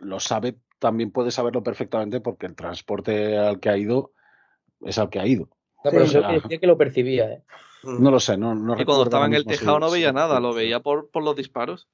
lo 0.00 0.20
sabe, 0.20 0.56
también 0.78 1.10
puede 1.10 1.30
saberlo 1.30 1.62
perfectamente 1.62 2.20
porque 2.20 2.46
el 2.46 2.54
transporte 2.54 3.36
al 3.36 3.60
que 3.60 3.68
ha 3.68 3.76
ido 3.76 4.12
es 4.80 4.98
al 4.98 5.10
que 5.10 5.18
ha 5.18 5.26
ido. 5.26 5.48
No, 5.84 5.90
pero 5.90 6.04
yo 6.04 6.22
decía 6.22 6.58
que 6.58 6.66
lo 6.66 6.78
percibía, 6.78 7.30
¿eh? 7.30 7.42
No 7.86 8.10
lo 8.10 8.20
sé, 8.20 8.36
no, 8.36 8.54
no 8.54 8.80
Y 8.80 8.84
cuando 8.84 9.04
estaba 9.04 9.26
en 9.26 9.34
el 9.34 9.44
tejado 9.44 9.78
no 9.78 9.90
veía 9.90 10.12
nada, 10.12 10.40
lo 10.40 10.54
veía 10.54 10.80
por, 10.80 11.10
por 11.10 11.22
los 11.22 11.36
disparos. 11.36 11.88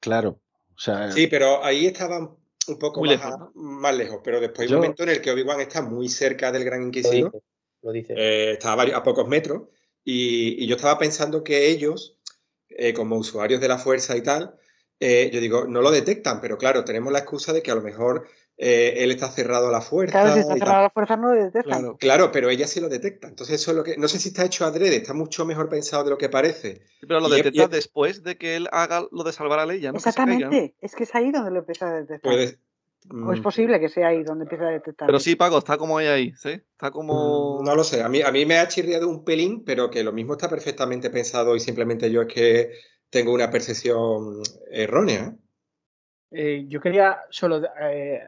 Claro. 0.00 0.40
O 0.74 0.78
sea, 0.78 1.10
sí, 1.10 1.26
pero 1.26 1.64
ahí 1.64 1.86
estaban 1.86 2.36
un 2.68 2.78
poco 2.78 3.02
más, 3.54 3.96
lejos, 3.96 4.20
pero 4.22 4.40
después 4.40 4.68
hay 4.68 4.74
un 4.74 4.80
momento 4.80 5.02
en 5.04 5.10
el 5.10 5.20
que 5.20 5.30
Obi-Wan 5.30 5.60
está 5.60 5.82
muy 5.82 6.08
cerca 6.08 6.52
del 6.52 6.64
Gran 6.64 6.82
Inquisidor. 6.82 7.42
Lo 7.82 7.92
dice. 7.92 8.14
Eh, 8.16 8.52
estaba 8.52 8.82
a, 8.82 9.02
pocos 9.02 9.26
metros. 9.28 9.62
Y, 10.04 10.66
yo 10.66 10.76
estaba 10.76 10.98
pensando 10.98 11.42
que 11.42 11.68
ellos, 11.68 12.18
eh, 12.68 12.92
como 12.92 13.16
usuarios 13.16 13.60
de 13.60 13.68
la 13.68 13.78
fuerza 13.78 14.16
y 14.16 14.22
tal, 14.22 14.54
eh, 15.00 15.30
yo 15.32 15.40
digo, 15.40 15.66
no 15.66 15.82
lo 15.82 15.90
detectan, 15.90 16.40
pero 16.40 16.58
claro, 16.58 16.84
tenemos 16.84 17.12
la 17.12 17.20
excusa 17.20 17.52
de 17.52 17.62
que 17.62 17.70
a 17.70 17.74
lo 17.74 17.82
mejor 17.82 18.28
eh, 18.58 19.04
él 19.04 19.10
está 19.10 19.28
cerrado 19.28 19.68
a 19.68 19.72
la 19.72 19.82
fuerza. 19.82 20.22
Claro, 20.22 20.34
si 20.34 20.40
está 20.40 20.54
cerrado 20.54 20.78
a 20.78 20.82
la 20.82 20.90
fuerza 20.90 21.16
no 21.16 21.34
lo 21.34 21.44
detectan. 21.44 21.64
Claro, 21.64 21.96
claro, 21.98 22.32
pero 22.32 22.48
ella 22.48 22.66
sí 22.66 22.80
lo 22.80 22.88
detecta. 22.88 23.28
Entonces, 23.28 23.60
eso 23.60 23.72
es 23.72 23.76
lo 23.76 23.84
que. 23.84 23.96
No 23.98 24.08
sé 24.08 24.18
si 24.18 24.28
está 24.28 24.44
hecho 24.44 24.64
adrede, 24.64 24.96
está 24.96 25.12
mucho 25.12 25.44
mejor 25.44 25.68
pensado 25.68 26.04
de 26.04 26.10
lo 26.10 26.18
que 26.18 26.28
parece. 26.28 26.82
pero 27.00 27.20
lo 27.20 27.28
detecta 27.28 27.68
después 27.68 28.22
de 28.22 28.38
que 28.38 28.56
él 28.56 28.68
haga 28.72 29.06
lo 29.10 29.24
de 29.24 29.32
salvar 29.32 29.58
a 29.58 29.66
Leia, 29.66 29.92
¿no? 29.92 29.98
Exactamente, 29.98 30.74
es 30.80 30.94
que 30.94 31.04
es 31.04 31.14
ahí 31.14 31.30
donde 31.30 31.50
lo 31.50 31.58
empieza 31.60 31.88
a 31.88 32.00
detectar. 32.00 32.32
O 33.08 33.32
es 33.32 33.38
mm. 33.38 33.42
posible 33.42 33.78
que 33.78 33.88
sea 33.88 34.08
ahí 34.08 34.24
donde 34.24 34.44
empieza 34.44 34.66
a 34.66 34.70
detectar. 34.70 35.06
Pero 35.06 35.20
sí, 35.20 35.36
Paco, 35.36 35.58
está 35.58 35.78
como 35.78 36.00
ella 36.00 36.14
ahí, 36.14 36.32
¿sí? 36.34 36.50
Está 36.50 36.90
como. 36.90 37.60
Mm, 37.60 37.64
no 37.64 37.76
lo 37.76 37.84
sé, 37.84 38.02
a 38.02 38.08
mí, 38.08 38.22
a 38.22 38.32
mí 38.32 38.46
me 38.46 38.58
ha 38.58 38.66
chirriado 38.68 39.08
un 39.08 39.24
pelín, 39.24 39.64
pero 39.64 39.90
que 39.90 40.02
lo 40.02 40.12
mismo 40.12 40.32
está 40.32 40.48
perfectamente 40.48 41.10
pensado 41.10 41.54
y 41.54 41.60
simplemente 41.60 42.10
yo 42.10 42.22
es 42.22 42.34
que 42.34 42.70
tengo 43.10 43.32
una 43.32 43.50
percepción 43.50 44.42
errónea. 44.70 45.36
Eh, 46.30 46.66
yo 46.68 46.80
quería 46.80 47.18
solo 47.30 47.62
eh, 47.80 48.20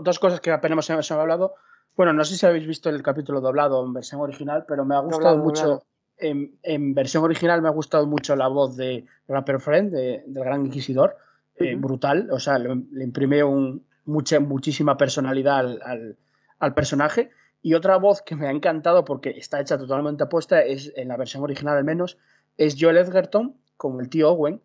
dos 0.00 0.18
cosas 0.18 0.40
que 0.40 0.50
apenas 0.50 0.88
hemos 0.90 1.10
hablado. 1.10 1.54
Bueno, 1.96 2.12
no 2.12 2.24
sé 2.24 2.36
si 2.36 2.46
habéis 2.46 2.66
visto 2.66 2.90
el 2.90 3.02
capítulo 3.02 3.40
doblado 3.40 3.84
en 3.84 3.92
versión 3.92 4.20
original, 4.20 4.64
pero 4.68 4.84
me 4.84 4.94
ha 4.94 5.00
gustado 5.00 5.36
mucho. 5.38 5.82
En, 6.20 6.94
versión 6.94 7.22
original 7.24 7.62
me 7.62 7.68
ha 7.68 7.72
gustado 7.72 8.06
mucho 8.06 8.34
la 8.34 8.48
voz 8.48 8.76
de 8.76 9.06
Rapper 9.28 9.60
Friend, 9.60 9.92
del 9.92 10.22
Gran 10.26 10.66
Inquisidor. 10.66 11.16
Eh, 11.60 11.74
brutal, 11.74 12.28
o 12.30 12.38
sea, 12.38 12.56
le, 12.56 12.70
imprime 13.02 13.42
un, 13.42 13.84
mucha, 14.04 14.38
muchísima 14.38 14.96
personalidad 14.96 15.58
al, 15.58 16.16
al, 16.60 16.74
personaje. 16.74 17.30
Y 17.62 17.74
otra 17.74 17.96
voz 17.96 18.22
que 18.22 18.36
me 18.36 18.46
ha 18.46 18.52
encantado 18.52 19.04
porque 19.04 19.30
está 19.30 19.60
hecha 19.60 19.76
totalmente 19.76 20.22
apuesta, 20.22 20.62
es 20.62 20.92
en 20.94 21.08
la 21.08 21.16
versión 21.16 21.42
original 21.42 21.76
al 21.76 21.84
menos, 21.84 22.16
es 22.56 22.76
Joel 22.78 22.98
Edgerton, 22.98 23.56
como 23.78 24.00
el 24.00 24.10
tío 24.10 24.30
Owen, 24.32 24.60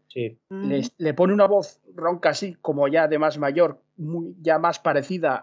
le, 0.97 1.13
pone 1.13 1.33
una 1.33 1.45
voz 1.45 1.79
ronca 1.95 2.29
así, 2.29 2.57
como 2.61 2.87
ya 2.87 3.07
de 3.07 3.19
más 3.19 3.37
mayor, 3.37 3.79
muy, 3.95 4.35
ya 4.41 4.57
más 4.57 4.79
parecida 4.79 5.35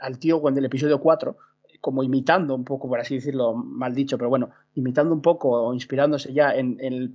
al, 0.00 0.18
tío 0.18 0.38
Owen 0.38 0.54
del 0.54 0.64
episodio 0.64 0.98
4, 0.98 1.36
como 1.82 2.02
imitando 2.02 2.54
un 2.54 2.64
poco, 2.64 2.88
por 2.88 2.98
así 2.98 3.16
decirlo, 3.16 3.52
mal 3.52 3.94
dicho, 3.94 4.16
pero 4.16 4.30
bueno, 4.30 4.50
imitando 4.74 5.12
un 5.14 5.20
poco 5.20 5.50
o 5.50 5.74
inspirándose 5.74 6.32
ya 6.32 6.54
en, 6.54 6.78
el, 6.80 7.12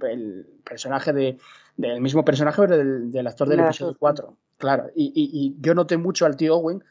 personaje 0.63 1.11
de, 1.11 1.39
del 1.76 1.99
mismo 2.01 2.24
personaje, 2.24 2.61
pero 2.61 2.78
del, 2.78 3.28
actor 3.28 3.49
del 3.49 3.61
episodio 3.61 3.97
4. 3.97 4.38
Claro, 4.59 4.91
y, 4.95 5.55
yo 5.59 5.74
noté 5.74 5.97
mucho 5.97 6.28
al 6.28 6.38
tío 6.38 6.55
Owen 6.55 6.84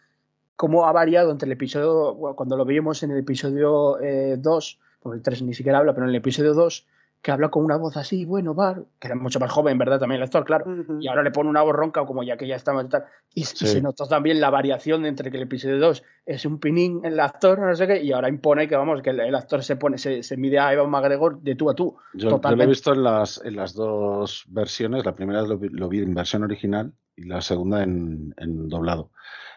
cómo 0.56 0.86
ha 0.86 0.92
variado 0.92 1.30
entre 1.30 1.46
el 1.46 1.52
episodio, 1.52 2.16
cuando 2.34 2.56
lo 2.56 2.64
vimos 2.64 3.04
en 3.04 3.12
el 3.12 3.18
episodio 3.18 3.96
2, 4.00 4.00
eh, 4.02 4.78
por 5.00 5.14
el 5.14 5.22
3 5.22 5.42
ni 5.42 5.54
siquiera 5.54 5.78
habla, 5.78 5.94
pero 5.94 6.04
en 6.04 6.10
el 6.10 6.16
episodio 6.16 6.52
2 6.52 6.86
que 7.22 7.30
habla 7.30 7.50
con 7.50 7.64
una 7.64 7.76
voz 7.76 7.96
así, 7.96 8.24
bueno, 8.24 8.52
va, 8.52 8.74
que 8.98 9.06
era 9.06 9.14
mucho 9.14 9.38
más 9.38 9.50
joven, 9.50 9.78
¿verdad? 9.78 10.00
También 10.00 10.20
el 10.20 10.24
actor, 10.24 10.44
claro. 10.44 10.66
Y 10.98 11.06
ahora 11.06 11.22
le 11.22 11.30
pone 11.30 11.48
una 11.48 11.62
voz 11.62 11.74
ronca 11.74 12.04
como 12.04 12.24
ya 12.24 12.36
que 12.36 12.48
ya 12.48 12.56
estamos 12.56 12.88
tal. 12.88 13.04
Y, 13.32 13.44
se 13.44 13.80
notó 13.80 14.08
también 14.08 14.40
la 14.40 14.50
variación 14.50 15.06
entre 15.06 15.30
que 15.30 15.36
el 15.36 15.44
episodio 15.44 15.78
2 15.78 16.02
es 16.26 16.44
un 16.44 16.58
pinín 16.58 17.00
el 17.04 17.20
actor, 17.20 17.60
no 17.60 17.74
sé 17.76 17.86
qué, 17.86 18.02
y 18.02 18.10
ahora 18.10 18.28
impone 18.28 18.66
que, 18.66 18.74
vamos, 18.74 19.02
que 19.02 19.10
el, 19.10 19.34
actor 19.36 19.62
se 19.62 19.76
pone, 19.76 19.98
se, 19.98 20.24
se, 20.24 20.36
mide 20.36 20.58
a 20.58 20.72
Evan 20.72 20.90
McGregor 20.90 21.40
de 21.40 21.54
tú 21.54 21.70
a 21.70 21.74
tú. 21.74 21.96
Yo, 22.12 22.40
lo 22.42 22.62
he 22.62 22.66
visto 22.66 22.92
en 22.92 23.04
las, 23.04 23.40
en 23.44 23.54
las 23.54 23.74
dos 23.74 24.44
versiones. 24.48 25.04
La 25.04 25.14
primera 25.14 25.42
lo, 25.42 25.60
lo 25.60 25.88
vi 25.88 26.00
en 26.00 26.14
versión 26.14 26.42
original 26.42 26.92
y 27.14 27.26
la 27.26 27.40
segunda 27.40 27.84
en, 27.84 28.34
en 28.36 28.68
doblado. 28.68 29.12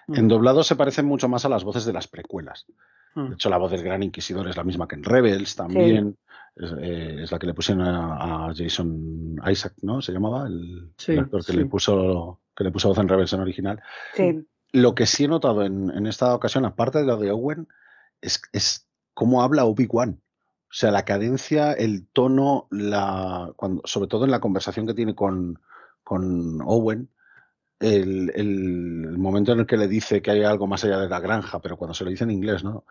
En 0.08 0.28
doblado 0.28 0.62
se 0.62 0.76
parecen 0.76 1.08
mucho 1.08 1.28
más 1.28 1.46
a 1.46 1.50
las 1.50 1.64
voces 1.64 1.84
de 1.84 1.94
las 1.94 2.08
precuelas. 2.08 2.68
De 3.16 3.34
hecho, 3.34 3.50
la 3.50 3.58
voz 3.58 3.72
del 3.72 3.82
Gran 3.82 4.04
Inquisidor 4.04 4.50
es 4.50 4.58
la 4.58 4.66
misma 4.66 4.88
que 4.88 4.96
en 4.96 5.04
Rebels 5.04 5.56
también. 5.56 6.18
Es, 6.56 6.72
eh, 6.80 7.24
es 7.24 7.32
la 7.32 7.40
que 7.40 7.48
le 7.48 7.54
pusieron 7.54 7.86
a, 7.86 8.48
a 8.48 8.54
Jason 8.56 9.36
Isaac, 9.50 9.74
¿no? 9.82 10.02
Se 10.02 10.12
llamaba 10.12 10.48
el, 10.48 10.92
Sí, 10.98 11.14
el 11.14 11.20
actor 11.20 11.46
que 11.46 11.52
sí. 11.52 11.58
le 11.58 11.66
puso 11.66 12.40
que 12.56 12.64
le 12.64 12.72
puso 12.72 12.88
voz 12.90 12.98
en 13.00 13.08
reversión 13.10 13.42
original. 13.42 13.82
Sí, 14.14 14.48
Lo 14.72 14.96
que 14.96 15.06
sí 15.06 15.26
he 15.26 15.28
notado 15.28 15.64
en, 15.64 15.90
en 15.92 16.08
esta 16.08 16.34
ocasión, 16.34 16.66
aparte 16.66 17.00
de 17.00 17.06
lo 17.06 17.18
de 17.18 17.32
Owen, 17.32 17.68
es, 18.22 18.42
es 18.54 18.88
cómo 19.14 19.44
habla 19.44 19.66
Obi-Wan. 19.66 20.22
O 20.70 20.74
sea, 20.78 20.92
la 20.92 21.04
cadencia, 21.06 21.74
el 21.74 22.08
tono, 22.08 22.68
la, 22.72 23.52
cuando, 23.56 23.82
sobre 23.86 24.08
todo 24.08 24.26
en 24.26 24.32
la 24.32 24.40
conversación 24.40 24.88
que 24.88 24.94
tiene 24.94 25.16
con, 25.16 25.60
con 26.04 26.62
Owen, 26.66 27.10
el, 27.80 28.32
el- 28.36 29.06
el 29.10 29.18
momento 29.18 29.52
en 29.52 29.60
el 29.60 29.66
que 29.66 29.78
le 29.78 29.88
dice 29.88 30.22
que 30.22 30.32
hay 30.32 30.44
algo 30.44 30.66
más 30.68 30.84
allá 30.86 30.98
de 31.00 31.10
la 31.10 31.20
granja, 31.20 31.60
pero 31.62 31.78
cuando 31.78 31.94
se 31.94 32.04
lo 32.06 32.10
dice 32.10 32.24
en 32.24 32.32
inglés, 32.32 32.64
¿no? 32.64 32.86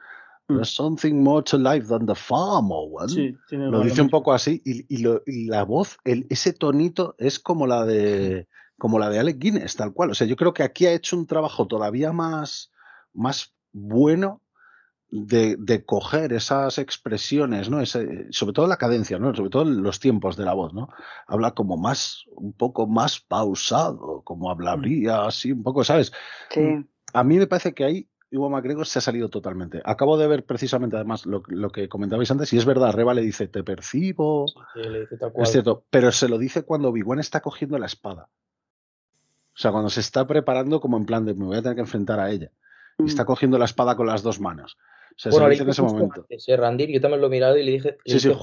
Mm. 0.48 0.56
There's 0.56 0.74
something 0.74 1.22
more 1.22 1.42
to 1.44 1.56
life 1.56 1.86
than 1.88 2.06
the 2.06 2.14
farm, 2.14 2.70
Owen. 2.70 3.08
Sí, 3.08 3.36
tiene 3.48 3.70
Lo 3.70 3.82
dice 3.82 4.02
un 4.02 4.10
poco 4.10 4.32
así 4.32 4.60
y, 4.64 4.84
y 4.94 4.98
lo- 5.02 5.22
y 5.26 5.46
la 5.46 5.64
voz, 5.64 5.96
el, 6.04 6.26
ese 6.28 6.52
tonito 6.52 7.14
es 7.18 7.38
como 7.38 7.66
la 7.66 7.84
de 7.86 8.46
como 8.76 8.98
la 8.98 9.08
de 9.08 9.20
Alec 9.20 9.38
Guinness, 9.38 9.76
tal 9.76 9.92
cual. 9.94 10.10
O 10.10 10.14
sea, 10.14 10.26
yo 10.26 10.36
creo 10.36 10.52
que 10.52 10.62
aquí 10.64 10.84
ha 10.86 10.92
hecho 10.92 11.16
un 11.16 11.26
trabajo 11.26 11.66
todavía 11.66 12.12
más, 12.12 12.72
más 13.14 13.54
bueno 13.72 14.42
de, 15.10 15.56
de 15.58 15.84
coger 15.84 16.32
esas 16.32 16.76
expresiones, 16.78 17.70
¿no? 17.70 17.80
Ese- 17.80 18.26
sobre 18.30 18.52
todo 18.52 18.66
la 18.66 18.76
cadencia, 18.76 19.18
¿no? 19.18 19.32
Sobre 19.34 19.48
todo 19.50 19.64
los 19.64 20.00
tiempos 20.00 20.36
de 20.36 20.44
la 20.44 20.52
voz, 20.54 20.74
¿no? 20.74 20.88
Habla 21.28 21.52
como 21.52 21.76
más, 21.76 22.24
un 22.36 22.52
poco 22.52 22.86
más 22.88 23.20
pausado, 23.20 24.22
como 24.24 24.50
hablaría 24.50 25.24
así, 25.24 25.52
un 25.52 25.62
poco, 25.62 25.84
¿sabes? 25.84 26.12
sí. 26.50 26.84
A 27.14 27.22
mí 27.22 27.38
me 27.38 27.46
parece 27.46 27.72
que 27.74 27.84
ahí 27.84 28.08
Ivo 28.34 28.50
McGregor 28.50 28.84
se 28.84 28.98
ha 28.98 29.02
salido 29.02 29.28
totalmente. 29.28 29.80
Acabo 29.84 30.18
de 30.18 30.26
ver 30.26 30.44
precisamente, 30.44 30.96
además, 30.96 31.24
lo, 31.24 31.44
lo 31.46 31.70
que 31.70 31.88
comentabais 31.88 32.28
antes, 32.32 32.52
y 32.52 32.58
es 32.58 32.64
verdad, 32.64 32.92
Reba 32.92 33.14
le 33.14 33.22
dice, 33.22 33.46
te 33.46 33.62
percibo, 33.62 34.46
Sí, 34.74 34.80
le 34.80 35.02
dice 35.02 35.16
tal 35.16 35.30
cual. 35.32 35.44
es 35.44 35.52
cierto, 35.52 35.84
pero 35.88 36.10
se 36.10 36.28
lo 36.28 36.36
dice 36.36 36.64
cuando 36.64 36.88
Obi-Wan 36.88 37.20
está 37.20 37.40
cogiendo 37.40 37.78
la 37.78 37.86
espada. 37.86 38.28
O 39.54 39.56
sea, 39.56 39.70
cuando 39.70 39.88
se 39.88 40.00
está 40.00 40.26
preparando 40.26 40.80
como 40.80 40.96
en 40.96 41.06
plan 41.06 41.24
de 41.24 41.34
me 41.34 41.44
voy 41.44 41.56
a 41.56 41.62
tener 41.62 41.76
que 41.76 41.82
enfrentar 41.82 42.18
a 42.18 42.30
ella. 42.30 42.50
Y 42.98 43.06
está 43.06 43.24
cogiendo 43.24 43.56
la 43.56 43.66
espada 43.66 43.94
con 43.94 44.08
las 44.08 44.24
dos 44.24 44.40
manos. 44.40 44.78
O 45.16 45.18
sea, 45.18 45.30
Bueno, 45.30 45.46
se 45.48 45.56
lo 45.58 45.62
en 45.64 45.70
ese 45.70 45.82
momento. 45.82 46.20
antes, 46.22 46.48
eh, 46.48 46.56
Randir, 46.56 46.90
yo 46.90 47.00
también 47.00 47.20
lo 47.20 47.28
he 47.28 47.30
mirado 47.30 47.56
y 47.56 47.62
le 47.64 47.70
dije. 47.72 47.98
le 48.04 48.18
Sí, 48.18 48.20
sí, 48.20 48.34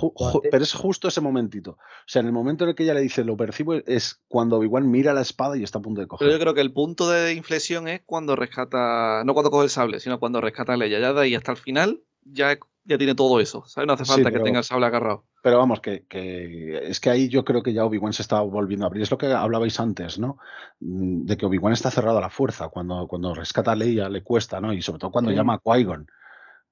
pero 0.49 0.63
es 0.63 0.73
justo 0.73 1.09
ese 1.09 1.19
momentito. 1.19 1.71
O 1.71 1.77
sea, 2.07 2.21
en 2.21 2.27
el 2.27 2.31
momento 2.33 2.63
en 2.63 2.69
el 2.69 2.75
que 2.75 2.83
ella 2.83 2.93
le 2.93 3.01
dice 3.01 3.23
lo 3.25 3.35
percibo 3.35 3.73
es 3.73 4.21
cuando 4.29 4.57
Obi-Wan 4.57 4.89
mira 4.89 5.13
la 5.13 5.21
espada 5.21 5.57
y 5.57 5.63
está 5.63 5.79
a 5.79 5.81
punto 5.81 5.99
de 6.01 6.07
Pero 6.07 6.17
coger. 6.17 6.31
yo 6.31 6.39
creo 6.39 6.53
que 6.53 6.61
el 6.61 6.71
punto 6.71 7.09
de 7.09 7.33
inflexión 7.33 7.87
es 7.89 8.01
cuando 8.05 8.35
rescata, 8.37 9.23
no 9.25 9.33
cuando 9.33 9.51
coge 9.51 9.65
el 9.65 9.69
sable, 9.69 9.99
sino 9.99 10.19
cuando 10.19 10.39
rescata 10.41 10.73
a 10.73 10.77
Leia. 10.77 10.99
Ya 10.99 11.11
de 11.13 11.21
ahí 11.21 11.35
hasta 11.35 11.51
el 11.51 11.57
final 11.57 12.01
ya, 12.23 12.57
ya 12.85 12.97
tiene 12.97 13.15
todo 13.15 13.39
eso. 13.41 13.63
¿sabes? 13.65 13.87
No 13.87 13.93
hace 13.93 14.05
Sí, 14.05 14.11
falta 14.11 14.29
pero- 14.29 14.39
que 14.39 14.45
tenga 14.47 14.59
el 14.59 14.63
sable 14.65 14.85
agarrado. 14.85 15.25
Pero 15.43 15.57
vamos, 15.57 15.81
que, 15.81 16.05
que 16.07 16.87
es 16.87 16.99
que 16.99 17.09
ahí 17.09 17.27
yo 17.27 17.43
creo 17.43 17.63
que 17.63 17.73
ya 17.73 17.83
Obi-Wan 17.83 18.13
se 18.13 18.21
está 18.21 18.39
volviendo 18.41 18.85
a 18.85 18.87
abrir. 18.87 19.01
Es 19.03 19.09
lo 19.11 19.17
que 19.17 19.25
hablabais 19.25 19.79
antes, 19.79 20.19
¿no? 20.19 20.37
Mm, 20.79 21.25
De 21.25 21.35
que 21.35 21.45
Obi-Wan 21.47 21.73
está 21.73 21.89
cerrado 21.91 22.19
a 22.19 22.21
la 22.21 22.29
fuerza. 22.29 22.69
Cuando, 22.69 23.07
cuando 23.07 23.33
rescata 23.33 23.71
a 23.71 23.75
Leia 23.75 24.07
le 24.07 24.21
cuesta, 24.23 24.61
¿no? 24.61 24.71
Y 24.71 24.81
sobre 24.83 24.99
todo 24.99 25.11
cuando 25.11 25.31
Sí. 25.31 25.35
llama 25.37 25.55
a 25.55 25.59
Qui-Gon, 25.59 26.05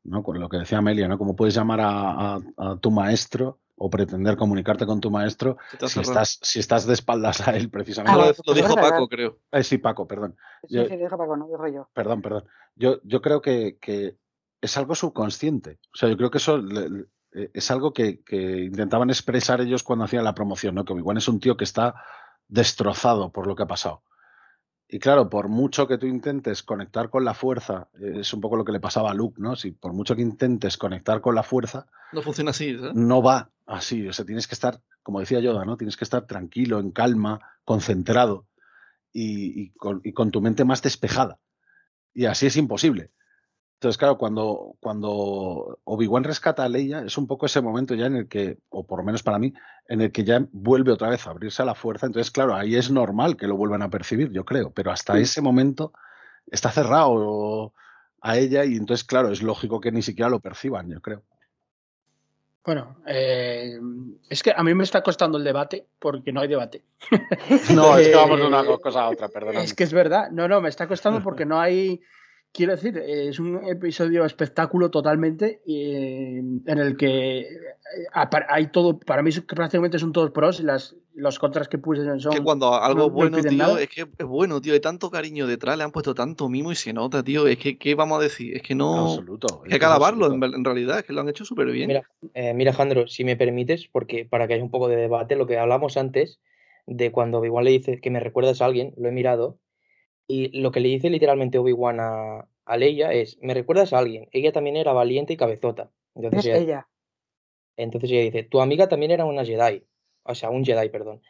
¿no? 0.03 0.23
Con 0.23 0.39
lo 0.39 0.49
que 0.49 0.57
decía 0.57 0.77
Amelia, 0.79 1.07
¿no? 1.07 1.17
Como 1.17 1.35
puedes 1.35 1.53
llamar 1.55 1.81
a, 1.81 2.35
a- 2.35 2.39
a 2.57 2.77
tu 2.77 2.91
maestro 2.91 3.59
o 3.81 3.89
pretender 3.89 4.35
comunicarte 4.35 4.85
con 4.85 4.99
tu 4.99 5.09
maestro 5.09 5.57
si 5.87 5.99
estás, 6.01 6.39
si 6.41 6.59
estás 6.59 6.85
de 6.85 6.93
espaldas 6.93 7.47
a 7.47 7.55
él, 7.55 7.69
precisamente. 7.69 8.17
Lo, 8.19 8.25
Ah, 8.27 8.33
lo 8.45 8.53
dijo. 8.53 8.75
Paco, 8.75 9.07
creo. 9.07 9.37
Eh, 9.51 9.63
sí, 9.63 9.77
Paco, 9.77 10.05
perdón. 10.07 10.35
Sí, 10.67 10.75
Yo- 10.75 10.85
sí, 10.85 10.97
deja 10.97 11.15
Paco, 11.17 11.37
no 11.37 11.47
digo 11.47 11.67
yo. 11.67 11.89
Perdón, 11.93 12.21
perdón. 12.21 12.43
Yo, 12.75 12.99
yo 13.03 13.21
creo 13.21 13.41
que, 13.41 13.77
que 13.79 14.17
es 14.61 14.77
algo 14.77 14.95
subconsciente. 14.95 15.79
O 15.93 15.97
sea, 15.97 16.09
yo 16.09 16.17
creo 16.17 16.29
que 16.29 16.39
eso 16.39 16.57
le- 16.57 16.89
le- 16.89 17.05
eh, 17.31 17.51
es 17.53 17.71
algo 17.71 17.93
que, 17.93 18.21
que 18.23 18.65
intentaban 18.65 19.09
expresar 19.09 19.61
ellos 19.61 19.83
cuando 19.83 20.03
hacían 20.05 20.23
la 20.25 20.33
promoción, 20.35 20.75
¿no? 20.75 20.83
Que 20.83 20.91
Obi-Wan 20.93 21.17
es 21.17 21.27
un 21.29 21.39
tío 21.39 21.55
que 21.55 21.63
está 21.63 21.95
destrozado 22.49 23.31
por 23.31 23.47
lo 23.47 23.55
que 23.55 23.63
ha 23.63 23.67
pasado. 23.67 24.03
Y 24.91 24.97
claro, 24.97 25.29
por 25.29 25.49
mucho 25.49 25.87
que 25.87 25.99
tú 25.99 26.07
intentes 26.07 26.63
conectar 26.63 27.11
con 27.11 27.23
la 27.23 27.35
fuerza, 27.35 27.89
eh, 28.01 28.21
es 28.21 28.33
un 28.33 28.41
poco 28.41 28.55
lo 28.57 28.65
que 28.65 28.71
le 28.71 28.79
pasaba 28.79 29.11
a 29.11 29.13
Luke, 29.13 29.39
¿no? 29.39 29.55
Si 29.55 29.71
por 29.71 29.93
mucho 29.93 30.15
que 30.15 30.23
intentes 30.23 30.77
conectar 30.77 31.21
con 31.21 31.35
la 31.35 31.43
fuerza, 31.43 31.85
No 32.11 32.23
funciona 32.23 32.49
así. 32.49 32.75
¿sabes? 32.75 32.95
no 32.95 33.21
va 33.21 33.51
así. 33.67 34.07
O 34.07 34.13
sea, 34.13 34.25
tienes 34.25 34.47
que 34.47 34.55
estar, 34.55 34.81
como 35.03 35.19
decía 35.19 35.39
Yoda, 35.41 35.63
¿no? 35.63 35.77
Tienes 35.77 35.95
que 35.95 36.05
estar 36.05 36.25
tranquilo, 36.25 36.79
en 36.79 36.89
calma, 36.89 37.39
concentrado 37.65 38.47
y, 39.13 39.61
y 39.61 39.69
con, 39.71 40.01
y 40.03 40.11
con 40.11 40.31
tu 40.31 40.41
mente 40.41 40.65
más 40.65 40.81
despejada. 40.81 41.37
Y 42.15 42.25
así 42.25 42.47
es 42.47 42.57
imposible. 42.57 43.11
Entonces, 43.79 43.97
claro, 43.97 44.17
cuando, 44.17 44.75
cuando 44.81 45.79
Obi-Wan 45.85 46.25
rescata 46.25 46.65
a 46.65 46.67
Leia, 46.67 46.99
es 47.03 47.17
un 47.17 47.27
poco 47.27 47.45
ese 47.45 47.61
momento 47.61 47.95
ya 47.95 48.07
en 48.07 48.17
el 48.17 48.27
que, 48.27 48.57
o 48.67 48.85
por 48.85 48.99
lo 48.99 49.05
menos 49.05 49.23
para 49.23 49.39
mí, 49.39 49.53
en 49.87 50.01
el 50.01 50.11
que 50.11 50.25
ya 50.25 50.45
vuelve 50.51 50.91
otra 50.91 51.07
vez 51.07 51.25
a 51.25 51.29
abrirse 51.29 51.61
a 51.61 51.65
la 51.65 51.75
fuerza. 51.75 52.05
Entonces, 52.05 52.29
claro, 52.29 52.55
ahí 52.55 52.75
es 52.75 52.91
normal 52.91 53.37
que 53.37 53.47
lo 53.47 53.55
vuelvan 53.55 53.81
a 53.81 53.89
percibir, 53.89 54.33
yo 54.33 54.43
creo. 54.43 54.71
Pero 54.71 54.91
hasta 54.91 55.17
ese 55.17 55.39
momento 55.39 55.93
está 56.51 56.71
cerrado 56.71 57.71
a 58.19 58.37
ella 58.37 58.65
y 58.65 58.75
entonces, 58.75 59.05
claro, 59.05 59.31
es 59.31 59.41
lógico 59.41 59.79
que 59.79 59.93
ni 59.93 60.01
siquiera 60.01 60.29
lo 60.29 60.41
perciban, 60.41 60.89
yo 60.89 60.99
creo. 60.99 61.23
Bueno, 62.65 62.97
eh, 63.07 63.79
es 64.29 64.43
que 64.43 64.53
a 64.53 64.61
mí 64.61 64.73
me 64.73 64.83
está 64.83 65.01
costando 65.01 65.37
el 65.37 65.45
debate 65.45 65.87
porque 65.99 66.33
no 66.33 66.41
hay 66.41 66.49
debate. 66.49 66.83
No, 67.73 67.97
es 67.97 68.09
que 68.09 68.15
vamos 68.15 68.41
de 68.41 68.45
una 68.45 68.59
Eh, 68.59 68.77
cosa 68.83 69.03
a 69.03 69.09
otra, 69.09 69.29
perdón. 69.29 69.55
Es 69.55 69.73
que 69.73 69.85
es 69.85 69.93
verdad. 69.93 70.31
No, 70.31 70.49
no, 70.49 70.59
me 70.59 70.67
está 70.67 70.85
costando 70.85 71.23
porque 71.23 71.45
no 71.45 71.61
hay. 71.61 72.01
Quiero 72.51 72.71
decir, 72.71 72.97
es 72.97 73.39
un 73.39 73.63
episodio 73.67 74.25
espectáculo 74.25 74.89
totalmente 74.89 75.61
eh, 75.67 76.39
en 76.39 76.77
el 76.79 76.97
que 76.97 77.41
eh, 77.41 77.47
hay 78.47 78.67
todo. 78.67 78.99
Para 78.99 79.21
mí, 79.21 79.29
prácticamente 79.31 79.99
son 79.99 80.11
todos 80.11 80.31
pros 80.31 80.59
y 80.59 80.63
las, 80.63 80.95
los 81.13 81.37
contras 81.37 81.67
que 81.67 81.77
puse 81.77 82.03
son. 82.19 82.33
que 82.33 82.41
cuando 82.41 82.73
algo 82.73 83.01
no 83.01 83.05
es 83.05 83.11
bueno, 83.11 83.37
tío, 83.37 83.51
nada. 83.51 83.79
es 83.79 83.89
que 83.89 84.01
es 84.01 84.25
bueno, 84.25 84.59
tío. 84.61 84.73
Hay 84.73 84.79
tanto 84.79 85.11
cariño 85.11 85.45
detrás, 85.45 85.77
le 85.77 85.83
han 85.83 85.91
puesto 85.91 86.15
tanto 86.15 86.49
mimo 86.49 86.71
y 86.71 86.75
se 86.75 86.91
nota, 86.91 87.23
tío. 87.23 87.45
Es 87.45 87.59
que, 87.59 87.77
¿qué 87.77 87.93
vamos 87.93 88.19
a 88.19 88.23
decir? 88.23 88.55
Es 88.55 88.63
que 88.63 88.73
no. 88.73 89.11
absoluto. 89.11 89.61
Hay 89.69 89.77
que 89.77 89.85
alabarlo, 89.85 90.33
en, 90.33 90.65
realidad, 90.65 90.99
es 90.99 91.05
que 91.05 91.13
lo 91.13 91.21
han 91.21 91.29
hecho 91.29 91.45
súper 91.45 91.67
bien. 91.67 91.87
Mira, 91.87 92.09
eh, 92.33 92.55
mira, 92.55 92.73
Jandro, 92.73 93.07
si 93.07 93.23
me 93.23 93.35
permites, 93.35 93.87
porque 93.91 94.25
para 94.25 94.47
que 94.47 94.55
haya 94.55 94.63
un 94.63 94.71
poco 94.71 94.87
de 94.87 94.95
debate, 94.95 95.35
lo 95.35 95.45
que 95.45 95.59
hablamos 95.59 95.97
antes 95.97 96.39
de 96.87 97.11
cuando 97.11 97.37
Obi-Wan 97.37 97.65
le 97.65 97.71
dice 97.71 98.01
que 98.01 98.09
me 98.09 98.19
recuerdas 98.19 98.61
a 98.61 98.65
alguien, 98.65 98.93
lo 98.97 99.07
he 99.07 99.11
mirado, 99.11 99.59
y 100.29 100.61
lo 100.61 100.71
que 100.71 100.79
le 100.79 100.89
dice 100.89 101.09
literalmente 101.09 101.57
Obi-Wan 101.57 101.99
a, 101.99 102.47
a 102.65 102.77
Leia 102.77 103.11
es, 103.11 103.39
me 103.41 103.55
recuerdas 103.55 103.93
a 103.93 103.97
alguien, 103.97 104.29
ella 104.31 104.51
también 104.51 104.77
era 104.77 104.93
valiente 104.93 105.33
y 105.33 105.37
cabezota. 105.37 105.89
Entonces 106.13 106.45
Es 106.45 106.45
ella, 106.45 106.57
ella. 106.61 106.87
entonces 107.77 108.11
ella 108.11 108.21
dice, 108.21 108.43
tu 108.43 108.61
amiga 108.61 108.87
también 108.87 109.11
era 109.11 109.25
una 109.25 109.43
Jedi, 109.43 109.83
o 110.23 110.35
sea, 110.35 110.51
un 110.51 110.63
Jedi, 110.63 110.89
perdón, 110.89 111.21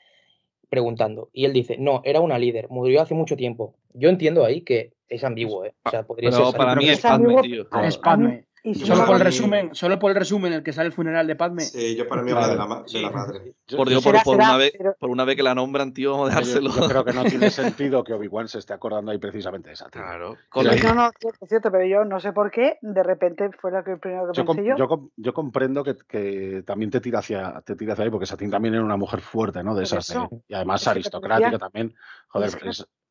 preguntando. 0.70 1.30
Y 1.32 1.46
él 1.46 1.54
dice, 1.54 1.78
no, 1.78 2.02
era 2.04 2.20
una 2.20 2.38
líder, 2.38 2.68
murió 2.70 3.02
hace 3.02 3.16
mucho 3.16 3.38
tiempo. 3.38 3.76
Yo 3.94 4.10
entiendo 4.10 4.44
ahí 4.44 4.62
que 4.62 4.92
es 5.08 5.24
ambiguo, 5.24 5.64
¿eh? 5.64 5.74
O 5.86 5.90
sea, 5.90 6.04
podría 6.04 6.30
Pero 6.32 6.48
ser... 6.48 6.58
para 6.58 6.76
mí 6.76 6.90
es 6.90 7.00
Padme, 7.00 7.42
tío. 7.42 7.68
Es 7.82 7.98
Padme. 7.98 8.46
Y 8.64 8.74
si 8.76 8.82
Yo 8.86 8.96
Solo 8.96 9.06
por 9.08 9.16
el 9.16 9.22
resumen, 9.22 9.70
solo 9.74 10.00
por 10.00 10.12
el 10.12 10.18
resumen 10.18 10.52
en 10.52 10.58
el 10.60 10.64
que 10.64 10.74
sale 10.74 10.88
el 10.88 10.94
funeral 10.94 11.26
de 11.28 11.36
Padme. 11.36 11.62
Sí, 11.62 11.96
yo 11.96 12.08
para 12.08 12.22
mí 12.24 12.32
Claro. 12.32 12.46
habla 12.52 12.84
de 12.86 13.02
la, 13.02 13.10
de 13.10 13.14
madre. 13.16 13.54
Yo- 13.68 13.78
Por 13.78 13.88
Dios, 13.90 14.04
por, 14.04 14.14
por 14.24 14.36
será, 14.36 14.50
una 14.50 14.58
vez, 14.58 14.74
pero- 14.78 14.96
por 15.00 15.10
una 15.10 15.24
vez 15.26 15.36
que 15.36 15.44
la 15.44 15.56
nombran, 15.56 15.94
tío, 15.94 16.12
vamos 16.12 16.28
a 16.28 16.30
dejárselo. 16.30 16.70
yo 16.76 16.88
creo 16.88 17.06
que 17.06 17.14
no 17.14 17.24
tiene 17.24 17.50
sentido 17.52 18.04
que 18.04 18.14
Obi-Wan 18.14 18.48
se 18.48 18.60
esté 18.60 18.74
acordando 18.74 19.12
ahí 19.12 19.18
precisamente 19.18 19.70
de 19.70 19.74
esa. 19.74 19.90
tío. 19.90 20.02
Claro. 20.02 20.38
Con 20.50 20.66
No, 20.66 20.94
no, 20.94 21.08
es 21.10 21.50
cierto, 21.50 21.72
pero 21.72 21.86
yo 21.86 22.04
no 22.06 22.20
sé 22.20 22.34
por 22.34 22.52
qué, 22.52 22.78
de 22.82 23.04
repente 23.04 23.50
fue 23.60 23.72
lo 23.72 23.84
que 23.84 23.98
primero 23.98 24.32
que 24.32 24.38
Yo, 24.38 24.46
pensé 24.46 24.66
yo. 24.66 24.76
yo 24.78 24.88
com- 24.88 25.10
yo 25.16 25.34
comprendo 25.34 25.84
que, 25.84 25.96
que 26.08 26.64
también 26.66 26.92
te 26.92 27.00
tira 27.02 27.20
hacia 27.20 27.62
te 27.66 27.76
tira 27.76 27.94
hacia 27.94 28.06
ahí, 28.06 28.12
porque 28.12 28.26
Satín 28.26 28.50
también 28.52 28.74
era 28.76 28.84
una 28.84 28.98
mujer 28.98 29.22
fuerte, 29.22 29.64
¿no? 29.64 29.76
De 29.76 29.84
esas. 29.84 30.16
y 30.48 30.54
además 30.54 30.88
aristocrática 30.88 31.58
también. 31.58 31.96
Joder, 32.28 32.50
es 32.50 32.56
que 32.56 32.70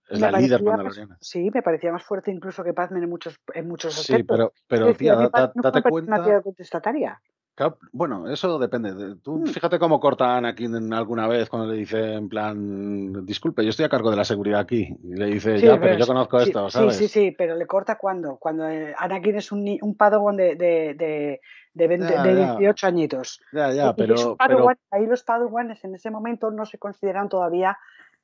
es, 0.08 0.20
la 0.20 0.30
líder 0.32 0.62
mandaloriana. 0.62 1.10
más- 1.14 1.18
sí, 1.20 1.50
me 1.52 1.62
parecía 1.62 1.92
más 1.92 2.04
fuerte 2.04 2.30
incluso 2.30 2.64
que 2.64 2.72
Padme 2.72 2.98
en 3.00 3.08
muchos, 3.10 3.38
en 3.54 3.68
muchos 3.68 3.94
Sí, 3.94 4.12
aspectos. 4.14 4.36
pero, 4.36 4.52
pero 4.66 4.82
Es 4.86 4.86
decir, 4.94 4.98
tía, 4.98 5.14
da- 5.16 5.28
date 5.30 5.52
una 5.78 5.82
cuenta. 5.82 6.24
tía 6.24 6.40
contestataria. 6.42 7.20
Claro, 7.54 7.76
bueno, 7.90 8.30
eso 8.30 8.56
depende. 8.60 8.94
de- 8.94 9.16
Tú 9.16 9.38
Mm. 9.38 9.46
fíjate 9.46 9.80
cómo 9.80 9.98
corta 9.98 10.26
a 10.34 10.36
Anakin 10.36 10.76
en 10.76 10.94
alguna 10.94 11.26
vez 11.26 11.48
cuando 11.50 11.66
le 11.72 11.76
dice 11.78 12.14
en 12.14 12.28
plan, 12.28 13.26
disculpe, 13.26 13.64
yo 13.64 13.70
estoy 13.70 13.84
a 13.84 13.88
cargo 13.88 14.10
de 14.12 14.16
la 14.16 14.24
seguridad 14.24 14.60
aquí. 14.60 14.96
Y 15.02 15.14
le 15.16 15.26
dice, 15.26 15.58
Sí, 15.58 15.66
ya, 15.66 15.80
pero 15.80 15.96
yo 15.96 16.06
conozco 16.06 16.38
sí, 16.38 16.50
esto, 16.50 16.70
sí, 16.70 16.78
¿sabes? 16.78 16.96
Sí, 16.96 17.08
sí, 17.08 17.34
pero 17.36 17.56
le 17.56 17.66
corta 17.66 17.98
cuando. 17.98 18.36
Cuando 18.36 18.68
eh, 18.68 18.94
Anakin 18.96 19.34
es 19.36 19.50
un, 19.50 19.76
un 19.82 19.96
Padawan 19.96 20.36
de, 20.36 20.54
de, 20.54 20.94
de, 20.94 21.40
de, 21.74 21.88
20 21.88 22.12
Ya, 22.14 22.22
de 22.22 22.34
ya. 22.36 22.54
18 22.58 22.86
añitos. 22.86 23.40
Ya, 23.52 23.72
ya, 23.72 23.92
pero, 23.92 24.36
pero 24.38 24.68
ahí 24.92 25.06
los 25.06 25.24
Padawanes 25.24 25.82
en 25.82 25.96
ese 25.96 26.12
momento 26.12 26.52
no 26.52 26.64
se 26.64 26.78
consideran 26.78 27.28
todavía 27.28 27.76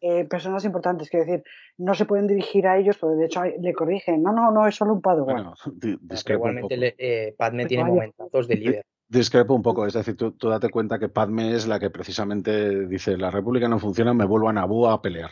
eh, 0.07 0.25
personas 0.27 0.65
importantes. 0.67 1.09
Quiero 1.09 1.25
decir, 1.25 1.45
no 1.79 1.95
se 1.95 2.05
pueden 2.05 2.27
dirigir 2.27 2.67
a 2.67 2.77
ellos, 2.77 2.99
porque 2.99 3.17
de 3.17 3.25
hecho 3.25 3.43
le 3.45 3.73
corrigen. 3.73 4.23
No, 4.23 4.33
no, 4.33 4.51
no, 4.51 4.67
es 4.67 4.75
solo 4.75 4.93
un 4.93 5.01
Padawan. 5.01 5.35
bueno, 5.35 5.55
igualmente 6.29 6.63
poco. 6.75 6.77
le- 6.81 6.95
eh, 6.99 7.35
Padme 7.39 7.63
Pues 7.63 7.69
tiene 7.69 7.83
vaya. 7.85 7.95
momentazos 7.95 8.49
de 8.49 8.57
líder. 8.57 8.85
Discrepo 9.09 9.55
un 9.55 9.63
poco, 9.63 9.87
es 9.87 9.93
decir, 9.95 10.17
tú, 10.17 10.33
tú 10.33 10.49
date 10.49 10.69
cuenta 10.71 10.99
que 10.99 11.09
Padme 11.09 11.55
es 11.55 11.67
la 11.67 11.79
que 11.79 11.91
precisamente 11.91 12.87
dice, 12.87 13.17
la 13.17 13.31
República 13.31 13.69
no 13.69 13.79
funciona, 13.79 14.13
me 14.15 14.25
vuelvo 14.25 14.49
a 14.49 14.53
Naboo 14.53 14.89
a 14.89 15.01
pelear. 15.01 15.31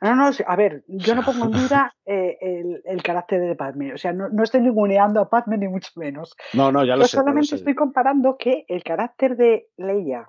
No, 0.00 0.16
no, 0.16 0.30
a 0.46 0.56
ver, 0.56 0.82
yo 0.88 1.14
no 1.14 1.22
pongo 1.22 1.44
en 1.44 1.52
duda 1.52 1.94
eh, 2.04 2.36
el, 2.40 2.82
el, 2.84 3.02
carácter 3.02 3.40
de 3.40 3.54
Padme. 3.54 3.94
O 3.94 3.98
sea, 3.98 4.12
no, 4.12 4.28
no, 4.28 4.42
estoy 4.42 4.60
ninguneando 4.60 5.20
a 5.20 5.28
Padme 5.30 5.58
ni 5.58 5.68
mucho 5.68 5.90
menos. 5.96 6.34
No, 6.52 6.72
no, 6.72 6.84
ya 6.84 6.96
lo 6.96 7.02
yo 7.02 7.08
sé. 7.08 7.16
solamente 7.16 7.40
lo 7.42 7.46
sé. 7.46 7.54
estoy 7.56 7.74
comparando 7.76 8.36
que 8.36 8.64
el 8.68 8.82
carácter 8.82 9.36
de 9.36 9.68
Leia 9.76 10.28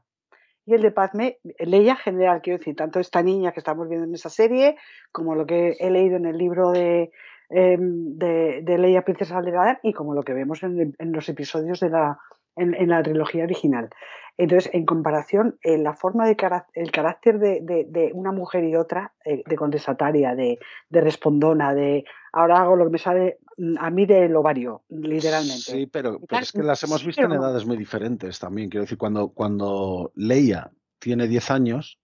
y 0.66 0.74
el 0.74 0.82
de 0.82 0.91
Padme, 0.91 1.39
Leia 1.59 1.95
general, 1.95 2.41
quiero 2.41 2.59
decir, 2.59 2.76
tanto 2.76 2.99
esta 2.99 3.22
niña 3.22 3.51
que 3.51 3.59
estamos 3.59 3.89
viendo 3.89 4.07
en 4.07 4.14
esa 4.14 4.30
serie, 4.30 4.76
como 5.11 5.36
lo 5.36 5.45
que 5.45 5.76
he 5.80 5.89
leído 5.89 6.18
en 6.18 6.26
el 6.26 6.38
libro 6.38 6.72
de, 6.72 7.11
eh, 7.49 7.78
de, 7.80 8.61
de, 8.64 8.78
Leia 8.78 9.03
Princesa 9.03 9.38
Alderaan 9.38 9.80
y 9.84 9.93
como 9.93 10.14
lo 10.14 10.24
que 10.24 10.34
vemos 10.34 10.64
en, 10.64 10.95
en 10.97 11.11
los 11.11 11.28
episodios 11.28 11.80
de 11.80 11.89
la, 11.89 12.18
en, 12.56 12.74
en, 12.74 12.89
la 12.89 13.04
trilogía 13.04 13.43
original. 13.43 13.89
Entonces, 14.38 14.72
en 14.74 14.86
comparación, 14.86 15.60
en 15.62 15.84
la 15.84 15.93
forma 15.93 16.26
de 16.26 16.36
el 16.74 16.91
carácter 16.91 17.38
de, 17.38 17.60
de, 17.62 17.86
de, 17.88 18.12
una 18.14 18.32
mujer 18.32 18.64
y 18.64 18.76
otra, 18.76 19.14
eh, 19.26 19.43
de 19.45 19.56
contestataria, 19.56 20.34
de, 20.34 20.58
de, 20.89 21.01
respondona, 21.01 21.76
de 21.76 22.04
ahora 22.32 22.62
hago 22.62 22.76
lo 22.76 22.86
que 22.86 22.91
me 22.91 22.97
sale 22.97 23.38
mm, 23.58 23.76
a 23.78 23.91
mí 23.91 24.08
del 24.08 24.36
ovario, 24.36 24.84
literalmente. 24.89 25.62
Sí, 25.62 25.86
pero, 25.86 26.20
pero 26.28 26.41
es 26.41 26.51
que 26.51 26.64
las 26.64 26.84
hemos 26.84 27.06
visto 27.06 27.22
sí, 27.22 27.26
en 27.26 27.34
edades 27.34 27.66
muy 27.66 27.78
diferentes 27.78 28.39
también. 28.39 28.70
Quiero 28.70 28.86
decir, 28.86 28.97
cuando, 28.97 29.30
cuando 29.30 30.12
Leia 30.16 30.72
tiene 30.97 31.28
10 31.28 31.51
años, 31.51 31.99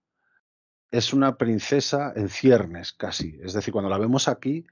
es 0.91 1.13
una 1.13 1.35
princesa 1.35 2.13
en 2.15 2.29
ciernes 2.29 2.93
casi. 2.93 3.39
Es 3.43 3.53
decir, 3.53 3.71
cuando 3.71 3.89
la 3.89 3.97
vemos 3.97 4.27
aquí, 4.27 4.67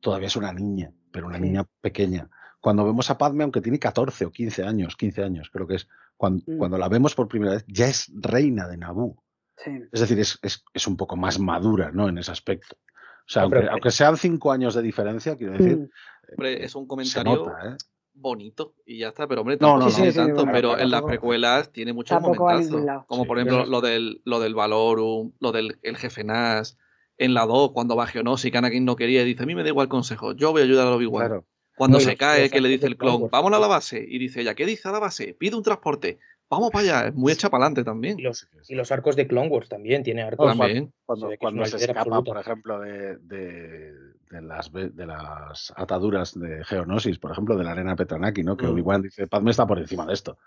todavía 0.00 0.26
es 0.26 0.36
una 0.36 0.52
niña, 0.52 0.92
pero 1.10 1.26
una 1.26 1.38
niña 1.38 1.64
pequeña 1.80 2.28
cuando 2.60 2.84
vemos 2.84 3.10
a 3.10 3.18
Padme, 3.18 3.44
aunque 3.44 3.60
tiene 3.60 3.78
14 3.78 4.26
o 4.26 4.30
15 4.30 4.64
años, 4.64 4.96
15 4.96 5.22
años 5.22 5.50
creo 5.52 5.66
que 5.66 5.76
es, 5.76 5.88
cuando, 6.16 6.42
mm. 6.46 6.58
cuando 6.58 6.78
la 6.78 6.88
vemos 6.88 7.14
por 7.14 7.28
primera 7.28 7.52
vez, 7.52 7.64
ya 7.68 7.86
es 7.86 8.10
reina 8.14 8.66
de 8.68 8.76
Naboo. 8.76 9.22
Sí. 9.56 9.70
Es 9.92 10.00
decir, 10.00 10.18
es, 10.20 10.38
es, 10.42 10.64
es, 10.72 10.86
un 10.86 10.96
poco 10.96 11.16
más 11.16 11.38
madura, 11.38 11.90
¿no? 11.92 12.08
En 12.08 12.18
ese 12.18 12.30
aspecto. 12.30 12.76
O 12.76 13.30
sea, 13.30 13.42
aunque, 13.42 13.66
aunque, 13.68 13.90
sean 13.90 14.16
cinco 14.16 14.52
años 14.52 14.74
de 14.74 14.82
diferencia, 14.82 15.36
quiero 15.36 15.54
decir. 15.54 15.76
Mm. 15.76 15.88
Hombre, 16.32 16.64
es 16.64 16.74
un 16.74 16.86
comentario 16.86 17.36
nota, 17.36 17.70
¿eh? 17.70 17.76
bonito 18.20 18.74
y 18.84 18.98
ya 18.98 19.08
está, 19.08 19.26
pero 19.26 19.42
hombre, 19.42 19.56
no, 19.60 19.78
tampoco 19.78 19.84
no, 19.84 19.90
sí, 19.90 20.02
no, 20.02 20.10
sí, 20.10 20.16
tanto, 20.16 20.34
bueno, 20.34 20.52
pero 20.52 20.72
pero 20.72 20.82
en 20.82 20.90
las 20.90 21.02
precuelas 21.02 21.72
tiene 21.72 21.92
muchos 21.92 22.20
momentazos, 22.20 23.04
como 23.06 23.22
Sí, 23.22 23.28
por 23.28 23.38
ejemplo 23.38 23.66
lo 23.66 23.80
del, 23.80 24.20
lo 24.24 24.40
del 24.40 24.54
Valorum, 24.54 25.32
lo 25.38 25.52
del 25.52 25.78
el 25.82 25.96
jefe 25.96 26.24
Nash, 26.24 26.72
en 27.16 27.34
la 27.34 27.46
2, 27.46 27.72
cuando 27.72 27.96
va 27.96 28.06
Geonosis, 28.06 28.50
que 28.50 28.58
Anakin 28.58 28.84
no 28.84 28.96
quería, 28.96 29.22
y 29.22 29.26
dice, 29.26 29.42
a 29.42 29.46
mí 29.46 29.54
me 29.54 29.62
da 29.62 29.68
igual 29.68 29.88
consejo, 29.88 30.32
yo 30.32 30.52
voy 30.52 30.62
a 30.62 30.64
ayudar 30.64 30.86
a 30.86 30.94
Obi-Wan. 30.94 31.26
Claro. 31.26 31.46
Cuando 31.78 31.98
No, 31.98 32.04
se 32.04 32.16
cae, 32.16 32.50
que 32.50 32.60
le 32.60 32.68
dice 32.68 32.86
el 32.86 32.96
clon, 32.98 33.28
vámonos 33.30 33.56
a 33.58 33.60
la 33.60 33.68
base, 33.68 34.04
y 34.06 34.18
dice 34.18 34.40
ella, 34.42 34.54
¿qué 34.54 34.66
dice 34.66 34.88
a 34.88 34.92
la 34.92 34.98
base? 34.98 35.34
Pide 35.38 35.56
un 35.56 35.62
transporte, 35.62 36.18
vamos 36.50 36.70
para 36.70 36.82
allá, 36.84 37.08
es 37.08 37.14
muy 37.14 37.32
hecha 37.32 37.48
para 37.50 37.64
adelante 37.64 37.84
también. 37.84 38.18
Y 38.18 38.22
los, 38.22 38.48
y 38.68 38.74
los 38.74 38.90
arcos 38.92 39.16
de 39.16 39.26
Clone 39.26 39.48
Wars 39.48 39.68
también, 39.68 40.02
tiene 40.02 40.22
arcos. 40.22 40.46
También. 40.56 40.92
Cuando, 41.06 41.30
Se 41.30 41.38
cuando 41.38 41.64
se 41.64 41.76
escapa, 41.76 42.00
absoluta. 42.00 42.24
por 42.32 42.40
ejemplo, 42.40 42.80
de, 42.80 43.16
de, 43.18 43.92
de 44.30 44.42
las, 44.42 44.70
de 44.72 45.06
las 45.06 45.72
ataduras 45.76 46.38
de 46.38 46.64
Geonosis, 46.64 47.18
por 47.18 47.32
ejemplo, 47.32 47.56
de 47.56 47.64
la 47.64 47.70
arena 47.72 47.96
Petranaki, 47.96 48.42
¿no? 48.42 48.56
Que 48.56 48.66
Mm. 48.66 48.70
Obi-Wan 48.70 49.02
dice, 49.02 49.26
Padme 49.26 49.52
está 49.52 49.66
por 49.66 49.78
encima 49.78 50.04
de 50.04 50.14
esto. 50.14 50.38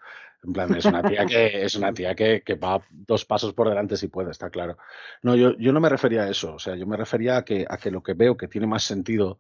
En 0.43 0.53
plan, 0.53 0.73
es 0.75 0.85
una 0.85 1.03
tía 1.03 1.25
que, 1.25 1.63
es 1.65 1.75
una 1.75 1.93
tía 1.93 2.15
que, 2.15 2.41
que 2.43 2.55
va 2.55 2.81
dos 2.89 3.25
pasos 3.25 3.53
por 3.53 3.69
delante 3.69 3.95
si 3.95 4.07
puede, 4.07 4.31
está 4.31 4.49
claro. 4.49 4.75
No, 5.21 5.35
yo, 5.35 5.55
yo 5.57 5.71
no 5.71 5.79
me 5.79 5.87
refería 5.89 6.23
a 6.23 6.29
eso. 6.29 6.55
O 6.55 6.59
sea, 6.59 6.75
yo 6.75 6.87
me 6.87 6.97
refería 6.97 7.37
a 7.37 7.45
que, 7.45 7.65
a 7.69 7.77
que 7.77 7.91
lo 7.91 8.01
que 8.01 8.13
veo 8.15 8.35
que 8.37 8.47
tiene 8.47 8.65
más 8.65 8.83
sentido 8.83 9.39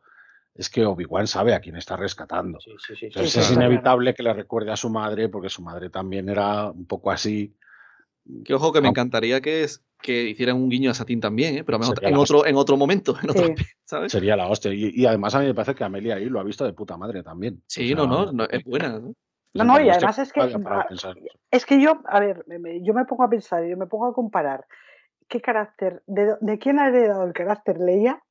es 0.53 0.69
que 0.69 0.85
Obi-Wan 0.85 1.27
sabe 1.27 1.53
a 1.53 1.59
quién 1.61 1.75
está 1.77 1.95
rescatando. 1.95 2.59
Sí, 2.59 2.71
sí, 2.85 2.95
sí. 2.95 3.05
Entonces 3.07 3.31
sí, 3.33 3.39
es 3.39 3.51
inevitable 3.51 4.13
que 4.13 4.23
le 4.23 4.33
recuerde 4.33 4.71
a 4.71 4.75
su 4.75 4.89
madre, 4.89 5.29
porque 5.29 5.49
su 5.49 5.61
madre 5.61 5.89
también 5.89 6.29
era 6.29 6.69
un 6.71 6.85
poco 6.85 7.11
así. 7.11 7.55
Que 8.45 8.53
ojo, 8.53 8.71
que 8.71 8.81
me 8.81 8.89
encantaría 8.89 9.41
que, 9.41 9.63
es, 9.63 9.83
que 10.01 10.23
hicieran 10.29 10.57
un 10.57 10.69
guiño 10.69 10.91
a 10.91 10.93
Satín 10.93 11.19
también, 11.19 11.57
¿eh? 11.57 11.63
pero 11.63 11.79
mejor 11.79 11.97
en 12.03 12.15
otro, 12.15 12.45
en 12.45 12.55
otro 12.55 12.77
momento, 12.77 13.15
en 13.23 13.29
otro, 13.31 13.45
Sí. 13.47 13.55
¿sabes? 13.83 14.11
Sería 14.11 14.35
la 14.35 14.47
hostia. 14.47 14.73
Y, 14.73 14.91
y 14.93 15.05
además 15.05 15.33
a 15.35 15.39
mí 15.39 15.45
me 15.47 15.53
parece 15.55 15.73
que 15.73 15.83
Amelia 15.83 16.15
ahí 16.15 16.25
lo 16.25 16.39
ha 16.39 16.43
visto 16.43 16.63
de 16.65 16.73
puta 16.73 16.97
madre 16.97 17.23
también. 17.23 17.63
Sí, 17.67 17.93
O 17.93 17.97
sea, 17.97 18.05
no, 18.05 18.25
no, 18.25 18.31
no, 18.31 18.43
es 18.45 18.63
buena. 18.63 18.99
¿no? 18.99 19.13
No, 19.53 19.63
no, 19.63 19.81
y 19.81 19.89
además 19.89 20.17
es 20.19 20.31
que-. 20.31 20.41
Es 21.49 21.65
que 21.65 21.81
yo, 21.81 22.01
a 22.05 22.19
ver, 22.19 22.43
me- 22.47 22.59
me- 22.59 22.83
yo 22.83 22.93
me 22.93 23.05
pongo 23.05 23.23
a 23.23 23.29
pensar, 23.29 23.65
yo 23.65 23.75
me 23.77 23.87
pongo 23.87 24.05
a 24.07 24.13
comparar 24.13 24.65
qué 25.27 25.41
carácter, 25.41 26.03
de, 26.07 26.35
de 26.41 26.59
quién 26.59 26.77
ha 26.79 26.87
heredado 26.89 27.23
el 27.25 27.33
carácter 27.33 27.77
Leia, 27.79 28.21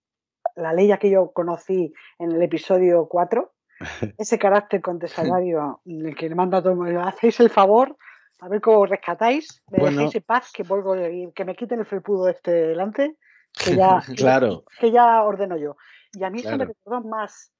la 0.60 0.72
Leia 0.72 0.98
que 0.98 1.10
yo 1.10 1.30
conocí 1.32 1.92
en 2.18 2.32
el 2.32 2.42
episodio 2.42 3.06
4, 3.08 3.52
ese 4.18 4.38
carácter 4.38 4.80
contestatario 4.80 5.80
en 5.86 6.06
el 6.06 6.14
que 6.14 6.28
le 6.28 6.34
manda 6.34 6.58
a 6.58 6.62
todo 6.62 6.72
el 6.72 6.78
mundo, 6.78 7.00
hacéis 7.02 7.40
el 7.40 7.50
favor, 7.50 7.96
a 8.40 8.48
ver 8.48 8.60
cómo 8.60 8.86
rescatáis, 8.86 9.62
me 9.70 9.78
Bueno. 9.80 9.96
dejéis 9.96 10.16
en 10.16 10.22
paz, 10.22 10.50
que 10.52 10.62
vuelvo 10.62 10.94
que 11.34 11.44
me 11.44 11.54
quiten 11.56 11.80
el 11.80 11.86
felpudo 11.86 12.28
este 12.28 12.50
delante, 12.50 13.16
que 13.52 13.76
ya, 13.76 14.00
Claro. 14.16 14.64
que 14.78 14.90
ya 14.90 15.22
ordeno 15.22 15.56
yo. 15.56 15.76
Y 16.12 16.24
a 16.24 16.30
mí 16.30 16.40
eso 16.40 16.56
me 16.56 16.64
recordó 16.64 17.02
más, 17.08 17.52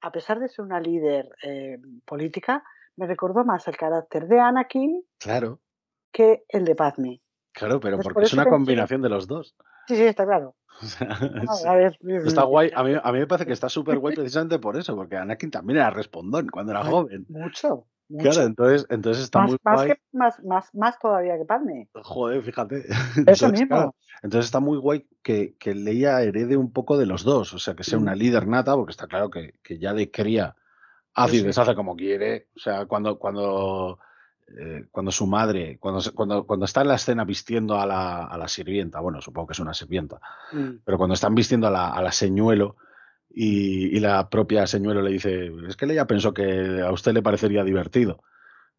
a 0.00 0.10
pesar 0.12 0.38
de 0.38 0.48
ser 0.48 0.64
una 0.64 0.80
líder 0.80 1.28
eh, 1.42 1.78
política, 2.04 2.62
me 2.96 3.06
recordó 3.06 3.44
más 3.44 3.66
el 3.68 3.76
carácter 3.76 4.26
de 4.28 4.40
Anakin 4.40 5.02
Claro, 5.18 5.60
que 6.12 6.44
el 6.48 6.64
de 6.64 6.74
Padme. 6.74 7.20
Claro, 7.56 7.80
pero 7.80 7.96
Pues 7.96 8.04
porque 8.04 8.14
por 8.14 8.24
es 8.24 8.32
una 8.34 8.44
pensé- 8.44 8.50
combinación 8.50 9.02
de 9.02 9.08
los 9.08 9.26
dos. 9.26 9.56
Sí, 9.88 9.96
sí, 9.96 10.02
está 10.02 10.24
claro. 10.24 10.54
O 10.82 10.86
sea, 10.86 11.08
No, 11.08 11.52
es- 11.54 11.64
a 11.66 11.74
ver, 11.74 11.98
está 12.26 12.42
guay. 12.44 12.70
A 12.74 12.82
mí, 12.84 12.92
a 13.02 13.12
mí 13.12 13.18
me 13.18 13.26
parece 13.26 13.46
que 13.46 13.52
está 13.54 13.68
súper 13.96 13.98
guay 13.98 14.14
precisamente 14.14 14.58
por 14.58 14.76
eso, 14.76 14.94
porque 14.94 15.16
Anakin 15.16 15.50
también 15.50 15.78
era 15.78 15.90
respondón 15.90 16.48
cuando 16.48 16.72
era 16.72 16.84
joven. 16.84 17.24
Mucho. 17.28 17.86
mucho. 18.08 18.30
Claro, 18.30 18.42
entonces, 18.46 18.86
entonces 18.90 19.24
está 19.24 19.40
más, 19.40 19.50
muy 19.50 19.58
más, 19.64 19.74
guay. 19.76 19.88
que, 19.88 20.00
más, 20.12 20.44
más, 20.44 20.74
más 20.74 20.98
todavía 20.98 21.36
que 21.38 21.44
Padme. 21.44 21.88
Joder, 21.94 22.42
fíjate. 22.42 22.84
Eso 22.88 23.46
Entonces, 23.46 23.52
mismo. 23.52 23.66
claro, 23.68 23.94
entonces 24.22 24.44
está 24.46 24.60
muy 24.60 24.78
guay 24.78 25.06
que, 25.22 25.56
que 25.58 25.74
Leia 25.74 26.20
herede 26.22 26.56
un 26.56 26.72
poco 26.72 26.98
de 26.98 27.06
los 27.06 27.24
dos, 27.24 27.52
o 27.54 27.58
sea, 27.58 27.74
que 27.74 27.82
sea 27.84 27.98
una 27.98 28.14
líder 28.14 28.46
nata, 28.46 28.74
porque 28.76 28.90
está 28.92 29.06
claro 29.06 29.30
que, 29.30 29.54
que 29.62 29.78
ya 29.78 29.92
de 29.94 30.10
cría 30.10 30.54
hace 31.14 31.36
y 31.36 31.40
deshace 31.42 31.74
como 31.74 31.96
quiere. 31.96 32.48
O 32.54 32.60
sea, 32.60 32.84
cuando, 32.86 33.18
cuando, 33.18 33.98
eh, 34.58 34.84
cuando 34.90 35.10
su 35.10 35.26
madre, 35.26 35.78
cuando, 35.80 36.00
cuando, 36.14 36.46
cuando 36.46 36.64
está 36.66 36.82
en 36.82 36.88
la 36.88 36.94
escena 36.94 37.24
vistiendo 37.24 37.78
a 37.80 37.86
la, 37.86 38.24
a 38.24 38.38
la 38.38 38.48
sirvienta, 38.48 39.00
bueno, 39.00 39.20
supongo 39.20 39.48
que 39.48 39.52
es 39.52 39.60
una 39.60 39.74
sirvienta, 39.74 40.20
Mm. 40.52 40.78
pero 40.84 40.98
cuando 40.98 41.14
están 41.14 41.34
vistiendo 41.34 41.66
a 41.66 41.70
la, 41.70 41.88
a 41.90 42.00
la 42.02 42.12
señuelo 42.12 42.76
y, 43.28 43.96
y 43.96 44.00
la 44.00 44.28
propia 44.28 44.66
señuelo 44.66 45.02
le 45.02 45.10
dice, 45.10 45.50
es 45.68 45.76
que 45.76 45.86
Leia 45.86 46.06
pensó 46.06 46.32
que 46.32 46.80
a 46.80 46.92
usted 46.92 47.12
le 47.12 47.22
parecería 47.22 47.64
divertido. 47.64 48.22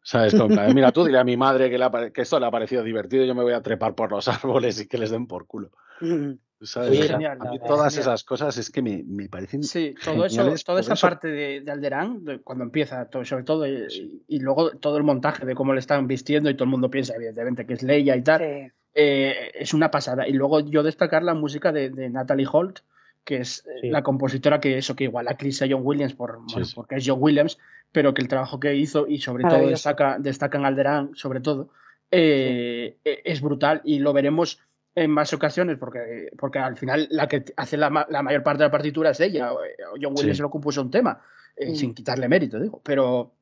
¿Sabes? 0.00 0.32
Mira, 0.74 0.90
tú 0.92 1.04
dile 1.04 1.18
a 1.18 1.24
mi 1.24 1.36
madre 1.36 1.68
que, 1.68 1.76
le 1.76 1.84
ha 1.84 1.90
pare- 1.90 2.12
que 2.12 2.22
esto 2.22 2.40
le 2.40 2.46
ha 2.46 2.50
parecido 2.50 2.82
divertido, 2.82 3.24
yo 3.24 3.34
me 3.34 3.42
voy 3.42 3.52
a 3.52 3.60
trepar 3.62 3.94
por 3.94 4.10
los 4.10 4.26
árboles 4.28 4.80
y 4.80 4.86
que 4.88 4.96
les 4.96 5.10
den 5.10 5.26
por 5.26 5.46
culo. 5.46 5.70
Mm. 6.00 6.38
¿Sabes? 6.60 6.90
Oye, 6.90 7.02
genial, 7.08 7.38
a 7.40 7.50
mí 7.52 7.58
todas 7.60 7.92
genial. 7.94 8.00
esas 8.10 8.24
cosas 8.24 8.56
es 8.58 8.70
que 8.70 8.82
me, 8.82 9.04
me 9.06 9.28
parecen 9.28 9.62
Sí, 9.62 9.94
todo 10.04 10.24
eso, 10.26 10.42
toda 10.66 10.80
esa 10.80 10.94
eso. 10.94 11.06
parte 11.06 11.28
de, 11.28 11.60
de 11.60 11.70
Alderán, 11.70 12.24
de 12.24 12.40
cuando 12.40 12.64
empieza, 12.64 13.04
todo, 13.08 13.24
sobre 13.24 13.44
todo, 13.44 13.66
y, 13.66 13.88
Sí. 13.88 14.22
y 14.26 14.40
luego 14.40 14.72
todo 14.72 14.96
el 14.96 15.04
montaje 15.04 15.46
de 15.46 15.54
cómo 15.54 15.72
le 15.72 15.78
están 15.80 16.08
vistiendo 16.08 16.50
y 16.50 16.54
todo 16.54 16.64
el 16.64 16.70
mundo 16.70 16.90
piensa, 16.90 17.14
evidentemente, 17.14 17.64
que 17.64 17.74
es 17.74 17.82
Leia 17.84 18.16
y 18.16 18.22
tal, 18.22 18.40
Sí. 18.40 18.72
eh, 18.94 19.52
es 19.54 19.72
una 19.72 19.90
pasada. 19.90 20.26
Y 20.26 20.32
luego 20.32 20.58
yo 20.60 20.82
destacar 20.82 21.22
la 21.22 21.34
música 21.34 21.70
de, 21.70 21.90
de 21.90 22.10
Natalie 22.10 22.48
Holt, 22.50 22.80
que 23.24 23.36
es 23.42 23.60
eh, 23.66 23.80
Sí. 23.82 23.90
la 23.90 24.02
compositora 24.02 24.58
que 24.58 24.78
eso, 24.78 24.96
que 24.96 25.04
igual 25.04 25.28
a 25.28 25.36
Chris 25.36 25.62
a 25.62 25.66
John 25.70 25.82
Williams, 25.84 26.14
por, 26.14 26.38
Sí, 26.48 26.54
bueno, 26.54 26.66
sí. 26.66 26.72
porque 26.74 26.96
es 26.96 27.04
John 27.06 27.18
Williams, 27.20 27.58
pero 27.92 28.12
que 28.14 28.22
el 28.22 28.26
trabajo 28.28 28.58
que 28.58 28.74
hizo 28.74 29.06
y 29.06 29.18
sobre 29.20 29.42
todo 29.42 29.52
Maravilloso. 29.52 29.88
destaca, 29.90 30.16
destaca 30.18 30.58
en 30.58 30.64
Alderán, 30.64 31.10
sobre 31.14 31.40
todo, 31.40 31.68
eh, 32.10 32.96
e- 33.04 33.22
es 33.24 33.40
brutal 33.40 33.80
y 33.84 33.98
lo 34.00 34.12
veremos 34.12 34.60
en 35.02 35.10
más 35.10 35.32
ocasiones 35.32 35.76
porque, 35.78 36.30
porque 36.38 36.58
al 36.58 36.76
final 36.76 37.06
la 37.10 37.28
que 37.28 37.44
hace 37.56 37.76
la, 37.76 38.06
la 38.08 38.22
mayor 38.22 38.42
parte 38.42 38.62
de 38.62 38.68
la 38.68 38.70
partitura 38.72 39.10
es 39.10 39.20
ella. 39.20 39.52
o 39.52 39.58
John 40.00 40.12
Williams 40.16 40.20
Sí. 40.20 40.34
se 40.36 40.42
lo 40.42 40.50
compuso 40.50 40.82
un 40.82 40.90
tema, 40.90 41.20
eh, 41.56 41.70
Mm. 41.72 41.74
sin 41.74 41.94
quitarle 41.94 42.28
mérito, 42.28 42.58
digo, 42.60 42.80
pero 42.84 43.32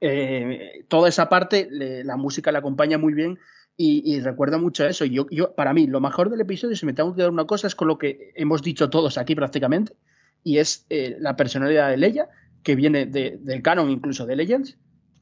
eh, 0.00 0.84
toda 0.88 1.08
esa 1.08 1.28
parte, 1.28 1.68
le- 1.70 2.04
la 2.04 2.16
música 2.16 2.50
la 2.52 2.58
acompaña 2.58 2.98
muy 2.98 3.14
bien 3.14 3.38
y, 3.76 4.02
y 4.04 4.20
recuerda 4.20 4.58
mucho 4.58 4.84
a 4.84 4.88
eso. 4.88 5.04
Yo, 5.04 5.26
yo, 5.30 5.54
para 5.54 5.72
mí, 5.72 5.86
lo 5.86 6.00
mejor 6.00 6.28
del 6.30 6.40
episodio, 6.40 6.76
si 6.76 6.86
me 6.86 6.92
tengo 6.92 7.14
que 7.14 7.22
dar 7.22 7.30
una 7.30 7.44
cosa, 7.46 7.66
es 7.68 7.74
con 7.74 7.88
lo 7.88 7.98
que 7.98 8.32
hemos 8.34 8.62
dicho 8.62 8.90
todos 8.90 9.16
aquí 9.18 9.34
prácticamente, 9.34 9.94
y 10.44 10.58
es 10.58 10.86
eh, 10.90 11.16
la 11.20 11.36
personalidad 11.36 11.88
de 11.90 11.96
Leia, 11.96 12.28
que 12.62 12.74
viene 12.74 13.06
de- 13.06 13.38
del 13.40 13.62
canon 13.62 13.90
incluso 13.90 14.26
de 14.26 14.36
Legends, 14.36 14.76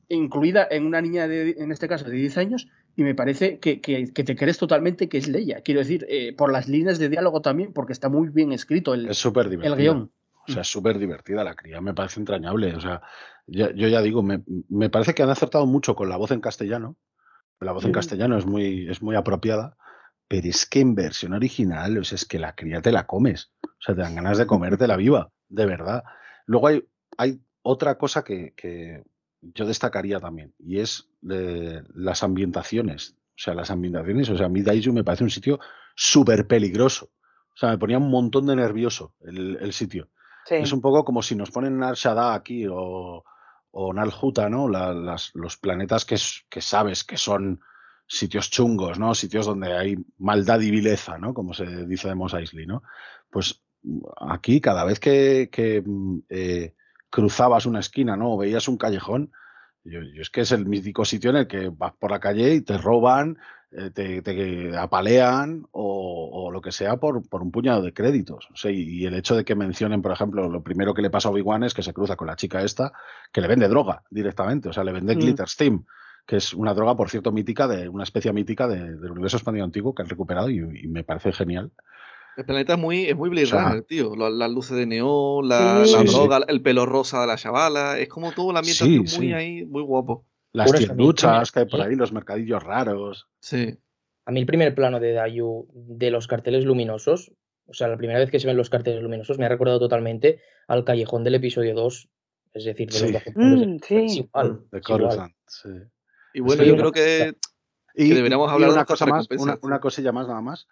incluida 0.08 0.66
en 0.70 0.86
una 0.86 1.00
niña, 1.00 1.28
de, 1.28 1.50
en 1.58 1.70
este 1.72 1.86
caso, 1.86 2.04
de 2.06 2.16
10 2.16 2.36
años, 2.38 2.68
y 2.96 3.02
me 3.02 3.14
parece 3.14 3.58
que, 3.58 3.80
que- 3.80 4.12
que 4.12 4.24
te 4.24 4.36
crees 4.36 4.58
totalmente 4.58 5.08
que 5.08 5.18
es 5.18 5.28
Leia. 5.28 5.60
Quiero 5.62 5.80
decir, 5.80 6.06
eh, 6.08 6.34
por 6.36 6.52
las 6.52 6.68
líneas 6.68 6.98
de 6.98 7.08
diálogo 7.08 7.40
también, 7.42 7.72
porque 7.72 7.92
está 7.92 8.08
muy 8.08 8.28
bien 8.28 8.52
escrito 8.52 8.94
el, 8.94 9.08
Es 9.08 9.18
súper 9.18 9.46
el 9.46 9.76
guion. 9.76 10.10
O 10.48 10.52
sea, 10.52 10.62
es 10.62 10.68
súper 10.68 10.98
divertida 10.98 11.44
la 11.44 11.54
cría, 11.54 11.80
me 11.80 11.94
parece 11.94 12.18
entrañable. 12.18 12.74
O 12.74 12.80
sea, 12.80 13.02
ya- 13.46 13.72
yo 13.74 13.88
ya 13.88 14.02
digo, 14.02 14.22
me, 14.22 14.42
me 14.68 14.90
parece 14.90 15.14
que 15.14 15.22
han 15.22 15.30
acertado 15.30 15.66
mucho 15.66 15.94
con 15.94 16.08
la 16.08 16.16
voz 16.16 16.30
en 16.32 16.40
castellano. 16.40 16.96
La 17.60 17.72
voz 17.72 17.84
en 17.84 17.90
Mm. 17.90 17.94
castellano 17.94 18.38
es 18.38 18.46
muy, 18.46 18.88
es 18.88 19.02
muy 19.02 19.14
apropiada, 19.16 19.76
pero 20.26 20.48
es 20.48 20.64
que 20.66 20.80
en 20.80 20.94
versión 20.94 21.34
original, 21.34 21.98
o 21.98 22.04
sea, 22.04 22.16
es 22.16 22.24
que 22.24 22.38
la 22.38 22.54
cría 22.54 22.80
te 22.80 22.90
la 22.90 23.06
comes. 23.06 23.52
O 23.62 23.68
sea, 23.80 23.94
te 23.94 24.00
dan 24.00 24.14
ganas 24.14 24.38
de 24.38 24.46
comértela 24.46 24.96
viva, 24.96 25.30
de 25.48 25.66
verdad. 25.66 26.02
Luego 26.46 26.68
hay, 26.68 26.84
hay 27.18 27.40
otra 27.62 27.96
cosa 27.98 28.24
que, 28.24 28.54
que 28.56 29.04
yo 29.42 29.66
destacaría 29.66 30.18
también, 30.20 30.54
y 30.58 30.80
es 30.80 31.09
eh, 31.30 31.82
las 31.94 32.22
ambientaciones. 32.22 33.16
O 33.36 33.42
sea, 33.42 33.54
las 33.54 33.70
ambientaciones, 33.70 34.28
o 34.30 34.36
sea, 34.36 34.46
a 34.46 34.50
mí 34.50 34.62
Daiju 34.62 34.92
me 34.92 35.04
parece 35.04 35.24
un 35.24 35.30
sitio 35.30 35.58
súper 35.94 36.46
peligroso. 36.46 37.10
O 37.54 37.56
sea, 37.56 37.70
me 37.70 37.78
ponía 37.78 37.98
un 37.98 38.10
montón 38.10 38.46
de 38.46 38.56
nervioso 38.56 39.14
el, 39.22 39.56
el 39.60 39.72
sitio. 39.72 40.08
Sí. 40.46 40.54
Es 40.56 40.72
un 40.72 40.80
poco 40.80 41.04
como 41.04 41.22
si 41.22 41.34
nos 41.34 41.50
ponen 41.50 41.78
Nar 41.78 41.94
Shaddaa 41.94 42.34
aquí 42.34 42.66
o, 42.70 43.24
o 43.70 43.92
Nal 43.92 44.12
Huta, 44.20 44.48
¿no? 44.48 44.68
La- 44.68 44.94
las- 44.94 45.30
los 45.34 45.56
planetas 45.56 46.04
que, 46.04 46.14
es- 46.16 46.44
que 46.48 46.60
sabes 46.60 47.04
que 47.04 47.16
son 47.16 47.60
sitios 48.06 48.50
chungos, 48.50 48.98
¿no? 48.98 49.14
Sitios 49.14 49.46
donde 49.46 49.72
hay 49.76 49.96
maldad 50.18 50.60
y 50.60 50.70
vileza, 50.70 51.18
¿no? 51.18 51.32
Como 51.34 51.54
se 51.54 51.86
dice 51.86 52.08
de 52.08 52.14
Mos 52.14 52.34
Eisley, 52.34 52.66
¿no? 52.66 52.82
Pues 53.30 53.62
aquí, 54.20 54.60
cada 54.60 54.84
vez 54.84 54.98
que, 55.00 55.48
que, 55.52 55.82
mm, 55.84 56.18
eh, 56.28 56.74
cruzabas 57.10 57.66
una 57.66 57.80
esquina, 57.80 58.16
¿no? 58.16 58.32
O 58.34 58.38
veías 58.38 58.68
un 58.68 58.76
callejón, 58.76 59.32
yo, 59.84 60.00
yo 60.02 60.22
es 60.22 60.30
que 60.30 60.42
es 60.42 60.52
el 60.52 60.66
mítico 60.66 61.04
sitio 61.04 61.30
en 61.30 61.36
el 61.36 61.46
que 61.46 61.70
vas 61.70 61.92
por 61.98 62.10
la 62.10 62.20
calle 62.20 62.54
y 62.54 62.60
te 62.60 62.76
roban, 62.78 63.38
eh, 63.72 63.90
te, 63.90 64.20
te 64.22 64.76
apalean 64.76 65.64
o, 65.70 66.28
o 66.32 66.50
lo 66.50 66.60
que 66.60 66.72
sea 66.72 66.96
por, 66.96 67.28
por 67.28 67.42
un 67.42 67.50
puñado 67.50 67.82
de 67.82 67.92
créditos. 67.92 68.48
O 68.52 68.56
sea, 68.56 68.70
y, 68.70 68.80
y 68.82 69.06
el 69.06 69.14
hecho 69.14 69.36
de 69.36 69.44
que 69.44 69.54
mencionen, 69.54 70.02
por 70.02 70.12
ejemplo, 70.12 70.48
lo 70.48 70.62
primero 70.62 70.92
que 70.94 71.02
le 71.02 71.10
pasa 71.10 71.28
a 71.28 71.32
Obi-Wan 71.32 71.62
es 71.64 71.74
que 71.74 71.82
se 71.82 71.92
cruza 71.92 72.16
con 72.16 72.26
la 72.26 72.36
chica 72.36 72.62
esta 72.62 72.92
que 73.32 73.40
le 73.40 73.48
vende 73.48 73.68
droga 73.68 74.02
directamente, 74.10 74.68
o 74.68 74.72
sea, 74.72 74.84
le 74.84 74.92
vende 74.92 75.14
Mm. 75.14 75.18
Glitter 75.18 75.48
Steam, 75.48 75.84
que 76.26 76.36
es 76.36 76.52
una 76.54 76.74
droga, 76.74 76.96
por 76.96 77.08
cierto, 77.10 77.32
mítica, 77.32 77.66
de 77.68 77.88
una 77.88 78.04
especie 78.04 78.32
mítica 78.32 78.68
de- 78.68 78.96
del 78.96 79.10
universo 79.12 79.36
expandido 79.38 79.64
antiguo 79.64 79.94
que 79.94 80.02
han 80.02 80.08
recuperado 80.08 80.50
y, 80.50 80.58
y 80.58 80.88
me 80.88 81.04
parece 81.04 81.32
genial. 81.32 81.70
El 82.40 82.46
planeta 82.46 82.72
es 82.72 82.78
muy, 82.78 83.04
es 83.04 83.14
muy 83.16 83.28
Blade 83.28 83.44
O 83.44 83.48
sea, 83.50 83.64
Runner, 83.68 83.82
tío. 83.84 84.16
Las 84.16 84.50
luces 84.50 84.74
de 84.76 84.86
neón, 84.86 85.46
la, 85.46 85.84
Sí. 85.84 85.92
la 85.92 85.98
Sí, 86.00 86.08
sí. 86.08 86.14
droga, 86.14 86.40
el 86.48 86.62
pelo 86.62 86.86
rosa 86.86 87.20
de 87.20 87.26
la 87.26 87.36
chavala. 87.36 87.98
Es 87.98 88.08
como 88.08 88.32
todo 88.32 88.50
la 88.52 88.62
Sí, 88.64 88.70
ambientación 88.84 89.20
muy 89.20 89.28
sí. 89.28 89.32
ahí, 89.34 89.64
muy 89.66 89.82
guapo. 89.82 90.24
Las 90.52 90.72
tienduchas 90.72 91.52
que 91.52 91.60
hay 91.60 91.66
por 91.66 91.82
ahí, 91.82 91.94
los 91.96 92.12
mercadillos 92.12 92.62
raros. 92.62 93.28
Sí. 93.40 93.76
A 94.24 94.32
mí 94.32 94.40
el 94.40 94.46
primer 94.46 94.74
plano 94.74 95.00
de 95.00 95.12
Dayu 95.12 95.68
de 95.74 96.10
los 96.10 96.26
carteles 96.28 96.64
luminosos, 96.64 97.30
o 97.66 97.74
sea, 97.74 97.88
la 97.88 97.96
primera 97.98 98.18
vez 98.18 98.30
que 98.30 98.40
se 98.40 98.46
ven 98.46 98.56
los 98.56 98.70
carteles 98.70 99.02
luminosos, 99.02 99.38
me 99.38 99.44
ha 99.44 99.48
recordado 99.50 99.78
totalmente 99.78 100.40
al 100.66 100.84
callejón 100.84 101.22
del 101.24 101.34
episodio 101.34 101.74
2, 101.74 102.08
es 102.54 102.64
decir, 102.64 102.88
de 102.90 103.12
los 103.12 103.22
Mm, 103.34 103.74
Es 103.74 103.86
sí. 103.86 104.18
igual, 104.20 104.60
De. 104.72 104.80
Coruscant, 104.80 105.34
sí. 105.46 105.68
Y 106.32 106.40
bueno, 106.40 106.64
yo 106.64 106.74
creo 106.76 106.90
que, 106.92 107.34
Y, 107.94 108.08
que 108.08 108.14
deberíamos 108.14 108.50
y 108.50 108.54
hablar 108.54 108.70
de 108.70 108.74
una 108.76 108.84
cosa 108.86 109.04
más, 109.04 109.28
una 109.62 109.78
cosilla 109.80 110.10
más 110.12 110.26
nada 110.26 110.40
más, 110.40 110.66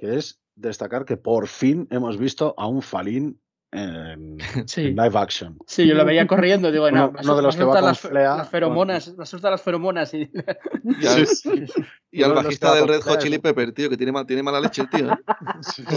que 0.00 0.16
es 0.16 0.40
destacar 0.54 1.04
que 1.04 1.16
por 1.16 1.46
fin 1.46 1.86
hemos 1.90 2.18
visto 2.18 2.54
a 2.56 2.66
un 2.66 2.82
Falín 2.82 3.40
en, 3.72 4.38
Sí. 4.66 4.86
en 4.88 4.96
live 4.96 5.16
action. 5.18 5.58
Sí, 5.66 5.86
yo 5.86 5.94
lo 5.94 6.04
veía 6.04 6.26
corriendo, 6.26 6.72
digo, 6.72 6.90
no, 6.90 7.10
Uno- 7.10 7.18
uno 7.22 7.36
de 7.36 7.42
los 7.42 7.56
que 7.56 7.64
va 7.64 7.74
con 7.76 7.84
las, 7.84 8.00
Flea, 8.00 8.36
las 8.38 8.48
feromonas, 8.48 9.16
me 9.16 9.22
asustan 9.22 9.50
las 9.52 9.62
feromonas 9.62 10.12
y 10.14 10.30
Y 11.02 11.06
al, 11.06 11.26
Sí, 11.26 11.66
sí. 11.66 11.82
y 12.10 12.22
al 12.22 12.30
Uno 12.32 12.40
de 12.40 12.44
los 12.44 12.44
bajista 12.44 12.74
del 12.74 12.88
Red 12.88 13.00
Hot 13.02 13.20
Chili. 13.20 13.38
Pepper, 13.38 13.72
tío, 13.72 13.88
que 13.90 13.96
tiene, 13.96 14.12
mal- 14.12 14.26
tiene 14.26 14.42
mala 14.42 14.60
leche 14.60 14.82
el 14.82 14.90
tío. 14.90 15.12
¿eh? 15.12 15.16
Sí, 15.62 15.86
sí, 15.86 15.94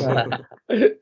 Oye, 0.77 0.99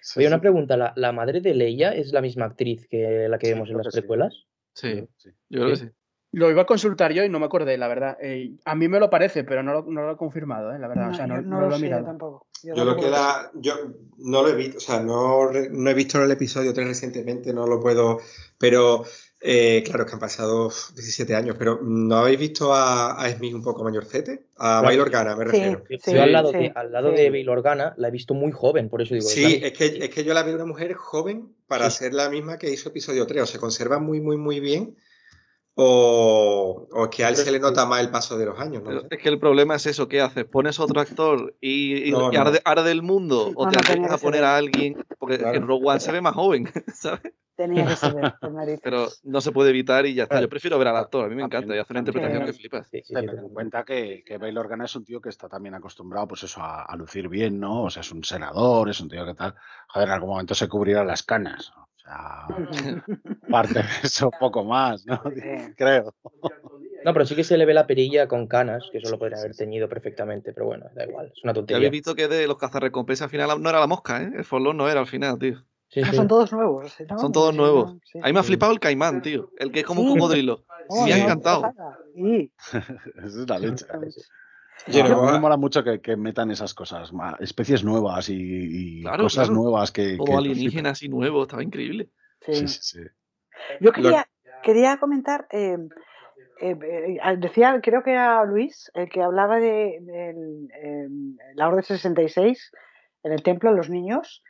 sí. 0.00 0.24
una 0.26 0.40
pregunta, 0.40 0.76
¿la, 0.76 0.92
la 0.96 1.12
madre 1.12 1.40
de 1.40 1.54
Leia 1.54 1.92
es 1.92 2.12
la 2.12 2.20
misma 2.22 2.46
actriz 2.46 2.86
que 2.88 3.26
la 3.28 3.38
que 3.38 3.46
Sí, 3.48 3.52
vemos 3.52 3.68
en 3.70 3.76
las 3.78 3.86
que 3.86 3.90
sí. 3.92 3.98
precuelas? 4.00 4.44
Sí, 4.72 5.08
Sí. 5.16 5.30
yo 5.48 5.60
creo 5.62 5.70
que 5.70 5.76
Sí. 5.76 5.88
Sí. 6.36 6.40
lo 6.40 6.50
iba 6.50 6.62
a 6.62 6.66
consultar 6.66 7.12
yo 7.12 7.24
y 7.24 7.28
no 7.28 7.38
me 7.40 7.46
acordé, 7.46 7.76
la 7.78 7.88
verdad. 7.88 8.16
Eh, 8.20 8.52
a 8.64 8.74
mí 8.74 8.88
me 8.88 9.00
lo 9.00 9.10
parece, 9.10 9.44
pero 9.44 9.62
no 9.62 9.72
lo, 9.72 9.82
no 9.88 10.02
lo 10.02 10.12
he 10.12 10.16
confirmado, 10.16 10.74
eh, 10.74 10.78
la 10.78 10.88
verdad. 10.88 11.06
No, 11.06 11.10
o 11.12 11.14
sea, 11.14 11.26
no, 11.26 11.36
yo 11.36 11.42
no 11.42 11.60
lo, 11.60 11.68
lo 11.68 11.74
he 11.74 11.78
sé 11.78 11.80
yo 11.80 11.86
mirado. 11.86 12.04
tampoco. 12.06 12.46
Yo 12.62 12.84
lo 12.84 12.96
que 12.96 13.02
lo 13.02 13.10
la, 13.10 13.50
yo 13.54 13.74
no 14.18 14.42
lo 14.42 14.48
he 14.48 14.54
visto, 14.54 14.78
o 14.78 14.80
sea, 14.80 15.00
no, 15.00 15.50
he 15.52 15.94
visto 15.94 16.22
el 16.22 16.30
episodio 16.30 16.72
3 16.72 16.86
recientemente, 16.88 17.52
no 17.52 17.66
lo 17.66 17.80
puedo, 17.80 18.18
pero 18.58 19.04
eh, 19.40 19.82
claro, 19.84 20.02
es 20.04 20.08
que 20.08 20.14
han 20.14 20.20
pasado 20.20 20.66
uf, 20.68 20.92
17 20.94 21.34
años, 21.34 21.56
pero 21.58 21.78
¿no 21.82 22.16
habéis 22.16 22.38
visto 22.40 22.72
a, 22.72 23.12
a 23.22 23.30
Smith 23.30 23.54
un 23.54 23.62
poco 23.62 23.84
mayorcete? 23.84 24.46
A 24.56 24.80
Claro. 24.80 24.86
Bail 24.86 25.00
Organa, 25.00 25.36
me 25.36 25.44
Sí, 25.44 25.50
refiero. 25.50 25.84
sí, 26.02 26.12
yo 26.14 26.22
al 26.22 26.32
lado, 26.32 26.50
sí, 26.52 26.58
de, 26.58 26.72
al 26.74 26.90
lado 26.90 27.10
sí. 27.10 27.22
de 27.22 27.30
Bail 27.30 27.48
Organa 27.50 27.94
la 27.98 28.08
he 28.08 28.10
visto 28.10 28.32
muy 28.34 28.50
joven, 28.52 28.88
por 28.88 29.02
eso 29.02 29.14
digo. 29.14 29.26
Sí, 29.28 29.60
es 29.62 29.72
que, 29.74 29.84
es 30.04 30.08
que 30.10 30.24
yo 30.24 30.32
la 30.34 30.42
veo 30.42 30.54
una 30.56 30.64
mujer 30.64 30.94
joven 30.94 31.54
para 31.68 31.90
Sí. 31.90 31.98
ser 31.98 32.14
la 32.14 32.30
misma 32.30 32.58
que 32.58 32.70
hizo 32.72 32.88
episodio 32.88 33.26
3, 33.26 33.42
o 33.42 33.46
se 33.46 33.58
conserva 33.58 33.98
muy, 33.98 34.20
muy, 34.20 34.38
muy 34.38 34.58
bien, 34.60 34.96
o, 35.78 36.88
o 36.90 37.04
es 37.04 37.10
que 37.10 37.24
a 37.24 37.28
él 37.28 37.36
se 37.36 37.50
le 37.50 37.60
nota 37.60 37.84
más 37.84 38.00
el 38.00 38.10
paso 38.10 38.38
de 38.38 38.46
los 38.46 38.58
años, 38.58 38.82
no 38.82 39.02
es 39.10 39.18
que 39.22 39.28
el 39.28 39.38
problema 39.38 39.74
es 39.76 39.84
eso, 39.86 40.08
¿qué 40.08 40.22
haces? 40.22 40.46
¿Pones 40.46 40.80
otro 40.80 41.00
actor 41.00 41.54
y, 41.60 42.08
y- 42.08 42.10
No, 42.12 42.32
y 42.32 42.36
arde, 42.36 42.62
arde 42.64 42.90
el 42.90 43.02
mundo? 43.02 43.52
¿O 43.54 43.64
No, 43.66 43.70
te 43.70 43.78
arriesgas 43.78 44.12
a 44.12 44.18
poner 44.18 44.42
a 44.44 44.56
alguien? 44.56 44.96
Porque 45.18 45.38
Claro. 45.38 45.58
en 45.58 45.66
Rogue 45.66 45.86
One 45.86 46.00
se 46.00 46.12
ve 46.12 46.20
más 46.22 46.34
joven, 46.34 46.64
¿sabes? 46.94 47.32
Tenía 47.56 47.86
que. 47.86 47.96
Pero 48.82 49.06
no 49.24 49.40
se 49.40 49.52
puede 49.52 49.70
evitar 49.70 50.04
y 50.06 50.14
ya 50.14 50.24
está. 50.24 50.40
Yo 50.40 50.48
prefiero 50.48 50.78
ver 50.78 50.88
al 50.88 50.96
actor, 50.96 51.24
a 51.24 51.28
mí 51.28 51.34
me 51.34 51.42
encanta 51.42 51.74
y 51.74 51.78
hace 51.78 51.92
una 51.92 52.00
interpretación 52.00 52.44
que 52.46 52.52
flipas. 52.52 52.86
Sí, 52.90 52.98
sí, 53.04 53.14
sí, 53.14 53.14
Ten 53.14 53.28
en 53.38 53.48
cuenta 53.48 53.84
que, 53.84 54.22
que 54.24 54.38
Bail 54.38 54.58
Organa 54.58 54.84
es 54.84 54.94
un 54.96 55.04
tío 55.04 55.20
que 55.20 55.30
está 55.30 55.48
también 55.48 55.74
acostumbrado, 55.74 56.28
pues 56.28 56.42
eso, 56.42 56.60
a, 56.60 56.82
a 56.84 56.96
lucir 56.96 57.28
bien, 57.28 57.58
¿no? 57.58 57.84
O 57.84 57.90
sea, 57.90 58.00
es 58.02 58.12
un 58.12 58.22
senador, 58.24 58.88
es 58.90 59.00
un 59.00 59.08
tío 59.08 59.24
que 59.24 59.34
tal. 59.34 59.54
Joder, 59.88 60.08
en 60.08 60.14
algún 60.14 60.30
momento 60.30 60.54
se 60.54 60.68
cubrirá 60.68 61.04
las 61.04 61.22
canas. 61.22 61.72
O 61.76 61.98
sea, 61.98 62.46
parte 63.50 63.74
de 63.80 63.88
eso, 64.04 64.30
poco 64.38 64.64
más, 64.64 65.04
¿no? 65.06 65.20
Creo. 65.76 66.14
No, 67.04 67.12
pero 67.12 67.24
sí 67.24 67.34
que 67.34 67.44
se 67.44 67.56
le 67.56 67.64
ve 67.66 67.74
la 67.74 67.86
perilla 67.86 68.28
con 68.28 68.46
canas, 68.46 68.88
que 68.92 68.98
eso 68.98 69.10
lo 69.10 69.18
podrían 69.18 69.40
haber 69.40 69.56
teñido 69.56 69.88
perfectamente, 69.88 70.52
pero 70.52 70.66
bueno, 70.66 70.86
da 70.94 71.04
igual, 71.04 71.32
es 71.34 71.42
una 71.42 71.52
Ya 71.52 71.54
tontería. 71.54 71.76
habéis 71.78 71.92
visto 71.92 72.14
que 72.14 72.28
de 72.28 72.46
los 72.46 72.58
cazarrecompensas 72.58 73.24
al 73.24 73.30
final 73.30 73.62
no 73.62 73.70
era 73.70 73.80
la 73.80 73.86
mosca, 73.86 74.22
¿eh? 74.22 74.30
El 74.36 74.44
Forlón 74.44 74.76
no 74.76 74.88
era 74.88 75.00
al 75.00 75.06
final, 75.06 75.38
tío. 75.38 75.64
Sí, 75.88 76.00
Ah, 76.04 76.10
sí. 76.10 76.16
son 76.16 76.28
todos 76.28 76.52
nuevos. 76.52 76.96
¿no? 77.08 77.18
Son 77.18 77.32
todos 77.32 77.52
Sí, 77.52 77.56
nuevos. 77.58 77.94
sí. 78.04 78.18
A 78.22 78.26
mí 78.26 78.32
me 78.32 78.40
ha 78.40 78.42
flipado 78.42 78.72
el 78.72 78.80
caimán, 78.80 79.22
tío. 79.22 79.50
El 79.58 79.70
que 79.70 79.80
es 79.80 79.86
como 79.86 80.02
un 80.02 80.14
cocodrilo. 80.14 80.64
Oh, 80.88 81.04
me 81.04 81.12
ha 81.12 81.18
encantado. 81.18 81.62
es 83.24 83.34
la 83.48 83.58
leche. 83.58 83.86
Yo 84.88 85.02
No, 85.04 85.08
no- 85.08 85.22
a 85.22 85.26
mí 85.26 85.32
me 85.32 85.40
mola 85.40 85.56
mucho 85.56 85.82
que, 85.82 86.00
que 86.00 86.16
metan 86.16 86.50
esas 86.50 86.74
cosas, 86.74 87.12
ma- 87.12 87.36
especies 87.40 87.82
nuevas 87.82 88.28
y, 88.28 88.34
y 88.98 89.02
Claro, 89.02 89.24
cosas 89.24 89.48
claro. 89.48 89.62
nuevas 89.62 89.90
que. 89.90 90.12
que 90.12 90.16
Todo 90.16 90.26
te 90.26 90.34
alienígena 90.34 90.90
así 90.90 91.08
nuevo, 91.08 91.42
estaba 91.42 91.62
increíble. 91.62 92.10
Sí. 92.42 92.54
Sí, 92.54 92.68
sí, 92.68 92.78
sí. 92.82 93.00
Yo 93.80 93.86
Lo- 93.86 93.92
quería, 93.92 94.28
quería 94.62 94.98
comentar, 94.98 95.46
eh, 95.50 95.78
eh, 96.60 96.76
eh, 97.22 97.36
decía, 97.38 97.80
creo 97.82 98.02
que 98.02 98.12
era 98.12 98.44
Luis, 98.44 98.90
el 98.94 99.08
que 99.08 99.22
hablaba 99.22 99.56
de, 99.58 99.98
del, 100.02 100.68
eh, 100.74 101.08
la 101.54 101.68
Orden 101.68 101.82
66 101.82 102.70
en 103.22 103.32
el 103.32 103.42
templo 103.42 103.70
de 103.70 103.76
los 103.76 103.88
niños, 103.90 104.42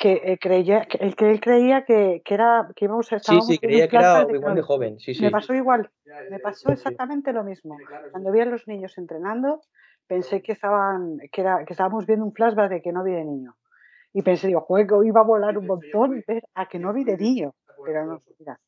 que 0.00 0.12
eh, 0.24 0.38
creía, 0.38 0.86
que, 0.86 0.96
el 0.96 1.14
que 1.14 1.30
él 1.30 1.40
creía 1.40 1.84
que, 1.84 2.22
que 2.24 2.32
era 2.32 2.66
que 2.74 2.86
íbamos 2.86 3.08
Sí, 3.08 3.16
estábamos 3.16 3.46
sí, 3.46 3.52
un 3.52 3.58
creía 3.58 3.86
que 3.86 3.96
era 3.96 4.24
flashback 4.24 4.54
de 4.54 4.62
joven, 4.62 4.98
sí, 4.98 5.14
sí. 5.14 5.22
Me 5.22 5.30
pasó 5.30 5.52
igual, 5.52 5.90
me 6.30 6.38
pasó 6.38 6.68
Sí. 6.68 6.72
exactamente 6.72 7.34
lo 7.34 7.44
mismo. 7.44 7.76
Cuando 8.10 8.32
vi 8.32 8.40
a 8.40 8.46
los 8.46 8.66
niños 8.66 8.96
entrenando, 8.96 9.60
pensé 10.06 10.40
que 10.40 10.52
estaban, 10.52 11.18
que 11.30 11.42
era, 11.42 11.66
que 11.66 11.74
estábamos 11.74 12.06
viendo 12.06 12.24
un 12.24 12.32
flashback 12.32 12.70
de 12.70 12.80
Kenobi 12.80 13.12
de 13.12 13.24
niño. 13.26 13.56
Y 14.14 14.22
pensé, 14.22 14.46
digo, 14.46 14.62
juego, 14.62 15.04
iba 15.04 15.20
a 15.20 15.24
volar 15.24 15.58
un 15.58 15.66
montón 15.66 16.24
ver 16.26 16.44
a 16.54 16.66
Kenobi 16.66 17.04
de 17.04 17.18
niño. 17.18 17.54
Pero 17.84 18.06
no, 18.06 18.22
mira. 18.38 18.58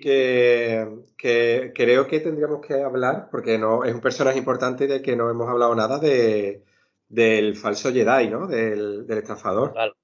que, 0.00 0.88
que 1.16 1.72
creo 1.74 2.06
que 2.06 2.20
tendríamos 2.20 2.64
que 2.64 2.80
hablar, 2.80 3.26
porque 3.28 3.58
no 3.58 3.82
es 3.82 3.92
un 3.92 4.00
personaje 4.00 4.38
importante 4.38 4.86
de 4.86 5.02
que 5.02 5.16
no 5.16 5.28
hemos 5.28 5.48
hablado 5.48 5.74
nada 5.74 5.98
de, 5.98 6.62
del 7.08 7.56
falso 7.56 7.92
Jedi, 7.92 8.28
¿no? 8.28 8.46
Del, 8.46 9.06
del 9.06 9.18
estafador. 9.18 9.70
Brutal. 9.70 9.94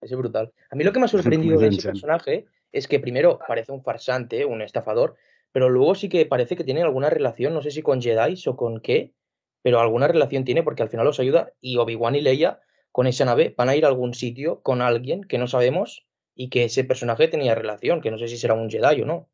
Es 0.00 0.12
brutal. 0.12 0.52
A 0.70 0.76
mí 0.76 0.84
lo 0.84 0.92
que 0.92 0.98
me 0.98 1.06
ha 1.06 1.08
sorprendido 1.08 1.58
de 1.58 1.68
ese 1.68 1.88
personaje 1.88 2.46
es 2.72 2.86
que 2.86 3.00
primero 3.00 3.38
parece 3.46 3.72
un 3.72 3.82
farsante, 3.82 4.44
un 4.44 4.62
estafador, 4.62 5.16
pero 5.52 5.70
luego 5.70 5.94
sí 5.94 6.08
que 6.08 6.26
parece 6.26 6.56
que 6.56 6.64
tiene 6.64 6.82
alguna 6.82 7.08
relación, 7.10 7.54
no 7.54 7.62
sé 7.62 7.70
si 7.70 7.82
con 7.82 8.02
Jedi 8.02 8.34
o 8.46 8.56
con 8.56 8.80
qué, 8.80 9.14
pero 9.62 9.80
alguna 9.80 10.06
relación 10.06 10.44
tiene 10.44 10.62
porque 10.62 10.82
al 10.82 10.90
final 10.90 11.06
los 11.06 11.18
ayuda 11.18 11.52
y 11.60 11.78
Obi-Wan 11.78 12.14
y 12.14 12.20
Leia 12.20 12.60
con 12.92 13.06
esa 13.06 13.24
nave 13.24 13.54
van 13.56 13.68
a 13.68 13.76
ir 13.76 13.84
a 13.84 13.88
algún 13.88 14.14
sitio 14.14 14.60
con 14.62 14.80
alguien 14.80 15.24
que 15.24 15.38
no 15.38 15.48
sabemos 15.48 16.06
y 16.34 16.50
que 16.50 16.64
ese 16.64 16.84
personaje 16.84 17.28
tenía 17.28 17.54
relación, 17.54 18.00
que 18.00 18.10
no 18.10 18.18
sé 18.18 18.28
si 18.28 18.36
será 18.36 18.54
un 18.54 18.70
Jedi 18.70 19.02
o 19.02 19.06
no. 19.06 19.28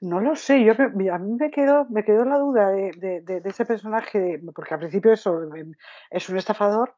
No 0.00 0.20
lo 0.20 0.36
sé, 0.36 0.62
yo 0.64 0.74
me- 0.94 1.10
a 1.10 1.18
mí 1.18 1.32
me 1.38 1.50
quedó, 1.50 1.86
me 1.88 2.04
quedó 2.04 2.24
la 2.24 2.38
duda 2.38 2.68
de, 2.70 2.92
de- 2.96 3.20
de- 3.22 3.40
de 3.40 3.48
ese 3.50 3.64
personaje, 3.64 4.18
de- 4.18 4.52
porque 4.54 4.74
al 4.74 4.80
principio 4.80 5.12
eso 5.12 5.42
em, 5.54 5.72
es 6.10 6.28
un 6.28 6.36
estafador, 6.36 6.94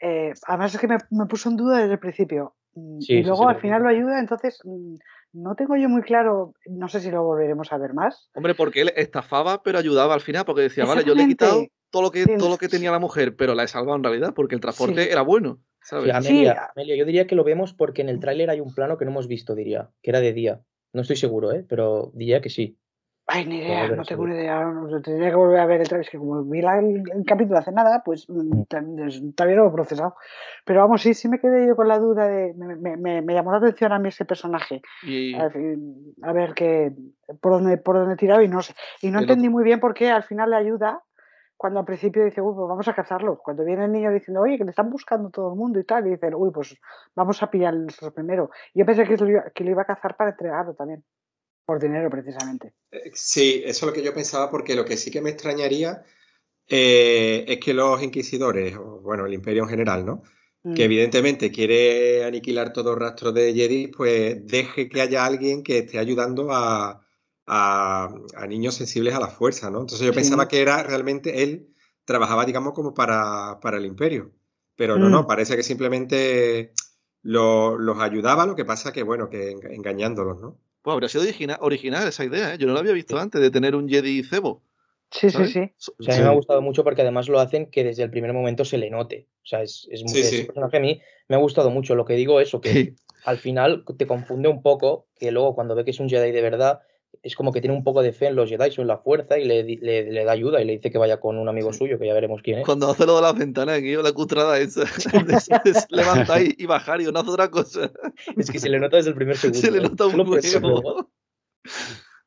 eh, 0.00 0.32
además 0.46 0.74
es 0.74 0.80
que 0.80 0.88
me, 0.88 0.98
me 1.10 1.26
puso 1.26 1.48
en 1.50 1.56
duda 1.56 1.78
desde 1.78 1.92
el 1.94 1.98
principio. 1.98 2.54
Mm, 2.74 3.00
Sí, 3.00 3.12
y 3.14 3.22
luego 3.22 3.42
sí, 3.42 3.54
al 3.54 3.60
final 3.60 3.82
lo 3.82 3.88
ayuda, 3.88 4.18
entonces 4.18 4.60
mm, 4.64 4.94
no 5.34 5.54
tengo 5.54 5.76
yo 5.76 5.88
muy 5.88 6.02
claro, 6.02 6.54
no 6.66 6.88
sé 6.88 7.00
si 7.00 7.10
lo 7.10 7.22
volveremos 7.22 7.72
a 7.72 7.78
ver 7.78 7.92
más. 7.94 8.30
Hombre, 8.34 8.54
porque 8.54 8.80
él 8.80 8.92
estafaba, 8.96 9.62
pero 9.62 9.78
ayudaba 9.78 10.14
al 10.14 10.20
final, 10.20 10.44
porque 10.44 10.62
decía, 10.62 10.84
vale, 10.86 11.04
yo 11.04 11.14
le 11.14 11.24
he 11.24 11.28
quitado 11.28 11.66
todo 11.90 12.02
lo 12.02 12.10
que, 12.10 12.26
todo 12.38 12.48
lo 12.48 12.56
que 12.56 12.68
tenía 12.68 12.90
la 12.90 12.98
mujer, 12.98 13.36
pero 13.36 13.54
la 13.54 13.64
he 13.64 13.68
salvado 13.68 13.96
en 13.96 14.04
realidad, 14.04 14.32
porque 14.34 14.54
el 14.54 14.60
transporte 14.62 15.04
Sí. 15.04 15.10
era 15.10 15.20
bueno, 15.22 15.58
Sí, 15.82 15.88
¿sabes? 15.88 16.14
Amelia, 16.14 16.70
Amelia, 16.74 16.96
yo 16.96 17.04
diría 17.04 17.26
que 17.26 17.34
lo 17.34 17.44
vemos 17.44 17.74
porque 17.74 18.02
en 18.02 18.08
el 18.08 18.20
tráiler 18.20 18.48
hay 18.50 18.60
un 18.60 18.72
plano 18.74 18.96
que 18.96 19.04
no 19.04 19.10
hemos 19.10 19.26
visto, 19.28 19.54
diría, 19.54 19.90
que 20.00 20.10
era 20.10 20.20
de 20.20 20.32
día. 20.32 20.60
No 20.92 21.02
estoy 21.02 21.16
seguro, 21.16 21.52
¿eh? 21.52 21.64
pero 21.68 22.10
diría 22.14 22.40
que 22.40 22.50
sí. 22.50 22.78
Ay, 23.26 23.46
ni 23.46 23.58
idea, 23.58 23.86
no 23.88 24.02
a 24.02 24.04
tengo 24.04 24.26
ni 24.26 24.34
idea, 24.34 24.64
no, 24.64 25.00
tendría 25.00 25.30
que 25.30 25.36
volver 25.36 25.60
a 25.60 25.64
ver 25.66 25.80
el 25.80 25.88
trailer, 25.88 26.04
es 26.04 26.10
que 26.10 26.18
como 26.18 26.42
vi 26.42 26.60
la- 26.60 26.80
el, 26.80 27.02
el 27.14 27.24
capítulo 27.24 27.58
hace 27.58 27.70
nada, 27.70 28.02
pues 28.04 28.28
mm, 28.28 28.62
Mm. 28.62 29.32
todavía 29.34 29.56
no 29.56 29.62
lo 29.64 29.70
he 29.70 29.72
procesado. 29.72 30.16
Pero 30.66 30.80
vamos, 30.80 31.02
sí, 31.02 31.14
sí 31.14 31.28
me 31.28 31.38
quedé 31.38 31.66
yo 31.68 31.76
con 31.76 31.86
la 31.88 31.98
duda 32.00 32.26
de, 32.26 32.52
me, 32.54 32.74
me- 32.76 32.96
me- 32.96 33.22
me 33.22 33.32
llamó 33.32 33.52
la 33.52 33.58
atención 33.58 33.92
a 33.92 33.98
mí 34.00 34.08
ese 34.08 34.24
personaje. 34.24 34.82
Y 35.02 35.34
fin, 35.50 36.14
a 36.22 36.32
ver 36.32 36.52
qué 36.54 36.92
por 37.40 37.52
dónde 37.52 37.78
por 37.78 37.96
dónde 37.96 38.16
tirar 38.16 38.42
y 38.42 38.48
no 38.48 38.60
sé 38.60 38.74
y 39.00 39.10
no 39.10 39.20
entendí 39.20 39.48
muy 39.48 39.64
bien 39.64 39.80
por 39.80 39.94
qué 39.94 40.10
al 40.10 40.24
final 40.24 40.50
le 40.50 40.56
ayuda 40.56 41.02
cuando 41.62 41.78
al 41.78 41.86
principio 41.86 42.24
dice, 42.24 42.40
uy, 42.40 42.54
pues 42.56 42.68
vamos 42.68 42.88
a 42.88 42.92
cazarlos. 42.92 43.38
Cuando 43.40 43.64
viene 43.64 43.84
el 43.84 43.92
niño 43.92 44.10
diciendo, 44.12 44.40
oye, 44.40 44.58
que 44.58 44.64
le 44.64 44.70
están 44.70 44.90
buscando 44.90 45.30
todo 45.30 45.52
el 45.52 45.56
mundo 45.56 45.78
y 45.78 45.84
tal, 45.84 46.04
y 46.08 46.10
dicen, 46.10 46.34
uy, 46.34 46.50
pues 46.50 46.76
vamos 47.14 47.40
a 47.40 47.48
pillar 47.48 47.72
nosotros 47.72 48.12
primero. 48.12 48.50
Yo 48.74 48.84
pensé 48.84 49.04
que 49.04 49.16
lo, 49.16 49.30
iba, 49.30 49.44
que 49.54 49.62
lo 49.62 49.70
iba 49.70 49.82
a 49.82 49.84
cazar 49.84 50.16
para 50.16 50.30
entregarlo 50.30 50.74
también, 50.74 51.04
por 51.64 51.78
dinero 51.78 52.10
precisamente. 52.10 52.74
Eh, 52.90 53.12
Sí, 53.14 53.62
eso 53.64 53.86
es 53.86 53.90
lo 53.90 53.92
que 53.92 54.02
yo 54.02 54.12
pensaba, 54.12 54.50
porque 54.50 54.74
lo 54.74 54.84
que 54.84 54.96
sí 54.96 55.12
que 55.12 55.22
me 55.22 55.30
extrañaría 55.30 56.02
eh, 56.66 57.44
es 57.46 57.60
que 57.60 57.74
los 57.74 58.02
inquisidores, 58.02 58.76
o 58.76 59.00
bueno, 59.00 59.24
el 59.24 59.32
imperio 59.32 59.62
en 59.62 59.68
general, 59.68 60.04
¿no? 60.04 60.22
Que 60.64 60.82
Mm. 60.82 60.90
evidentemente 60.90 61.52
quiere 61.52 62.24
aniquilar 62.24 62.72
todo 62.72 62.96
rastro 62.96 63.30
de 63.30 63.54
Jedi, 63.54 63.86
pues 63.86 64.44
deje 64.48 64.88
que 64.88 65.00
haya 65.00 65.24
alguien 65.24 65.62
que 65.62 65.78
esté 65.78 66.00
ayudando 66.00 66.48
a, 66.50 67.06
a- 67.54 68.14
a 68.36 68.46
niños 68.46 68.74
sensibles 68.76 69.14
a 69.14 69.20
la 69.20 69.28
fuerza, 69.28 69.70
¿no? 69.70 69.80
Entonces 69.80 70.06
yo 70.06 70.12
Sí. 70.12 70.18
pensaba 70.20 70.48
que 70.48 70.60
era 70.62 70.82
realmente 70.82 71.42
él, 71.42 71.68
trabajaba, 72.04 72.44
digamos, 72.46 72.72
como 72.72 72.94
para, 72.94 73.58
para 73.60 73.76
el 73.76 73.84
imperio. 73.86 74.32
Pero 74.74 74.98
no, 74.98 75.08
no, 75.10 75.22
Mm. 75.22 75.26
parece 75.26 75.54
que 75.56 75.62
simplemente 75.62 76.72
lo- 77.22 77.78
los 77.78 77.98
ayudaba, 78.00 78.46
lo 78.46 78.56
que 78.56 78.64
pasa 78.64 78.92
que, 78.92 79.02
bueno, 79.02 79.28
que 79.28 79.52
enga- 79.52 79.72
engañándolos, 79.72 80.40
¿no? 80.40 80.58
Pues 80.82 80.94
habría 80.94 81.08
sido 81.08 81.22
origina- 81.24 81.58
original 81.60 82.08
esa 82.08 82.24
idea, 82.24 82.54
¿eh? 82.54 82.58
Yo 82.58 82.66
no 82.66 82.72
la 82.72 82.80
había 82.80 82.92
visto 82.92 83.16
antes 83.18 83.40
de 83.40 83.50
tener 83.50 83.76
un 83.76 83.88
Jedi 83.88 84.22
cebo. 84.24 84.62
Sí, 85.10 85.28
sí, 85.30 85.46
sí. 85.46 85.70
So- 85.76 85.94
O 86.00 86.02
sea, 86.02 86.14
a 86.14 86.16
mí 86.16 86.22
me 86.24 86.30
ha 86.30 86.34
gustado 86.34 86.62
mucho 86.62 86.82
porque 86.82 87.02
además 87.02 87.28
lo 87.28 87.38
hacen 87.38 87.70
que 87.70 87.84
desde 87.84 88.02
el 88.02 88.10
primer 88.10 88.32
momento 88.32 88.64
se 88.64 88.78
le 88.78 88.88
note. 88.90 89.28
O 89.42 89.46
sea, 89.46 89.62
es, 89.62 89.86
es, 89.90 90.00
Sí, 90.06 90.20
ese 90.20 90.36
sí. 90.38 90.42
personaje 90.44 90.78
a 90.78 90.80
mí 90.80 91.00
me 91.28 91.36
ha 91.36 91.38
gustado 91.38 91.70
mucho. 91.70 91.94
Lo 91.94 92.04
que 92.06 92.14
digo 92.14 92.40
es 92.40 92.48
eso, 92.48 92.60
que 92.62 92.72
Sí. 92.72 92.94
al 93.26 93.36
final 93.38 93.84
te 93.98 94.06
confunde 94.06 94.48
un 94.48 94.62
poco, 94.62 95.06
que 95.14 95.30
luego 95.30 95.54
cuando 95.54 95.74
ve 95.74 95.84
que 95.84 95.90
es 95.92 96.00
un 96.00 96.08
Jedi 96.08 96.32
de 96.32 96.40
verdad, 96.42 96.80
es 97.22 97.36
como 97.36 97.52
que 97.52 97.60
tiene 97.60 97.76
un 97.76 97.84
poco 97.84 98.02
de 98.02 98.12
fe 98.12 98.26
en 98.26 98.34
los 98.36 98.48
Jedi 98.50 98.70
o 98.76 98.80
en 98.82 98.88
la 98.88 98.98
fuerza 98.98 99.38
y 99.38 99.44
le, 99.44 99.62
le- 99.62 100.10
le 100.10 100.24
da 100.24 100.32
ayuda 100.32 100.60
y 100.60 100.64
le 100.64 100.72
dice 100.72 100.90
que 100.90 100.98
vaya 100.98 101.20
con 101.20 101.38
un 101.38 101.48
amigo 101.48 101.72
Sí. 101.72 101.78
suyo, 101.78 101.98
que 101.98 102.06
ya 102.06 102.14
veremos 102.14 102.42
quién 102.42 102.58
es. 102.60 102.66
Cuando 102.66 102.90
hace 102.90 103.06
lo 103.06 103.16
de 103.16 103.22
las 103.22 103.38
ventanas, 103.38 103.78
aquí 103.78 103.94
la 103.94 104.12
cutrada 104.12 104.58
esa, 104.58 104.80
de, 105.12 105.70
de 105.72 105.80
levantar 105.90 106.42
y, 106.42 106.54
y 106.58 106.66
bajar 106.66 107.00
y 107.00 107.04
no 107.04 107.20
hace 107.20 107.30
otra 107.30 107.50
cosa. 107.50 107.90
Es 108.36 108.50
que 108.50 108.58
se 108.58 108.68
le 108.68 108.80
nota 108.80 108.96
desde 108.96 109.10
el 109.10 109.16
primer 109.16 109.36
segundo. 109.36 109.60
Se 109.60 109.70
le 109.70 109.78
¿eh? 109.78 109.82
nota 109.82 110.06
un 110.06 110.20
huevo. 110.20 111.10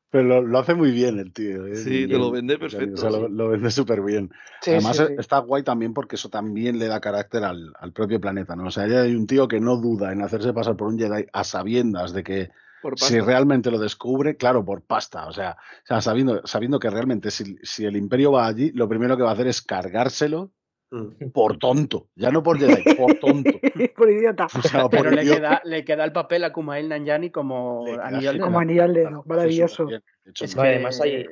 Pero 0.08 0.24
lo, 0.24 0.40
lo 0.42 0.58
hace 0.60 0.74
muy 0.74 0.92
bien 0.92 1.18
el 1.18 1.32
tío. 1.32 1.66
¿eh? 1.66 1.74
Sí, 1.76 2.06
te 2.06 2.16
lo 2.16 2.30
vende 2.30 2.58
perfecto, 2.58 2.94
O 2.94 2.96
sea, 2.96 3.10
lo, 3.10 3.26
sí. 3.26 3.32
lo 3.34 3.48
vende 3.48 3.70
súper 3.70 4.00
bien. 4.02 4.30
Sí, 4.62 4.70
Además, 4.70 4.96
sí, 4.96 5.02
eh, 5.02 5.06
sí. 5.08 5.14
está 5.18 5.38
guay 5.40 5.62
también 5.62 5.92
porque 5.92 6.16
eso 6.16 6.30
también 6.30 6.78
le 6.78 6.86
da 6.86 7.00
carácter 7.00 7.44
al, 7.44 7.72
al 7.78 7.92
propio 7.92 8.20
planeta, 8.20 8.54
¿no? 8.56 8.68
O 8.68 8.70
sea, 8.70 8.86
ya 8.86 9.02
hay 9.02 9.14
un 9.14 9.26
tío 9.26 9.48
que 9.48 9.60
no 9.60 9.76
duda 9.76 10.12
en 10.12 10.22
hacerse 10.22 10.52
pasar 10.52 10.76
por 10.76 10.88
un 10.88 10.98
Jedi 10.98 11.26
a 11.32 11.44
sabiendas 11.44 12.12
de 12.14 12.22
que 12.22 12.50
si 12.96 13.16
pasta. 13.16 13.24
realmente 13.24 13.70
lo 13.70 13.78
descubre, 13.78 14.36
claro, 14.36 14.64
por 14.64 14.82
pasta. 14.82 15.26
O 15.26 15.32
sea, 15.32 15.52
o 15.82 15.86
sea 15.86 16.00
sabiendo, 16.00 16.40
sabiendo 16.46 16.78
que 16.78 16.90
realmente 16.90 17.30
si, 17.30 17.56
si 17.62 17.84
el 17.84 17.96
Imperio 17.96 18.32
va 18.32 18.46
allí, 18.46 18.70
lo 18.72 18.88
primero 18.88 19.16
que 19.16 19.22
va 19.22 19.30
a 19.30 19.34
hacer 19.34 19.46
es 19.48 19.62
cargárselo 19.62 20.52
Mm. 20.88 21.30
por 21.32 21.58
tonto. 21.58 22.06
Ya 22.14 22.30
no 22.30 22.44
por 22.44 22.60
Jedi, 22.60 22.94
por 22.94 23.14
tonto. 23.14 23.50
Por 23.96 24.08
idiota. 24.08 24.46
O 24.46 24.62
sea, 24.62 24.82
por 24.82 24.90
Pero 24.90 25.10
le 25.10 25.24
idiota. 25.24 25.38
queda, 25.40 25.60
le 25.64 25.84
queda 25.84 26.04
el 26.04 26.12
papel 26.12 26.44
a 26.44 26.52
Kumail 26.52 26.88
Nanjiani 26.88 27.30
como 27.30 27.84
anillo 28.00 28.30
al 28.30 28.36
dedo. 28.36 28.44
Como 28.46 28.58
anillo 28.60 28.84
al 28.84 28.94
dedo, 28.94 29.24
maravilloso. 29.26 29.88
Es 30.32 30.54
que- 30.54 30.60
además 30.60 31.00
hay, 31.00 31.26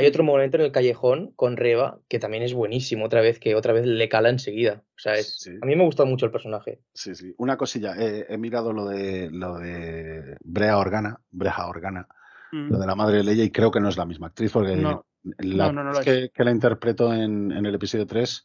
hay 0.00 0.06
otro 0.06 0.24
momento 0.24 0.56
en 0.56 0.64
el 0.64 0.72
callejón 0.72 1.32
con 1.36 1.56
Reba 1.56 1.98
que 2.08 2.18
también 2.18 2.42
es 2.42 2.52
buenísimo, 2.54 3.04
otra 3.04 3.20
vez 3.20 3.38
que 3.38 3.54
otra 3.54 3.72
vez 3.72 3.86
le 3.86 4.08
cala 4.08 4.28
enseguida. 4.30 4.82
O 4.96 4.98
sea, 4.98 5.14
es, 5.14 5.38
Sí. 5.38 5.50
a 5.60 5.66
mí 5.66 5.76
me 5.76 5.84
gusta 5.84 6.04
mucho 6.04 6.26
el 6.26 6.32
personaje. 6.32 6.80
Sí, 6.94 7.14
sí. 7.14 7.34
Una 7.38 7.56
cosilla, 7.56 7.94
eh, 7.98 8.26
he 8.28 8.36
mirado 8.38 8.72
lo 8.72 8.86
de 8.86 9.30
lo 9.30 9.58
de 9.58 10.36
Brea 10.42 10.78
Organa, 10.78 11.20
Breja 11.30 11.66
Organa, 11.68 12.06
Mm. 12.52 12.70
lo 12.72 12.78
de 12.78 12.86
la 12.86 12.94
madre 12.96 13.18
de 13.18 13.24
Leia, 13.24 13.44
y 13.44 13.50
creo 13.52 13.70
que 13.70 13.80
no 13.80 13.88
es 13.88 13.96
la 13.96 14.04
misma 14.06 14.26
actriz, 14.28 14.50
porque 14.52 14.74
No. 14.76 15.06
la 15.38 15.66
No, 15.66 15.72
no, 15.72 15.84
no 15.84 15.92
lo 15.92 15.98
actriz 15.98 16.14
que, 16.14 16.30
que 16.30 16.44
la 16.44 16.50
interpretó 16.50 17.12
en, 17.14 17.52
en 17.52 17.64
el 17.66 17.74
episodio 17.76 18.06
3 18.06 18.44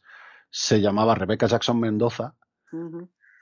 se 0.50 0.80
llamaba 0.80 1.14
Rebecca 1.16 1.46
Jackson 1.46 1.80
Mendoza. 1.80 2.34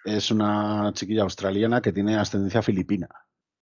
Es 0.05 0.31
una 0.31 0.91
chiquilla 0.95 1.23
australiana 1.23 1.81
que 1.81 1.93
tiene 1.93 2.17
ascendencia 2.17 2.63
filipina. 2.63 3.09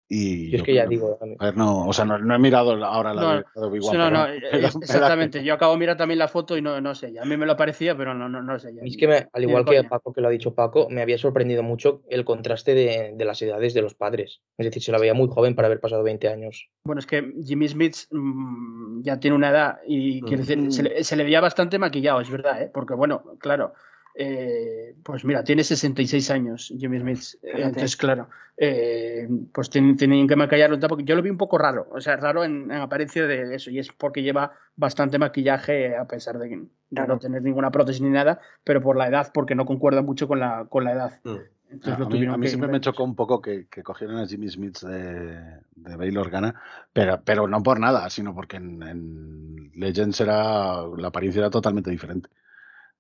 Y 0.10 0.52
Yo 0.52 0.58
es 0.58 0.64
que 0.64 0.74
ya 0.74 0.86
digo, 0.86 1.20
a 1.40 1.46
ver, 1.46 1.58
no, 1.58 1.86
o 1.86 1.92
sea, 1.92 2.06
no, 2.06 2.18
no 2.18 2.34
he 2.34 2.40
mirado 2.40 2.72
ahora 2.86 3.14
la 3.14 3.22
No, 3.22 3.30
de, 3.36 3.46
la 3.56 3.68
de 3.68 3.98
no, 3.98 4.12
no, 4.12 4.28
me 4.28 4.36
eh, 4.38 4.70
exactamente. 4.82 5.44
Yo 5.44 5.54
acabo 5.54 5.74
de 5.74 5.80
mirar 5.80 5.98
también 5.98 6.20
la 6.20 6.30
foto 6.30 6.56
y 6.56 6.62
no, 6.62 6.80
no 6.80 6.96
sé. 6.96 7.14
A 7.20 7.26
mí 7.26 7.36
me 7.36 7.46
lo 7.46 7.58
parecía, 7.58 7.98
pero 7.98 8.14
no, 8.14 8.30
no, 8.30 8.42
no 8.42 8.58
sé. 8.58 8.74
ya. 8.74 8.84
Es 8.84 8.96
que, 8.96 9.08
me- 9.08 9.28
al 9.34 9.44
igual 9.44 9.66
que 9.66 9.76
coña. 9.76 9.90
Paco, 9.90 10.14
que 10.14 10.22
lo 10.22 10.30
ha 10.30 10.32
dicho 10.32 10.56
Paco, 10.56 10.88
me 10.90 11.02
había 11.02 11.18
sorprendido 11.18 11.62
mucho 11.62 12.04
el 12.10 12.24
contraste 12.24 12.74
de, 12.74 13.12
de 13.16 13.26
las 13.26 13.42
edades 13.42 13.74
de 13.74 13.82
los 13.82 13.96
padres. 13.96 14.42
Es 14.58 14.66
decir, 14.66 14.82
se 14.82 14.94
la 14.94 14.98
veía 15.00 15.14
muy 15.14 15.28
joven 15.28 15.56
para 15.56 15.66
haber 15.66 15.82
pasado 15.82 16.04
20 16.04 16.30
años. 16.30 16.70
Bueno, 16.86 17.00
es 17.00 17.06
que 17.06 17.34
Jimmy 17.44 17.68
Smith 17.68 17.96
mm, 18.12 19.02
ya 19.02 19.20
tiene 19.20 19.36
una 19.36 19.50
edad 19.50 19.80
y 19.86 20.22
quiero 20.22 20.38
decir, 20.44 20.72
se, 20.72 20.84
le, 20.84 21.04
se 21.04 21.16
le 21.18 21.24
veía 21.26 21.42
bastante 21.42 21.80
maquillado, 21.80 22.22
es 22.22 22.30
verdad, 22.30 22.62
¿eh? 22.62 22.72
porque 22.74 22.94
bueno, 22.94 23.24
claro, 23.40 23.74
eh, 24.20 24.96
pues 25.04 25.24
mira, 25.24 25.44
tiene 25.44 25.64
66 25.64 26.32
años 26.32 26.74
Jimmy 26.78 27.00
Smith, 27.00 27.20
Fíjate. 27.42 27.62
entonces 27.64 27.96
claro, 27.96 28.30
eh, 28.58 29.28
pues 29.54 29.70
tienen, 29.70 29.96
tienen 29.96 30.28
que 30.28 30.36
maquillarlo, 30.36 30.80
porque 30.90 31.04
yo 31.04 31.16
lo 31.16 31.22
vi 31.22 31.30
un 31.30 31.38
poco 31.38 31.58
raro, 31.60 31.88
o 31.92 32.02
sea, 32.02 32.16
raro 32.18 32.44
en, 32.44 32.64
en 32.72 32.82
apariencia 32.82 33.28
de 33.28 33.54
eso, 33.56 33.70
y 33.70 33.78
es 33.80 33.92
porque 33.92 34.24
lleva 34.24 34.52
bastante 34.76 35.20
maquillaje 35.20 35.96
a 35.96 36.06
pesar 36.08 36.40
de, 36.40 36.50
que- 36.50 36.56
de 36.58 36.68
Claro. 36.96 37.14
no 37.16 37.20
tener 37.20 37.42
ninguna 37.44 37.70
prótesis 37.70 38.02
ni 38.02 38.10
nada, 38.10 38.40
pero 38.64 38.82
por 38.82 38.98
la 38.98 39.08
edad, 39.08 39.30
porque 39.34 39.54
no 39.56 39.66
concuerda 39.66 40.02
mucho 40.02 40.28
con 40.28 40.40
la, 40.40 40.66
con 40.70 40.84
la 40.84 40.94
edad. 40.94 41.20
Mm. 41.24 41.36
Entonces 41.70 41.96
A 41.96 42.00
lo 42.00 42.06
mí, 42.06 42.12
tuvieron 42.12 42.34
a 42.34 42.38
mí 42.38 42.44
que 42.44 42.48
siempre 42.50 42.70
me 42.72 42.80
chocó 42.80 43.04
un 43.04 43.14
poco 43.14 43.42
que, 43.42 43.68
que 43.70 43.84
cogieran 43.84 44.18
a 44.20 44.26
Jimmy 44.26 44.48
Smith 44.50 44.80
de, 44.80 45.60
de 45.76 45.96
Bail 45.98 46.18
Organa, 46.18 46.56
pero, 46.94 47.22
pero 47.26 47.46
no 47.48 47.62
por 47.62 47.78
nada, 47.80 48.10
sino 48.10 48.34
porque 48.34 48.56
en, 48.56 48.82
en 48.84 49.72
Legends 49.76 50.22
era, 50.22 50.82
la 50.98 51.10
apariencia 51.10 51.40
era 51.42 51.50
totalmente 51.50 51.92
diferente. 51.92 52.30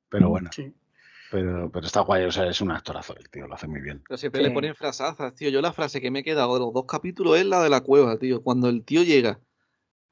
Pero 0.09 0.27
bueno, 0.29 0.49
Sí. 0.53 0.73
Pero, 1.31 1.69
pero 1.71 1.85
está 1.85 2.01
guay, 2.01 2.25
o 2.25 2.31
sea, 2.31 2.47
es 2.47 2.61
un 2.61 2.71
actorazo 2.71 3.15
el 3.17 3.29
tío, 3.29 3.47
lo 3.47 3.55
hace 3.55 3.67
muy 3.67 3.81
bien. 3.81 4.01
Pero 4.07 4.17
siempre 4.17 4.41
Sí. 4.41 4.47
le 4.47 4.53
ponen 4.53 4.75
frasazas, 4.75 5.33
tío. 5.35 5.49
Yo 5.49 5.61
la 5.61 5.73
frase 5.73 5.99
que 6.01 6.11
me 6.11 6.19
he 6.19 6.23
quedado 6.23 6.53
de 6.53 6.59
los 6.59 6.73
dos 6.73 6.85
capítulos 6.87 7.37
es 7.37 7.45
la 7.45 7.61
de 7.61 7.69
la 7.69 7.81
cueva, 7.81 8.17
tío. 8.17 8.41
Cuando 8.43 8.69
el 8.69 8.83
tío 8.85 9.03
llega. 9.03 9.39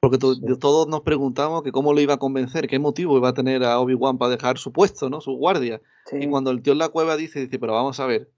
Porque 0.00 0.18
to- 0.18 0.34
Sí. 0.34 0.42
todos 0.60 0.86
nos 0.88 1.00
preguntamos 1.00 1.62
que 1.62 1.72
cómo 1.72 1.92
lo 1.94 2.00
iba 2.00 2.14
a 2.14 2.18
convencer, 2.18 2.68
qué 2.68 2.78
motivo 2.78 3.16
iba 3.16 3.30
a 3.30 3.34
tener 3.34 3.64
a 3.64 3.80
Obi-Wan 3.80 4.18
para 4.18 4.30
dejar 4.30 4.58
su 4.58 4.70
puesto, 4.72 5.08
¿no? 5.08 5.20
Su 5.20 5.32
guardia. 5.32 5.80
Sí. 6.04 6.16
Y 6.20 6.28
cuando 6.28 6.50
el 6.50 6.62
tío 6.62 6.74
en 6.74 6.78
la 6.80 6.90
cueva 6.90 7.16
dice, 7.16 7.40
dice, 7.40 7.58
pero 7.58 7.72
vamos 7.72 7.98
a 7.98 8.06
ver, 8.06 8.30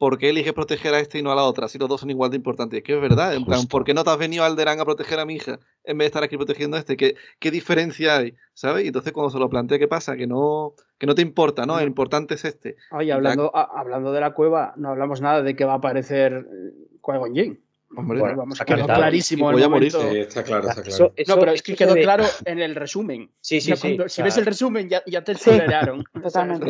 ¿por 0.00 0.16
qué 0.16 0.30
eliges 0.30 0.54
proteger 0.54 0.94
a 0.94 0.98
este 0.98 1.18
y 1.18 1.22
no 1.22 1.30
a 1.30 1.34
la 1.34 1.42
otra? 1.42 1.68
Si 1.68 1.76
los 1.78 1.86
dos 1.86 2.00
son 2.00 2.08
igual 2.10 2.30
de 2.30 2.36
importantes. 2.38 2.78
Es 2.78 2.82
que 2.84 2.94
es 2.94 3.00
verdad, 3.02 3.34
en 3.34 3.44
plan. 3.44 3.66
¿por 3.66 3.84
qué 3.84 3.92
no 3.92 4.02
te 4.02 4.08
has 4.08 4.16
venido 4.16 4.42
a 4.42 4.46
Alderaan 4.46 4.80
a 4.80 4.84
proteger 4.86 5.20
a 5.20 5.26
mi 5.26 5.34
hija 5.34 5.58
en 5.84 5.98
vez 5.98 6.04
de 6.04 6.06
estar 6.06 6.22
aquí 6.24 6.38
protegiendo 6.38 6.78
a 6.78 6.80
este? 6.80 6.96
¿Qué, 6.96 7.16
qué 7.38 7.50
diferencia 7.50 8.16
hay? 8.16 8.34
¿Sabes? 8.54 8.84
Y 8.84 8.86
entonces 8.86 9.12
cuando 9.12 9.28
se 9.30 9.38
lo 9.38 9.50
plantea, 9.50 9.78
¿qué 9.78 9.88
pasa? 9.88 10.16
Que 10.16 10.26
no, 10.26 10.72
que 10.98 11.06
no 11.06 11.14
te 11.14 11.20
importa, 11.20 11.66
¿no? 11.66 11.78
El 11.78 11.86
importante 11.88 12.34
es 12.34 12.44
este. 12.46 12.76
Oye, 12.92 13.12
hablando, 13.12 13.54
a- 13.54 13.78
hablando 13.78 14.10
de 14.10 14.20
la 14.20 14.32
cueva, 14.32 14.72
no 14.76 14.88
hablamos 14.88 15.20
nada 15.20 15.42
de 15.42 15.54
que 15.54 15.66
va 15.66 15.74
a 15.74 15.76
aparecer 15.76 16.32
eh, 16.32 16.72
Qui-Gon. 17.02 17.60
Hombre, 17.96 18.20
Bueno, 18.20 18.36
Vamos, 18.36 18.58
quedó 18.60 18.78
cantado. 18.78 19.00
clarísimo. 19.00 19.50
Voy 19.50 19.62
a 19.64 19.68
morir. 19.68 19.90
Sí, 19.90 19.98
está 20.18 20.44
claro, 20.44 20.68
está 20.68 20.80
claro. 20.82 21.12
eso- 21.16 21.34
No, 21.34 21.40
pero 21.40 21.52
es 21.52 21.60
que 21.62 21.74
quedó 21.74 21.94
claro 21.94 22.24
en 22.46 22.60
el 22.60 22.74
resumen. 22.76 23.30
Sí, 23.40 23.60
sí, 23.60 23.74
sí. 23.76 23.80
cuando- 23.96 24.08
si 24.08 24.22
ves 24.22 24.36
el 24.38 24.46
resumen, 24.46 24.88
ya, 24.88 25.02
ya 25.06 25.22
te 25.24 25.34
spoilearon. 25.34 26.04
totalmente. 26.22 26.66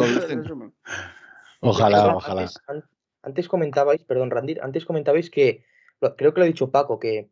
Ojalá, 1.61 2.17
ojalá. 2.17 2.49
Antes, 2.67 2.85
antes 3.23 3.49
comentabais, 3.49 4.03
perdón, 4.05 4.31
Randir, 4.31 4.61
antes 4.63 4.85
comentabais 4.85 5.31
que, 5.31 5.65
creo 6.17 6.35
que 6.35 6.41
lo 6.41 6.45
ha 6.45 6.49
dicho 6.49 6.71
Paco, 6.71 6.99
que, 6.99 7.29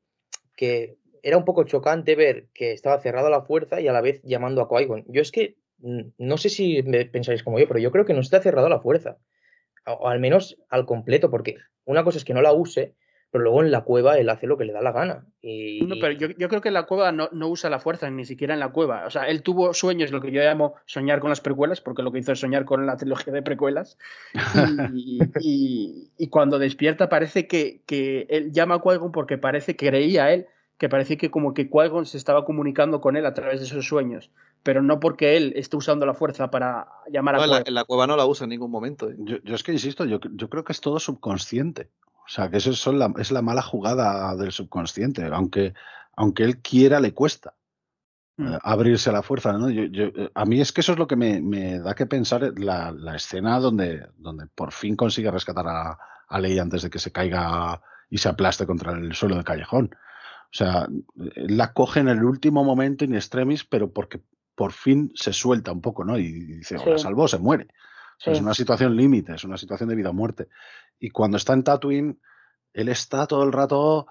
que 0.56 0.98
era 1.22 1.36
un 1.36 1.44
poco 1.44 1.64
chocante 1.64 2.14
ver 2.14 2.48
que 2.54 2.72
estaba 2.72 3.00
cerrada 3.00 3.30
la 3.30 3.42
fuerza 3.42 3.80
y 3.80 3.88
a 3.88 3.92
la 3.92 4.00
vez 4.00 4.20
llamando 4.22 4.62
a 4.62 4.68
Qui-Gon. 4.68 5.04
Yo 5.08 5.22
es 5.22 5.32
que 5.32 5.56
no 5.80 6.38
sé 6.38 6.48
si 6.48 6.82
me 6.82 7.04
pensáis 7.06 7.42
como 7.42 7.58
yo, 7.58 7.68
pero 7.68 7.80
yo 7.80 7.92
creo 7.92 8.04
que 8.04 8.14
no 8.14 8.20
está 8.20 8.40
cerrada 8.40 8.68
la 8.68 8.80
fuerza. 8.80 9.18
O 9.86 10.08
al 10.08 10.20
menos 10.20 10.58
al 10.68 10.86
completo, 10.86 11.30
porque 11.30 11.56
una 11.84 12.04
cosa 12.04 12.18
es 12.18 12.24
que 12.24 12.34
no 12.34 12.42
la 12.42 12.52
use, 12.52 12.94
pero 13.30 13.44
luego 13.44 13.62
en 13.62 13.70
la 13.70 13.82
cueva 13.82 14.16
él 14.18 14.28
hace 14.30 14.46
lo 14.46 14.56
que 14.56 14.64
le 14.64 14.72
da 14.72 14.80
la 14.80 14.92
gana. 14.92 15.26
Y, 15.42 15.82
No, 15.84 15.96
pero 16.00 16.12
yo, 16.12 16.28
yo 16.38 16.48
creo 16.48 16.60
que 16.60 16.68
en 16.68 16.74
la 16.74 16.84
cueva 16.86 17.12
no, 17.12 17.28
no 17.32 17.48
usa 17.48 17.68
la 17.68 17.78
fuerza, 17.78 18.08
ni 18.10 18.24
siquiera 18.24 18.54
en 18.54 18.60
la 18.60 18.70
cueva. 18.70 19.04
O 19.06 19.10
sea, 19.10 19.28
él 19.28 19.42
tuvo 19.42 19.74
sueños, 19.74 20.10
lo 20.12 20.20
que 20.20 20.32
yo 20.32 20.40
llamo 20.40 20.74
soñar 20.86 21.20
con 21.20 21.28
las 21.30 21.40
precuelas, 21.40 21.80
porque 21.80 22.02
lo 22.02 22.10
que 22.10 22.20
hizo 22.20 22.32
es 22.32 22.40
soñar 22.40 22.64
con 22.64 22.86
la 22.86 22.96
trilogía 22.96 23.32
de 23.32 23.42
precuelas. 23.42 23.98
Y, 24.94 25.18
y- 25.40 26.10
y 26.16 26.28
cuando 26.28 26.58
despierta 26.58 27.08
parece 27.08 27.46
que, 27.46 27.82
que 27.86 28.26
él 28.30 28.52
llama 28.52 28.76
a 28.76 28.80
Qui-Gon 28.82 29.12
porque 29.12 29.38
parece 29.38 29.76
que 29.76 29.88
creía 29.88 30.32
él, 30.32 30.46
que 30.78 30.88
parece 30.88 31.16
que 31.16 31.30
como 31.30 31.54
que 31.54 31.68
Qui-Gon 31.70 32.06
se 32.06 32.16
estaba 32.16 32.44
comunicando 32.44 33.00
con 33.00 33.16
él 33.16 33.26
a 33.26 33.34
través 33.34 33.60
de 33.60 33.66
esos 33.66 33.86
sueños, 33.86 34.30
pero 34.62 34.82
no 34.82 35.00
porque 35.00 35.36
él 35.36 35.52
esté 35.56 35.76
usando 35.76 36.06
la 36.06 36.14
fuerza 36.14 36.50
para 36.50 36.88
llamar 37.10 37.34
a 37.34 37.38
No, 37.38 37.44
en, 37.44 37.50
la, 37.50 37.80
la 37.80 37.84
cueva 37.84 38.06
no 38.06 38.16
la 38.16 38.26
usa 38.26 38.44
en 38.44 38.50
ningún 38.50 38.70
momento. 38.70 39.10
¿eh? 39.10 39.16
Yo, 39.18 39.36
yo 39.44 39.54
es 39.54 39.62
que 39.62 39.72
insisto, 39.72 40.04
yo, 40.04 40.18
yo 40.32 40.48
creo 40.48 40.64
que 40.64 40.72
es 40.72 40.80
todo 40.80 40.98
subconsciente. 40.98 41.88
O 42.28 42.30
sea, 42.30 42.50
que 42.50 42.58
eso 42.58 42.70
es, 42.72 42.86
la, 42.86 43.10
es 43.18 43.30
la 43.32 43.40
mala 43.42 43.62
jugada 43.62 44.36
del 44.36 44.52
subconsciente. 44.52 45.24
Aunque, 45.32 45.72
aunque 46.14 46.44
él 46.44 46.58
quiera, 46.58 47.00
le 47.00 47.14
cuesta 47.14 47.54
Mm. 48.40 48.52
eh, 48.54 48.58
abrirse 48.62 49.10
a 49.10 49.14
la 49.14 49.22
fuerza. 49.22 49.52
¿no? 49.54 49.68
Yo- 49.68 49.86
yo- 49.86 50.12
eh, 50.14 50.30
a 50.32 50.44
mí 50.44 50.60
es 50.60 50.72
que 50.72 50.80
eso 50.82 50.92
es 50.92 50.98
lo 50.98 51.08
que 51.08 51.16
me, 51.16 51.40
me 51.40 51.80
da 51.80 51.94
que 51.96 52.06
pensar 52.06 52.44
eh, 52.44 52.52
la, 52.56 52.92
la 52.92 53.16
escena 53.16 53.58
donde, 53.58 54.06
donde 54.16 54.46
por 54.46 54.70
fin 54.72 54.94
consigue 54.94 55.28
rescatar 55.30 55.66
a, 55.66 55.98
a 56.28 56.38
Leia 56.40 56.62
antes 56.62 56.82
de 56.82 56.90
que 56.90 57.00
se 57.00 57.10
caiga 57.10 57.80
y 58.10 58.18
se 58.18 58.28
aplaste 58.28 58.64
contra 58.64 58.92
el 58.92 59.12
suelo 59.14 59.34
del 59.34 59.44
callejón. 59.44 59.90
O 59.92 60.52
sea, 60.52 60.86
él 61.34 61.56
la 61.56 61.72
coge 61.72 61.98
en 62.00 62.08
el 62.08 62.22
último 62.22 62.62
momento 62.62 63.04
in 63.04 63.14
extremis, 63.16 63.64
pero 63.64 63.92
porque, 63.92 64.20
por 64.54 64.72
fin 64.72 65.10
se 65.16 65.32
suelta 65.32 65.72
un 65.72 65.80
poco, 65.80 66.04
¿no? 66.04 66.16
Y 66.18 66.30
dice, 66.58 66.76
o 66.76 66.90
la 66.90 66.96
Sí. 66.98 67.02
salvó, 67.02 67.26
se 67.26 67.38
muere. 67.38 67.66
O 68.18 68.20
sea, 68.20 68.32
Es 68.34 68.38
Sí. 68.38 68.44
una 68.44 68.54
situación 68.54 68.96
límite, 68.96 69.34
es 69.34 69.42
una 69.44 69.56
situación 69.58 69.88
de 69.88 69.96
vida 69.96 70.10
o 70.10 70.14
muerte. 70.14 70.48
Y 71.00 71.10
cuando 71.10 71.36
está 71.36 71.52
en 71.54 71.64
Tatooine, 71.64 72.20
él 72.72 72.88
está 72.88 73.26
todo 73.26 73.44
el 73.44 73.52
rato. 73.52 74.06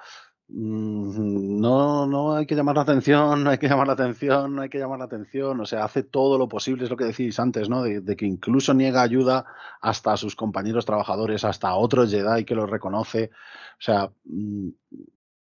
mm, 0.50 1.60
No, 1.62 2.06
no 2.08 2.36
hay 2.36 2.46
que 2.46 2.56
llamar 2.56 2.76
la 2.78 2.84
atención, 2.84 3.44
no 3.44 3.50
hay 3.52 3.58
que 3.58 3.68
llamar 3.68 3.88
la 3.88 3.94
atención, 3.94 4.56
no 4.56 4.62
hay 4.62 4.70
que 4.70 4.80
llamar 4.80 5.00
la 5.00 5.06
atención. 5.06 5.60
O 5.62 5.66
sea, 5.66 5.84
hace 5.86 6.04
todo 6.04 6.38
lo 6.38 6.48
posible, 6.48 6.84
es 6.86 6.90
lo 6.90 6.98
que 6.98 7.06
decís 7.06 7.40
antes, 7.40 7.70
¿no? 7.70 7.84
De, 7.84 8.16
que 8.16 8.26
incluso 8.26 8.74
niega 8.74 9.02
ayuda 9.02 9.46
hasta 9.82 10.14
a 10.14 10.18
sus 10.18 10.36
compañeros 10.36 10.86
trabajadores, 10.86 11.44
hasta 11.46 11.70
a 11.70 11.76
otro 11.78 12.08
Jedi 12.08 12.46
que 12.46 12.56
lo 12.56 12.66
reconoce. 12.66 13.32
O 13.34 13.82
sea, 13.82 14.12
mm, 14.26 14.70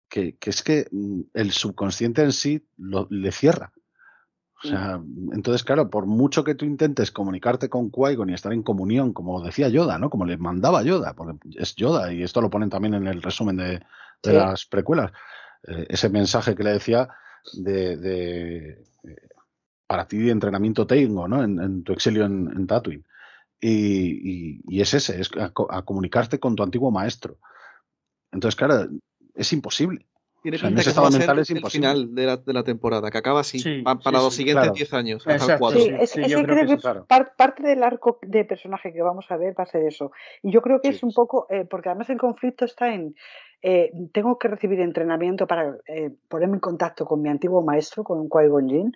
que, 0.09 0.37
que 0.39 0.51
es 0.51 0.63
que 0.63 0.87
mm, 0.91 1.21
el 1.35 1.53
subconsciente 1.53 2.23
en 2.23 2.33
sí 2.33 2.67
lo- 2.77 3.07
le 3.11 3.33
cierra. 3.33 3.73
O 4.61 4.67
sea, 4.67 5.01
entonces, 5.33 5.63
claro, 5.63 5.89
por 5.89 6.07
mucho 6.07 6.43
que 6.43 6.57
tú 6.57 6.65
intentes 6.65 7.13
comunicarte 7.13 7.69
con 7.69 7.93
Qui-Gon 7.93 8.31
y 8.31 8.35
estar 8.35 8.53
en 8.53 8.65
comunión, 8.65 9.13
como 9.13 9.41
decía 9.41 9.69
Yoda, 9.69 9.99
¿no? 9.99 10.11
Como 10.11 10.25
le 10.25 10.37
mandaba 10.37 10.83
Yoda, 10.83 11.15
porque 11.15 11.39
es 11.57 11.77
Yoda, 11.77 12.13
y 12.13 12.25
esto 12.25 12.41
lo 12.41 12.51
ponen 12.51 12.69
también 12.69 12.95
en 12.95 13.07
el 13.07 13.23
resumen 13.23 13.57
de, 13.57 13.65
de 13.75 13.81
Sí. 14.23 14.33
las 14.33 14.67
precuelas, 14.67 15.13
eh, 15.69 15.87
ese 15.89 16.09
mensaje 16.09 16.57
que 16.57 16.65
le 16.65 16.73
decía 16.73 17.09
de, 17.55 17.97
de, 17.97 18.69
eh, 19.05 19.29
para 19.87 20.09
ti 20.09 20.19
de 20.19 20.33
entrenamiento 20.33 20.87
tengo, 20.87 21.29
¿no? 21.29 21.43
En, 21.45 21.61
en 21.61 21.85
tu 21.85 21.93
exilio 21.93 22.25
en, 22.27 22.51
en 22.57 22.67
Tatooine. 22.67 23.05
Y, 23.61 24.57
y- 24.59 24.61
y 24.69 24.81
es 24.81 24.95
ese, 24.95 25.21
es 25.21 25.31
a 25.39 25.83
comunicarte 25.85 26.41
con 26.41 26.57
tu 26.57 26.63
antiguo 26.65 26.91
maestro. 26.91 27.39
Entonces, 28.33 28.57
claro, 28.57 28.89
es 29.35 29.53
imposible. 29.53 30.08
Tiene 30.51 30.57
O 30.57 30.61
sea, 30.61 30.69
en 30.71 30.75
pinta 30.77 30.81
ese 30.91 30.95
que 30.95 31.01
va 31.01 31.07
a 31.07 31.09
estado 31.09 31.11
ser 31.11 31.19
mental 31.21 31.39
es 31.41 31.51
el 31.51 31.71
final 31.71 32.15
de 32.15 32.25
la, 32.27 32.37
de 32.39 32.53
la 32.55 32.63
temporada, 32.65 33.11
que 33.11 33.19
acaba 33.19 33.41
así, 33.41 33.59
Sí, 33.59 33.83
pa- 33.83 33.99
para 33.99 34.19
sí, 34.19 34.25
los 34.25 34.33
sí, 34.33 34.37
siguientes 34.39 34.63
claro. 34.63 34.75
10 34.75 34.95
años, 34.95 35.21
hasta 35.27 35.31
el 35.35 35.37
Exacto, 35.43 35.59
4. 35.61 35.81
Sí, 35.81 35.87
sí, 35.89 35.95
es, 36.01 36.11
sí, 36.11 36.21
es 36.23 36.29
yo 36.31 36.43
creo 36.43 36.57
creo 36.57 36.67
que. 36.69 36.79
Claro. 36.79 37.05
par- 37.07 37.37
parte 37.37 37.63
del 37.63 37.83
arco 37.83 38.19
de 38.23 38.45
personaje 38.47 38.93
que 38.95 39.03
vamos 39.03 39.27
a 39.31 39.37
ver 39.37 39.55
va 39.59 39.65
a 39.65 39.67
ser 39.67 39.85
eso. 39.85 40.11
Y 40.43 40.51
yo 40.51 40.63
creo 40.63 40.81
que 40.81 40.89
Sí. 40.89 40.95
es 40.97 41.03
un 41.03 41.13
poco, 41.13 41.47
eh, 41.51 41.67
porque 41.69 41.91
además 41.91 42.09
el 42.09 42.17
conflicto 42.19 42.65
está 42.65 42.95
en, 42.95 43.15
eh, 43.61 43.91
tengo 44.13 44.39
que 44.39 44.49
recibir 44.49 44.81
entrenamiento 44.81 45.47
para 45.47 45.77
eh, 45.87 46.15
ponerme 46.29 46.55
en 46.55 46.61
contacto 46.61 47.05
con 47.05 47.21
mi 47.21 47.29
antiguo 47.29 47.63
maestro, 47.63 48.05
con 48.05 48.27
Qui-Gon 48.29 48.69
Jinn, 48.71 48.93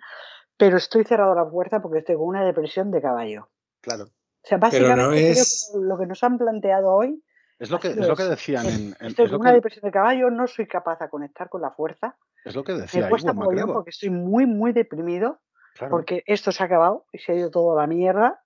pero 0.57 0.77
estoy 0.77 1.03
cerrado 1.03 1.33
a 1.33 1.35
la 1.35 1.47
puerta 1.49 1.81
porque 1.81 1.99
estoy 1.99 2.15
con 2.15 2.27
una 2.27 2.43
depresión 2.43 2.89
de 2.89 3.01
caballo. 3.01 3.49
Claro. 3.81 4.05
O 4.05 4.45
sea, 4.47 4.59
Pero 4.59 4.87
no 4.87 4.93
básicamente 5.03 5.21
creo 5.21 5.31
es. 5.43 5.71
que 5.73 5.79
lo 5.85 5.97
que 5.97 6.05
nos 6.07 6.23
han 6.23 6.37
planteado 6.37 6.91
hoy 6.93 7.21
Es 7.59 7.69
lo 7.69 7.79
que, 7.79 7.89
es 7.89 7.97
lo 8.07 8.15
que 8.15 8.23
eso. 8.23 8.29
decían 8.31 8.65
Es, 8.65 8.75
en, 8.79 8.85
en- 8.99 9.07
estoy 9.07 9.25
es 9.25 9.31
una 9.31 9.49
que, 9.51 9.55
depresión 9.55 9.83
de 9.83 9.91
caballo, 9.91 10.29
no 10.29 10.47
soy 10.47 10.67
capaz 10.67 10.99
de 10.99 11.09
conectar 11.09 11.49
con 11.49 11.61
la 11.61 11.71
fuerza. 11.71 12.15
es 12.43 12.55
lo 12.55 12.63
que 12.63 12.73
Me 12.73 12.81
decía 12.81 13.09
cuesta 13.09 13.29
Ewan 13.29 13.37
mogollón 13.37 13.55
McGregor. 13.55 13.75
porque 13.75 13.89
estoy 13.91 14.09
muy, 14.09 14.45
muy 14.45 14.73
deprimido 14.73 15.39
Claro. 15.75 15.91
porque 15.91 16.23
esto 16.27 16.51
se 16.51 16.61
ha 16.61 16.65
acabado 16.67 17.05
y 17.11 17.17
se 17.19 17.31
ha 17.31 17.35
ido 17.35 17.49
todo 17.49 17.77
a 17.77 17.81
la 17.81 17.87
mierda. 17.87 18.39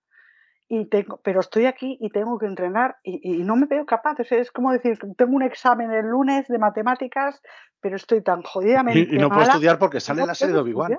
Y 0.69 0.89
tengo, 0.89 1.19
pero 1.23 1.39
estoy 1.39 1.65
aquí 1.65 1.97
y 2.01 2.09
tengo 2.09 2.37
que 2.37 2.45
entrenar 2.45 2.97
y, 3.03 3.39
y 3.39 3.43
no 3.43 3.55
me 3.55 3.67
veo 3.67 3.85
capaz. 3.85 4.19
O 4.19 4.23
sea, 4.25 4.37
es 4.39 4.51
como 4.51 4.71
decir, 4.73 4.97
tengo 5.17 5.33
un 5.35 5.43
examen 5.43 5.91
el 5.91 6.05
lunes 6.07 6.45
de 6.49 6.57
matemáticas, 6.57 7.41
pero 7.79 7.95
estoy 7.95 8.21
tan 8.21 8.41
jodidamente 8.43 9.13
y 9.15 9.17
no 9.17 9.29
puedo 9.29 9.43
estudiar 9.43 9.79
porque 9.79 9.97
que 9.97 10.01
sale 10.01 10.21
no 10.21 10.27
la 10.27 10.35
serie 10.35 10.53
de 10.55 10.59
Obi-Wan. 10.61 10.97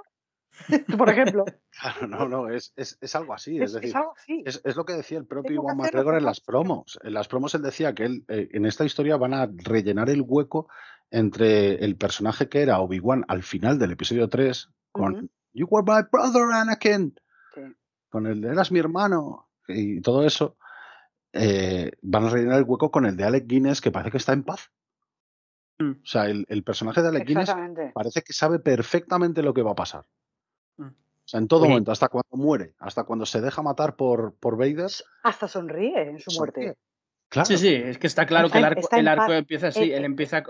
Por 0.99 1.09
ejemplo, 1.09 1.45
Claro, 1.81 2.07
no, 2.09 2.29
no, 2.29 2.49
es, 2.49 2.73
es, 2.77 2.99
es 3.01 3.15
algo 3.15 3.35
así. 3.35 3.61
Es 3.61 3.73
decir, 3.73 3.97
algo 3.97 4.15
así. 4.17 4.43
es, 4.45 4.61
es 4.65 4.77
lo 4.77 4.85
que 4.85 4.95
decía 4.95 5.19
el 5.19 5.27
propio 5.27 5.55
Iwan 5.57 5.77
McGregor 5.77 6.17
en 6.17 6.25
las 6.25 6.41
promos. 6.41 6.99
En 7.03 7.15
las 7.15 7.29
promos 7.29 7.55
él 7.55 7.63
decía 7.63 7.95
que 7.95 8.05
él, 8.05 8.25
eh, 8.29 8.49
en 8.53 8.67
esta 8.67 8.85
historia 8.85 9.17
van 9.17 9.35
a 9.35 9.47
rellenar 9.47 10.11
el 10.11 10.23
hueco 10.27 10.69
entre 11.11 11.77
el 11.85 11.97
personaje 11.97 12.49
que 12.49 12.63
era 12.63 12.81
Obi-Wan 12.81 13.25
al 13.29 13.43
final 13.43 13.79
del 13.79 13.93
episodio 13.93 14.29
3 14.29 14.71
con. 14.93 15.31
You 15.55 15.67
were 15.71 15.85
my 15.87 16.03
brother, 16.11 16.53
Anakin. 16.53 17.15
Sí. 17.55 17.61
Con 18.11 18.27
el 18.27 18.41
de 18.41 18.49
eras 18.49 18.71
mi 18.71 18.79
hermano 18.79 19.49
y 19.67 20.01
todo 20.01 20.25
eso. 20.27 20.57
eh, 21.33 21.93
van 22.03 22.25
a 22.25 22.31
rellenar 22.31 22.59
el 22.59 22.65
hueco 22.65 22.91
con 22.91 23.07
el 23.07 23.17
de 23.17 23.25
Alec 23.25 23.47
Guinness 23.47 23.81
que 23.81 23.91
parece 23.91 24.11
que 24.11 24.17
está 24.19 24.33
en 24.33 24.45
paz. 24.45 24.71
Mm. 25.79 25.91
O 26.03 26.07
sea, 26.07 26.25
el, 26.27 26.45
el 26.49 26.65
personaje 26.65 27.03
de 27.03 27.09
Alec 27.09 27.27
Guinness 27.27 27.55
parece 27.95 28.23
que 28.23 28.33
sabe 28.33 28.59
perfectamente 28.59 29.43
lo 29.43 29.55
que 29.55 29.63
va 29.63 29.73
a 29.73 29.77
pasar. 29.77 30.05
Mm. 30.79 30.87
O 30.87 31.31
sea, 31.31 31.41
en 31.41 31.49
todo 31.49 31.67
momento, 31.69 31.93
hasta 31.93 32.09
cuando 32.09 32.37
muere, 32.39 32.73
hasta 32.79 33.05
cuando 33.05 33.27
se 33.27 33.41
deja 33.43 33.61
matar 33.63 33.97
por, 33.97 34.33
por 34.35 34.57
Vader. 34.57 34.91
Hasta 35.23 35.47
sonríe 35.47 36.01
en 36.09 36.19
su 36.21 36.31
sonríe. 36.31 36.65
muerte. 36.69 36.81
Claro. 37.29 37.45
Sí, 37.45 37.59
sí, 37.59 37.75
es 37.75 37.99
que 37.99 38.07
está 38.07 38.25
claro 38.25 38.47
Está 38.47 38.57
que 38.59 38.59
el 38.61 38.65
en- 38.73 38.79
arco, 38.79 38.89
en 38.93 38.99
el 39.01 39.09
arco 39.09 39.33
empieza 39.35 39.67
así, 39.67 39.81
Eh, 39.93 39.97
él 39.99 40.03
eh, 40.05 40.07
empieza 40.07 40.39
eh, 40.39 40.43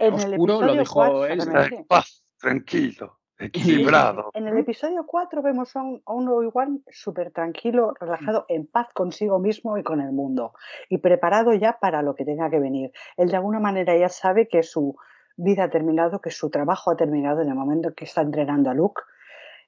En 0.00 0.14
el 0.14 0.34
oscuro, 0.34 0.60
lo 0.62 0.72
dijo 0.74 0.94
4, 0.94 1.26
él. 1.26 1.32
exactamente. 1.40 1.84
paz, 1.88 2.22
tranquilo, 2.38 3.18
equilibrado. 3.36 4.30
En 4.34 4.46
el 4.46 4.56
episodio 4.58 5.04
4 5.04 5.42
vemos 5.42 5.74
a 5.74 5.82
un, 5.82 6.00
a 6.06 6.12
un 6.12 6.28
Obi-Wan 6.28 6.84
súper 6.88 7.32
tranquilo, 7.32 7.94
relajado, 7.98 8.44
en 8.48 8.68
paz 8.68 8.86
consigo 8.94 9.40
mismo 9.40 9.76
y 9.78 9.82
con 9.82 10.00
el 10.00 10.12
mundo. 10.12 10.52
Y 10.88 10.98
preparado 10.98 11.52
ya 11.54 11.78
para 11.80 12.02
lo 12.02 12.14
que 12.14 12.24
tenga 12.24 12.48
que 12.50 12.60
venir. 12.60 12.92
Él 13.16 13.28
de 13.30 13.36
alguna 13.36 13.58
manera 13.58 13.96
ya 13.96 14.08
sabe 14.08 14.46
que 14.46 14.62
su 14.62 14.94
vida 15.36 15.64
ha 15.64 15.70
terminado, 15.70 16.20
que 16.20 16.30
su 16.30 16.50
trabajo 16.50 16.92
ha 16.92 16.96
terminado 16.96 17.40
en 17.40 17.48
el 17.48 17.54
momento 17.56 17.92
que 17.94 18.04
está 18.04 18.20
entrenando 18.20 18.70
a 18.70 18.74
Luke. 18.74 19.02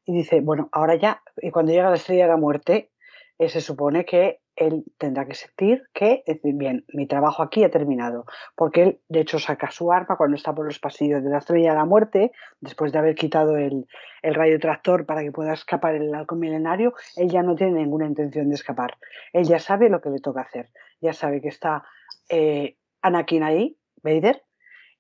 Y 0.07 0.13
dice, 0.13 0.41
bueno, 0.41 0.69
ahora 0.73 0.97
ya, 0.97 1.23
y 1.37 1.51
cuando 1.51 1.73
llega 1.73 1.91
la 1.91 1.97
estrella 1.97 2.25
de 2.25 2.31
la 2.31 2.37
muerte, 2.37 2.91
eh, 3.39 3.49
se 3.49 3.61
supone 3.61 4.05
que 4.05 4.41
él 4.57 4.85
tendrá 4.99 5.27
que 5.27 5.35
sentir 5.35 5.83
que, 5.93 6.23
bien, 6.45 6.85
mi 6.93 7.07
trabajo 7.07 7.43
aquí 7.43 7.65
ha 7.65 7.71
terminado. 7.71 8.25
Porque 8.55 8.83
él, 8.83 9.01
de 9.09 9.21
hecho, 9.21 9.39
saca 9.39 9.71
su 9.71 9.91
arma 9.91 10.17
cuando 10.17 10.37
está 10.37 10.55
por 10.55 10.67
los 10.67 10.79
pasillos 10.79 11.25
de 11.25 11.31
la 11.31 11.39
estrella 11.39 11.71
de 11.71 11.77
la 11.77 11.85
muerte, 11.85 12.33
después 12.61 12.93
de 12.93 12.99
haber 12.99 13.15
quitado 13.15 13.57
el, 13.57 13.87
el 14.23 14.61
tractor 14.61 15.07
para 15.07 15.23
que 15.23 15.33
pueda 15.33 15.53
escapar 15.55 15.97
el 15.97 16.15
halcón 16.15 16.39
milenario, 16.39 16.95
él 17.17 17.29
ya 17.29 17.43
no 17.43 17.57
tiene 17.57 17.81
ninguna 17.81 18.07
intención 18.07 18.49
de 18.49 18.55
escapar. 18.55 18.97
Él 19.33 19.45
ya 19.45 19.59
sabe 19.59 19.89
lo 19.89 20.01
que 20.01 20.11
le 20.11 20.21
toca 20.21 20.43
hacer. 20.43 20.71
Ya 21.01 21.13
sabe 21.13 21.41
que 21.41 21.49
está 21.49 21.85
eh, 22.29 22.77
Anakin 23.03 23.43
ahí, 23.43 23.77
Vader, 24.03 24.43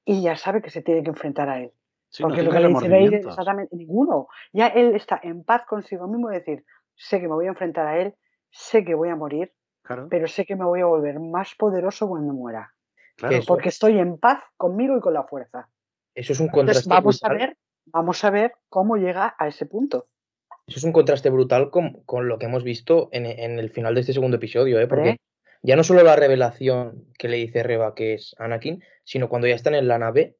y 0.05 0.22
ya 0.22 0.36
sabe 0.36 0.62
que 0.62 0.70
se 0.70 0.82
tiene 0.82 1.02
que 1.02 1.10
enfrentar 1.10 1.48
a 1.48 1.60
él. 1.60 1.72
Sí, 2.15 2.23
no 2.23 2.28
Porque 2.28 2.45
lo 2.45 2.53
que 2.53 2.61
le 2.61 2.69
dice 2.69 3.16
exactamente 3.16 3.74
ninguno. 3.74 4.28
Ya 4.53 4.69
él 4.69 4.95
está 4.95 5.19
en 5.20 5.43
paz 5.43 5.62
consigo 5.66 6.07
mismo 6.07 6.31
y 6.31 6.35
decir, 6.36 6.65
sé 6.95 7.19
que 7.20 7.27
me 7.27 7.35
voy 7.35 7.47
a 7.47 7.49
enfrentar 7.49 7.89
a 7.89 7.99
él, 7.99 8.15
sé 8.53 8.85
que 8.85 8.95
voy 8.95 9.09
a 9.09 9.16
morir, 9.16 9.53
Claro, 9.82 10.07
pero 10.09 10.28
sé 10.28 10.47
que 10.47 10.55
me 10.55 10.65
voy 10.65 10.81
a 10.81 10.86
volver 10.86 11.19
más 11.19 11.57
poderoso 11.57 12.07
cuando 12.07 12.32
muera. 12.32 12.73
claro. 13.16 13.35
eso- 13.35 13.47
Porque 13.49 13.69
estoy 13.70 13.99
en 13.99 14.16
paz 14.19 14.39
conmigo 14.57 14.97
y 14.97 15.01
con 15.01 15.12
la 15.12 15.24
fuerza. 15.24 15.69
Eso 16.15 16.32
es 16.35 16.39
un 16.39 16.47
Entonces 16.47 16.85
contraste 16.85 16.89
vamos 16.89 17.24
a 17.24 17.28
brutal. 17.28 17.49
ver, 17.49 17.57
vamos 17.86 18.24
a 18.24 18.31
ver 18.31 18.53
cómo 18.69 18.97
llega 18.97 19.35
a 19.36 19.49
ese 19.49 19.66
punto. 19.66 20.07
Eso 20.69 20.78
es 20.78 20.85
un 20.85 20.93
contraste 20.93 21.31
brutal 21.31 21.69
con, 21.70 22.05
con 22.05 22.28
lo 22.28 22.39
que 22.39 22.47
hemos 22.47 22.62
visto 22.62 23.09
en, 23.11 23.27
en 23.27 23.59
el 23.59 23.70
final 23.70 23.93
de 23.97 24.03
este 24.03 24.12
segundo 24.12 24.36
episodio, 24.36 24.78
¿eh? 24.78 24.86
porque 24.86 25.09
¿Eh? 25.11 25.16
ya 25.62 25.74
no 25.74 25.82
solo 25.82 26.05
la 26.05 26.15
revelación 26.15 27.07
que 27.19 27.27
le 27.28 27.39
dice 27.39 27.65
Reba 27.65 27.93
que 27.97 28.15
es 28.15 28.36
Anakin, 28.39 28.85
sino 29.03 29.28
cuando 29.28 29.49
ya 29.49 29.57
están 29.57 29.74
en 29.74 29.89
la 29.89 29.99
nave, 29.99 30.36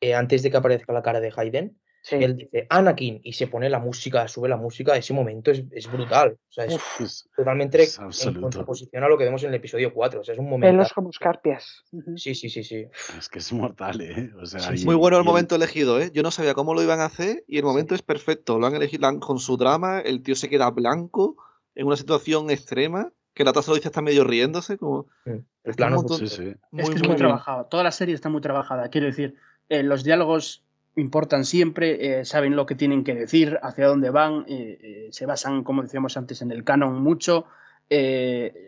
eh, 0.00 0.14
antes 0.14 0.42
de 0.42 0.50
que 0.50 0.56
aparezca 0.56 0.92
la 0.92 1.02
cara 1.02 1.20
de 1.20 1.32
Hayden, 1.36 1.78
Sí. 2.00 2.14
él 2.14 2.36
dice 2.36 2.66
Anakin 2.70 3.20
y 3.24 3.32
se 3.32 3.48
pone 3.48 3.68
la 3.68 3.80
música, 3.80 4.26
sube 4.28 4.48
la 4.48 4.56
música, 4.56 4.96
ese 4.96 5.12
momento 5.12 5.50
es, 5.50 5.64
es 5.72 5.90
brutal. 5.90 6.38
O 6.48 6.52
sea, 6.52 6.64
es 6.64 6.78
Es- 7.00 7.28
totalmente 7.36 7.82
es 7.82 7.98
en 8.24 8.40
contraposición 8.40 9.02
a 9.02 9.08
lo 9.08 9.18
que 9.18 9.24
vemos 9.24 9.42
en 9.42 9.48
el 9.50 9.56
episodio 9.56 9.92
4. 9.92 10.20
O 10.20 10.24
sea, 10.24 10.32
es 10.32 10.38
un 10.38 10.48
momento. 10.48 10.72
Pelos 10.74 10.92
como 10.92 11.10
escarpias. 11.10 11.82
Sí, 12.16 12.34
sí, 12.36 12.48
sí, 12.48 12.62
sí. 12.62 12.86
es 13.18 13.28
que 13.28 13.40
es 13.40 13.52
mortal, 13.52 14.00
¿eh? 14.00 14.30
O 14.40 14.46
sea, 14.46 14.60
Sí, 14.60 14.74
y- 14.74 14.78
sí. 14.78 14.86
Muy 14.86 14.94
bueno 14.94 15.18
el 15.18 15.24
momento 15.24 15.56
elegido, 15.56 16.00
¿eh? 16.00 16.10
Yo 16.14 16.22
no 16.22 16.30
sabía 16.30 16.54
cómo 16.54 16.72
lo 16.72 16.82
iban 16.82 17.00
a 17.00 17.06
hacer 17.06 17.44
y 17.48 17.58
el 17.58 17.64
momento 17.64 17.94
es 17.96 18.02
perfecto. 18.02 18.58
Lo 18.60 18.68
han 18.68 18.76
elegido 18.76 19.02
lo 19.02 19.08
han- 19.08 19.20
con 19.20 19.38
su 19.40 19.56
drama, 19.56 19.98
el 20.00 20.22
tío 20.22 20.36
se 20.36 20.48
queda 20.48 20.70
blanco 20.70 21.36
en 21.74 21.88
una 21.88 21.96
situación 21.96 22.48
extrema, 22.50 23.12
que 23.34 23.44
la 23.44 23.52
tasa 23.52 23.72
lo 23.72 23.74
dice 23.76 23.88
está 23.88 24.00
medio 24.02 24.22
riéndose, 24.24 24.78
como... 24.78 25.08
Mm. 25.26 25.30
El 25.64 25.72
Está 25.72 25.76
plano 25.88 25.98
un 25.98 26.04
es 26.06 26.10
montón- 26.12 26.28
Sí, 26.28 26.34
sí. 26.36 26.54
Muy, 26.70 26.82
es 26.84 26.88
que 26.90 26.94
es 26.96 27.00
muy 27.02 27.08
muy 27.08 27.16
trabajado. 27.18 27.66
Toda 27.66 27.82
la 27.82 27.90
serie 27.90 28.14
está 28.14 28.30
muy 28.30 28.40
trabajada. 28.40 28.88
Quiero 28.88 29.06
decir, 29.08 29.34
eh, 29.68 29.82
los 29.82 30.04
diálogos 30.04 30.62
importan 30.96 31.44
siempre, 31.44 32.20
eh, 32.20 32.24
saben 32.24 32.56
lo 32.56 32.66
que 32.66 32.74
tienen 32.74 33.04
que 33.04 33.14
decir, 33.14 33.58
hacia 33.62 33.86
dónde 33.86 34.10
van, 34.10 34.44
eh, 34.48 35.08
se 35.12 35.26
basan, 35.26 35.62
como 35.62 35.82
decíamos 35.82 36.16
antes, 36.16 36.42
en 36.42 36.50
el 36.50 36.64
canon 36.64 37.02
mucho, 37.02 37.46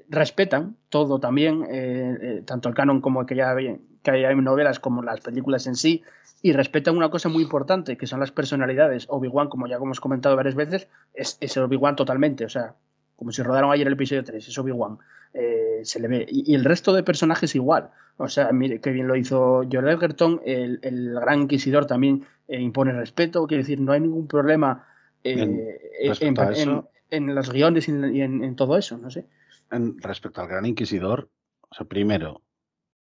respetan 0.09 0.77
todo 0.89 1.18
también, 1.18 2.44
tanto 2.47 2.70
el 2.70 2.74
canon 2.74 3.02
como 3.02 3.27
que 3.27 3.35
ya 3.35 3.51
hay, 3.51 3.78
que 4.02 4.10
hay 4.12 4.35
novelas 4.36 4.81
como 4.81 5.02
las 5.02 5.20
películas 5.20 5.66
en 5.66 5.74
sí, 5.74 6.02
y 6.40 6.52
respetan 6.52 6.97
una 6.97 7.10
cosa 7.10 7.28
muy 7.28 7.43
importante, 7.43 7.98
que 7.98 8.06
son 8.06 8.20
las 8.20 8.31
personalidades. 8.31 9.06
Obi-Wan, 9.10 9.51
como 9.51 9.66
ya 9.66 9.77
hemos 9.77 10.01
comentado 10.01 10.36
varias 10.36 10.55
veces, 10.55 10.89
es, 11.12 11.36
es 11.40 11.56
Obi-Wan 11.59 11.97
totalmente, 11.97 12.47
o 12.47 12.48
sea, 12.48 12.77
como 13.21 13.33
si 13.33 13.43
rodaron 13.43 13.71
ayer 13.71 13.87
el 13.87 13.93
episodio 13.93 14.25
3, 14.25 14.49
es 14.49 14.59
Obi-Wan. 14.59 14.97
Eh, 15.35 15.81
se 15.85 16.01
le 16.01 16.09
ve. 16.09 16.27
Y, 16.27 16.51
y 16.51 16.55
el 16.55 16.65
resto 16.65 16.95
de 16.95 17.03
personajes 17.03 17.55
igual. 17.55 17.91
O 18.17 18.29
sea, 18.29 18.51
mire, 18.51 18.81
qué 18.81 18.91
bien 18.93 19.07
lo 19.07 19.15
hizo 19.15 19.63
George 19.71 19.91
Edgerton, 19.93 20.41
el, 20.45 20.79
el 20.83 21.13
gran 21.21 21.43
inquisidor 21.43 21.85
también 21.87 22.25
eh, 22.49 22.59
impone 22.59 22.93
respeto, 22.93 23.47
quiere 23.47 23.63
decir, 23.63 23.79
no 23.79 23.93
hay 23.93 24.01
ningún 24.01 24.27
problema 24.27 24.87
eh, 25.23 25.79
En- 26.63 26.83
en, 27.11 27.35
los 27.35 27.51
guiones 27.53 27.89
y 27.89 27.91
en, 27.91 28.17
y 28.17 28.23
en- 28.23 28.43
en 28.43 28.57
todo 28.57 28.79
eso, 28.79 28.97
no 28.97 29.11
sé. 29.11 29.27
En- 29.71 29.99
respecto 30.01 30.41
al 30.41 30.49
Gran 30.49 30.65
Inquisidor, 30.65 31.29
o 31.69 31.75
sea, 31.75 31.87
primero, 31.87 32.41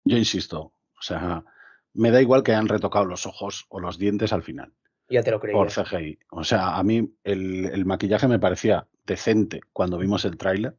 yo 0.05 0.17
insisto, 0.17 0.71
o 0.97 1.01
sea, 1.01 1.43
me 1.93 2.09
da 2.11 2.21
igual 2.21 2.41
que 2.41 2.53
hayan 2.53 2.69
retocado 2.69 3.03
los 3.03 3.25
ojos 3.25 3.65
o 3.67 3.81
los 3.81 3.97
dientes 3.99 4.31
al 4.31 4.43
final. 4.43 4.71
Ya 5.09 5.21
te 5.21 5.29
lo 5.31 5.39
creí. 5.39 5.53
por 5.53 5.69
CGI. 5.69 6.17
O 6.31 6.43
sea, 6.43 6.77
a 6.77 6.83
mí 6.83 7.13
el, 7.23 7.65
el 7.65 7.85
maquillaje 7.85 8.27
me 8.27 8.39
parecía 8.39 8.87
decente 9.05 9.61
cuando 9.73 9.97
vimos 9.97 10.25
el 10.25 10.37
tráiler, 10.37 10.75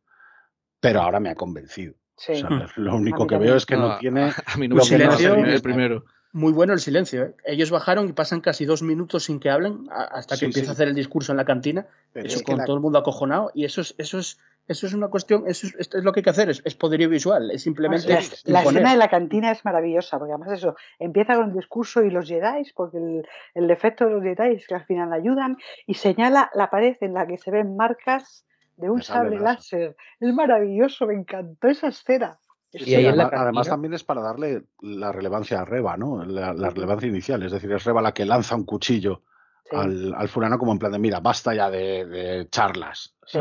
pero 0.81 1.01
ahora 1.03 1.21
me 1.21 1.31
ha 1.31 1.35
convencido. 1.35 1.95
Sí. 2.17 2.33
O 2.33 2.37
sea, 2.49 2.69
lo 2.77 2.95
único 2.97 3.27
que 3.27 3.35
también. 3.35 3.51
veo 3.51 3.57
es 3.57 3.67
que 3.67 3.77
no, 3.77 3.89
No, 3.89 3.99
tiene 3.99 4.33
A 4.47 4.57
mí 4.57 4.69
no 4.69 4.77
me 4.77 4.83
silencio. 4.83 5.35
el 5.35 5.63
primero. 5.63 6.05
Muy 6.33 6.53
bueno 6.53 6.73
el 6.75 6.81
silencio. 6.81 7.23
¿eh? 7.25 7.35
Ellos 7.45 7.71
bajaron 7.71 8.09
y 8.09 8.13
pasan 8.13 8.41
casi 8.41 8.65
dos 8.67 8.83
minutos 8.83 9.25
sin 9.25 9.41
que 9.41 9.49
hablen 9.51 9.87
hasta 9.91 10.35
que 10.35 10.41
Sí, 10.41 10.45
empieza 10.47 10.67
sí. 10.67 10.71
a 10.71 10.73
hacer 10.73 10.89
el 10.89 10.95
discurso 10.95 11.33
en 11.33 11.39
la 11.39 11.45
cantina. 11.47 11.87
pero 12.13 12.27
eso 12.27 12.37
es 12.39 12.43
con 12.43 12.59
la- 12.59 12.65
todo 12.65 12.77
el 12.77 12.83
mundo 12.83 12.99
acojonado. 12.99 13.51
Y 13.55 13.65
eso 13.65 13.81
es, 13.81 13.95
eso 13.99 14.19
es, 14.19 14.39
eso 14.69 14.87
es 14.87 14.95
una 14.95 15.09
cuestión, 15.09 15.45
eso 15.47 15.67
es, 15.67 15.75
esto 15.79 15.99
es 15.99 16.05
lo 16.05 16.13
que 16.13 16.21
hay 16.21 16.25
que 16.25 16.31
hacer, 16.31 16.51
es, 16.51 16.63
es 16.65 16.75
poderío 16.75 17.09
visual, 17.09 17.51
es 17.51 17.63
simplemente 17.63 18.09
La, 18.45 18.63
escena 18.63 18.91
de 18.93 18.97
la 18.97 19.09
cantina 19.09 19.51
es 19.51 19.65
maravillosa, 19.65 20.19
porque 20.19 20.33
además 20.33 20.59
eso, 20.59 20.75
empieza 20.99 21.37
con 21.37 21.51
el 21.51 21.55
discurso 21.55 22.03
y 22.03 22.11
los 22.11 22.29
Jedi, 22.29 22.71
porque 22.75 22.99
el, 22.99 23.27
el 23.55 23.69
defecto 23.69 24.07
de 24.07 24.11
los 24.13 24.23
Jedi 24.23 24.55
es 24.57 24.67
que 24.67 24.75
al 24.75 24.85
final 24.85 25.13
ayudan, 25.13 25.57
y 25.87 25.95
señala 25.95 26.51
la 26.55 26.71
pared 26.71 26.97
en 27.01 27.15
la 27.15 27.27
que 27.27 27.39
se 27.39 27.51
ven 27.51 27.77
marcas 27.77 28.45
de 28.77 28.91
un 28.91 29.03
sable 29.03 29.39
láser. 29.39 29.97
Es 30.21 30.35
maravilloso, 30.35 31.07
me 31.07 31.15
encantó 31.15 31.69
esa 31.69 31.89
escena. 31.89 32.39
Y 32.73 32.95
además, 32.95 33.69
también 33.69 33.95
es 33.95 34.05
para 34.05 34.21
darle 34.21 34.65
la 34.83 35.13
relevancia 35.13 35.61
a 35.61 35.65
Reba, 35.65 35.97
¿no? 35.97 36.25
La, 36.25 36.53
la 36.53 36.69
relevancia 36.69 37.09
inicial. 37.09 37.43
Es 37.43 37.53
decir, 37.53 37.73
es 37.73 37.85
Reba 37.85 38.03
la 38.03 38.13
que 38.13 38.27
lanza 38.27 38.55
un 38.55 38.65
cuchillo 38.65 39.23
Sí. 39.69 39.75
al, 39.75 40.15
al 40.15 40.29
fulano 40.29 40.59
como 40.59 40.71
en 40.71 40.79
plan 40.79 40.93
de, 40.93 40.99
mira, 41.01 41.19
basta 41.19 41.53
ya 41.53 41.69
de, 41.69 42.07
de 42.07 42.49
charlas, 42.51 43.17
Sí. 43.27 43.41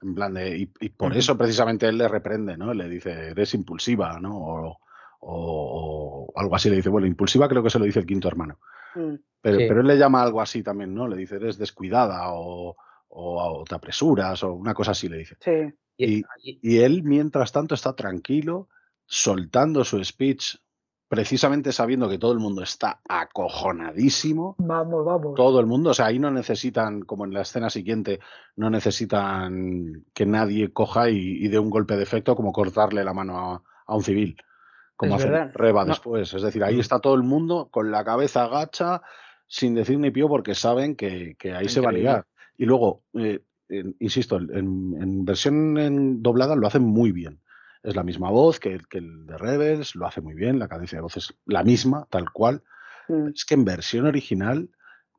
En 0.00 0.14
plan 0.14 0.34
de, 0.34 0.56
y, 0.58 0.70
y 0.80 0.88
por 0.90 1.16
eso 1.16 1.36
precisamente 1.36 1.88
él 1.88 1.98
le 1.98 2.06
reprende, 2.08 2.56
¿no? 2.56 2.72
Le 2.72 2.88
dice, 2.88 3.30
eres 3.30 3.52
impulsiva, 3.54 4.18
¿no? 4.20 4.36
O, 4.38 4.78
o- 5.20 6.28
o 6.34 6.38
algo 6.40 6.54
así 6.54 6.70
le 6.70 6.76
dice, 6.76 6.88
bueno, 6.88 7.06
impulsiva 7.06 7.48
creo 7.48 7.62
que 7.62 7.70
se 7.70 7.78
lo 7.78 7.84
dice 7.84 7.98
el 7.98 8.06
quinto 8.06 8.28
hermano. 8.28 8.60
Mm. 8.94 9.14
Pero, 9.40 9.58
Sí. 9.58 9.64
pero 9.68 9.80
él 9.80 9.86
le 9.86 9.98
llama 9.98 10.22
algo 10.22 10.40
así 10.40 10.62
también, 10.62 10.94
¿no? 10.94 11.08
Le 11.08 11.16
dice, 11.16 11.36
eres 11.36 11.58
descuidada 11.58 12.32
o, 12.32 12.76
o- 13.08 13.60
o 13.60 13.64
te 13.64 13.74
apresuras 13.74 14.42
o 14.44 14.52
una 14.52 14.74
cosa 14.74 14.92
así 14.92 15.08
le 15.08 15.18
dice. 15.18 15.36
Sí. 15.40 15.74
Y, 15.96 16.24
y 16.62 16.78
él, 16.78 17.02
mientras 17.02 17.50
tanto, 17.50 17.74
está 17.74 17.94
tranquilo, 17.96 18.68
soltando 19.06 19.82
su 19.84 20.02
speech, 20.04 20.56
precisamente 21.08 21.72
sabiendo 21.72 22.08
que 22.08 22.18
todo 22.18 22.32
el 22.32 22.38
mundo 22.38 22.62
está 22.62 23.00
acojonadísimo. 23.08 24.56
Vamos, 24.58 25.04
vamos. 25.04 25.34
Todo 25.34 25.60
el 25.60 25.66
mundo, 25.66 25.90
o 25.90 25.94
sea, 25.94 26.06
ahí 26.06 26.18
no 26.18 26.30
necesitan, 26.30 27.00
como 27.00 27.24
en 27.24 27.32
la 27.32 27.42
escena 27.42 27.70
siguiente, 27.70 28.20
no 28.56 28.70
necesitan 28.70 30.04
que 30.14 30.26
nadie 30.26 30.72
coja 30.72 31.10
y, 31.10 31.16
y 31.16 31.48
dé 31.48 31.58
un 31.58 31.70
golpe 31.70 31.96
de 31.96 32.02
efecto 32.02 32.36
como 32.36 32.52
cortarle 32.52 33.04
la 33.04 33.14
mano 33.14 33.38
a, 33.38 33.62
a 33.86 33.96
un 33.96 34.02
civil, 34.02 34.36
como 34.96 35.14
hace. 35.14 35.28
Reba 35.54 35.84
No. 35.84 35.88
después. 35.90 36.32
Es 36.34 36.42
decir, 36.42 36.62
ahí 36.62 36.78
está 36.78 37.00
todo 37.00 37.14
el 37.14 37.22
mundo 37.22 37.68
con 37.70 37.90
la 37.90 38.04
cabeza 38.04 38.44
agacha, 38.44 39.02
sin 39.46 39.74
decir 39.74 39.98
ni 39.98 40.10
pío, 40.10 40.28
porque 40.28 40.54
saben 40.54 40.94
que, 40.94 41.36
que 41.38 41.54
ahí 41.54 41.68
se 41.68 41.80
va 41.80 41.88
a 41.88 41.92
liar. 41.92 42.26
Y 42.58 42.66
luego, 42.66 43.02
eh, 43.14 43.40
insisto, 44.00 44.36
en, 44.36 44.94
en 45.00 45.24
versión 45.24 45.78
en 45.78 46.22
doblada 46.22 46.54
lo 46.56 46.66
hacen 46.66 46.82
muy 46.82 47.12
bien. 47.12 47.40
Es 47.82 47.94
la 47.96 48.02
misma 48.02 48.30
voz 48.30 48.58
que, 48.60 48.74
el- 48.74 48.88
que 48.88 48.98
el 48.98 49.26
de 49.26 49.38
Rebels, 49.38 49.94
lo 49.94 50.06
hace 50.06 50.20
muy 50.20 50.34
bien, 50.34 50.58
la 50.58 50.68
cadencia 50.68 50.96
de 50.98 51.02
voz 51.02 51.16
es 51.16 51.34
la 51.46 51.62
misma, 51.64 52.06
tal 52.10 52.30
cual. 52.32 52.62
Mm. 53.08 53.28
Es 53.34 53.44
que 53.44 53.54
en 53.54 53.64
versión 53.64 54.06
original, 54.06 54.68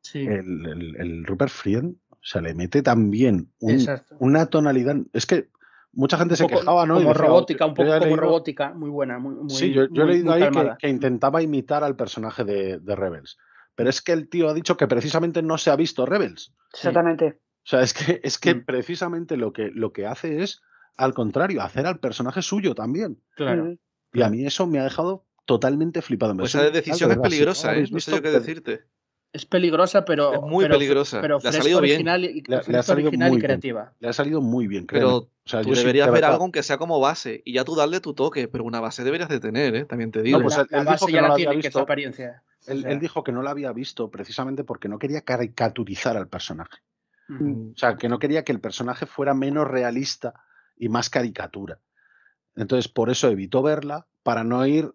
Sí, 0.01 0.19
el, 0.25 0.65
el- 0.65 0.95
el 0.97 1.25
Rupert 1.25 1.51
Friend 1.51 1.95
se 2.21 2.41
le 2.41 2.53
mete 2.53 2.81
también 2.81 3.51
un- 3.59 3.85
una 4.19 4.45
tonalidad. 4.45 4.95
Es 5.11 5.25
que 5.25 5.49
mucha 5.91 6.17
gente 6.17 6.37
se 6.37 6.43
Un 6.43 6.49
poco 6.49 6.61
quejaba, 6.61 6.85
¿no? 6.85 6.95
Y 6.95 7.03
Como 7.03 7.09
decía, 7.13 7.27
robótica, 7.27 7.65
un 7.65 7.73
poco 7.73 7.89
he 7.93 7.99
como 7.99 8.05
leído- 8.05 8.15
robótica, 8.21 8.73
muy 8.73 8.89
buena, 8.89 9.19
muy, 9.19 9.35
muy, 9.35 9.49
Sí, 9.49 9.73
yo, 9.73 9.87
yo 9.91 10.03
he 10.03 10.05
muy- 10.05 10.13
leído 10.13 10.31
muy 10.33 10.41
ahí 10.43 10.49
que, 10.51 10.71
que 10.79 10.87
intentaba 10.89 11.41
imitar 11.41 11.83
al 11.83 11.95
personaje 11.97 12.45
de, 12.45 12.79
de 12.79 12.95
Rebels. 12.95 13.37
Pero 13.75 13.89
es 13.89 14.01
que 14.01 14.13
el 14.13 14.29
tío 14.29 14.47
ha 14.49 14.53
dicho 14.53 14.77
que 14.77 14.87
precisamente 14.87 15.41
no 15.41 15.57
se 15.57 15.69
ha 15.69 15.75
visto 15.75 16.05
Rebels. 16.05 16.53
Exactamente. 16.73 17.39
O 17.65 17.67
sea, 17.69 17.81
es 17.81 17.93
que, 17.93 18.21
es 18.23 18.37
que 18.39 18.55
Mm. 18.55 18.65
precisamente 18.65 19.35
lo 19.35 19.51
que, 19.51 19.69
lo 19.73 19.91
que 19.91 20.05
hace 20.07 20.41
es, 20.43 20.61
al 20.99 21.13
contrario, 21.13 21.61
hacer 21.61 21.85
al 21.87 21.99
personaje 21.99 22.41
suyo 22.41 22.75
también. 22.75 23.21
Claro. 23.35 23.75
Y 24.13 24.21
a 24.21 24.29
mí 24.29 24.45
eso 24.45 24.67
me 24.67 24.79
ha 24.79 24.83
dejado 24.83 25.25
totalmente 25.45 26.01
flipado. 26.01 26.31
en 26.33 26.37
Pues 26.39 26.53
esa 26.55 26.69
decisión 26.69 27.09
de 27.09 27.15
es 27.15 27.21
peligrosa, 27.21 27.75
¿eh? 27.75 27.85
No 27.89 27.99
sé 27.99 28.11
yo 28.11 28.21
qué 28.21 28.29
decirte. 28.31 28.81
Es 29.31 29.45
peligrosa, 29.45 30.05
pero. 30.05 30.33
Es 30.33 30.41
muy 30.41 30.65
pero- 30.65 30.73
peligrosa. 30.75 31.21
Pero 31.21 31.37
Le 31.41 31.49
ha 31.49 31.51
salido 31.51 31.81
bien. 31.81 32.01
y, 32.01 32.03
Le 32.03 32.11
ha- 32.11 32.17
le 32.17 32.55
ha 32.57 32.61
fresca, 32.63 32.81
salido 32.83 33.09
original 33.09 33.29
muy 33.29 33.37
y 33.37 33.39
bien. 33.41 33.47
creativa. 33.47 33.93
Le 33.99 34.07
ha 34.09 34.13
salido 34.13 34.41
muy 34.41 34.65
bien, 34.67 34.87
créeme. 34.87 35.05
Pero 35.05 35.17
O 35.17 35.29
sea, 35.45 35.61
tú 35.61 35.69
yo 35.69 35.75
sí, 35.75 35.81
deberías 35.81 36.07
de 36.07 36.13
ver 36.13 36.25
algo 36.25 36.41
aunque 36.43 36.63
sea 36.63 36.77
como 36.79 36.99
base 36.99 37.43
y 37.45 37.53
ya 37.53 37.63
tú 37.63 37.75
darle 37.75 37.99
tu 37.99 38.15
toque, 38.15 38.47
pero 38.47 38.63
una 38.63 38.79
base 38.79 39.03
deberías 39.03 39.29
de 39.29 39.39
tener, 39.39 39.75
¿eh? 39.75 39.85
También 39.85 40.09
te 40.11 40.23
digo. 40.23 40.39
No, 40.39 40.43
pues 40.45 40.57
la, 40.57 40.63
él- 40.63 40.67
la 40.71 40.77
él 40.79 40.83
dijo 40.85 40.91
base 40.93 41.05
que 41.05 41.11
ya 41.11 41.21
no 41.21 41.27
la 41.27 41.35
tiene, 41.35 41.59
que 41.61 41.67
es 41.67 41.75
apariencia. 41.75 42.43
O 42.67 42.71
Él, 42.71 42.81
sea, 42.81 42.91
él 42.91 42.99
dijo 42.99 43.23
que 43.23 43.31
no 43.31 43.43
la 43.43 43.51
había 43.51 43.71
visto 43.71 44.09
precisamente 44.09 44.63
porque 44.63 44.89
no 44.89 44.97
quería 44.97 45.21
caricaturizar 45.21 46.17
al 46.17 46.27
personaje. 46.27 46.79
O 47.29 47.77
sea, 47.77 47.95
que 47.97 48.09
no 48.09 48.17
quería 48.17 48.43
que 48.43 48.51
el 48.51 48.59
personaje 48.59 49.05
fuera 49.05 49.35
menos 49.35 49.67
realista 49.67 50.33
y 50.79 50.89
más 50.89 51.11
caricatura. 51.11 51.79
Entonces, 52.55 52.87
por 52.91 53.11
eso 53.11 53.29
evitó 53.29 53.61
verla, 53.61 54.07
para 54.23 54.43
no 54.43 54.65
ir 54.65 54.91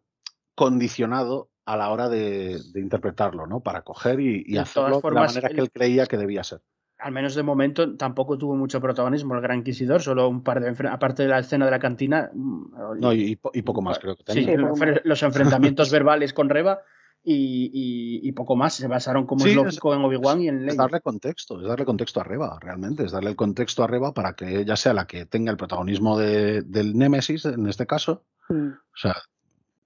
condicionado 0.56 1.50
a 1.64 1.76
la 1.76 1.90
hora 1.90 2.08
de, 2.08 2.58
de 2.72 2.80
interpretarlo, 2.80 3.46
¿no? 3.46 3.60
Para 3.60 3.82
coger 3.82 4.20
y, 4.20 4.42
y 4.46 4.52
De 4.54 4.58
hacerlo 4.60 5.00
de 5.00 5.10
la 5.10 5.20
manera 5.22 5.48
que 5.48 5.60
él 5.60 5.70
creía 5.70 6.06
que 6.06 6.16
debía 6.16 6.44
ser. 6.44 6.60
Al 6.98 7.12
menos 7.12 7.34
de 7.34 7.42
momento 7.42 7.96
tampoco 7.96 8.38
tuvo 8.38 8.54
mucho 8.54 8.80
protagonismo 8.80 9.34
el 9.34 9.40
Gran 9.40 9.58
Inquisidor, 9.58 10.00
solo 10.00 10.28
un 10.28 10.42
par 10.42 10.60
de. 10.60 10.88
Aparte 10.88 11.24
de 11.24 11.28
la 11.28 11.38
escena 11.40 11.64
de 11.64 11.70
la 11.70 11.78
cantina. 11.78 12.30
mm, 12.32 13.00
No, 13.00 13.12
y, 13.12 13.32
y 13.32 13.36
po- 13.36 13.50
y 13.52 13.62
poco 13.62 13.82
más 13.82 13.98
creo 13.98 14.16
que 14.16 14.24
tenía. 14.24 14.56
Sí, 14.56 15.00
los 15.04 15.22
enfrentamientos 15.22 15.90
verbales 15.90 16.32
con 16.32 16.48
Reba 16.48 16.82
y, 17.24 17.70
y- 17.72 18.28
y 18.28 18.32
poco 18.32 18.54
más. 18.54 18.74
Se 18.74 18.86
basaron, 18.86 19.26
como 19.26 19.40
Sí, 19.40 19.50
es 19.50 19.56
es- 19.56 19.62
lógico, 19.64 19.94
en 19.94 20.02
Obi-Wan 20.04 20.40
y 20.42 20.48
en 20.48 20.68
Es 20.68 20.76
darle 20.76 21.00
contexto, 21.00 21.60
es 21.60 21.66
darle 21.66 21.84
contexto 21.84 22.20
a 22.20 22.24
Reba, 22.24 22.58
realmente, 22.60 23.04
es 23.04 23.12
darle 23.12 23.30
el 23.30 23.36
contexto 23.36 23.82
a 23.82 23.86
Reba 23.86 24.12
para 24.12 24.34
que 24.34 24.60
ella 24.60 24.76
sea 24.76 24.92
la 24.92 25.06
que 25.06 25.24
tenga 25.26 25.50
el 25.50 25.56
protagonismo 25.56 26.18
de- 26.18 26.62
del 26.62 26.96
Némesis, 26.96 27.44
en 27.46 27.66
este 27.66 27.86
caso, 27.86 28.24
Mm. 28.48 28.68
o 28.68 28.96
sea, 28.96 29.16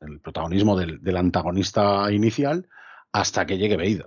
el 0.00 0.20
protagonismo 0.20 0.76
del, 0.76 1.00
del 1.02 1.16
antagonista 1.16 2.10
inicial, 2.12 2.68
hasta 3.12 3.46
que 3.46 3.56
llegue 3.58 3.76
Vader. 3.76 4.06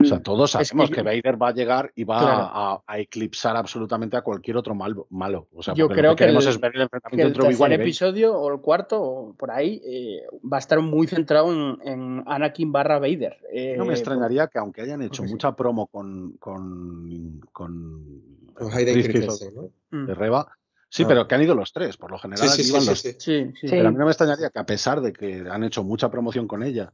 O 0.00 0.04
sea, 0.04 0.22
todos 0.22 0.54
Es 0.54 0.58
que 0.58 0.64
sabemos 0.66 0.90
yo- 0.90 0.94
que, 0.94 1.02
Vader 1.02 1.42
va 1.42 1.48
a 1.48 1.52
llegar 1.52 1.90
y 1.96 2.04
va 2.04 2.20
Claro. 2.20 2.42
a, 2.52 2.82
a 2.86 2.98
eclipsar 3.00 3.56
absolutamente 3.56 4.16
a 4.16 4.22
cualquier 4.22 4.56
otro 4.56 4.72
malo. 4.72 5.08
malo. 5.10 5.48
O 5.52 5.60
sea, 5.60 5.74
Yo 5.74 5.88
creo 5.88 6.10
lo 6.12 6.16
que 6.16 6.20
que 6.20 6.24
queremos 6.26 6.44
el- 6.46 6.50
es 6.52 6.60
ver 6.60 6.70
el 6.70 6.76
que 6.76 6.82
enfrentamiento 6.84 7.22
el 7.26 7.28
entre 7.32 7.42
Obi-Wan 7.42 7.50
tercer 7.58 7.66
y 7.66 7.74
Vader. 7.74 7.80
episodio 7.80 8.38
o 8.38 8.52
el 8.54 8.60
cuarto 8.60 9.02
o 9.02 9.34
por 9.34 9.50
ahí 9.50 9.82
eh, 9.84 10.20
va 10.50 10.58
a 10.58 10.60
estar 10.60 10.80
muy 10.80 11.08
centrado 11.08 11.52
en, 11.52 11.78
en 11.84 12.22
Anakin 12.28 12.70
barra 12.70 13.00
Vader. 13.00 13.38
No 13.76 13.84
me 13.86 13.92
Eh, 13.92 13.96
extrañaría 13.96 14.46
que 14.46 14.58
aunque 14.60 14.82
hayan 14.82 15.02
hecho 15.02 15.24
sí. 15.24 15.30
mucha 15.30 15.56
promo 15.56 15.88
con, 15.88 16.32
con, 16.38 17.40
con 17.50 18.22
Con 18.54 18.72
Hayden 18.72 18.94
Chris 18.94 19.08
Christensen, 19.08 19.54
¿no? 19.56 19.70
mm, 19.90 20.06
de 20.06 20.14
Reba, 20.14 20.46
sí, 20.88 21.02
Ah. 21.02 21.06
pero 21.08 21.26
que 21.26 21.34
han 21.34 21.42
ido 21.42 21.56
los 21.56 21.72
tres, 21.72 21.96
por 21.96 22.12
lo 22.12 22.18
general 22.20 22.48
Sí, 22.48 22.54
sí, 22.54 22.60
aquí 22.60 22.62
sí, 22.68 22.72
van 22.72 22.82
sí, 22.82 22.88
los 22.88 22.98
sí. 23.00 23.08
Sí, 23.12 23.16
sí. 23.18 23.52
Sí. 23.62 23.66
Pero 23.68 23.88
a 23.88 23.90
mí 23.90 23.96
no 23.98 24.04
me 24.04 24.12
extrañaría 24.12 24.50
que 24.50 24.58
a 24.60 24.64
pesar 24.66 25.00
de 25.00 25.12
que 25.12 25.44
han 25.50 25.64
hecho 25.64 25.82
mucha 25.82 26.08
promoción 26.08 26.46
con 26.46 26.62
ella 26.62 26.92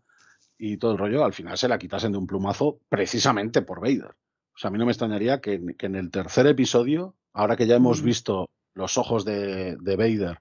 y 0.58 0.76
todo 0.76 0.92
el 0.92 0.98
rollo, 0.98 1.24
al 1.24 1.32
final 1.32 1.56
se 1.58 1.68
la 1.68 1.78
quitasen 1.78 2.12
de 2.12 2.18
un 2.18 2.26
plumazo 2.26 2.78
precisamente 2.88 3.62
por 3.62 3.80
Vader. 3.80 4.14
O 4.54 4.58
sea, 4.58 4.68
a 4.68 4.70
mí 4.70 4.78
no 4.78 4.86
me 4.86 4.92
extrañaría 4.92 5.40
que, 5.40 5.54
en- 5.54 5.74
que 5.74 5.86
en 5.86 5.96
el 5.96 6.10
tercer 6.10 6.46
episodio, 6.46 7.14
ahora 7.32 7.56
que 7.56 7.66
ya 7.66 7.76
hemos 7.76 8.02
visto 8.02 8.48
los 8.74 8.96
ojos 8.98 9.24
de, 9.24 9.76
de 9.80 9.96
Vader 9.96 10.38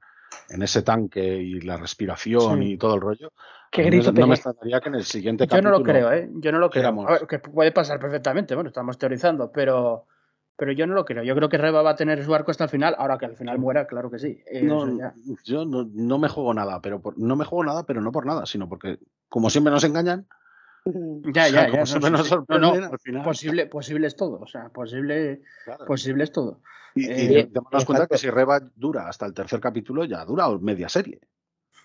en 0.49 0.61
ese 0.61 0.81
tanque 0.84 1.38
y 1.38 1.61
la 1.61 1.77
respiración 1.77 2.60
Sí. 2.61 2.73
y 2.73 2.77
todo 2.77 2.95
el 2.95 3.02
rollo, 3.02 3.31
Qué 3.72 3.81
no- 3.84 3.88
grito 3.88 4.11
no, 4.11 4.27
me 4.27 4.35
extrañaría 4.35 4.81
que 4.81 4.90
en 4.90 4.95
el 4.95 5.03
siguiente 5.03 5.48
Yo 5.48 5.61
no 5.61 5.72
capítulo... 5.72 5.77
lo 5.80 5.84
creo, 5.84 6.11
¿eh? 6.14 6.30
Yo 6.35 6.52
no 6.52 6.60
lo 6.60 6.69
creo. 6.69 6.84
éramos- 6.84 7.07
A 7.10 7.14
ver, 7.14 7.27
que 7.27 7.40
puede 7.40 7.72
pasar 7.72 7.99
perfectamente, 7.99 8.53
bueno, 8.53 8.68
estamos 8.68 8.98
teorizando, 8.99 9.52
pero, 9.52 10.06
pero 10.56 10.72
yo 10.73 10.85
no 10.85 10.94
lo 10.94 11.06
creo. 11.06 11.23
Yo 11.23 11.35
creo 11.35 11.49
que 11.49 11.57
Reba 11.57 11.81
va 11.81 11.91
a 11.91 11.95
tener 11.95 12.23
su 12.23 12.34
arco 12.35 12.52
hasta 12.52 12.65
el 12.65 12.69
final, 12.69 12.94
ahora 12.99 13.18
que 13.18 13.26
al 13.26 13.35
final 13.35 13.57
muera, 13.57 13.88
claro 13.88 14.11
que 14.11 14.19
sí. 14.19 14.40
Eh, 14.45 14.61
No, 14.64 14.95
ya. 14.95 15.14
yo 15.44 15.65
no, 15.65 15.90
no 15.91 16.19
me 16.19 16.30
juego 16.30 16.53
nada, 16.53 16.80
pero 16.81 17.02
por- 17.02 17.18
no 17.18 17.35
me 17.35 17.45
juego 17.45 17.64
nada, 17.64 17.84
pero 17.84 17.99
no 18.02 18.11
por 18.11 18.27
nada, 18.27 18.45
sino 18.45 18.69
porque 18.69 18.99
como 19.34 19.49
siempre 19.49 19.72
nos 19.72 19.84
engañan. 19.84 20.27
Ya, 21.34 21.47
ya, 21.47 21.51
ya. 21.65 21.69
como 21.72 21.80
no, 21.80 21.85
siempre 21.88 22.07
sí, 22.10 22.11
nos. 22.11 22.22
No, 22.22 22.26
sorprenden, 22.27 22.81
no, 22.81 22.88
al 22.91 22.99
final... 22.99 23.23
posible, 23.23 23.65
posible 23.65 24.05
es 24.05 24.15
todo. 24.15 24.39
O 24.39 24.45
sea, 24.45 24.69
posible, 24.69 25.41
claro. 25.65 25.85
posible 25.85 26.23
es 26.23 26.31
todo. 26.31 26.61
Y, 26.93 27.07
y 27.07 27.38
Eh, 27.38 27.49
démonos 27.51 27.84
cuenta 27.85 28.05
que 28.05 28.19
si 28.19 28.30
Reba 28.30 28.60
dura 28.76 29.10
hasta 29.10 29.26
el 29.26 29.34
tercer 29.34 29.60
capítulo, 29.60 30.05
ya 30.05 30.23
dura 30.23 30.47
media 30.60 30.88
serie. 30.88 31.19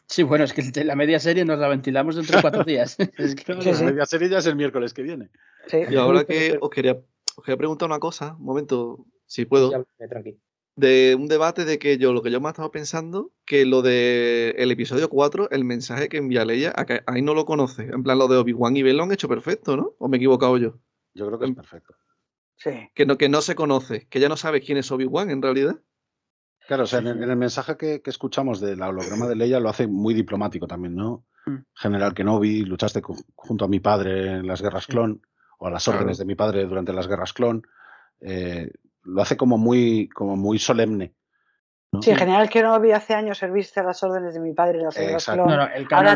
Sí, 0.07 0.23
bueno, 0.25 0.45
es 0.45 0.53
que 0.53 0.85
la 0.85 0.95
media 0.95 1.19
serie 1.21 1.47
nos 1.47 1.59
la 1.59 1.69
ventilamos 1.69 2.17
dentro 2.17 2.37
de 2.37 2.43
cuatro 2.43 2.65
días. 2.73 2.99
Es 3.17 3.35
que- 3.35 3.55
Sí, 3.63 3.73
sí. 3.73 3.85
Media 3.85 4.05
serie 4.05 4.29
ya 4.29 4.39
es 4.39 4.47
el 4.47 4.57
miércoles 4.57 4.93
que 4.93 5.03
viene. 5.03 5.31
Sí. 5.69 5.79
Y 5.89 5.97
ahora 5.97 6.25
que 6.25 6.59
os 6.61 6.69
quería, 6.69 6.99
os 7.35 7.43
quería 7.45 7.57
preguntar 7.57 7.89
una 7.89 7.99
cosa, 7.99 8.35
un 8.39 8.45
momento, 8.45 9.07
si 9.25 9.47
puedo, 9.47 9.71
Ya, 9.71 9.79
eh, 10.05 10.09
tranqui. 10.09 10.39
De 10.79 11.17
un 11.19 11.27
debate 11.29 11.65
de 11.65 11.79
que 11.79 11.99
yo, 11.99 12.13
lo 12.13 12.23
que 12.23 12.31
yo 12.31 12.41
me 12.41 12.49
he 12.49 12.51
estado 12.51 12.71
pensando, 12.71 13.33
que 13.45 13.67
lo 13.67 13.83
de 13.83 14.55
el 14.59 14.71
episodio 14.71 15.09
4, 15.09 15.51
el 15.51 15.65
mensaje 15.65 16.09
que 16.09 16.19
envía 16.19 16.45
Leia, 16.45 16.73
a 16.77 16.87
que 16.87 17.03
ahí 17.07 17.21
no 17.21 17.35
lo 17.35 17.45
conoce. 17.45 17.85
En 17.93 18.03
plan, 18.05 18.17
lo 18.19 18.29
de 18.29 18.37
Obi-Wan 18.37 18.77
y 18.77 18.83
Ben 18.83 18.97
lo 18.97 19.03
han 19.03 19.13
hecho 19.13 19.29
perfecto, 19.29 19.77
¿no? 19.77 19.95
¿O 19.99 20.09
me 20.09 20.17
he 20.17 20.19
equivocado 20.19 20.57
yo? 20.57 20.79
Yo 21.15 21.27
creo 21.27 21.39
que 21.39 21.47
Em, 21.47 21.51
es 21.51 21.57
perfecto. 21.57 21.95
Sí. 22.57 22.71
Que 22.95 23.07
no, 23.07 23.19
que 23.19 23.29
no 23.29 23.41
se 23.43 23.55
conoce, 23.55 24.07
que 24.09 24.21
ya 24.21 24.29
no 24.29 24.37
sabe 24.37 24.61
quién 24.61 24.79
es 24.79 24.91
Obi-Wan 24.93 25.31
en 25.31 25.43
realidad. 25.43 25.81
Claro, 26.67 26.85
o 26.85 26.87
sea, 26.87 26.99
en, 27.01 27.07
el- 27.09 27.23
en 27.23 27.31
el 27.31 27.37
mensaje 27.37 27.77
que, 27.77 28.01
que 28.03 28.11
escuchamos 28.11 28.61
del 28.61 28.81
holograma 28.83 29.27
de 29.27 29.37
Leia 29.37 29.59
lo 29.59 29.69
hace 29.71 29.87
muy 29.87 30.15
diplomático 30.15 30.67
también, 30.67 30.95
¿no? 30.95 31.25
Mm. 31.47 31.57
General 31.75 32.15
Kenobi, 32.15 32.65
luchaste 32.65 33.01
junto 33.35 33.65
a 33.65 33.69
mi 33.69 33.81
padre 33.81 34.33
en 34.37 34.47
las 34.47 34.61
guerras 34.63 34.85
Sí. 34.85 34.93
clon. 34.93 35.23
o 35.61 35.67
a 35.67 35.71
las 35.73 35.89
órdenes 35.89 36.19
de 36.19 36.25
mi 36.25 36.37
padre 36.37 36.67
durante 36.67 36.93
las 36.93 37.09
guerras 37.09 37.33
clon. 37.33 37.63
Eh, 38.21 38.71
lo 39.09 39.23
hace 39.23 39.37
como 39.37 39.59
muy, 39.59 40.09
como 40.09 40.37
muy 40.37 40.59
solemne. 40.59 41.15
Sí, 42.03 42.11
en 42.11 42.19
general 42.19 42.51
que 42.51 42.63
no 42.63 42.79
vi 42.81 42.93
hace 42.93 43.15
años 43.15 43.39
serviste 43.39 43.81
a 43.81 43.83
las 43.83 44.03
órdenes 44.03 44.35
de 44.35 44.41
mi 44.41 44.53
padre 44.53 44.79
en 44.79 44.85
las 44.85 44.95
guerras 44.95 45.25
clon. 45.25 45.51
ahora, 45.51 45.73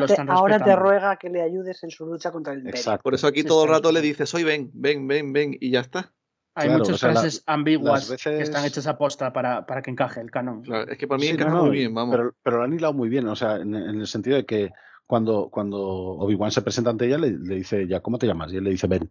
te, 0.07 0.21
ahora, 0.29 0.59
te, 0.63 0.77
ruega 0.77 1.17
que 1.17 1.31
le 1.31 1.41
ayudes 1.41 1.83
en 1.83 1.91
su 1.91 2.05
lucha 2.05 2.31
contra 2.31 2.53
el 2.53 2.59
imperio. 2.59 2.79
Exacto. 2.79 3.03
Por 3.03 3.15
eso 3.15 3.27
aquí 3.27 3.43
todo 3.43 3.65
el 3.65 3.71
rato 3.71 3.91
le 3.91 4.03
dices, 4.03 4.29
soy 4.29 4.45
ven, 4.45 4.71
ven, 4.75 5.09
ven, 5.09 5.33
ven, 5.33 5.57
y 5.59 5.71
ya 5.71 5.81
está. 5.81 6.13
Hay 6.55 6.69
muchas 6.69 7.01
frases 7.01 7.43
ambiguas 7.47 8.11
que 8.23 8.43
están 8.43 8.67
hechas 8.67 8.87
a 8.87 8.99
posta 8.99 9.33
para, 9.33 9.65
para, 9.65 9.81
que 9.81 9.91
encaje 9.91 10.21
el 10.21 10.31
canon. 10.31 10.63
es 10.89 10.99
que 10.99 11.09
para 11.09 11.19
mí 11.19 11.29
encaja 11.29 11.55
muy 11.55 11.71
bien, 11.71 11.95
vamos. 11.95 12.15
Pero, 12.15 12.35
pero, 12.43 12.59
lo 12.59 12.65
han 12.65 12.73
hilado 12.75 12.93
muy 12.93 13.09
bien, 13.09 13.27
o 13.27 13.35
sea, 13.35 13.57
en, 13.57 13.75
el 13.75 14.07
sentido 14.07 14.37
de 14.37 14.45
que 14.45 14.71
cuando, 15.07 15.49
cuando 15.51 15.79
Obi-Wan 15.81 16.51
se 16.51 16.61
presenta 16.61 16.91
ante 16.91 17.07
ella, 17.07 17.17
le, 17.17 17.31
dice, 17.39 17.89
ya, 17.89 18.01
¿cómo 18.01 18.19
te 18.19 18.27
llamas? 18.27 18.53
Y 18.53 18.59
él 18.59 18.65
le 18.65 18.71
dice, 18.71 18.87
ven. 18.87 19.11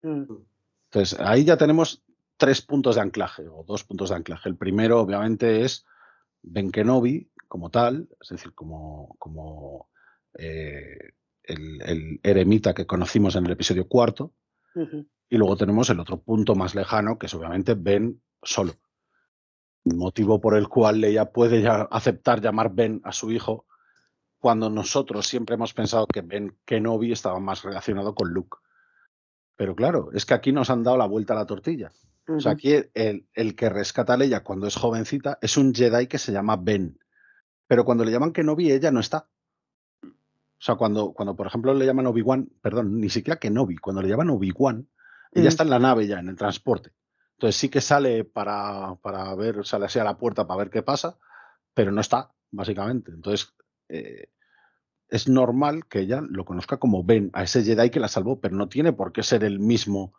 Mm. 0.00 0.24
Entonces, 0.90 1.20
ahí 1.20 1.44
ya 1.44 1.58
tenemos 1.58 2.02
tres 2.40 2.62
puntos 2.62 2.94
de 2.94 3.02
anclaje, 3.02 3.46
o 3.48 3.64
dos 3.64 3.84
puntos 3.84 4.08
de 4.08 4.16
anclaje. 4.16 4.48
El 4.48 4.56
primero, 4.56 4.98
obviamente, 4.98 5.62
es 5.62 5.84
Ben 6.40 6.72
Kenobi 6.72 7.30
como 7.46 7.70
tal, 7.70 8.08
es 8.18 8.30
decir, 8.30 8.54
como, 8.54 9.14
como 9.18 9.90
eh, 10.38 11.12
el, 11.42 12.18
eremita 12.22 12.72
que 12.72 12.86
conocimos 12.86 13.36
en 13.36 13.44
el 13.44 13.52
episodio 13.52 13.86
cuarto. 13.86 14.32
Y 15.28 15.36
luego 15.36 15.56
tenemos 15.58 15.90
el 15.90 16.00
otro 16.00 16.22
punto 16.22 16.54
más 16.54 16.74
lejano, 16.74 17.18
que 17.18 17.26
es 17.26 17.34
obviamente 17.34 17.74
Ben 17.74 18.22
solo. 18.42 18.72
Motivo 19.84 20.40
por 20.40 20.56
el 20.56 20.66
cual 20.66 21.04
ella 21.04 21.32
puede 21.32 21.60
ya 21.60 21.82
aceptar 21.90 22.40
llamar 22.40 22.72
Ben 22.72 23.02
a 23.04 23.12
su 23.12 23.30
hijo, 23.32 23.66
cuando 24.38 24.70
nosotros 24.70 25.26
siempre 25.26 25.56
hemos 25.56 25.74
pensado 25.74 26.06
que 26.06 26.22
Ben 26.22 26.56
Kenobi 26.64 27.12
estaba 27.12 27.38
más 27.38 27.62
relacionado 27.64 28.14
con 28.14 28.32
Luke. 28.32 28.56
Pero 29.56 29.76
claro, 29.76 30.08
es 30.14 30.24
que 30.24 30.32
aquí 30.32 30.52
nos 30.52 30.70
han 30.70 30.82
dado 30.84 30.96
la 30.96 31.06
vuelta 31.06 31.34
a 31.34 31.36
la 31.36 31.46
tortilla. 31.46 31.92
O 32.36 32.40
sea, 32.40 32.52
aquí 32.52 32.74
el, 32.94 33.26
el, 33.34 33.56
que 33.56 33.68
rescata 33.68 34.14
a 34.14 34.16
Leia 34.16 34.44
cuando 34.44 34.66
es 34.66 34.76
jovencita 34.76 35.38
es 35.42 35.56
un 35.56 35.74
Jedi 35.74 36.06
que 36.06 36.18
se 36.18 36.32
llama 36.32 36.56
Ben. 36.56 36.98
Pero 37.66 37.84
cuando 37.84 38.04
le 38.04 38.10
llaman 38.10 38.32
Kenobi, 38.32 38.70
ella 38.70 38.90
no 38.90 39.00
está. 39.00 39.28
O 40.02 40.62
sea, 40.62 40.74
cuando, 40.74 41.12
cuando 41.12 41.34
por 41.36 41.46
ejemplo 41.46 41.72
le 41.72 41.86
llaman 41.86 42.06
Obi-Wan, 42.06 42.50
perdón, 42.60 43.00
ni 43.00 43.08
siquiera 43.08 43.38
Kenobi, 43.38 43.76
cuando 43.76 44.02
le 44.02 44.08
llaman 44.08 44.30
Obi-Wan, 44.30 44.88
ella 45.32 45.48
está 45.48 45.62
en 45.62 45.70
la 45.70 45.78
nave 45.78 46.06
ya, 46.06 46.18
en 46.18 46.28
el 46.28 46.36
transporte. 46.36 46.92
Entonces 47.34 47.56
sí 47.56 47.68
que 47.68 47.80
sale 47.80 48.24
para, 48.24 48.96
para 48.96 49.34
ver, 49.34 49.64
sale 49.64 49.86
así 49.86 49.98
a 49.98 50.04
la 50.04 50.18
puerta 50.18 50.46
para 50.46 50.58
ver 50.58 50.70
qué 50.70 50.82
pasa, 50.82 51.16
pero 51.72 51.92
no 51.92 52.00
está, 52.00 52.32
básicamente. 52.50 53.12
Entonces 53.12 53.54
eh, 53.88 54.28
es 55.08 55.28
normal 55.28 55.86
que 55.86 56.00
ella 56.00 56.20
lo 56.20 56.44
conozca 56.44 56.78
como 56.78 57.04
Ben, 57.04 57.30
a 57.32 57.44
ese 57.44 57.62
Jedi 57.64 57.90
que 57.90 58.00
la 58.00 58.08
salvó, 58.08 58.40
pero 58.40 58.56
no 58.56 58.68
tiene 58.68 58.92
por 58.92 59.12
qué 59.12 59.22
ser 59.22 59.44
el 59.44 59.58
mismo 59.58 60.14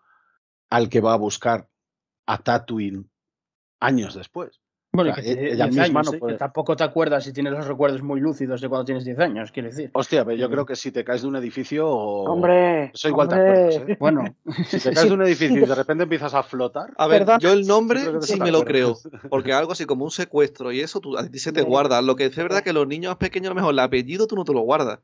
al 0.70 0.90
que 0.90 1.02
va 1.02 1.14
a 1.14 1.18
buscar 1.18 1.70
a 2.26 2.38
Tatooine 2.38 3.10
años 3.80 4.16
después. 4.16 4.62
Bueno, 4.94 5.14
que, 5.16 5.22
e-, 5.22 5.54
ella 5.54 5.68
misma 5.68 6.02
no 6.04 6.30
¿eh? 6.30 6.36
tampoco 6.38 6.76
te 6.76 6.84
acuerdas 6.84 7.24
si 7.24 7.32
tienes 7.32 7.54
los 7.54 7.66
recuerdos 7.66 8.02
muy 8.02 8.20
lúcidos 8.20 8.60
de 8.60 8.68
cuando 8.68 8.86
tienes 8.86 9.06
10 9.06 9.20
años, 9.20 9.52
quiere 9.52 9.70
decir. 9.70 9.90
Hostia, 9.94 10.26
pero 10.26 10.36
yo 10.36 10.50
creo 10.50 10.66
que 10.66 10.76
si 10.76 10.92
te 10.92 11.06
caes 11.06 11.22
de 11.22 11.30
un 11.30 11.38
edificio. 11.38 11.88
Hombre. 11.90 12.92
Eso 12.94 13.08
igual 13.08 13.30
te 13.30 13.36
acuerdas. 13.36 13.76
¿eh? 13.88 13.98
Bueno. 14.00 14.36
Si 14.66 14.80
te 14.80 14.92
caes 14.94 15.08
de 15.08 15.14
un 15.14 15.22
edificio 15.22 15.58
y 15.58 15.66
de 15.66 15.76
repente 15.76 16.04
empiezas 16.04 16.34
a 16.34 16.44
flotar. 16.44 16.92
A 16.98 17.08
ver, 17.08 17.26
yo 17.40 17.54
el 17.54 17.66
nombre 17.66 18.02
sí 18.22 18.40
me 18.40 18.52
lo 18.52 18.66
creo. 18.66 18.98
Porque 19.30 19.54
algo 19.54 19.72
así 19.72 19.86
como 19.86 20.04
un 20.04 20.12
secuestro 20.12 20.72
y 20.72 20.82
eso 20.82 21.00
tú, 21.00 21.18
a 21.18 21.28
ti 21.28 21.40
se 21.40 21.54
te 21.54 21.62
guarda. 21.62 22.02
Lo 22.02 22.16
que 22.16 22.26
es 22.26 22.36
verdad 22.36 22.62
que 22.62 22.74
los 22.74 22.88
niños 22.88 23.16
pequeños, 23.16 23.48
a 23.48 23.52
lo 23.52 23.56
mejor 23.56 23.74
el 23.74 23.80
apellido 23.80 24.28
tú 24.28 24.36
no 24.36 24.44
te 24.44 24.54
lo 24.54 24.62
guardas. 24.62 25.00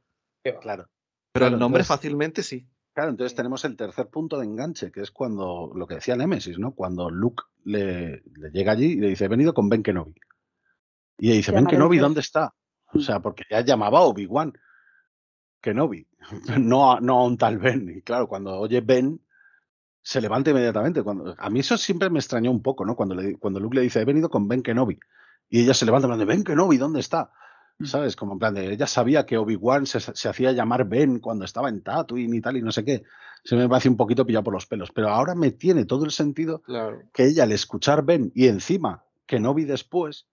Claro. 0.61 0.87
Pero 1.31 1.47
el 1.47 1.59
nombre 1.59 1.83
fácilmente 1.83 2.43
sí. 2.43 2.67
Claro, 2.97 3.11
entonces 3.11 3.35
tenemos 3.35 3.63
el 3.63 3.77
tercer 3.77 4.07
punto 4.07 4.39
de 4.39 4.45
enganche, 4.45 4.91
que 4.91 5.01
es 5.01 5.11
cuando, 5.11 5.71
lo 5.75 5.85
que 5.85 5.93
decía 5.93 6.15
Nemesis, 6.15 6.57
¿no? 6.57 6.71
Cuando 6.71 7.11
Luke 7.11 7.43
le, 7.63 8.23
llega 8.51 8.71
allí 8.71 8.93
y 8.93 8.95
le 8.95 9.09
dice, 9.09 9.25
he 9.25 9.27
venido 9.27 9.53
con 9.53 9.69
Ben 9.69 9.83
Kenobi. 9.83 10.15
Y 11.19 11.27
le 11.27 11.35
dice, 11.35 11.51
Ben 11.51 11.67
Kenobi, 11.67 11.99
¿dónde 11.99 12.21
está? 12.21 12.55
O 12.91 12.99
sea, 12.99 13.19
porque 13.19 13.43
ya 13.51 13.61
llamaba 13.61 14.01
Obi-Wan 14.01 14.51
Kenobi, 15.61 16.07
no 16.59 16.91
a, 16.91 16.99
no 16.99 17.19
a 17.19 17.25
un 17.25 17.37
tal 17.37 17.59
Ben. 17.59 17.87
Y 17.87 18.01
claro, 18.01 18.27
cuando 18.27 18.57
oye 18.57 18.81
Ben, 18.81 19.21
se 20.01 20.19
levanta 20.19 20.49
inmediatamente. 20.49 21.03
Cuando, 21.03 21.35
a 21.37 21.49
mí 21.51 21.59
eso 21.59 21.77
siempre 21.77 22.09
me 22.09 22.17
extrañó 22.17 22.49
un 22.49 22.63
poco, 22.63 22.83
¿no? 22.83 22.95
Cuando, 22.95 23.13
le, 23.13 23.37
cuando 23.37 23.59
Luke 23.59 23.75
le 23.75 23.83
dice, 23.83 24.01
he 24.01 24.05
venido 24.05 24.27
con 24.27 24.47
Ben 24.47 24.63
Kenobi. 24.63 24.97
Y 25.49 25.61
ella 25.61 25.75
se 25.75 25.85
levanta 25.85 26.07
y 26.07 26.13
dice, 26.13 26.25
Ben 26.25 26.43
Kenobi, 26.43 26.77
¿dónde 26.77 27.01
está? 27.01 27.31
Mm. 27.79 27.85
¿Sabes? 27.85 28.15
Como 28.15 28.33
en 28.33 28.39
plan 28.39 28.53
de, 28.53 28.73
ella 28.73 28.87
sabía 28.87 29.25
que 29.25 29.37
Obi-Wan 29.37 29.85
se, 29.85 29.97
hacía 30.29 30.51
llamar 30.51 30.87
Ben 30.87 31.19
cuando 31.19 31.45
estaba 31.45 31.69
en 31.69 31.81
Tatooine 31.81 32.33
y 32.33 32.41
tal 32.41 32.57
y 32.57 32.61
no 32.61 32.71
sé 32.71 32.83
qué. 32.83 33.03
Se 33.43 33.55
me 33.55 33.69
parece 33.69 33.89
un 33.89 33.97
poquito 33.97 34.25
pillado 34.25 34.43
por 34.43 34.53
los 34.53 34.65
pelos. 34.65 34.91
Pero 34.91 35.09
ahora 35.09 35.35
me 35.35 35.51
tiene 35.51 35.85
todo 35.85 36.05
el 36.05 36.11
sentido 36.11 36.63
que 37.13 37.25
ella 37.25 37.43
al 37.43 37.51
escuchar 37.51 38.03
Ben 38.03 38.31
y 38.35 38.47
encima 38.47 39.03
que 39.25 39.39
no 39.39 39.53
vi 39.53 39.65
después, 39.65 40.27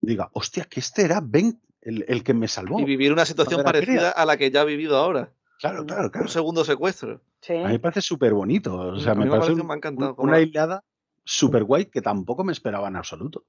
diga, 0.00 0.30
hostia, 0.32 0.64
que 0.64 0.80
este 0.80 1.02
era 1.02 1.20
Ben 1.22 1.60
el, 1.80 2.22
que 2.24 2.34
me 2.34 2.48
salvó. 2.48 2.80
Y 2.80 2.84
vivir 2.84 3.12
una 3.12 3.24
situación 3.24 3.62
parecida 3.62 4.10
a 4.10 4.26
la 4.26 4.36
que 4.36 4.50
ya 4.50 4.62
ha 4.62 4.64
vivido 4.64 4.96
ahora. 4.96 5.32
Claro, 5.58 5.86
claro, 5.86 6.10
claro. 6.10 6.26
Un 6.26 6.30
segundo 6.30 6.64
secuestro. 6.64 7.20
A 7.48 7.52
mí 7.52 7.72
me 7.72 7.78
parece 7.78 8.02
súper 8.02 8.34
bonito. 8.34 8.76
O 8.76 8.98
sea, 8.98 9.14
me, 9.14 9.28
parece 9.28 9.52
una 9.52 10.40
hilada 10.40 10.84
súper 11.24 11.64
guay 11.64 11.86
que 11.86 12.02
tampoco 12.02 12.44
me 12.44 12.52
esperaba 12.52 12.88
en 12.88 12.96
absoluto. 12.96 13.44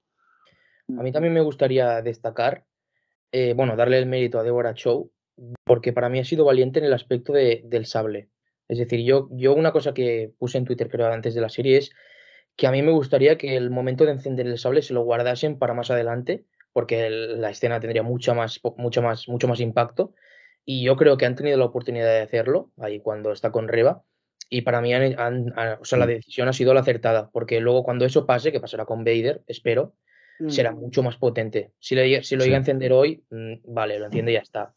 A 0.98 1.04
mí 1.04 1.12
también 1.12 1.34
me 1.34 1.42
gustaría 1.42 2.02
destacar 2.02 2.66
eh, 3.32 3.54
bueno, 3.56 3.76
darle 3.76 3.98
el 4.00 4.06
mérito 4.06 4.40
a 4.40 4.44
Deborah 4.44 4.74
Chow, 4.74 5.12
porque 5.64 5.94
para 5.94 6.10
mí 6.10 6.20
ha 6.20 6.26
sido 6.26 6.46
valiente 6.46 6.80
en 6.80 6.86
el 6.86 6.94
aspecto 6.94 7.34
de, 7.34 7.62
del 7.66 7.86
sable. 7.86 8.30
Es 8.68 8.78
decir, 8.78 9.02
yo, 9.04 9.30
yo 9.32 9.54
una 9.54 9.72
cosa 9.72 9.94
que 9.94 10.32
puse 10.38 10.58
en 10.58 10.66
Twitter, 10.66 10.90
creo, 10.90 11.08
antes 11.08 11.34
de 11.34 11.42
la 11.42 11.50
serie 11.50 11.78
es 11.78 11.92
que 12.56 12.68
a 12.68 12.72
mí 12.72 12.82
me 12.82 12.92
gustaría 12.92 13.38
que 13.38 13.56
el 13.56 13.70
momento 13.70 14.06
de 14.06 14.12
encender 14.12 14.46
el 14.46 14.58
sable 14.58 14.82
se 14.82 14.94
lo 14.94 15.04
guardasen 15.04 15.58
para 15.58 15.74
más 15.74 15.92
adelante, 15.92 16.46
porque 16.74 17.10
la 17.10 17.50
escena 17.50 17.80
tendría 17.80 18.04
mucha 18.04 18.34
más, 18.34 18.60
mucho, 18.78 19.02
más, 19.02 19.28
mucho 19.28 19.48
más 19.48 19.60
impacto. 19.60 20.14
Y 20.66 20.84
yo 20.84 20.98
creo 20.98 21.18
que 21.18 21.26
han 21.26 21.36
tenido 21.36 21.58
la 21.58 21.66
oportunidad 21.66 22.08
de 22.08 22.22
hacerlo 22.22 22.72
ahí 22.78 23.00
cuando 23.00 23.32
está 23.32 23.52
con 23.52 23.68
Reba. 23.68 24.04
Y 24.50 24.62
para 24.62 24.82
mí 24.82 24.94
o 24.94 25.86
sea, 25.86 26.00
la 26.00 26.06
mm. 26.06 26.10
decisión 26.10 26.48
ha 26.48 26.54
sido 26.54 26.74
la 26.74 26.82
acertada, 26.82 27.30
porque 27.32 27.60
luego 27.60 27.84
cuando 27.84 28.06
eso 28.06 28.26
pase, 28.26 28.52
que 28.52 28.60
pasará 28.60 28.86
con 28.86 29.04
Vader, 29.04 29.42
espero, 29.48 29.94
será 30.48 30.72
mm. 30.72 30.80
mucho 30.80 31.04
más 31.04 31.18
potente. 31.18 31.74
Si 31.80 31.96
lo, 31.96 32.24
si 32.24 32.36
lo 32.36 32.46
iba 32.46 32.56
a 32.56 32.60
encender 32.60 32.94
hoy, 32.94 33.24
mm, 33.30 33.74
vale, 33.74 34.00
lo 34.00 34.06
enciende 34.06 34.32
y 34.32 34.36
ya 34.36 34.42
está. 34.42 34.74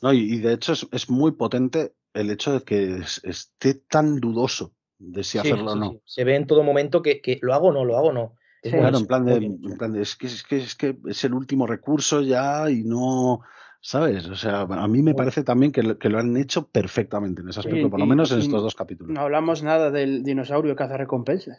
No, 0.00 0.12
y, 0.12 0.38
de 0.38 0.54
hecho 0.54 0.72
es, 0.72 1.10
muy 1.10 1.32
potente 1.32 1.94
el 2.14 2.30
hecho 2.30 2.52
de 2.52 2.62
que 2.62 3.00
esté 3.22 3.74
tan 3.74 4.20
dudoso 4.20 4.74
de 4.98 5.24
si 5.24 5.38
hacerlo 5.38 5.72
o 5.72 5.76
no. 5.76 6.00
Se 6.04 6.24
ve 6.24 6.36
en 6.36 6.46
todo 6.46 6.62
momento 6.62 7.02
que, 7.02 7.38
lo 7.42 7.54
hago 7.54 7.68
o 7.68 7.72
no, 7.72 7.84
lo 7.84 7.96
hago 7.96 8.08
o 8.08 8.12
no. 8.12 8.36
claro, 8.62 8.98
en 8.98 9.06
plan, 9.06 9.26
de, 9.26 9.34
en 9.34 9.78
plan 9.78 9.92
de, 9.92 10.02
es, 10.02 10.16
que, 10.16 10.26
es, 10.26 10.42
que, 10.42 10.56
es 10.58 10.74
que 10.74 10.96
es 11.06 11.24
el 11.24 11.34
último 11.34 11.66
recurso 11.66 12.22
ya 12.22 12.70
y 12.70 12.84
no 12.84 13.42
¿Sabes? 13.84 14.28
O 14.28 14.36
sea, 14.36 14.60
a 14.60 14.86
mí 14.86 15.02
me 15.02 15.12
parece 15.12 15.42
también 15.42 15.72
que 15.72 15.82
lo, 15.82 15.98
que 15.98 16.08
lo 16.08 16.20
han 16.20 16.36
hecho 16.36 16.68
perfectamente 16.68 17.42
en 17.42 17.48
ese 17.48 17.58
aspecto, 17.58 17.90
por 17.90 17.98
lo 17.98 18.06
menos 18.06 18.30
en 18.30 18.38
estos 18.38 18.62
dos 18.62 18.76
capítulos. 18.76 19.12
No 19.12 19.22
hablamos 19.22 19.64
nada 19.64 19.90
del 19.90 20.22
dinosaurio 20.22 20.76
caza 20.76 20.96
recompensas. 20.96 21.58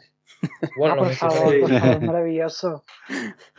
Bueno, 0.78 0.96
por, 0.96 1.10
favor, 1.12 1.60
por 1.60 1.70
favor, 1.80 2.00
maravilloso. 2.00 2.84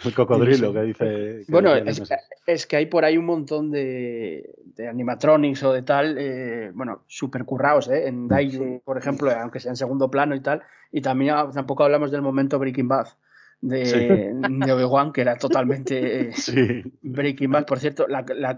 El 0.03 0.15
cocodrilo 0.15 0.73
que 0.73 0.81
dice. 0.81 1.45
bueno, 1.47 1.75
es, 1.75 2.65
que 2.65 2.75
hay 2.75 2.87
por 2.87 3.05
ahí 3.05 3.19
un 3.19 3.25
montón 3.25 3.69
de, 3.69 4.55
de 4.75 4.87
animatronics 4.87 5.61
o 5.61 5.71
de 5.71 5.83
tal, 5.83 6.17
eh, 6.17 6.71
bueno, 6.73 7.03
super 7.05 7.45
currados, 7.45 7.87
¿eh? 7.89 8.07
En 8.07 8.27
Daiju, 8.27 8.81
por 8.83 8.97
ejemplo, 8.97 9.29
aunque 9.29 9.59
sea 9.59 9.73
en 9.73 9.77
segundo 9.77 10.09
plano 10.09 10.33
y 10.35 10.41
tal. 10.41 10.63
Y 10.91 11.01
también 11.01 11.35
ah, 11.35 11.51
tampoco 11.53 11.83
hablamos 11.83 12.09
del 12.09 12.23
momento 12.23 12.57
Breaking 12.57 12.87
Bad 12.87 13.09
de, 13.61 14.33
Obi-Wan, 14.71 15.11
que 15.11 15.21
era 15.21 15.37
totalmente 15.37 16.31
Breaking 17.01 17.51
Bad. 17.51 17.65
Por 17.65 17.79
cierto, 17.79 18.05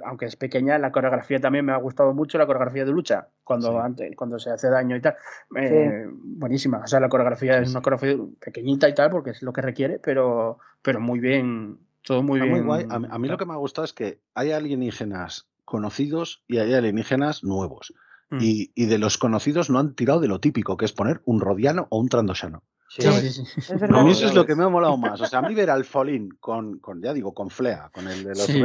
aunque 0.05 0.25
es 0.25 0.35
pequeña, 0.35 0.77
la 0.77 0.91
coreografía 0.91 1.39
también 1.39 1.65
me 1.65 1.71
ha 1.71 1.77
gustado 1.77 2.13
mucho, 2.13 2.37
la 2.37 2.45
coreografía 2.45 2.85
de 2.85 2.91
lucha, 2.91 3.27
cuando, 3.43 3.79
antes, 3.79 4.15
cuando 4.15 4.39
se 4.39 4.49
hace 4.49 4.69
daño 4.69 4.95
y 4.95 5.01
tal. 5.01 5.15
Eh, 5.55 6.05
buenísima. 6.11 6.79
O 6.79 6.87
sea, 6.87 6.99
la 6.99 7.09
coreografía 7.09 7.59
es 7.59 7.71
una 7.71 7.81
coreografía 7.81 8.23
pequeñita 8.39 8.89
y 8.89 8.93
tal, 8.93 9.09
porque 9.11 9.31
es 9.31 9.41
lo 9.41 9.53
que 9.53 9.61
requiere, 9.61 9.99
pero, 9.99 10.59
pero 10.81 10.99
muy 10.99 11.19
bien, 11.19 11.79
todo 12.03 12.23
muy 12.23 12.39
bien. 12.39 12.69
A, 12.89 13.19
mí, 13.19 13.27
lo 13.27 13.37
que 13.37 13.45
me 13.45 13.53
ha 13.53 13.57
gustado 13.57 13.85
es 13.85 13.93
que 13.93 14.19
hay 14.33 14.51
alienígenas 14.51 15.47
conocidos 15.65 16.43
y 16.47 16.59
hay 16.59 16.73
alienígenas 16.73 17.43
nuevos. 17.43 17.93
Mm. 18.29 18.37
Y, 18.41 18.71
y, 18.75 18.85
de 18.87 18.97
los 18.97 19.17
conocidos 19.17 19.69
no 19.69 19.79
han 19.79 19.95
tirado 19.95 20.19
de 20.19 20.27
lo 20.27 20.39
típico, 20.39 20.75
que 20.75 20.85
es 20.85 20.91
poner 20.91 21.21
un 21.25 21.39
rodiano 21.39 21.87
o 21.89 21.99
un 21.99 22.09
trandoshano. 22.09 22.63
Sí, 22.89 23.01
sí, 23.01 23.45
sí. 23.61 23.73
a 23.73 24.03
mí 24.03 24.11
eso 24.11 24.27
es 24.27 24.33
lo 24.33 24.45
que 24.45 24.55
me 24.55 24.63
ha 24.63 24.69
molado 24.69 24.97
más. 24.97 25.19
O 25.19 25.25
sea, 25.25 25.39
a 25.39 25.41
mí 25.41 25.53
ver 25.53 25.69
al 25.69 25.85
Folín 25.85 26.29
con, 26.39 26.79
con 26.79 27.01
ya 27.01 27.13
digo, 27.13 27.33
con 27.33 27.49
Flea, 27.49 27.89
con 27.93 28.07
el 28.07 28.23
de 28.23 28.29
los 28.29 28.45
sí. 28.45 28.63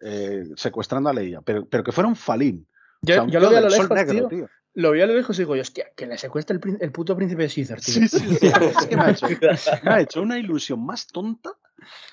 eh, 0.00 0.44
secuestrando 0.56 1.10
a 1.10 1.12
Leia, 1.12 1.40
pero, 1.42 1.66
pero 1.66 1.84
que 1.84 1.92
fuera 1.92 2.08
un 2.08 2.16
Falín. 2.16 2.66
Yo, 3.02 3.26
yo 3.26 3.40
lo 3.40 3.50
vi 3.50 3.56
a 3.56 3.60
lo 3.60 3.68
lejos, 3.68 3.90
negro, 3.90 4.28
tío, 4.28 4.48
Lo 4.74 4.92
vi 4.92 5.02
a 5.02 5.06
lo 5.06 5.14
lejos 5.14 5.38
y 5.38 5.42
digo, 5.42 5.52
hostia, 5.54 5.86
que 5.94 6.06
le 6.06 6.18
secuestra 6.18 6.56
el, 6.56 6.78
el 6.80 6.90
puto 6.90 7.16
príncipe 7.16 7.42
de 7.42 7.54
Caesar, 7.54 7.80
tío. 7.80 7.94
Sí, 7.94 8.08
sí, 8.08 8.38
es 8.40 8.86
que 8.86 8.96
me 8.96 9.02
ha, 9.02 9.10
hecho, 9.10 9.26
me 9.84 9.90
ha 9.90 10.00
hecho 10.00 10.22
una 10.22 10.38
ilusión 10.38 10.84
más 10.84 11.06
tonta 11.06 11.52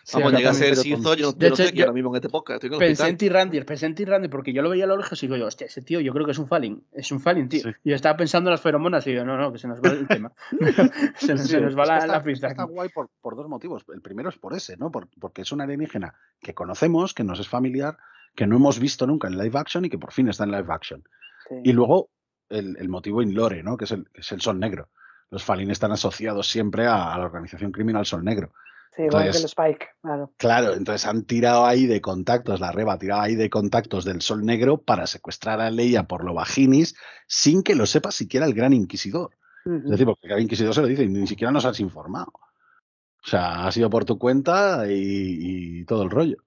Sí, 0.04 0.18
Vamos, 0.22 0.34
llega 0.34 0.52
a 0.52 0.54
ser 0.54 0.76
Sizo, 0.76 1.16
yo, 1.16 1.28
no- 1.28 1.32
De 1.34 1.38
yo 1.46 1.50
no 1.50 1.54
hecho, 1.56 1.64
sé 1.66 1.72
que 1.72 1.78
yo 1.80 1.84
ahora 1.86 1.94
mismo 1.94 2.10
en 2.12 2.16
este 2.16 2.30
podcast 2.30 2.56
estoy 2.64 2.68
en 2.68 2.74
el 2.74 2.80
Pensé 2.80 3.04
en 3.04 3.08
hospital. 3.16 3.18
T-Randy, 3.18 3.62
pensé 3.62 3.86
en 3.88 3.96
T-Randy 3.96 4.28
porque 4.30 4.54
yo 4.54 4.62
lo 4.62 4.70
veía 4.70 4.84
a 4.86 4.88
lo 4.88 4.98
lejos 4.98 5.22
y 5.24 5.26
digo 5.28 5.38
yo, 5.38 5.48
hostia, 5.48 5.66
ese 5.68 5.82
tío 5.82 6.00
yo 6.00 6.14
creo 6.14 6.26
que 6.26 6.32
es 6.34 6.38
un 6.40 6.48
Falling, 6.48 6.84
es 6.92 7.12
un 7.12 7.20
Falling, 7.20 7.50
tío. 7.50 7.64
Sí. 7.64 7.70
Y 7.84 7.90
yo 7.90 7.96
estaba 7.96 8.16
pensando 8.18 8.50
en 8.50 8.52
las 8.52 8.62
feromonas 8.62 9.06
y 9.08 9.12
digo, 9.12 9.26
no, 9.26 9.38
no, 9.38 9.52
que 9.52 9.58
se 9.58 9.68
nos 9.68 9.80
va 9.82 9.90
el 9.90 10.08
tema. 10.08 10.32
se, 11.18 11.34
nos, 11.34 11.42
Sí, 11.42 11.48
se 11.48 11.62
nos 11.62 11.78
va 11.78 11.86
la, 11.86 11.98
está, 11.98 12.08
la 12.08 12.24
pista. 12.24 12.48
está 12.48 12.64
guay 12.66 12.90
por, 12.90 13.10
por 13.22 13.36
dos 13.36 13.48
motivos. 13.50 13.84
El 13.94 14.02
primero 14.02 14.30
es 14.30 14.38
por 14.38 14.54
ese, 14.54 14.78
¿no? 14.78 14.92
Por- 14.92 15.10
porque 15.20 15.42
es 15.42 15.52
un 15.52 15.62
alienígena 15.62 16.14
que 16.42 16.54
conocemos, 16.54 17.14
que 17.14 17.24
nos 17.24 17.40
es 17.40 17.48
familiar, 17.48 17.98
que 18.36 18.46
no 18.48 18.58
hemos 18.58 18.80
visto 18.80 19.08
nunca 19.08 19.28
en 19.28 19.38
live 19.38 19.58
action 19.58 19.86
y 19.86 19.90
que 19.90 19.98
por 19.98 20.12
fin 20.12 20.28
está 20.30 20.44
en 20.44 20.52
live 20.52 20.68
action. 20.70 21.04
Sí. 21.50 21.56
Y 21.64 21.74
luego 21.74 22.10
el, 22.50 22.78
el 22.80 22.90
motivo 22.90 23.22
in 23.22 23.34
lore, 23.34 23.64
¿no? 23.64 23.78
Que 23.78 23.86
es 23.86 23.92
el, 23.92 24.06
que 24.14 24.22
es 24.22 24.32
el 24.32 24.42
Sol 24.42 24.60
Negro. 24.60 24.90
Los 25.32 25.44
Falin 25.44 25.72
están 25.72 25.92
asociados 25.92 26.48
siempre 26.48 26.86
a, 26.86 27.12
a 27.14 27.18
la 27.18 27.26
organización 27.26 27.72
criminal 27.72 28.06
Sol 28.06 28.24
Negro. 28.24 28.54
Sí, 28.96 29.04
igual 29.04 29.24
que 29.24 29.30
el 29.30 29.36
Entonces, 29.36 29.46
Spike, 29.52 29.86
claro. 30.02 30.34
claro, 30.38 30.74
entonces 30.74 31.06
han 31.08 31.24
tirado 31.26 31.66
ahí 31.66 31.86
de 31.86 32.00
contactos, 32.02 32.60
la 32.60 32.72
Reba 32.72 32.94
ha 32.94 32.98
tirado 33.00 33.22
ahí 33.22 33.36
de 33.36 33.50
contactos 33.50 34.06
del 34.06 34.22
Sol 34.22 34.46
Negro 34.46 34.78
para 34.82 35.06
secuestrar 35.08 35.60
a 35.60 35.70
Leia 35.70 36.04
por 36.04 36.24
lo 36.24 36.34
vaginis 36.34 36.96
sin 37.28 37.62
que 37.64 37.76
lo 37.76 37.86
sepa 37.86 38.12
siquiera 38.12 38.46
el 38.46 38.54
Gran 38.54 38.74
Inquisidor. 38.74 39.32
Es 39.66 39.90
decir, 39.90 40.06
porque 40.06 40.22
el 40.28 40.30
Gran 40.30 40.42
Inquisidor 40.44 40.74
se 40.76 40.82
lo 40.82 40.88
dice 40.88 41.04
y 41.04 41.10
ni 41.10 41.26
siquiera 41.28 41.52
nos 41.52 41.66
has 41.66 41.80
informado. 41.80 42.32
O 42.34 43.28
sea, 43.28 43.66
ha 43.66 43.72
sido 43.72 43.90
por 43.90 44.06
tu 44.06 44.20
cuenta 44.20 44.86
y, 44.88 45.80
y 45.82 45.86
todo 45.86 46.04
el 46.04 46.12
rollo. 46.12 46.38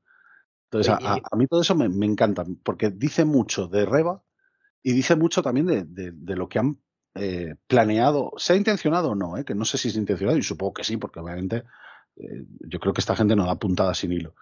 Entonces, 0.70 0.92
a, 0.92 0.96
Oye, 0.98 1.06
a- 1.06 1.20
a 1.32 1.36
mí 1.36 1.46
todo 1.48 1.60
eso 1.60 1.74
me, 1.74 1.88
me 1.88 2.06
encanta, 2.06 2.44
porque 2.62 2.90
dice 2.90 3.24
mucho 3.24 3.66
de 3.66 3.84
Reba 3.84 4.22
y 4.82 4.92
dice 4.92 5.16
mucho 5.16 5.42
también 5.42 5.66
de, 5.66 5.84
de- 5.84 6.12
de 6.14 6.36
lo 6.36 6.48
que 6.48 6.60
han 6.60 6.78
eh, 7.14 7.56
planeado, 7.66 8.32
sea 8.36 8.54
intencionado 8.54 9.10
o 9.10 9.14
no, 9.16 9.36
¿eh? 9.36 9.44
que 9.44 9.54
no 9.56 9.64
sé 9.64 9.76
si 9.76 9.88
es 9.88 9.96
intencionado 9.96 10.38
y 10.38 10.42
supongo 10.42 10.74
que 10.74 10.84
sí, 10.84 10.96
porque 10.96 11.18
obviamente 11.18 11.64
eh, 12.18 12.44
yo 12.60 12.78
creo 12.80 12.92
que 12.92 13.00
esta 13.00 13.16
gente 13.16 13.36
no 13.36 13.46
da 13.46 13.56
puntada 13.56 13.94
sin 13.94 14.12
hilo. 14.12 14.34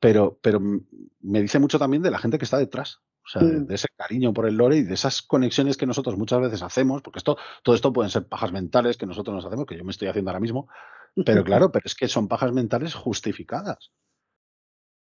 Pero, 0.00 0.38
pero 0.42 0.60
me 0.60 1.42
dice 1.42 1.58
mucho 1.58 1.78
también 1.78 2.02
de 2.02 2.10
la 2.10 2.18
gente 2.18 2.38
que 2.38 2.44
está 2.44 2.58
detrás. 2.58 3.00
O 3.24 3.30
sea, 3.30 3.42
de, 3.42 3.60
Mm. 3.60 3.66
de 3.66 3.74
ese 3.74 3.88
cariño 3.96 4.32
por 4.32 4.46
el 4.46 4.56
lore 4.56 4.76
y 4.78 4.82
de 4.82 4.94
esas 4.94 5.20
conexiones 5.22 5.76
que 5.76 5.86
nosotros 5.86 6.16
muchas 6.16 6.40
veces 6.40 6.62
hacemos, 6.62 7.02
porque 7.02 7.18
esto, 7.18 7.36
todo 7.62 7.74
esto 7.74 7.92
pueden 7.92 8.10
ser 8.10 8.26
pajas 8.26 8.52
mentales 8.52 8.96
que 8.96 9.06
nosotros 9.06 9.34
nos 9.34 9.44
hacemos, 9.44 9.66
que 9.66 9.76
yo 9.76 9.84
me 9.84 9.90
estoy 9.90 10.08
haciendo 10.08 10.30
ahora 10.30 10.40
mismo, 10.40 10.68
pero 11.26 11.44
claro, 11.44 11.70
pero 11.72 11.82
es 11.84 11.94
que 11.94 12.08
son 12.08 12.26
pajas 12.28 12.52
mentales 12.52 12.94
justificadas. 12.94 13.92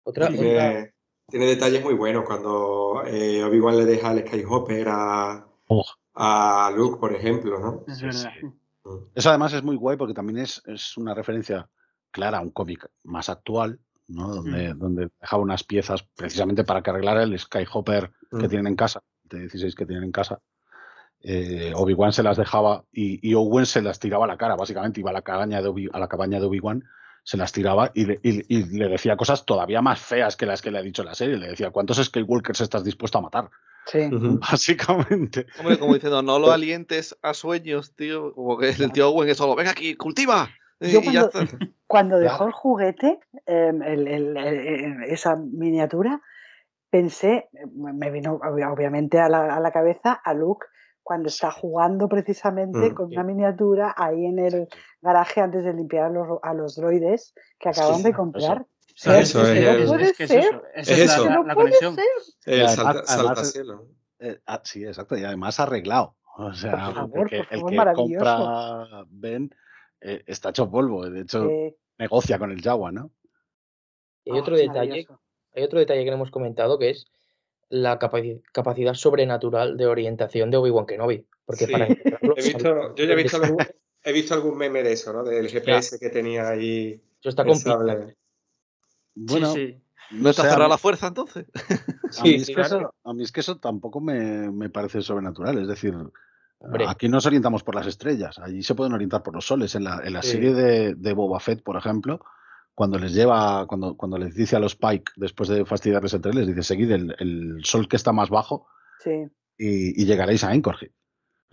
Otra, 0.04 0.28
Tiene, 0.28 0.92
tiene 1.28 1.46
detalles 1.46 1.82
muy 1.82 1.94
buenos 1.94 2.24
cuando 2.26 3.02
eh, 3.06 3.42
Obi-Wan 3.44 3.76
le 3.78 3.84
deja 3.86 4.12
el 4.12 4.26
Skyhopper 4.26 4.88
a, 4.90 5.46
Oh. 5.68 5.84
a 6.14 6.70
Luke, 6.76 6.98
por 6.98 7.14
ejemplo, 7.14 7.58
¿no? 7.60 7.84
Es 7.90 7.98
Sí, 7.98 8.04
verdad. 8.04 8.30
sí. 8.40 8.46
Mm. 8.84 8.96
Eso 9.14 9.28
además 9.30 9.52
es 9.52 9.62
muy 9.62 9.76
guay 9.76 9.96
porque 9.96 10.14
también 10.14 10.38
es, 10.38 10.62
es 10.66 10.96
una 10.96 11.14
referencia 11.14 11.68
clara 12.10 12.38
a 12.38 12.40
un 12.42 12.50
cómic 12.50 12.88
más 13.04 13.28
actual, 13.28 13.78
¿no? 14.08 14.34
Donde, 14.34 14.74
donde 14.74 15.10
dejaba 15.20 15.42
unas 15.42 15.64
piezas 15.64 16.02
precisamente 16.16 16.64
para 16.64 16.82
que 16.82 16.90
arreglara 16.90 17.22
el 17.22 17.38
Skyhopper 17.38 18.10
que 18.30 18.46
Mm. 18.46 18.48
tienen 18.48 18.66
en 18.68 18.76
casa, 18.76 19.02
de 19.24 19.40
16 19.40 19.74
que 19.74 19.86
tienen 19.86 20.04
en 20.04 20.12
casa. 20.12 20.40
Eh, 21.20 21.72
Obi-Wan 21.76 22.12
se 22.12 22.22
las 22.24 22.36
dejaba 22.36 22.84
y, 22.90 23.26
y 23.28 23.34
Owen 23.34 23.64
se 23.66 23.80
las 23.80 24.00
tiraba 24.00 24.24
a 24.24 24.28
la 24.28 24.36
cara, 24.36 24.56
básicamente 24.56 24.98
iba 25.00 25.10
a 25.10 25.12
la 25.12 25.22
cabaña 25.22 25.62
de, 25.62 25.68
Obi- 25.68 25.90
a 25.92 25.98
la 26.00 26.08
cabaña 26.08 26.40
de 26.40 26.46
Obi-Wan, 26.46 26.82
se 27.24 27.36
las 27.36 27.52
tiraba 27.52 27.90
y 27.94 28.06
le, 28.06 28.20
y- 28.22 28.44
y 28.56 28.64
le 28.78 28.88
decía 28.88 29.16
cosas 29.16 29.44
todavía 29.46 29.80
más 29.82 30.00
feas 30.00 30.36
que 30.36 30.46
las 30.46 30.60
que 30.62 30.70
le 30.70 30.78
ha 30.78 30.82
dicho 30.82 31.04
la 31.04 31.14
serie. 31.14 31.36
Le 31.36 31.48
decía, 31.48 31.70
¿cuántos 31.70 31.98
Skywalkers 32.04 32.60
estás 32.62 32.84
dispuesto 32.84 33.18
a 33.18 33.22
matar? 33.22 33.50
Sí. 33.86 34.08
Básicamente. 34.50 35.46
Hombre, 35.58 35.78
como 35.78 35.94
diciendo, 35.94 36.22
no 36.22 36.38
lo 36.38 36.50
alientes 36.52 37.16
a 37.22 37.34
sueños, 37.34 37.94
tío. 37.94 38.32
Como 38.34 38.58
que 38.58 38.70
el 38.70 38.92
tío 38.92 39.10
Owen 39.10 39.28
es 39.28 39.36
solo, 39.36 39.54
venga 39.54 39.70
aquí, 39.70 39.94
cultiva. 39.96 40.48
Yo 40.80 41.00
y 41.00 41.12
ya 41.12 41.28
cuando, 41.28 41.40
está. 41.42 41.58
cuando 41.86 42.16
Claro. 42.18 42.32
dejó 42.32 42.46
el 42.46 42.52
juguete, 42.52 43.18
em, 43.46 43.82
el- 43.82 44.08
el- 44.08 44.36
el- 44.36 45.02
esa 45.04 45.36
miniatura, 45.36 46.20
pensé, 46.90 47.48
me 47.74 48.10
vino 48.10 48.38
ob- 48.40 48.72
obviamente 48.72 49.18
a 49.18 49.28
la, 49.28 49.56
a 49.56 49.60
la 49.60 49.70
cabeza 49.70 50.12
a 50.12 50.34
Luke 50.34 50.66
cuando 51.02 51.28
está 51.28 51.50
jugando 51.50 52.08
precisamente 52.08 52.90
Mm. 52.90 52.94
con 52.94 53.06
una 53.06 53.24
miniatura 53.24 53.94
ahí 53.96 54.24
en 54.26 54.38
el 54.38 54.68
garaje 55.00 55.40
antes 55.40 55.64
de 55.64 55.72
limpiar 55.74 56.04
a 56.06 56.10
los, 56.10 56.38
a 56.42 56.54
los 56.54 56.76
droides 56.76 57.34
que 57.58 57.70
Es 57.70 57.76
que 57.76 57.80
acaban 57.82 58.02
de 58.02 58.08
eso- 58.10 58.16
comprar. 58.18 58.66
Sí, 58.94 59.08
Es 59.10 59.30
Eso 59.30 59.42
que 59.42 59.58
es 59.58 59.64
no 59.64 59.70
el- 59.70 59.86
puede 59.88 60.02
es 60.04 60.16
que 60.16 60.24
es 60.24 60.30
ser. 60.30 60.40
eso, 60.44 60.62
esa 60.74 60.92
Es 60.92 60.98
es, 60.98 61.24
la, 61.24 61.42
la 61.42 61.54
conexión. 61.54 61.96
El 62.44 62.68
salta, 62.68 63.06
saltacielo. 63.06 63.86
Eh, 64.18 64.38
ah, 64.46 64.60
sí, 64.64 64.84
exacto. 64.84 65.16
Y 65.16 65.24
además 65.24 65.58
arreglado. 65.60 66.14
O 66.36 66.52
sea, 66.52 66.70
Por 66.72 66.94
favor, 66.94 67.10
porque 67.10 67.36
por 67.38 67.46
el 67.52 67.58
favor, 67.60 67.70
que 67.70 67.76
maravilloso. 67.76 68.24
compra 68.24 69.04
Ben 69.10 69.50
eh, 70.00 70.22
está 70.26 70.50
hecho 70.50 70.70
polvo. 70.70 71.08
De 71.08 71.20
hecho, 71.22 71.44
Eh, 71.48 71.76
negocia 71.98 72.38
con 72.38 72.50
el 72.52 72.60
Jaguar, 72.62 72.92
¿no? 72.92 73.10
y 74.24 74.30
hay 74.32 74.38
oh, 74.38 74.42
otro 74.42 74.54
es 74.56 74.62
detalle, 74.62 75.06
hay 75.54 75.62
otro 75.64 75.78
detalle 75.80 76.04
que 76.04 76.10
no 76.10 76.16
hemos 76.16 76.30
comentado 76.30 76.78
que 76.78 76.90
es 76.90 77.06
la 77.74 77.98
capaci- 77.98 78.42
capacidad 78.52 78.92
sobrenatural 78.92 79.78
de 79.78 79.86
orientación 79.86 80.50
de 80.50 80.58
Obi-Wan 80.58 80.84
Kenobi. 80.84 81.26
Porque 81.46 81.64
Sí. 81.66 81.72
para 81.72 81.86
encontrarlo, 81.86 82.34
He 82.36 82.42
visto, 82.42 82.94
yo 82.94 83.04
ya 83.04 83.12
he 83.12 83.16
visto, 83.16 83.36
algún, 83.42 83.56
he 84.04 84.12
visto 84.12 84.34
algún 84.34 84.58
meme 84.58 84.82
de 84.82 84.92
eso, 84.92 85.12
¿no? 85.12 85.24
Del 85.24 85.48
GPS 85.48 85.98
que 85.98 86.10
tenía 86.10 86.48
ahí 86.50 87.00
Eso 87.20 87.28
está 87.30 87.44
complicado. 87.44 88.12
Bueno, 89.14 89.52
sí, 89.52 89.66
sí. 89.68 90.16
¿No 90.18 90.28
está 90.30 90.42
cerrada 90.42 90.68
la 90.68 90.76
fuerza 90.78 91.06
entonces? 91.06 91.46
A 92.18 92.22
mí, 92.24 92.30
Sí, 92.30 92.34
es 92.34 92.46
que 92.48 92.54
claro. 92.54 92.76
eso, 92.78 92.94
a 93.04 93.14
mí 93.14 93.22
es 93.22 93.32
que 93.32 93.40
eso 93.40 93.56
tampoco 93.58 94.00
me, 94.00 94.50
me 94.50 94.68
parece 94.68 95.00
sobrenatural. 95.00 95.58
Es 95.58 95.68
decir, 95.68 95.94
Hombre. 96.58 96.84
aquí 96.88 97.08
nos 97.08 97.24
orientamos 97.24 97.62
por 97.64 97.74
las 97.74 97.86
estrellas, 97.86 98.38
allí 98.38 98.62
se 98.62 98.74
pueden 98.74 98.92
orientar 98.92 99.22
por 99.22 99.34
los 99.34 99.46
soles. 99.46 99.74
En 99.74 99.84
la, 99.84 100.00
en 100.04 100.12
la 100.12 100.20
Sí. 100.22 100.32
serie 100.32 100.52
de, 100.52 100.94
de 100.94 101.12
Boba 101.14 101.40
Fett, 101.40 101.62
por 101.62 101.76
ejemplo, 101.78 102.20
cuando 102.74 102.98
les 102.98 103.12
lleva, 103.14 103.66
cuando, 103.66 103.96
cuando 103.96 104.18
les 104.18 104.34
dice 104.34 104.56
a 104.56 104.60
los 104.60 104.76
Pike, 104.76 105.12
después 105.16 105.48
de 105.48 105.64
fastidiarles 105.64 106.14
entre 106.14 106.32
les 106.32 106.46
dice, 106.46 106.62
seguid 106.62 106.90
el, 106.90 107.14
el 107.18 107.60
sol 107.64 107.86
que 107.88 107.96
está 107.96 108.12
más 108.12 108.30
bajo 108.30 108.66
Sí. 109.00 109.10
y, 109.58 110.00
y 110.02 110.06
llegaréis 110.06 110.44
a 110.44 110.50
Anchorage. 110.50 110.90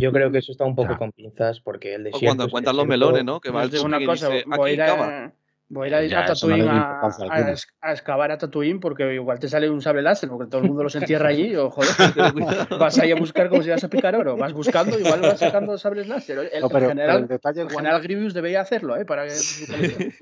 Yo 0.01 0.13
creo 0.13 0.31
que 0.31 0.37
eso 0.37 0.53
está 0.53 0.63
un 0.63 0.75
poco 0.75 0.91
Ya. 0.93 0.97
con 0.97 1.11
pinzas 1.11 1.59
porque 1.59 1.95
el 1.95 2.01
O 2.01 2.03
desierto. 2.05 2.25
cuando 2.27 2.45
es 2.45 2.51
cuentan 2.51 2.77
los 2.77 2.87
melones, 2.87 3.25
¿no? 3.25 3.41
Que 3.41 3.51
va 3.51 3.63
el 3.63 3.69
digo 3.71 3.83
una 3.83 4.03
cosa, 4.05 4.29
dice, 4.29 4.45
voy 4.47 4.69
a 4.69 4.73
ir 4.73 4.81
aquí 4.81 4.91
cava. 4.91 5.25
a, 5.25 5.33
voy 5.69 5.85
a 5.93 6.03
ir 6.03 6.15
a, 6.15 6.21
Ya, 6.25 6.25
a 6.29 6.33
eso 6.33 6.47
no 6.47 6.57
le 6.57 6.63
Tatooine 6.63 6.79
a, 6.81 7.01
a 7.01 7.55
a 7.81 7.91
excavar 7.93 8.31
a 8.31 8.37
Tatooine 8.37 8.79
porque 8.79 9.13
igual 9.13 9.39
te 9.39 9.47
sale 9.47 9.69
un 9.69 9.81
sable 9.81 10.01
láser 10.01 10.27
porque 10.29 10.49
todo 10.49 10.61
el 10.61 10.67
mundo 10.67 10.83
los 10.83 10.95
entierra 10.95 11.29
allí 11.29 11.55
o 11.55 11.69
joder, 11.69 11.89
vas 12.79 12.97
ahí 12.99 13.11
a 13.11 13.15
buscar 13.15 13.49
como 13.49 13.61
si 13.63 13.69
vas 13.69 13.83
a 13.83 13.87
picar 13.89 14.15
oro, 14.15 14.35
vas 14.35 14.51
buscando 14.53 14.97
igual 14.99 15.21
vas 15.21 15.39
sacando 15.39 15.77
sables 15.77 16.07
láser. 16.07 16.39
El, 16.51 16.61
No, 16.61 16.67
pero- 16.67 16.67
el 16.67 16.69
pero 16.69 16.89
general, 16.89 17.21
el 17.21 17.27
detalle 17.27 17.61
el 17.61 17.67
guay- 17.67 17.75
general 17.77 18.01
Grievous 18.01 18.33
debería 18.33 18.61
hacerlo, 18.61 18.97
¿eh? 18.97 19.05
Para 19.05 19.25
que, 19.27 19.33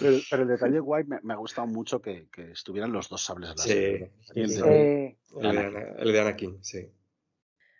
pero, 0.00 0.16
pero 0.30 0.42
el 0.42 0.48
detalle 0.48 0.78
guay 0.80 1.04
me, 1.04 1.18
me 1.22 1.34
ha 1.34 1.36
gustado 1.36 1.66
mucho 1.66 2.00
que, 2.00 2.28
que 2.32 2.52
estuvieran 2.52 2.92
los 2.92 3.08
dos 3.08 3.22
sables 3.24 3.50
láser. 3.50 4.10
Sí, 4.20 4.40
el 4.40 4.48
de- 4.48 4.54
sí. 4.54 4.60
Eh, 4.64 5.16
El 5.36 5.42
de, 5.42 5.48
Ana- 5.48 5.94
el 5.98 6.12
de 6.12 6.20
Anakin, 6.20 6.62
sí. 6.64 6.88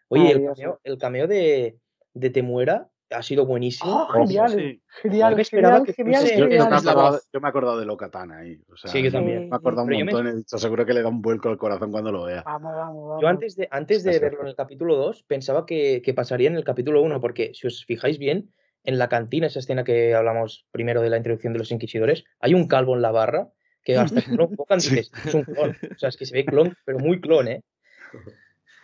Oye, 0.08 0.32
el 0.32 0.46
cameo, 0.46 0.80
el 0.84 0.98
cameo 0.98 1.26
de, 1.26 1.78
de 2.14 2.30
Temuera 2.30 2.88
ha 3.14 3.22
sido 3.22 3.46
buenísimo. 3.46 3.90
Oh, 4.02 4.08
genial, 4.12 4.50
sí. 4.50 4.82
genial, 5.02 5.38
esperaba 5.40 5.76
genial, 5.76 5.86
que 5.86 5.92
genial, 5.94 6.22
Yo, 6.24 6.28
genial. 6.48 6.68
me 6.70 6.76
acordado, 6.76 7.20
yo 7.32 7.40
me 7.40 7.46
he 7.46 7.50
acordado 7.50 7.78
de 7.80 7.86
Locatana 7.86 8.38
ahí. 8.38 8.60
O 8.72 8.76
sea, 8.76 8.90
Sí, 8.90 9.02
yo 9.02 9.12
también. 9.12 9.40
Me 9.40 9.44
he 9.46 9.54
acordado 9.54 9.84
un 9.86 9.92
yo 9.92 9.98
me- 10.04 10.04
montón. 10.12 10.26
He 10.28 10.36
dicho, 10.36 10.58
seguro 10.58 10.84
que 10.86 10.92
le 10.94 11.02
da 11.02 11.08
un 11.08 11.22
vuelco 11.22 11.48
al 11.48 11.58
corazón 11.58 11.90
cuando 11.92 12.10
lo 12.12 12.24
vea. 12.24 12.42
Vamos, 12.44 12.72
vamos, 12.74 13.08
vamos. 13.08 13.22
Yo 13.22 13.28
antes 13.28 13.56
de, 13.56 13.68
antes 13.70 14.02
de 14.04 14.18
verlo 14.18 14.42
en 14.42 14.48
el 14.48 14.54
capítulo 14.56 14.96
2 14.96 15.22
pensaba 15.24 15.66
que, 15.66 16.02
que 16.04 16.14
pasaría 16.14 16.48
en 16.48 16.56
el 16.56 16.64
capítulo 16.64 17.02
1, 17.02 17.20
porque 17.20 17.52
si 17.54 17.66
os 17.66 17.84
fijáis 17.84 18.18
bien, 18.18 18.52
en 18.84 18.98
la 18.98 19.08
cantina, 19.08 19.46
esa 19.46 19.60
escena 19.60 19.84
que 19.84 20.14
hablamos 20.14 20.66
primero 20.72 21.02
de 21.02 21.10
la 21.10 21.16
introducción 21.16 21.52
de 21.52 21.60
los 21.60 21.70
inquisidores, 21.70 22.24
hay 22.40 22.54
un 22.54 22.66
calvo 22.66 22.96
en 22.96 23.02
la 23.02 23.12
barra 23.12 23.48
que 23.84 23.96
hasta 23.96 24.22
que 24.22 24.30
no 24.30 24.36
lo 24.38 24.44
enfocan 24.50 24.80
Sí. 24.80 24.96
dices, 24.96 25.12
es 25.26 25.34
un 25.34 25.44
clon. 25.44 25.70
O 25.94 25.98
sea, 25.98 26.08
es 26.08 26.16
que 26.16 26.26
se 26.26 26.34
ve 26.34 26.44
clon, 26.44 26.74
pero 26.84 26.98
muy 26.98 27.20
clon, 27.20 27.48
¿eh? 27.48 27.62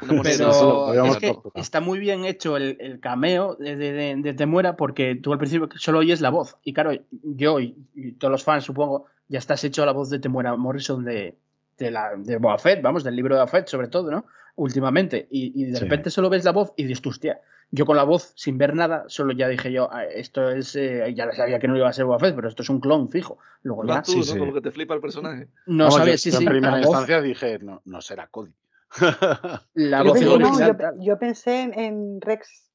Sí, 0.00 0.06
sí, 0.06 0.44
Pero 0.44 1.04
es 1.06 1.16
que 1.16 1.34
está 1.54 1.80
muy 1.80 1.98
bien 1.98 2.24
hecho 2.24 2.56
el, 2.56 2.76
el 2.80 3.00
cameo 3.00 3.56
de, 3.56 3.76
de, 3.76 3.92
de- 3.92 4.16
de 4.16 4.34
Temuera 4.34 4.76
porque 4.76 5.16
tú 5.16 5.32
al 5.32 5.38
principio 5.38 5.68
solo 5.76 5.98
oyes 5.98 6.20
la 6.20 6.30
voz. 6.30 6.56
Y 6.62 6.72
claro, 6.72 6.92
yo 7.10 7.58
y, 7.60 7.76
y 7.94 8.12
todos 8.12 8.30
los 8.30 8.44
fans, 8.44 8.64
supongo, 8.64 9.06
ya 9.28 9.38
estás 9.40 9.64
hecho 9.64 9.84
la 9.84 9.92
voz 9.92 10.08
de 10.10 10.20
Temuera 10.20 10.54
Morrison 10.56 11.04
de, 11.04 11.36
de, 11.78 11.90
la, 11.90 12.10
de 12.16 12.38
Fett, 12.58 12.80
vamos, 12.80 13.02
del 13.02 13.16
libro 13.16 13.34
de 13.34 13.40
Boba 13.40 13.50
Fett, 13.50 13.66
sobre 13.66 13.88
todo, 13.88 14.10
¿no? 14.10 14.24
Últimamente. 14.54 15.26
Y, 15.30 15.52
y 15.60 15.66
de 15.66 15.76
Sí. 15.78 15.82
repente 15.84 16.10
solo 16.10 16.30
ves 16.30 16.44
la 16.44 16.52
voz 16.52 16.72
y 16.76 16.84
dices, 16.84 17.04
hostia. 17.06 17.40
Yo 17.70 17.84
con 17.84 17.96
la 17.96 18.04
voz, 18.04 18.32
sin 18.34 18.56
ver 18.56 18.74
nada, 18.74 19.04
solo 19.08 19.32
ya 19.34 19.46
dije 19.46 19.70
yo, 19.70 19.90
"Ah, 19.92 20.04
esto 20.04 20.48
es. 20.50 20.74
eh, 20.74 21.12
ya 21.14 21.30
sabía 21.32 21.58
que 21.58 21.68
no 21.68 21.76
iba 21.76 21.86
a 21.86 21.92
ser 21.92 22.06
Boba 22.06 22.18
Fett, 22.18 22.34
pero 22.34 22.48
esto 22.48 22.62
es 22.62 22.70
un 22.70 22.80
clon 22.80 23.10
fijo. 23.10 23.36
Luego 23.62 23.84
ya 23.84 24.00
tú, 24.02 24.12
Sí, 24.12 24.18
¿no? 24.20 24.24
sí. 24.24 24.38
Como 24.38 24.54
que 24.54 24.62
te 24.62 24.70
flipa 24.70 24.94
el 24.94 25.00
personaje. 25.02 25.48
no 25.66 25.84
Vamos, 25.84 25.96
sabía 25.96 26.14
yo, 26.14 26.18
si 26.18 26.30
yo 26.30 26.38
sí, 26.38 26.44
en 26.44 26.50
primera 26.50 26.70
la 26.72 26.78
voz, 26.78 26.86
instancia 26.86 27.20
dije, 27.20 27.58
no, 27.58 27.82
no 27.84 28.00
será 28.00 28.26
Cody. 28.28 28.52
la 29.74 29.98
Yo 29.98 30.04
voz 30.04 30.18
pensé, 30.18 30.38
no, 30.38 31.02
yo, 31.04 31.18
pensé 31.18 31.62
en, 31.62 31.78
en 31.78 32.20
Rex. 32.20 32.70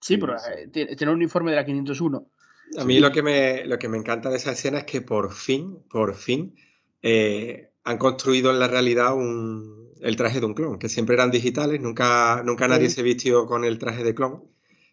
Sí, 0.00 0.16
pero 0.16 0.36
eh, 0.36 0.68
tiene, 0.72 0.96
un 1.12 1.16
uniforme 1.16 1.50
de 1.50 1.56
la 1.56 1.64
501. 1.64 2.30
A 2.78 2.84
mí 2.84 3.00
lo 3.00 3.10
que 3.10 3.22
me, 3.22 3.64
lo 3.64 3.78
que 3.78 3.88
me 3.88 3.96
encanta 3.96 4.30
de 4.30 4.36
esa 4.36 4.52
escena 4.52 4.78
es 4.78 4.84
que 4.84 5.00
por 5.00 5.32
fin, 5.32 5.82
por 5.90 6.14
fin, 6.14 6.54
eh, 7.02 7.70
han 7.84 7.98
construido 7.98 8.50
en 8.50 8.58
la 8.60 8.68
realidad 8.68 9.14
un, 9.14 9.92
el 10.00 10.16
traje 10.16 10.40
de 10.40 10.46
un 10.46 10.54
clon, 10.54 10.78
que 10.78 10.88
siempre 10.88 11.14
eran 11.14 11.30
digitales, 11.30 11.80
nunca, 11.80 12.42
nunca 12.44 12.68
nadie 12.68 12.88
Sí. 12.88 12.96
se 12.96 13.02
vistió 13.02 13.46
con 13.46 13.64
el 13.64 13.78
traje 13.78 14.04
de 14.04 14.14
clon. 14.14 14.44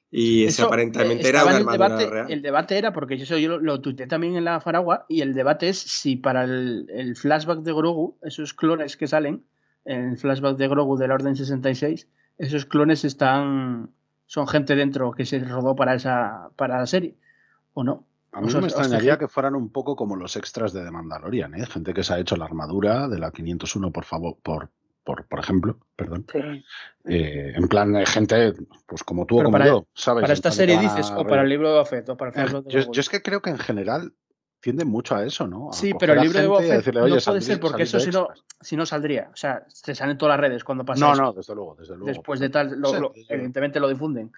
Y 0.10 0.46
ese 0.46 0.62
Eso, 0.62 0.68
aparentemente 0.68 1.28
eh, 1.28 1.30
era 1.30 1.40
estaba 1.40 1.50
una 1.50 1.58
armadura 1.58 1.90
debate, 1.90 2.10
real. 2.10 2.32
el 2.32 2.42
debate 2.42 2.78
era, 2.78 2.94
porque 2.94 3.16
eso 3.16 3.38
yo 3.38 3.50
lo, 3.50 3.60
lo 3.60 3.82
tuiteé 3.82 4.08
también 4.08 4.36
en 4.38 4.46
la 4.46 4.62
Faragua, 4.62 5.06
y 5.10 5.22
el 5.22 5.34
debate 5.34 5.68
es 5.70 5.78
si 5.80 6.16
para 6.16 6.44
el, 6.46 6.88
el 6.90 7.16
flashback 7.18 7.60
de 7.60 7.74
Grogu, 7.74 8.18
esos 8.22 8.54
clones 8.54 8.96
que 8.98 9.08
salen, 9.08 9.36
en 9.36 9.46
el 9.86 10.18
flashback 10.18 10.58
de 10.58 10.68
Grogu 10.68 10.98
de 10.98 11.08
la 11.08 11.14
Orden 11.16 11.36
66, 11.36 12.08
esos 12.38 12.66
clones 12.66 13.06
están 13.06 13.92
son 14.26 14.48
gente 14.48 14.76
dentro 14.76 15.12
que 15.12 15.26
se 15.26 15.40
rodó 15.40 15.76
para 15.76 15.94
esa 15.96 16.50
para 16.56 16.80
la 16.80 16.88
serie, 16.88 17.16
¿o 17.74 17.84
no? 17.84 18.06
A 18.32 18.42
mí 18.42 18.44
O 18.44 18.46
no 18.48 18.50
sea, 18.52 18.62
me 18.62 18.68
extrañaría 18.68 19.18
que 19.18 19.28
fueran 19.30 19.56
un 19.56 19.70
poco 19.70 19.96
como 19.96 20.16
los 20.18 20.36
extras 20.36 20.74
de 20.74 20.84
The 20.84 20.92
Mandalorian, 20.92 21.54
¿eh? 21.56 21.66
Gente 21.68 21.94
que 21.94 22.04
se 22.04 22.14
ha 22.14 22.20
hecho 22.20 22.36
la 22.36 22.46
armadura 22.46 23.08
de 23.08 23.20
la 23.20 23.32
501, 23.32 23.92
por 23.92 24.04
favor, 24.04 24.36
por, 24.44 24.70
por, 25.06 25.26
por 25.26 25.40
ejemplo, 25.40 25.78
perdón. 25.96 26.26
Sí. 26.32 26.40
Eh, 27.06 27.54
en 27.56 27.68
plan 27.70 27.94
de 27.94 28.06
gente, 28.06 28.54
pues 28.88 29.04
como 29.04 29.26
tú 29.26 29.40
o 29.40 29.44
como 29.44 29.52
para- 29.54 29.68
yo, 29.68 29.88
¿sabes? 29.94 30.24
Para 30.24 30.34
esta 30.34 30.52
serie 30.52 30.78
dices, 30.80 31.12
a 31.12 31.20
o 31.20 31.26
para 31.28 31.44
el 31.44 31.50
libro 31.50 31.68
de 31.70 31.74
Boba 31.76 31.86
Fett, 31.86 32.10
o 32.10 32.18
para 32.18 32.32
el 32.44 32.56
Eh, 32.58 32.62
yo 32.68 33.00
es 33.02 33.08
que 33.10 33.22
creo 33.22 33.42
que 33.42 33.52
en 33.52 33.60
general 33.60 34.14
tiende 34.66 34.84
mucho 34.84 35.16
a 35.16 35.24
eso, 35.24 35.46
¿no? 35.46 35.70
A 35.70 35.74
Sí, 35.74 35.94
pero 35.94 36.14
el 36.14 36.22
libro 36.22 36.40
de 36.42 36.48
Boba 36.48 36.60
Fett 36.64 36.88
no 36.96 37.04
"Oye, 37.04 37.22
puede 37.24 37.42
ser 37.42 37.60
porque 37.60 37.84
eso 37.84 38.00
si 38.00 38.10
no, 38.10 38.22
extras". 38.22 38.44
si 38.62 38.76
no 38.76 38.84
saldría. 38.88 39.30
O 39.32 39.36
sea, 39.36 39.64
se 39.68 39.94
sale 39.94 40.14
en 40.14 40.18
todas 40.18 40.34
las 40.34 40.40
redes 40.40 40.64
cuando 40.64 40.84
pasa 40.84 41.06
No, 41.06 41.14
eso. 41.14 41.22
no, 41.22 41.34
desde 41.34 41.54
luego, 41.54 41.76
desde 41.76 41.94
luego. 41.94 42.08
Después 42.08 42.40
de 42.40 42.50
tal, 42.50 42.80
lo- 42.82 42.90
Sí, 42.90 42.94
lo- 43.00 43.10
desde 43.10 43.20
luego. 43.20 43.26
evidentemente 43.30 43.80
lo 43.80 43.88
difunden. 43.90 44.32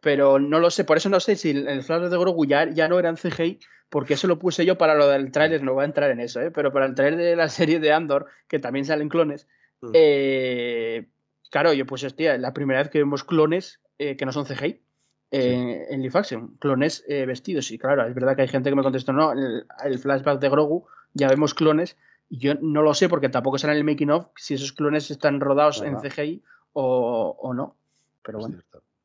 Pero 0.00 0.40
no 0.40 0.58
lo 0.58 0.70
sé, 0.72 0.82
por 0.82 0.96
eso 0.96 1.08
no 1.08 1.20
sé 1.20 1.36
si 1.36 1.50
el, 1.50 1.84
flashback 1.84 2.10
de 2.10 2.18
Grogu 2.18 2.44
ya, 2.46 2.68
ya 2.68 2.88
no 2.88 2.98
era 2.98 3.10
en 3.10 3.16
CGI, 3.16 3.60
porque 3.90 4.14
eso 4.14 4.26
lo 4.26 4.40
puse 4.40 4.66
yo 4.66 4.76
para 4.76 4.96
lo 4.96 5.06
del 5.06 5.30
tráiler, 5.30 5.62
no 5.62 5.74
voy 5.74 5.82
a 5.82 5.86
entrar 5.86 6.10
en 6.10 6.18
eso, 6.18 6.40
¿eh? 6.40 6.50
pero 6.50 6.72
para 6.72 6.86
el 6.86 6.96
tráiler 6.96 7.20
de 7.20 7.36
la 7.36 7.48
serie 7.68 7.78
de 7.78 7.92
Andor, 7.92 8.26
que 8.48 8.58
también 8.58 8.84
salen 8.84 9.08
clones, 9.08 9.46
Mm. 9.82 9.90
eh, 9.94 11.06
claro, 11.50 11.72
yo 11.74 11.86
pues 11.86 12.02
hostia, 12.02 12.36
la 12.38 12.52
primera 12.52 12.80
vez 12.80 12.90
que 12.90 12.98
vemos 12.98 13.22
clones 13.22 13.80
eh, 13.98 14.16
que 14.16 14.26
no 14.26 14.32
son 14.32 14.46
CGI 14.46 14.80
eh, 15.30 15.86
en 15.90 16.02
live 16.02 16.18
action, 16.18 16.56
clones 16.58 17.04
eh, 17.08 17.26
vestidos, 17.26 17.70
y 17.70 17.78
claro, 17.78 18.06
es 18.06 18.14
verdad 18.14 18.36
que 18.36 18.42
hay 18.42 18.48
gente 18.48 18.70
que 18.70 18.76
me 18.76 18.82
contestó, 18.82 19.12
no, 19.12 19.32
el, 19.32 19.66
el 19.84 19.98
flashback 19.98 20.40
de 20.40 20.48
Grogu 20.48 20.86
ya 21.12 21.28
vemos 21.28 21.54
clones, 21.54 21.96
y 22.28 22.38
yo 22.38 22.54
no 22.60 22.82
lo 22.82 22.94
sé 22.94 23.08
porque 23.08 23.28
tampoco 23.28 23.58
sale 23.58 23.74
en 23.74 23.78
el 23.78 23.84
making 23.84 24.10
of 24.10 24.28
si 24.36 24.54
esos 24.54 24.72
clones 24.72 25.10
están 25.10 25.40
rodados 25.40 25.82
en. 25.82 25.96
CGI 25.98 26.42
o, 26.72 27.36
o 27.38 27.54
no, 27.54 27.76
pero 28.22 28.38
Es 28.38 28.46
bueno, 28.46 28.62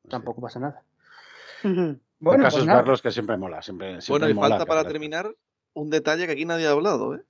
tampoco 0.10 0.42
pasa 0.42 0.60
nada. 0.60 0.84
Bueno, 2.22 2.40
el 2.40 2.44
caso 2.48 2.58
pues 2.58 2.64
es 2.64 2.68
nada. 2.68 2.82
verlos 2.82 3.02
que 3.02 3.12
siempre 3.12 3.38
mola, 3.38 3.62
siempre, 3.62 4.02
siempre 4.02 4.28
Bueno, 4.28 4.30
y 4.30 4.34
mola 4.34 4.50
falta 4.50 4.66
para 4.66 4.84
terminar 4.84 5.34
un 5.74 5.90
detalle 5.90 6.26
que 6.26 6.34
aquí 6.34 6.44
nadie 6.44 6.68
ha 6.68 6.72
hablado, 6.72 7.16
¿eh? 7.16 7.24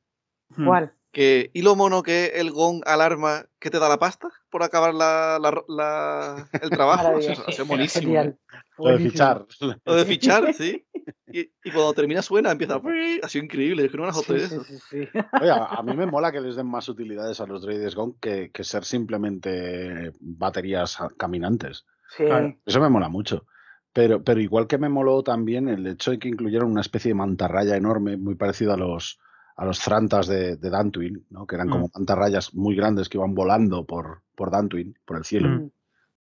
Hmm. 0.56 0.66
¿Cuál? 0.66 0.94
Que, 1.12 1.50
¿Y 1.54 1.64
lo 1.64 1.76
mono 1.76 2.04
que 2.04 2.34
el 2.36 2.52
gong 2.52 2.84
alarma 2.86 3.46
que 3.60 3.72
te 3.72 3.80
da 3.80 3.90
la 3.90 3.98
pasta 3.98 4.30
por 4.52 4.62
acabar 4.62 4.94
la, 4.94 5.40
la- 5.42 5.64
la- 5.68 6.50
el 6.62 6.70
trabajo? 6.70 7.04
Maravilloso. 7.04 7.44
eso 7.48 7.62
es 7.64 7.68
buenísimo. 7.68 8.36
Lo 8.78 8.90
de 8.92 9.00
fichar. 9.00 9.46
Lo 9.86 9.96
de 9.96 10.06
fichar, 10.06 10.54
sí. 10.54 10.86
Y, 11.32 11.42
y 11.64 11.72
cuando 11.72 11.94
termina 11.94 12.24
suena, 12.24 12.50
empieza 12.52 12.76
a... 12.76 12.82
Ha 13.24 13.30
sido 13.30 13.46
increíble, 13.46 13.86
es 13.86 13.92
que 13.92 13.98
no 13.98 14.02
me 14.04 14.08
las 14.08 14.18
Sí, 14.18 14.24
sí, 14.26 14.34
eso. 14.46 14.64
sí, 14.64 14.78
sí. 14.90 14.98
Oye, 15.40 15.52
a 15.52 15.80
mí 15.84 15.96
me 15.96 16.08
mola 16.08 16.32
que 16.32 16.42
les 16.42 16.56
den 16.56 16.66
más 16.66 16.90
utilidades 16.90 17.40
a 17.40 17.46
los 17.46 17.62
droides 17.62 17.94
Gong 17.94 18.16
que, 18.20 18.50
que 18.52 18.64
ser 18.64 18.84
simplemente 18.84 20.12
baterías 20.20 20.98
caminantes. 21.18 21.86
Sí. 22.18 22.26
Claro. 22.26 22.56
Eso 22.66 22.80
me 22.82 22.90
mola 22.90 23.10
mucho. 23.10 23.46
Pero, 23.94 24.24
pero 24.24 24.40
igual 24.40 24.66
que 24.66 24.80
me 24.80 24.90
moló 24.90 25.22
también 25.22 25.68
el 25.70 25.86
hecho 25.86 26.10
de 26.12 26.18
que 26.20 26.30
incluyeran 26.30 26.68
una 26.70 26.82
especie 26.82 27.10
de 27.10 27.16
mantarraya 27.16 27.76
enorme, 27.76 28.18
muy 28.18 28.34
parecido 28.36 28.74
a 28.74 28.78
los, 28.78 29.20
a 29.60 29.66
los 29.66 29.80
Thrantas 29.80 30.28
de, 30.28 30.56
de 30.56 30.70
Dantooine, 30.70 31.26
¿no? 31.32 31.46
que 31.46 31.56
eran 31.56 31.70
como 31.70 31.88
Mm. 31.88 31.92
mantarrayas 31.94 32.54
muy 32.54 32.76
grandes 32.76 33.10
que 33.10 33.18
iban 33.18 33.36
volando 33.36 33.86
por, 33.86 34.22
por 34.36 34.50
Dantooine, 34.52 34.94
por 35.06 35.18
el 35.18 35.26
cielo. 35.26 35.50
Mm. 35.50 35.72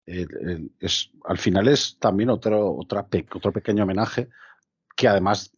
El- 0.06 0.48
el- 0.48 0.70
es, 0.80 1.10
al 1.24 1.38
final 1.38 1.68
es 1.68 1.98
también 1.98 2.30
otro, 2.30 2.74
otra 2.76 3.06
pe- 3.06 3.26
otro 3.34 3.52
pequeño 3.52 3.84
homenaje 3.84 4.28
que 4.96 5.06
además 5.06 5.52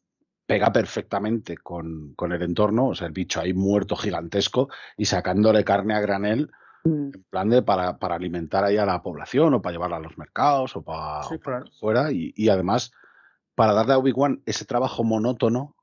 pega 0.44 0.72
perfectamente 0.72 1.56
con, 1.56 2.14
con 2.14 2.32
el 2.32 2.43
entorno, 2.43 2.89
o 2.89 2.94
sea, 2.94 3.06
el 3.06 3.12
bicho 3.12 3.40
ahí 3.40 3.55
muerto 3.55 3.94
gigantesco 3.97 4.68
y 4.97 5.05
sacándole 5.05 5.64
carne 5.64 5.94
a 5.94 6.01
granel 6.01 6.51
Mm. 6.84 7.10
en 7.14 7.24
plan 7.30 7.48
de 7.48 7.62
para, 7.62 7.97
para 7.98 8.16
alimentar 8.16 8.64
ahí 8.64 8.76
a 8.76 8.84
la 8.84 9.01
población 9.05 9.55
o 9.55 9.62
para 9.62 9.72
llevarla 9.74 9.98
a 9.98 10.01
los 10.01 10.18
mercados 10.18 10.74
o 10.74 10.82
para, 10.82 11.22
Sí, 11.22 11.36
o 11.36 11.39
para 11.40 11.59
claro. 11.60 11.72
fuera 11.78 12.10
y, 12.10 12.32
y 12.34 12.48
además 12.48 12.90
para 13.55 13.72
darle 13.72 13.93
a 13.93 13.98
Obi-Wan 13.98 14.43
ese 14.47 14.64
trabajo 14.64 15.05
monótono 15.05 15.76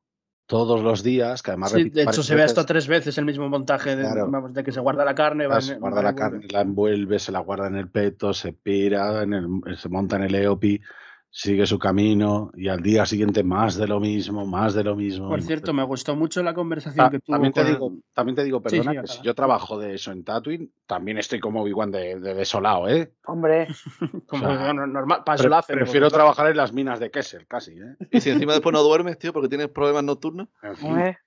todos 0.50 0.82
los 0.82 1.04
días, 1.04 1.44
que 1.44 1.52
además 1.52 1.72
Sí, 1.74 1.90
de 1.92 2.02
hecho, 2.02 2.24
se 2.24 2.34
ve 2.34 2.42
hasta 2.42 2.66
tres 2.66 2.88
veces 2.88 3.16
el 3.20 3.26
mismo 3.26 3.48
montaje 3.50 3.96
de, 3.96 4.02
Claro. 4.02 4.32
vamos, 4.32 4.52
de 4.52 4.64
que 4.64 4.72
se 4.72 4.80
guarda 4.80 5.06
la 5.06 5.14
carne, 5.14 5.46
va, 5.46 5.62
se 5.62 5.76
guarda 5.76 6.02
la 6.02 6.16
carne, 6.16 6.48
la 6.50 6.62
envuelve, 6.62 7.20
se 7.20 7.32
la 7.32 7.38
guarda 7.40 7.68
en 7.68 7.76
el 7.76 7.88
peto, 7.88 8.34
se 8.34 8.52
pira, 8.54 9.22
en 9.22 9.34
el- 9.34 9.78
se 9.78 9.90
monta 9.90 10.16
en 10.16 10.24
el 10.24 10.34
EOPI, 10.34 10.82
sigue 11.32 11.66
su 11.68 11.78
camino 11.78 12.52
y 12.56 12.70
al 12.70 12.82
día 12.82 13.06
siguiente 13.06 13.44
más 13.44 13.76
de 13.76 13.88
lo 13.88 14.00
mismo, 14.00 14.46
más 14.48 14.74
de 14.74 14.84
lo 14.84 14.96
mismo. 14.96 15.30
Por 15.30 15.42
cierto, 15.44 15.74
me 15.74 15.84
gustó 15.84 16.16
mucho 16.16 16.42
la 16.42 16.54
conversación 16.56 17.06
Ta- 17.06 17.12
que 17.12 17.20
tuvo 17.20 17.36
también, 17.36 17.54
te 17.54 17.62
con- 17.62 17.70
digo, 17.72 17.94
también 18.14 18.36
te 18.36 18.44
digo, 18.44 18.62
perdona, 18.62 18.92
sí, 18.94 18.98
que 19.02 19.08
si 19.08 19.22
yo 19.22 19.36
trabajo 19.36 19.78
de 19.80 19.94
eso 19.94 20.12
en 20.12 20.24
Tatooine, 20.24 20.72
también 20.88 21.20
estoy 21.20 21.40
como 21.40 21.62
Obi-Wan 21.62 21.92
de, 21.92 22.20
de 22.20 22.34
desolado, 22.34 22.88
¿eh? 22.90 23.12
Hombre, 23.26 23.68
como 24.28 24.48
o 24.48 24.58
sea, 24.58 24.74
no- 24.74 24.88
normal, 24.88 25.20
para 25.24 25.36
Pre- 25.38 25.42
eso 25.44 25.50
lo 25.50 25.56
hacen, 25.58 25.76
prefiero 25.76 26.08
porque- 26.08 26.16
trabajar 26.16 26.50
en 26.50 26.58
las 26.58 26.74
minas 26.74 27.00
de 27.00 27.12
Kessel, 27.12 27.46
casi, 27.48 27.74
¿eh? 27.74 27.96
Y 28.12 28.22
si 28.22 28.32
encima 28.32 28.54
después 28.54 28.74
no 28.74 28.82
duermes, 28.82 29.20
tío, 29.20 29.32
porque 29.32 29.50
tienes 29.50 29.68
problemas 29.70 30.04
nocturnos. 30.04 30.48
En 30.64 30.76
fin. 30.78 30.90
hombre. 30.90 31.18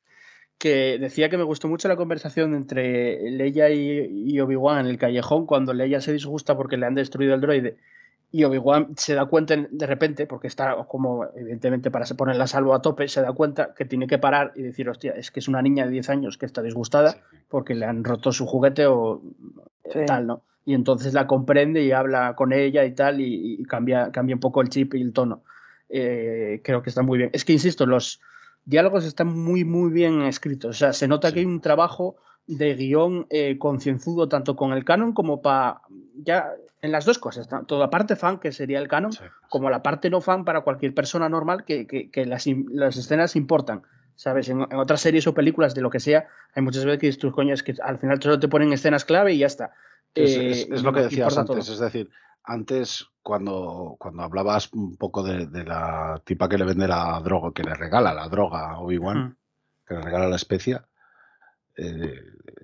que 0.58 0.98
decía 1.00 1.28
que 1.28 1.36
me 1.38 1.42
gustó 1.44 1.66
mucho 1.68 1.88
la 1.88 1.96
conversación 1.96 2.54
entre 2.54 3.30
Leia 3.30 3.70
y, 3.70 4.30
y 4.32 4.38
Obi-Wan 4.40 4.80
en 4.80 4.86
el 4.86 4.98
callejón 4.98 5.44
cuando 5.46 5.72
Leia 5.74 6.00
se 6.00 6.12
disgusta 6.12 6.56
porque 6.56 6.76
le 6.76 6.86
han 6.86 6.94
destruido 6.94 7.34
el 7.34 7.40
droide 7.40 7.78
y 8.34 8.44
Obi-Wan 8.44 8.94
se 8.96 9.14
da 9.14 9.26
cuenta 9.26 9.54
en- 9.54 9.68
de 9.70 9.86
repente, 9.86 10.26
porque 10.26 10.46
está 10.48 10.74
como 10.88 11.26
evidentemente 11.36 11.90
para 11.90 12.06
se 12.06 12.14
ponerla 12.14 12.44
a 12.44 12.46
salvo 12.46 12.74
a 12.74 12.80
tope, 12.82 13.06
se 13.06 13.20
da 13.20 13.32
cuenta 13.32 13.74
que 13.74 13.84
tiene 13.84 14.06
que 14.06 14.18
parar 14.18 14.52
y 14.56 14.62
decir, 14.62 14.88
hostia, 14.88 15.12
es 15.12 15.30
que 15.30 15.38
es 15.40 15.48
una 15.48 15.60
niña 15.62 15.84
de 15.84 15.90
10 15.92 16.08
años 16.10 16.38
que 16.38 16.46
está 16.46 16.62
disgustada 16.62 17.12
Sí. 17.12 17.18
porque 17.48 17.74
le 17.74 17.84
han 17.86 18.02
roto 18.04 18.32
su 18.32 18.46
juguete 18.46 18.86
o 18.86 19.20
Sí. 19.92 20.00
tal, 20.06 20.26
¿no? 20.26 20.42
Y 20.64 20.74
entonces 20.74 21.12
la 21.12 21.26
comprende 21.26 21.82
y 21.82 21.92
habla 21.92 22.34
con 22.34 22.52
ella 22.52 22.84
y 22.84 22.92
tal 22.92 23.20
y, 23.20 23.60
y 23.60 23.64
cambia, 23.64 24.10
cambia 24.12 24.34
un 24.36 24.40
poco 24.40 24.62
el 24.62 24.68
chip 24.70 24.94
y 24.94 25.02
el 25.02 25.12
tono. 25.12 25.42
Eh, 25.90 26.60
creo 26.64 26.82
que 26.82 26.88
está 26.88 27.02
muy 27.02 27.18
bien. 27.18 27.30
Es 27.34 27.44
que, 27.44 27.52
insisto, 27.52 27.84
los 27.84 28.20
diálogos 28.64 29.04
están 29.04 29.26
muy, 29.26 29.64
muy 29.64 29.90
bien 29.90 30.22
escritos. 30.22 30.70
O 30.70 30.78
sea, 30.78 30.92
se 30.94 31.06
nota 31.08 31.28
Sí. 31.28 31.34
que 31.34 31.40
hay 31.40 31.46
un 31.46 31.60
trabajo 31.60 32.16
de 32.46 32.74
guion 32.74 33.26
eh, 33.30 33.56
concienzudo 33.58 34.28
tanto 34.28 34.56
con 34.56 34.72
el 34.72 34.84
canon 34.84 35.12
como 35.12 35.40
para... 35.42 35.80
Ya 36.16 36.50
en 36.80 36.90
las 36.90 37.04
dos 37.04 37.18
cosas, 37.18 37.48
tanto 37.48 37.78
la 37.78 37.90
parte 37.90 38.16
fan, 38.16 38.38
que 38.38 38.50
sería 38.50 38.80
el 38.80 38.88
canon, 38.88 39.12
Sí. 39.12 39.22
como 39.48 39.70
la 39.70 39.82
parte 39.84 40.10
no 40.10 40.20
fan 40.20 40.44
para 40.44 40.62
cualquier 40.62 40.92
persona 40.94 41.28
normal 41.28 41.64
que, 41.64 41.86
que- 41.86 42.10
que 42.10 42.26
las, 42.26 42.46
las 42.70 42.96
escenas 42.96 43.36
importan. 43.36 43.82
¿Sabes? 44.14 44.48
En, 44.50 44.60
en 44.60 44.74
otras 44.74 45.00
series 45.00 45.26
o 45.26 45.32
películas, 45.34 45.74
de 45.74 45.80
lo 45.80 45.88
que 45.90 45.98
sea, 46.00 46.28
hay 46.54 46.62
muchas 46.62 46.84
veces 46.84 47.00
que 47.00 47.06
dices, 47.06 47.20
tus 47.20 47.32
coños 47.32 47.62
que 47.62 47.74
al 47.82 47.98
final 47.98 48.20
solo 48.20 48.38
te 48.38 48.46
ponen 48.48 48.72
escenas 48.72 49.04
clave 49.04 49.32
y 49.32 49.38
ya 49.38 49.46
está. 49.46 49.72
Es, 50.14 50.36
Eh, 50.36 50.50
es- 50.50 50.68
es 50.70 50.80
y 50.80 50.84
lo 50.84 50.92
que 50.92 50.98
no 51.00 51.04
decías 51.04 51.38
antes, 51.38 51.64
todo. 51.64 51.74
es 51.74 51.78
decir, 51.80 52.10
antes 52.44 53.06
cuando, 53.22 53.96
cuando 53.98 54.22
hablabas 54.24 54.70
un 54.74 54.96
poco 54.96 55.22
de, 55.22 55.46
de 55.46 55.64
la 55.64 56.20
tipa 56.24 56.48
que 56.48 56.58
le 56.58 56.64
vende 56.66 56.86
la 56.88 57.20
droga, 57.24 57.52
que 57.54 57.62
le 57.62 57.74
regala 57.74 58.12
la 58.12 58.28
droga 58.28 58.70
a 58.72 58.80
Obi-Wan, 58.80 59.36
que 59.86 59.94
le 59.94 60.02
regala 60.02 60.28
la 60.28 60.36
especia, 60.36 60.84
eh, 61.76 62.14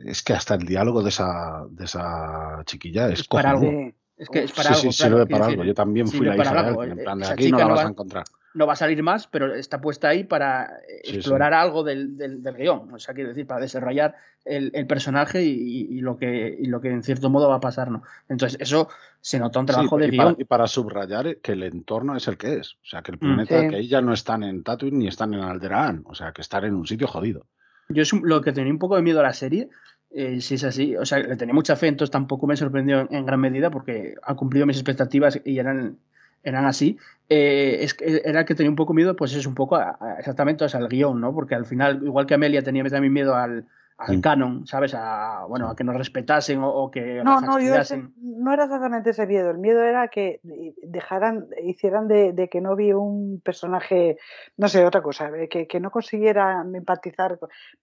es 0.05 0.23
que 0.23 0.33
hasta 0.33 0.55
el 0.55 0.65
diálogo 0.67 1.03
de 1.03 1.09
esa, 1.11 1.65
de 1.71 1.85
esa 1.85 2.63
chiquilla 2.65 3.09
es, 3.09 3.21
Es 3.21 3.29
para 3.29 3.51
algo. 3.51 3.71
Es 4.17 4.29
que 4.29 4.43
es 4.45 4.53
para 4.53 4.75
sí, 4.75 4.81
algo. 4.81 4.93
sí, 4.93 4.99
claro, 4.99 5.17
sirve 5.17 5.27
para 5.27 5.45
decir, 5.47 5.61
algo. 5.61 5.65
Yo 5.69 5.75
también 5.75 6.09
fui 6.09 6.27
la 6.27 6.37
hija 6.37 6.53
de 6.53 6.59
algo. 6.69 6.85
en 6.85 6.99
Eh, 6.99 7.03
plan 7.05 7.19
de 7.19 7.25
esa 7.25 7.35
aquí 7.35 7.51
no 7.51 7.59
la 7.59 7.65
no 7.65 7.71
vas 7.71 7.79
va- 7.81 7.87
a 7.87 7.91
encontrar. 7.91 8.25
no 8.55 8.67
va 8.67 8.73
a 8.73 8.77
salir 8.77 9.03
más, 9.03 9.29
pero 9.29 9.55
está 9.55 9.81
puesta 9.81 10.09
ahí 10.09 10.25
para 10.25 10.65
eh, 10.89 11.01
Sí, 11.05 11.17
explorar 11.17 11.55
algo 11.55 11.85
del, 11.85 12.17
del, 12.17 12.43
del 12.43 12.57
guion. 12.57 12.93
O 12.93 12.99
sea, 12.99 13.15
quiero 13.15 13.29
decir, 13.29 13.47
para 13.47 13.61
desarrollar 13.61 14.17
el, 14.45 14.73
el 14.75 14.87
personaje 14.89 15.45
y, 15.45 15.53
y 15.89 16.01
lo 16.01 16.17
que, 16.17 16.57
y 16.59 16.67
lo 16.67 16.81
que 16.81 16.89
en 16.91 17.05
cierto 17.05 17.31
modo 17.31 17.49
va 17.49 17.57
a 17.57 17.61
pasar, 17.61 17.93
¿no? 17.93 18.03
Entonces, 18.29 18.59
eso 18.61 18.89
se 19.21 19.39
nota 19.39 19.61
un 19.61 19.67
Sí, 19.69 19.73
trabajo 19.73 19.99
de 19.99 20.09
y, 20.09 20.17
para, 20.17 20.35
y 20.37 20.45
para 20.45 20.67
subrayar 20.67 21.37
que 21.37 21.53
el 21.53 21.63
entorno 21.63 22.17
es 22.17 22.27
el 22.27 22.37
que 22.37 22.57
es. 22.57 22.73
O 22.83 22.87
sea, 22.87 23.03
que 23.03 23.13
el 23.13 23.19
Mm. 23.19 23.21
planeta, 23.21 23.61
Sí. 23.63 23.69
que 23.69 23.79
ellas 23.79 24.03
no 24.03 24.13
están 24.13 24.43
en 24.43 24.65
Tatooine 24.65 24.99
ni 24.99 25.07
están 25.07 25.33
en 25.35 25.41
Alderaan. 25.41 26.03
O 26.07 26.15
sea, 26.17 26.33
que 26.33 26.41
están 26.43 26.65
en 26.65 26.75
un 26.75 26.87
sitio 26.89 27.07
jodido. 27.07 27.47
Yo 27.89 28.02
es 28.02 28.12
lo 28.12 28.40
que 28.43 28.52
tenía 28.52 28.73
un 28.73 28.78
poco 28.78 28.97
de 28.97 29.02
miedo 29.02 29.20
a 29.20 29.23
la 29.23 29.32
serie, 29.32 29.70
eh, 30.10 30.40
si 30.40 30.55
es 30.55 30.65
así, 30.65 30.97
o 30.97 31.06
sea, 31.06 31.19
le 31.20 31.36
tenía 31.36 31.55
mucha 31.55 31.77
fe, 31.77 31.89
entonces 31.89 32.10
tampoco 32.12 32.47
me 32.47 32.56
sorprendió 32.56 33.01
en, 33.01 33.09
en 33.15 33.27
gran 33.27 33.40
medida 33.40 33.70
porque 33.70 34.15
ha 34.23 34.35
cumplido 34.35 34.66
mis 34.66 34.77
expectativas 34.77 35.40
y 35.44 35.59
eran, 35.59 35.98
eran 36.43 36.66
así. 36.66 36.98
Eh, 37.31 37.78
es 37.81 37.97
era 38.01 38.44
que 38.44 38.55
tenía 38.55 38.70
un 38.70 38.77
poco 38.77 38.94
miedo, 38.94 39.16
pues 39.16 39.35
es 39.35 39.47
un 39.47 39.55
poco 39.55 39.77
a- 39.77 39.97
a- 40.01 40.15
exactamente 40.19 40.65
o 40.65 40.69
sea, 40.69 40.81
al 40.81 40.89
guion, 40.89 41.20
¿no? 41.20 41.35
Porque 41.35 41.55
al 41.55 41.66
final, 41.66 42.01
igual 42.05 42.27
que 42.27 42.35
Amelia, 42.35 42.62
tenía 42.62 42.85
también 42.85 43.12
miedo 43.12 43.35
al, 43.35 43.66
al 43.99 44.19
Mm. 44.19 44.20
canon, 44.20 44.66
¿sabes? 44.66 44.95
A, 44.95 45.45
bueno, 45.49 45.69
a 45.69 45.75
que 45.77 45.83
nos 45.83 45.97
respetasen 45.97 46.62
o, 46.62 46.69
o 46.70 46.91
que 46.91 47.16
No, 47.25 47.41
nos 47.41 47.43
no, 47.43 47.59
yo 47.59 47.75
ese- 47.75 48.09
no 48.16 48.53
era 48.53 48.65
exactamente 48.65 49.11
ese 49.11 49.27
miedo. 49.27 49.51
El 49.51 49.59
miedo 49.59 49.83
era 49.83 50.07
que 50.07 50.41
dejaran, 50.83 51.47
hicieran 51.65 52.07
de, 52.07 52.33
de 52.33 52.49
que 52.49 52.61
no 52.61 52.77
vi 52.77 52.93
un 52.93 53.41
personaje, 53.45 54.16
no 54.57 54.69
sé, 54.69 54.85
otra 54.85 55.03
cosa, 55.03 55.31
eh, 55.37 55.49
que, 55.49 55.66
que 55.66 55.81
no 55.81 55.91
consiguiera 55.91 56.62
empatizar. 56.73 57.39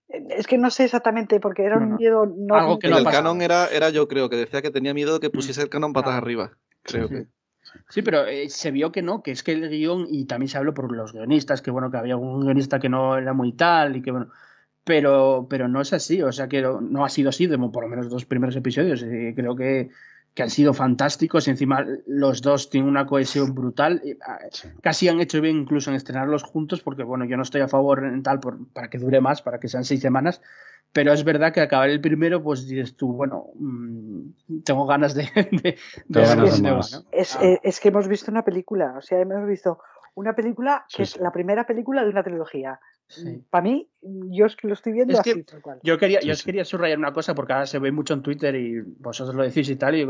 eh, 0.07 0.25
Es 0.29 0.47
que 0.47 0.57
no 0.57 0.69
sé 0.71 0.85
exactamente, 0.85 1.41
porque 1.41 1.63
era 1.65 1.79
No, 1.79 1.83
un 1.85 1.89
no. 1.91 1.97
miedo 1.97 2.25
no. 2.25 2.55
Algo 2.55 2.79
que 2.79 2.87
no 2.87 2.97
el 2.97 3.03
canon 3.03 3.41
era, 3.41 3.67
era 3.67 3.89
yo 3.89 4.07
creo, 4.07 4.29
que 4.29 4.37
decía 4.37 4.61
que 4.61 4.71
tenía 4.71 4.93
miedo 4.93 5.15
de 5.15 5.19
que 5.19 5.29
pusiese 5.29 5.61
el 5.61 5.69
canon 5.69 5.91
patas 5.91 6.13
arriba. 6.15 6.51
Creo 6.81 7.07
Sí. 7.09 7.13
que. 7.13 7.25
Sí, 7.89 8.01
pero 8.03 8.25
eh, 8.25 8.47
se 8.47 8.71
vio 8.71 8.93
que 8.93 9.01
no, 9.01 9.21
que 9.21 9.31
es 9.31 9.43
que 9.43 9.51
el 9.51 9.67
guion, 9.69 10.05
y 10.09 10.25
también 10.25 10.47
se 10.47 10.57
habló 10.57 10.73
por 10.73 10.95
los 10.95 11.11
guionistas, 11.11 11.61
que 11.61 11.71
bueno, 11.71 11.91
que 11.91 11.97
había 11.97 12.15
un 12.15 12.39
guionista 12.45 12.79
que 12.79 12.87
no 12.87 13.17
era 13.17 13.33
muy 13.33 13.51
tal 13.51 13.97
y 13.97 14.01
que 14.01 14.11
bueno. 14.11 14.29
Pero, 14.85 15.47
pero 15.49 15.67
no 15.67 15.81
es 15.81 15.91
así, 15.93 16.21
o 16.21 16.31
sea 16.31 16.47
que 16.47 16.61
no 16.61 17.03
ha 17.03 17.09
sido 17.09 17.29
así, 17.29 17.47
de, 17.47 17.57
por 17.57 17.83
lo 17.83 17.89
menos 17.89 18.09
dos 18.09 18.25
primeros 18.25 18.55
episodios. 18.55 19.01
Y 19.01 19.33
creo 19.33 19.55
que, 19.55 19.89
que 20.35 20.43
han 20.43 20.49
sido 20.49 20.73
fantásticos 20.73 21.47
y 21.47 21.51
encima 21.51 21.85
los 22.05 22.41
dos 22.41 22.69
tienen 22.69 22.89
una 22.89 23.07
cohesión 23.07 23.55
brutal. 23.55 24.01
Ah, 24.25 24.37
casi 24.81 25.07
han 25.07 25.21
hecho 25.21 25.41
bien 25.41 25.57
incluso 25.57 25.89
en 25.89 25.95
estrenarlos 25.95 26.43
juntos 26.43 26.81
porque, 26.81 27.03
bueno, 27.03 27.25
yo 27.25 27.35
no 27.35 27.43
estoy 27.43 27.61
a 27.61 27.67
favor 27.67 28.05
en 28.05 28.21
tal 28.21 28.39
por, 28.39 28.67
para 28.73 28.89
que 28.89 28.99
dure 28.99 29.21
más, 29.21 29.41
para 29.41 29.59
que 29.59 29.69
sean 29.69 29.85
seis 29.85 30.01
semanas, 30.01 30.41
pero 30.91 31.13
es 31.13 31.23
verdad 31.23 31.53
que 31.53 31.61
acabar 31.61 31.89
el 31.89 32.01
primero, 32.01 32.43
pues 32.43 32.67
dices 32.67 32.95
tú, 32.97 33.13
bueno, 33.13 33.47
mm, 33.55 34.61
tengo 34.63 34.85
ganas 34.85 35.15
de... 35.15 35.23
de, 35.51 35.77
es, 37.11 37.35
eh, 37.41 37.59
es, 37.63 37.79
que 37.79 37.87
hemos 37.87 38.07
visto 38.07 38.29
una 38.29 38.43
película, 38.43 38.95
o 38.97 39.01
sea, 39.01 39.19
hemos 39.19 39.47
visto 39.47 39.79
una 40.15 40.35
película 40.35 40.85
que 40.93 41.03
es 41.03 41.17
la 41.17 41.31
primera 41.31 41.65
película 41.65 42.03
de 42.03 42.09
una 42.09 42.23
trilogía. 42.23 42.79
Para 43.49 43.63
mí, 43.63 43.87
yo 44.01 44.45
es 44.45 44.55
que 44.55 44.67
lo 44.67 44.73
estoy 44.73 44.93
viendo 44.93 45.19
así. 45.19 45.43
Tal 45.43 45.61
cual. 45.61 45.79
Yo 45.83 45.97
quería, 45.97 46.19
yo 46.21 46.33
quería 46.43 46.65
subrayar 46.65 46.97
una 46.97 47.13
cosa 47.13 47.35
porque 47.35 47.53
ahora 47.53 47.65
se 47.65 47.79
ve 47.79 47.91
mucho 47.91 48.13
en 48.13 48.21
Twitter 48.21 48.55
y 48.55 48.81
vosotros 48.81 49.35
lo 49.35 49.43
decís 49.43 49.69
y 49.69 49.75
tal. 49.75 49.95
Y, 49.95 50.07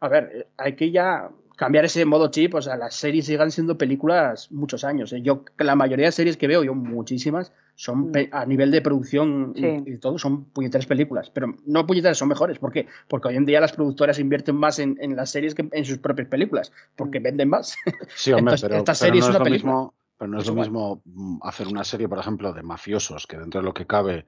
a 0.00 0.08
ver, 0.08 0.48
hay 0.56 0.76
que 0.76 0.90
ya 0.90 1.30
cambiar 1.56 1.84
ese 1.84 2.04
modo 2.04 2.30
chip. 2.30 2.54
O 2.54 2.62
sea, 2.62 2.76
las 2.76 2.94
series 2.94 3.26
sigan 3.26 3.50
siendo 3.50 3.78
películas 3.78 4.50
muchos 4.52 4.84
años. 4.84 5.12
¿eh? 5.12 5.22
Yo, 5.22 5.44
la 5.58 5.74
mayoría 5.74 6.06
de 6.06 6.12
series 6.12 6.36
que 6.36 6.46
veo, 6.46 6.62
yo 6.62 6.74
muchísimas, 6.74 7.52
son 7.74 8.10
mm. 8.10 8.28
a 8.32 8.46
nivel 8.46 8.70
de 8.70 8.82
producción 8.82 9.52
y, 9.56 9.96
todo, 9.98 10.18
son 10.18 10.44
puñeteras 10.44 10.86
películas. 10.86 11.30
Pero 11.30 11.54
no 11.66 11.86
puñeteras, 11.86 12.18
son 12.18 12.28
mejores. 12.28 12.58
¿Por 12.58 12.72
qué? 12.72 12.86
Porque 13.08 13.28
hoy 13.28 13.36
en 13.36 13.46
día 13.46 13.60
las 13.60 13.72
productoras 13.72 14.18
invierten 14.18 14.56
más 14.56 14.78
en, 14.78 14.96
en 15.00 15.16
las 15.16 15.30
series 15.30 15.54
que 15.54 15.68
en 15.70 15.84
sus 15.84 15.98
propias 15.98 16.28
películas, 16.28 16.72
porque 16.96 17.20
mm. 17.20 17.22
venden 17.22 17.48
más. 17.48 17.76
Sí, 18.14 18.32
hombre, 18.32 18.56
pero, 18.60 18.76
esta 18.76 18.94
serie 18.94 19.20
es, 19.20 19.28
una 19.28 19.42
película. 19.42 19.72
Mismo, 19.72 19.94
pero 20.24 20.32
no 20.32 20.40
es 20.40 20.46
lo 20.46 20.54
mismo 20.54 21.02
mm, 21.04 21.40
hacer 21.42 21.68
una 21.68 21.84
serie, 21.84 22.08
por 22.08 22.18
ejemplo, 22.18 22.54
de 22.54 22.62
mafiosos, 22.62 23.26
que 23.26 23.36
dentro 23.36 23.60
de 23.60 23.66
lo 23.66 23.74
que 23.74 23.86
cabe, 23.86 24.24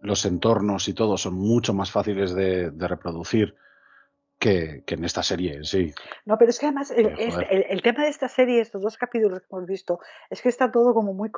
los 0.00 0.24
entornos 0.24 0.88
y 0.88 0.92
todo 0.92 1.16
son 1.16 1.34
mucho 1.34 1.72
más 1.72 1.92
fáciles 1.92 2.34
de, 2.34 2.72
de 2.72 2.88
reproducir 2.88 3.54
que, 4.40 4.82
en 4.84 5.04
esta 5.04 5.22
serie, 5.22 5.62
sí. 5.62 5.94
No, 6.24 6.36
pero 6.36 6.50
es 6.50 6.58
que 6.58 6.66
además 6.66 6.90
el, 6.90 7.14
el, 7.16 7.82
tema 7.82 8.02
de 8.02 8.08
esta 8.08 8.28
serie, 8.28 8.60
estos 8.60 8.82
dos 8.82 8.96
capítulos 8.96 9.38
que 9.38 9.46
hemos 9.52 9.68
visto, 9.68 10.00
es 10.28 10.42
que 10.42 10.48
está 10.48 10.72
todo 10.72 10.92
como 10.92 11.14
muy 11.14 11.30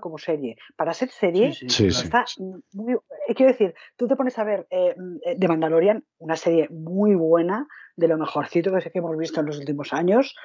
como 0.00 0.18
serie. 0.18 0.56
Para 0.76 0.94
ser 0.94 1.10
serie, 1.10 1.48
está 1.48 2.24
muy. 2.72 2.94
Eh, 3.28 3.34
quiero 3.34 3.52
decir, 3.52 3.74
tú 3.96 4.06
te 4.06 4.16
pones 4.16 4.38
a 4.38 4.44
ver 4.44 4.66
eh, 4.70 4.94
mm, 4.96 5.16
eh, 5.24 5.36
The 5.38 5.48
Mandalorian, 5.48 6.04
una 6.18 6.36
serie 6.36 6.68
muy 6.70 7.14
buena, 7.14 7.66
de 7.96 8.08
lo 8.08 8.16
mejorcito 8.18 8.72
que, 8.72 8.80
sé 8.80 8.90
que 8.90 8.98
hemos 8.98 9.16
visto 9.16 9.40
en 9.40 9.46
los 9.46 9.58
últimos 9.58 9.92
años, 9.92 10.36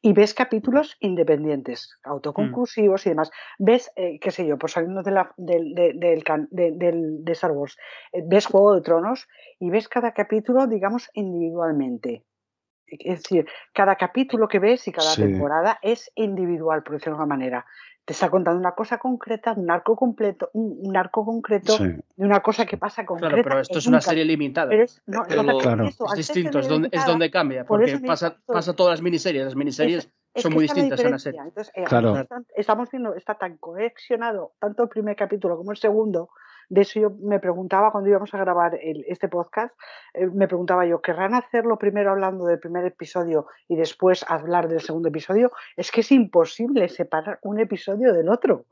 y 0.00 0.12
ves 0.12 0.34
capítulos 0.34 0.96
independientes, 1.00 1.98
mm. 2.04 2.10
autoconclusivos 2.10 3.06
y 3.06 3.10
demás. 3.10 3.30
Ves, 3.58 3.90
qué 3.94 4.30
sé 4.30 4.46
yo, 4.46 4.58
por 4.58 4.70
saliendo 4.70 5.02
de, 5.02 5.10
la, 5.10 5.32
del, 5.36 5.74
de 5.74 7.32
Star 7.32 7.52
Wars, 7.52 7.76
ves 8.12 8.46
Juego 8.46 8.74
de 8.74 8.82
Tronos 8.82 9.28
y 9.58 9.70
ves 9.70 9.88
cada 9.88 10.12
capítulo, 10.12 10.66
digamos, 10.66 11.10
individualmente. 11.14 12.24
Es 12.86 13.22
decir, 13.22 13.46
cada 13.72 13.94
capítulo 13.94 14.48
que 14.48 14.58
ves 14.58 14.88
y 14.88 14.92
cada 14.92 15.14
temporada 15.14 15.78
es 15.80 16.10
individual, 16.16 16.82
por 16.82 16.94
decirlo 16.94 17.16
de 17.16 17.22
alguna 17.22 17.36
manera 17.36 17.66
te 18.04 18.12
está 18.12 18.30
contando 18.30 18.58
una 18.58 18.72
cosa 18.72 18.98
concreta, 18.98 19.52
un 19.56 19.70
arco 19.70 19.94
completo, 19.94 20.50
un, 20.54 20.96
arco 20.96 21.24
concreto 21.24 21.78
de 21.78 22.02
una 22.16 22.40
cosa 22.40 22.66
que 22.66 22.76
pasa 22.76 23.04
concreta. 23.04 23.34
Claro, 23.34 23.48
pero 23.48 23.60
esto 23.60 23.78
es 23.78 23.86
una 23.86 24.00
serie 24.00 24.24
limitada. 24.24 24.74
es, 24.74 25.02
distinto, 26.16 26.58
es 26.58 26.68
donde, 26.68 26.88
es 26.90 27.06
donde 27.06 27.30
cambia, 27.30 27.64
porque 27.64 27.98
pasa, 27.98 28.36
pasa 28.46 28.74
todas 28.74 28.98
las 28.98 29.02
miniseries. 29.02 29.44
Las 29.44 29.54
miniseries 29.54 30.10
son 30.34 30.52
muy 30.52 30.62
distintas 30.62 31.04
a 31.04 31.08
una 31.08 31.18
serie. 31.18 31.40
Entonces, 31.40 31.72
eh, 31.76 31.84
claro. 31.84 32.26
estamos 32.56 32.90
viendo, 32.90 33.14
está 33.14 33.34
tan 33.34 33.58
coexionado, 33.58 34.52
tanto 34.58 34.84
el 34.84 34.88
primer 34.88 35.16
capítulo 35.16 35.56
como 35.56 35.70
el 35.70 35.76
segundo, 35.76 36.30
de 36.70 36.82
eso 36.82 37.00
yo 37.00 37.10
me 37.20 37.40
preguntaba 37.40 37.90
cuando 37.90 38.08
íbamos 38.08 38.32
a 38.32 38.38
grabar 38.38 38.78
este 38.80 39.28
podcast, 39.28 39.74
eh, 40.14 40.26
me 40.26 40.46
preguntaba 40.46 40.86
yo, 40.86 41.02
¿querrán 41.02 41.34
hacerlo 41.34 41.76
primero 41.78 42.12
hablando 42.12 42.46
del 42.46 42.60
primer 42.60 42.84
episodio 42.86 43.48
y 43.68 43.74
después 43.74 44.24
hablar 44.28 44.68
del 44.68 44.80
segundo 44.80 45.08
episodio? 45.08 45.50
Es 45.76 45.90
que 45.90 46.02
es 46.02 46.12
imposible 46.12 46.88
separar 46.88 47.40
un 47.42 47.58
episodio 47.58 48.12
del 48.12 48.28
otro. 48.28 48.66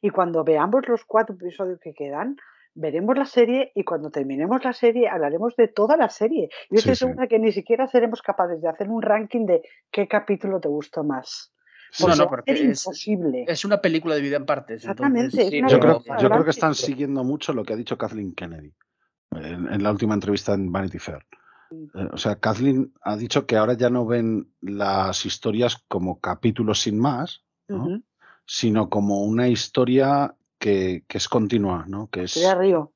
Y 0.00 0.10
cuando 0.10 0.42
veamos 0.44 0.88
los 0.88 1.04
cuatro 1.04 1.36
episodios 1.36 1.78
que 1.78 1.92
quedan, 1.92 2.36
veremos 2.74 3.18
la 3.18 3.26
serie 3.26 3.70
y 3.74 3.84
cuando 3.84 4.10
terminemos 4.10 4.64
la 4.64 4.72
serie 4.72 5.10
hablaremos 5.10 5.54
de 5.56 5.68
toda 5.68 5.98
la 5.98 6.08
serie. 6.08 6.48
Yo 6.70 6.78
estoy 6.78 6.96
segura 6.96 7.26
que 7.26 7.38
ni 7.38 7.52
siquiera 7.52 7.86
seremos 7.86 8.22
capaces 8.22 8.62
de 8.62 8.68
hacer 8.68 8.88
un 8.88 9.02
ranking 9.02 9.44
de 9.44 9.62
qué 9.90 10.08
capítulo 10.08 10.58
te 10.58 10.68
gustó 10.68 11.04
más 11.04 11.52
no, 12.00 12.16
no, 12.16 12.28
porque 12.28 12.52
es, 12.52 12.60
imposible. 12.60 13.44
Es 13.46 13.64
una 13.64 13.80
película 13.80 14.14
de 14.14 14.20
vida 14.20 14.36
en 14.36 14.46
partes. 14.46 14.82
Exactamente. 14.82 15.50
yo, 15.68 15.78
creo, 15.78 16.02
yo, 16.20 16.28
creo, 16.28 16.44
que 16.44 16.50
están 16.50 16.74
siguiendo 16.74 17.24
mucho 17.24 17.52
lo 17.52 17.64
que 17.64 17.74
ha 17.74 17.76
dicho 17.76 17.98
Kathleen 17.98 18.34
Kennedy 18.34 18.72
en, 19.32 19.82
la 19.82 19.90
última 19.90 20.14
entrevista 20.14 20.54
en 20.54 20.72
Vanity 20.72 20.98
Fair. 20.98 21.24
Eh, 21.70 22.08
o 22.12 22.16
sea, 22.16 22.36
Kathleen 22.36 22.92
ha 23.02 23.16
dicho 23.16 23.46
que 23.46 23.56
ahora 23.56 23.74
ya 23.74 23.90
no 23.90 24.06
ven 24.06 24.52
las 24.60 25.24
historias 25.26 25.82
como 25.88 26.20
capítulos 26.20 26.80
sin 26.80 26.98
más, 26.98 27.44
sino 28.44 28.90
como 28.90 29.22
una 29.22 29.48
historia 29.48 30.34
que, 30.58 31.04
que, 31.08 31.18
es 31.18 31.28
continua, 31.28 31.84
¿no? 31.88 32.08
Que 32.08 32.24
es. 32.24 32.38
Río. 32.58 32.92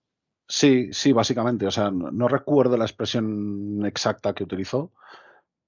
Sí, 0.49 0.91
sí, 0.93 1.13
básicamente. 1.13 1.67
O 1.67 1.71
sea, 1.71 1.91
no, 1.91 2.29
recuerdo 2.29 2.77
la 2.77 2.85
expresión 2.85 3.85
exacta 3.85 4.35
que 4.35 4.45
utilizó, 4.45 4.93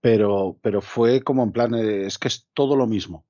pero, 0.00 0.58
pero 0.62 0.80
fue 0.80 1.22
como 1.22 1.42
en 1.42 1.52
plan, 1.52 1.74
es 1.74 2.18
que 2.18 2.28
es 2.28 2.48
todo 2.54 2.76
lo 2.76 2.86
mismo. 2.86 3.26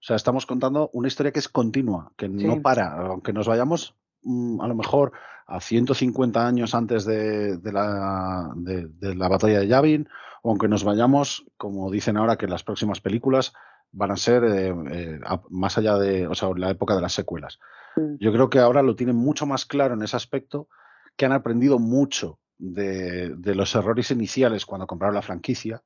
O 0.00 0.04
sea, 0.04 0.16
estamos 0.16 0.46
contando 0.46 0.90
una 0.92 1.08
historia 1.08 1.32
que 1.32 1.38
es 1.38 1.48
continua, 1.48 2.12
que 2.16 2.28
no 2.28 2.60
para, 2.60 2.92
aunque 3.06 3.32
nos 3.32 3.46
vayamos 3.46 3.94
mm, 4.22 4.60
a 4.60 4.66
lo 4.66 4.74
mejor 4.74 5.12
a 5.46 5.60
150 5.60 6.46
años 6.46 6.74
antes 6.74 7.04
de, 7.04 7.58
la, 7.62 8.52
de, 8.56 9.14
la 9.14 9.28
batalla 9.28 9.60
de 9.60 9.68
Yavin, 9.68 10.08
o 10.42 10.50
aunque 10.50 10.68
nos 10.68 10.82
vayamos, 10.82 11.46
como 11.56 11.90
dicen 11.90 12.16
ahora, 12.16 12.36
que 12.36 12.48
las 12.48 12.64
próximas 12.64 13.00
películas 13.00 13.52
van 13.92 14.10
a 14.10 14.16
ser 14.16 14.44
eh, 14.44 14.74
eh, 14.90 15.20
más 15.50 15.78
allá 15.78 15.96
de, 15.98 16.26
o 16.26 16.34
sea, 16.34 16.50
la 16.56 16.70
época 16.70 16.96
de 16.96 17.02
las 17.02 17.12
secuelas. 17.12 17.60
Mm. 17.96 18.16
Yo 18.18 18.32
creo 18.32 18.50
que 18.50 18.58
ahora 18.58 18.82
lo 18.82 18.96
tienen 18.96 19.16
mucho 19.16 19.46
más 19.46 19.66
claro 19.66 19.94
en 19.94 20.02
ese 20.02 20.16
aspecto, 20.16 20.68
que 21.16 21.26
han 21.26 21.32
aprendido 21.32 21.78
mucho 21.78 22.38
de 22.58 23.54
los 23.54 23.74
errores 23.74 24.10
iniciales 24.12 24.64
cuando 24.64 24.86
compraron 24.86 25.16
la 25.16 25.22
franquicia 25.22 25.82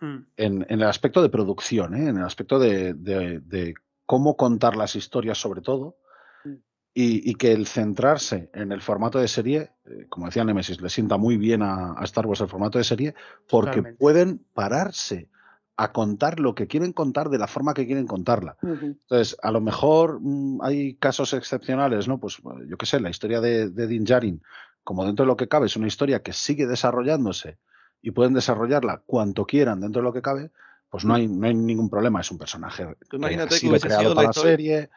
Hmm. 0.00 0.26
en, 0.36 0.66
el 0.68 0.82
aspecto 0.84 1.22
de 1.22 1.28
producción, 1.28 1.94
¿eh? 1.94 2.08
en 2.08 2.18
el 2.18 2.24
aspecto 2.24 2.60
de, 2.60 3.74
cómo 4.06 4.36
contar 4.36 4.76
las 4.76 4.94
historias 4.94 5.38
sobre 5.38 5.60
todo, 5.60 5.96
hmm. 6.44 6.54
y, 6.94 7.34
que 7.34 7.52
el 7.52 7.66
centrarse 7.66 8.48
en 8.54 8.70
el 8.70 8.80
formato 8.80 9.18
de 9.18 9.26
serie, 9.26 9.72
eh, 9.86 10.06
como 10.08 10.26
decía 10.26 10.44
Nemesis, 10.44 10.80
le 10.80 10.88
sienta 10.88 11.16
muy 11.16 11.36
bien 11.36 11.62
a, 11.62 11.96
Star 12.02 12.26
Wars 12.26 12.40
el 12.40 12.48
formato 12.48 12.78
de 12.78 12.84
serie, 12.84 13.14
porque 13.50 13.82
pueden 13.82 14.44
pararse 14.54 15.28
a 15.76 15.92
contar 15.92 16.40
lo 16.40 16.54
que 16.54 16.66
quieren 16.66 16.92
contar 16.92 17.28
de 17.28 17.38
la 17.38 17.46
forma 17.46 17.74
que 17.74 17.86
quieren 17.86 18.06
contarla. 18.06 18.56
Entonces, 18.62 19.36
a 19.42 19.52
lo 19.52 19.60
mejor 19.60 20.18
mm, 20.20 20.60
hay 20.62 20.94
casos 20.94 21.32
excepcionales, 21.34 22.08
¿no? 22.08 22.18
Pues 22.18 22.38
yo 22.68 22.76
qué 22.76 22.86
sé, 22.86 22.98
la 23.00 23.10
historia 23.10 23.40
de, 23.40 23.70
de 23.70 23.86
Din 23.86 24.04
Djarin, 24.04 24.42
como 24.82 25.04
dentro 25.04 25.24
de 25.24 25.28
lo 25.28 25.36
que 25.36 25.48
cabe, 25.48 25.66
es 25.66 25.76
una 25.76 25.86
historia 25.86 26.22
que 26.22 26.32
sigue 26.32 26.66
desarrollándose 26.66 27.58
y 28.00 28.10
pueden 28.10 28.34
desarrollarla 28.34 29.02
cuanto 29.06 29.46
quieran 29.46 29.80
dentro 29.80 30.00
de 30.00 30.04
lo 30.04 30.12
que 30.12 30.22
cabe, 30.22 30.50
pues 30.88 31.04
no 31.04 31.14
hay, 31.14 31.28
no 31.28 31.46
hay 31.46 31.54
ningún 31.54 31.90
problema. 31.90 32.20
Es 32.20 32.30
un 32.30 32.38
personaje 32.38 32.86
que 33.10 33.16
ha 33.16 33.50
sido 33.50 33.78
creado 33.78 34.14
para 34.14 34.28
la 34.28 34.32
serie, 34.32 34.90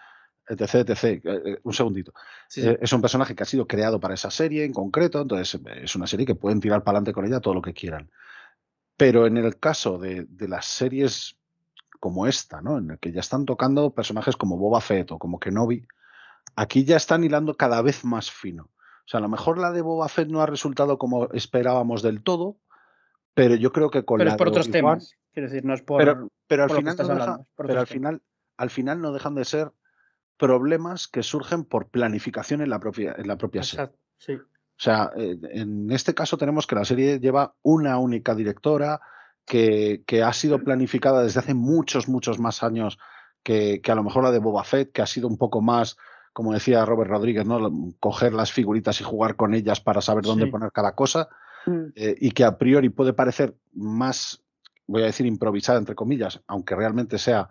etc, 0.48 0.90
etc. 0.90 1.04
Eh, 1.04 1.22
eh, 1.26 1.60
un 1.64 1.74
segundito. 1.74 2.14
Eh, 2.56 2.78
es 2.82 2.94
un 2.94 3.02
personaje 3.02 3.36
que 3.36 3.44
ha 3.44 3.46
sido 3.46 3.68
creado 3.68 4.00
para 4.00 4.14
esa 4.14 4.32
serie 4.32 4.64
en 4.64 4.74
concreto, 4.74 5.22
entonces 5.22 5.60
es 5.82 5.96
una 5.96 6.08
serie 6.08 6.26
que 6.26 6.36
pueden 6.36 6.60
tirar 6.60 6.84
para 6.84 6.98
adelante 6.98 7.14
con 7.14 7.26
ella 7.26 7.40
todo 7.40 7.54
lo 7.54 7.62
que 7.62 7.74
quieran. 7.74 8.10
Pero 8.98 9.26
en 9.26 9.38
el 9.38 9.58
caso 9.60 9.98
de, 9.98 10.26
de 10.30 10.48
las 10.48 10.66
series 10.66 11.38
como 12.00 12.28
esta, 12.28 12.62
¿no? 12.62 12.78
En 12.78 12.92
el 12.92 13.00
que 13.00 13.12
ya 13.12 13.20
están 13.20 13.46
tocando 13.46 13.94
personajes 13.94 14.36
como 14.36 14.58
Boba 14.58 14.82
Fett 14.82 15.12
o 15.12 15.20
como 15.20 15.40
Kenobi, 15.40 15.88
aquí 16.56 16.84
ya 16.84 16.98
están 16.98 17.24
hilando 17.24 17.56
cada 17.56 17.82
vez 17.82 18.04
más 18.04 18.32
fino. 18.32 18.64
O 18.64 19.08
sea, 19.12 19.20
a 19.20 19.22
lo 19.22 19.30
mejor 19.30 19.58
la 19.58 19.72
de 19.72 19.82
Boba 19.82 20.08
Fett 20.08 20.30
no 20.30 20.42
ha 20.42 20.46
resultado 20.46 20.98
como 20.98 21.30
esperábamos 21.32 22.02
del 22.02 22.24
todo, 22.24 22.58
pero 23.34 23.56
yo 23.56 23.72
creo 23.72 23.90
que 23.90 24.04
con 24.04 24.18
pero 24.18 24.32
es 24.32 24.38
por 24.38 24.50
otros 24.50 24.70
temas. 24.70 25.16
Quiero 25.34 25.50
decir, 25.50 25.66
no 25.66 25.74
es 25.74 25.82
por. 25.82 26.00
Pero, 26.48 26.64
al, 26.64 26.70
final, 26.70 26.96
pero 27.56 27.80
al, 27.80 27.88
final, 27.88 28.22
al 28.58 28.70
final 28.70 29.02
no 29.02 29.14
dejan 29.14 29.36
de 29.36 29.46
ser 29.46 29.72
problemas 30.38 31.08
que 31.08 31.24
surgen 31.24 31.64
por 31.64 31.90
planificación 31.90 32.62
en 32.62 32.70
la 32.70 32.80
propia, 32.80 33.16
en 33.18 33.28
la 33.28 33.38
propia 33.38 33.64
serie. 33.64 33.92
Sí. 34.18 34.34
O 34.34 34.84
sea, 34.84 35.12
eh, 35.16 35.38
en 35.52 35.92
este 35.92 36.14
caso 36.16 36.38
tenemos 36.38 36.66
que 36.66 36.76
la 36.76 36.86
serie 36.86 37.20
lleva 37.20 37.54
una 37.62 38.00
única 38.00 38.34
directora 38.34 39.00
que, 39.46 40.04
que 40.08 40.24
ha 40.24 40.34
sido 40.34 40.64
planificada 40.64 41.24
desde 41.24 41.40
hace 41.40 41.54
muchos, 41.54 42.10
muchos 42.10 42.40
más 42.40 42.64
años 42.64 42.98
que, 43.44 43.82
que, 43.82 43.92
a 43.92 43.96
lo 43.96 44.04
mejor 44.04 44.24
la 44.24 44.32
de 44.32 44.40
Boba 44.40 44.64
Fett, 44.64 44.92
que 44.92 45.02
ha 45.02 45.06
sido 45.06 45.28
un 45.28 45.38
poco 45.38 45.62
más, 45.62 45.98
como 46.34 46.54
decía 46.54 46.86
Robert 46.86 47.12
Rodríguez, 47.12 47.46
¿no? 47.46 47.72
coger 48.00 48.34
las 48.34 48.52
figuritas 48.52 49.00
y 49.02 49.04
jugar 49.04 49.36
con 49.36 49.54
ellas 49.54 49.82
para 49.82 50.02
saber 50.02 50.24
dónde 50.24 50.48
poner 50.48 50.72
cada 50.72 50.96
cosa. 50.96 51.30
Mm. 51.66 51.86
Eh, 51.96 52.16
y 52.20 52.32
que 52.32 52.44
a 52.44 52.58
priori 52.58 52.90
puede 52.90 53.14
parecer 53.14 53.56
más 53.74 54.44
voy 54.88 55.04
a 55.04 55.06
decir 55.06 55.26
improvisada 55.26 55.80
entre 55.80 55.96
comillas, 55.96 56.42
aunque 56.48 56.76
realmente 56.76 57.18
sea, 57.18 57.50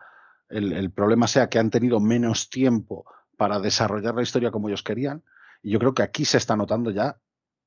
el, 0.49 0.73
el 0.73 0.91
problema 0.91 1.27
sea 1.27 1.49
que 1.49 1.59
han 1.59 1.71
tenido 1.71 2.01
menos 2.01 2.51
tiempo 2.51 3.07
para 3.37 3.61
desarrollar 3.61 4.15
la 4.15 4.23
historia 4.23 4.51
como 4.51 4.69
ellos 4.69 4.83
querían. 4.83 5.23
Y 5.63 5.71
yo 5.71 5.79
creo 5.79 5.95
que 5.95 6.03
aquí 6.03 6.25
se 6.25 6.37
está 6.39 6.57
notando 6.57 6.91
ya 6.91 7.17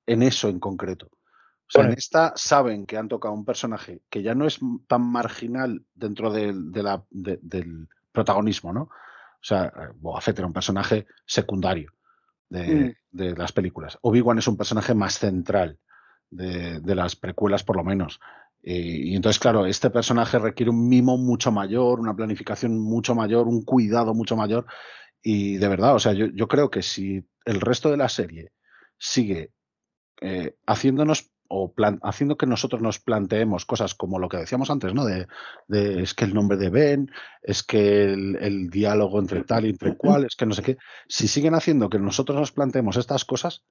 en 0.06 0.22
eso 0.22 0.50
en 0.50 0.60
concreto. 0.60 1.08
O 1.08 1.70
sea, 1.70 1.86
en 1.86 1.94
esta 1.94 2.34
saben 2.36 2.86
que 2.86 2.98
han 2.98 3.08
tocado 3.08 3.34
un 3.34 3.46
personaje 3.46 4.02
que 4.10 4.22
ya 4.22 4.36
no 4.36 4.46
es 4.46 4.60
tan 4.88 5.02
marginal 5.02 5.84
dentro 5.96 6.30
de, 6.30 6.54
de 6.54 6.84
la, 6.84 7.04
de- 7.10 7.40
del 7.42 7.88
protagonismo, 8.12 8.74
¿no? 8.74 8.82
O 8.84 9.46
sea, 9.46 9.66
eh, 9.66 9.94
Boba 9.96 10.22
Fett 10.22 10.38
era 10.38 10.46
un 10.48 10.54
personaje 10.54 11.08
secundario 11.26 11.92
de, 12.50 12.96
de 13.12 13.36
las 13.36 13.52
películas. 13.54 13.98
Obi-Wan 14.02 14.38
es 14.38 14.48
un 14.48 14.58
personaje 14.58 14.94
más 14.94 15.18
central 15.18 15.80
de, 16.36 16.96
las 16.96 17.16
precuelas, 17.16 17.64
por 17.64 17.78
lo 17.78 17.84
menos. 17.84 18.20
Eh, 18.62 19.02
y 19.06 19.16
entonces, 19.16 19.40
claro, 19.40 19.66
este 19.66 19.90
personaje 19.90 20.40
requiere 20.40 20.70
un 20.70 20.88
mimo 20.88 21.18
mucho 21.18 21.52
mayor, 21.52 22.00
una 22.00 22.16
planificación 22.16 22.80
mucho 22.80 23.16
mayor, 23.16 23.48
un 23.48 23.64
cuidado 23.64 24.14
mucho 24.14 24.36
mayor. 24.36 24.66
Y 25.22 25.58
de 25.58 25.68
verdad, 25.68 25.96
o 25.96 26.00
sea, 26.00 26.14
yo, 26.14 26.28
yo 26.34 26.48
creo 26.48 26.70
que 26.70 26.82
si 26.82 27.26
el 27.46 27.62
resto 27.62 27.90
de 27.92 27.98
la 27.98 28.10
serie 28.10 28.52
sigue 28.98 29.52
eh, 30.22 30.56
haciéndonos 30.66 31.32
o 31.50 31.74
plan- 31.74 32.00
haciendo 32.02 32.36
que 32.38 32.48
nosotros 32.48 32.82
nos 32.82 33.00
planteemos 33.00 33.66
cosas 33.66 33.94
como 33.94 34.18
lo 34.18 34.28
que 34.28 34.38
decíamos 34.38 34.72
antes, 34.72 34.94
¿no? 34.94 35.06
De, 35.06 35.28
de 35.68 36.02
es 36.02 36.14
que 36.14 36.26
el 36.26 36.34
nombre 36.34 36.58
de 36.58 36.70
Ben, 36.70 37.12
es 37.42 37.64
que 37.64 38.06
el, 38.06 38.38
el 38.38 38.70
diálogo 38.70 39.20
entre 39.20 39.44
tal 39.44 39.66
y 39.66 39.70
entre 39.70 39.96
cual, 39.96 40.26
es 40.26 40.36
que 40.36 40.46
no 40.46 40.54
sé 40.54 40.64
qué. 40.64 40.78
Si 41.08 41.28
siguen 41.28 41.54
haciendo 41.54 41.90
que 41.90 42.00
nosotros 42.00 42.40
nos 42.40 42.52
planteemos 42.52 42.98
estas 42.98 43.24
cosas, 43.26 43.64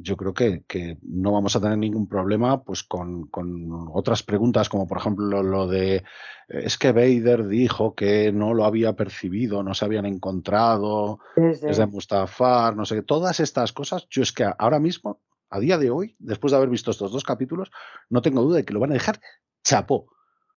yo 0.00 0.16
creo 0.16 0.32
que, 0.32 0.62
que 0.68 0.96
no 1.02 1.32
vamos 1.32 1.56
a 1.56 1.60
tener 1.60 1.76
ningún 1.76 2.06
problema 2.08 2.62
pues 2.62 2.84
con, 2.84 3.26
con 3.26 3.68
otras 3.92 4.22
preguntas, 4.22 4.68
como 4.68 4.86
por 4.86 4.98
ejemplo 4.98 5.42
lo, 5.42 5.66
de 5.66 5.96
eh, 5.96 6.02
es 6.48 6.78
que 6.78 6.92
Vader 6.92 7.48
dijo 7.48 7.94
que 7.94 8.30
no 8.32 8.54
lo 8.54 8.64
había 8.64 8.94
percibido, 8.94 9.62
no 9.62 9.74
se 9.74 9.84
habían 9.84 10.06
encontrado 10.06 11.18
Desde- 11.36 11.66
desde 11.68 11.86
Mustafar, 11.86 12.76
no 12.76 12.84
sé 12.84 12.96
qué, 12.96 13.02
todas 13.02 13.40
estas 13.40 13.72
cosas, 13.72 14.06
yo 14.10 14.22
es 14.22 14.32
que 14.32 14.48
ahora 14.58 14.78
mismo, 14.78 15.20
a 15.50 15.58
día 15.60 15.78
de 15.78 15.90
hoy, 15.90 16.14
después 16.18 16.50
de 16.52 16.58
haber 16.58 16.68
visto 16.70 16.90
estos 16.90 17.10
dos 17.12 17.24
capítulos, 17.24 17.70
no 18.10 18.22
tengo 18.22 18.42
duda 18.42 18.58
de 18.58 18.64
que 18.64 18.72
lo 18.74 18.80
van 18.80 18.90
a 18.90 18.94
dejar 18.94 19.20
chapó. 19.64 20.06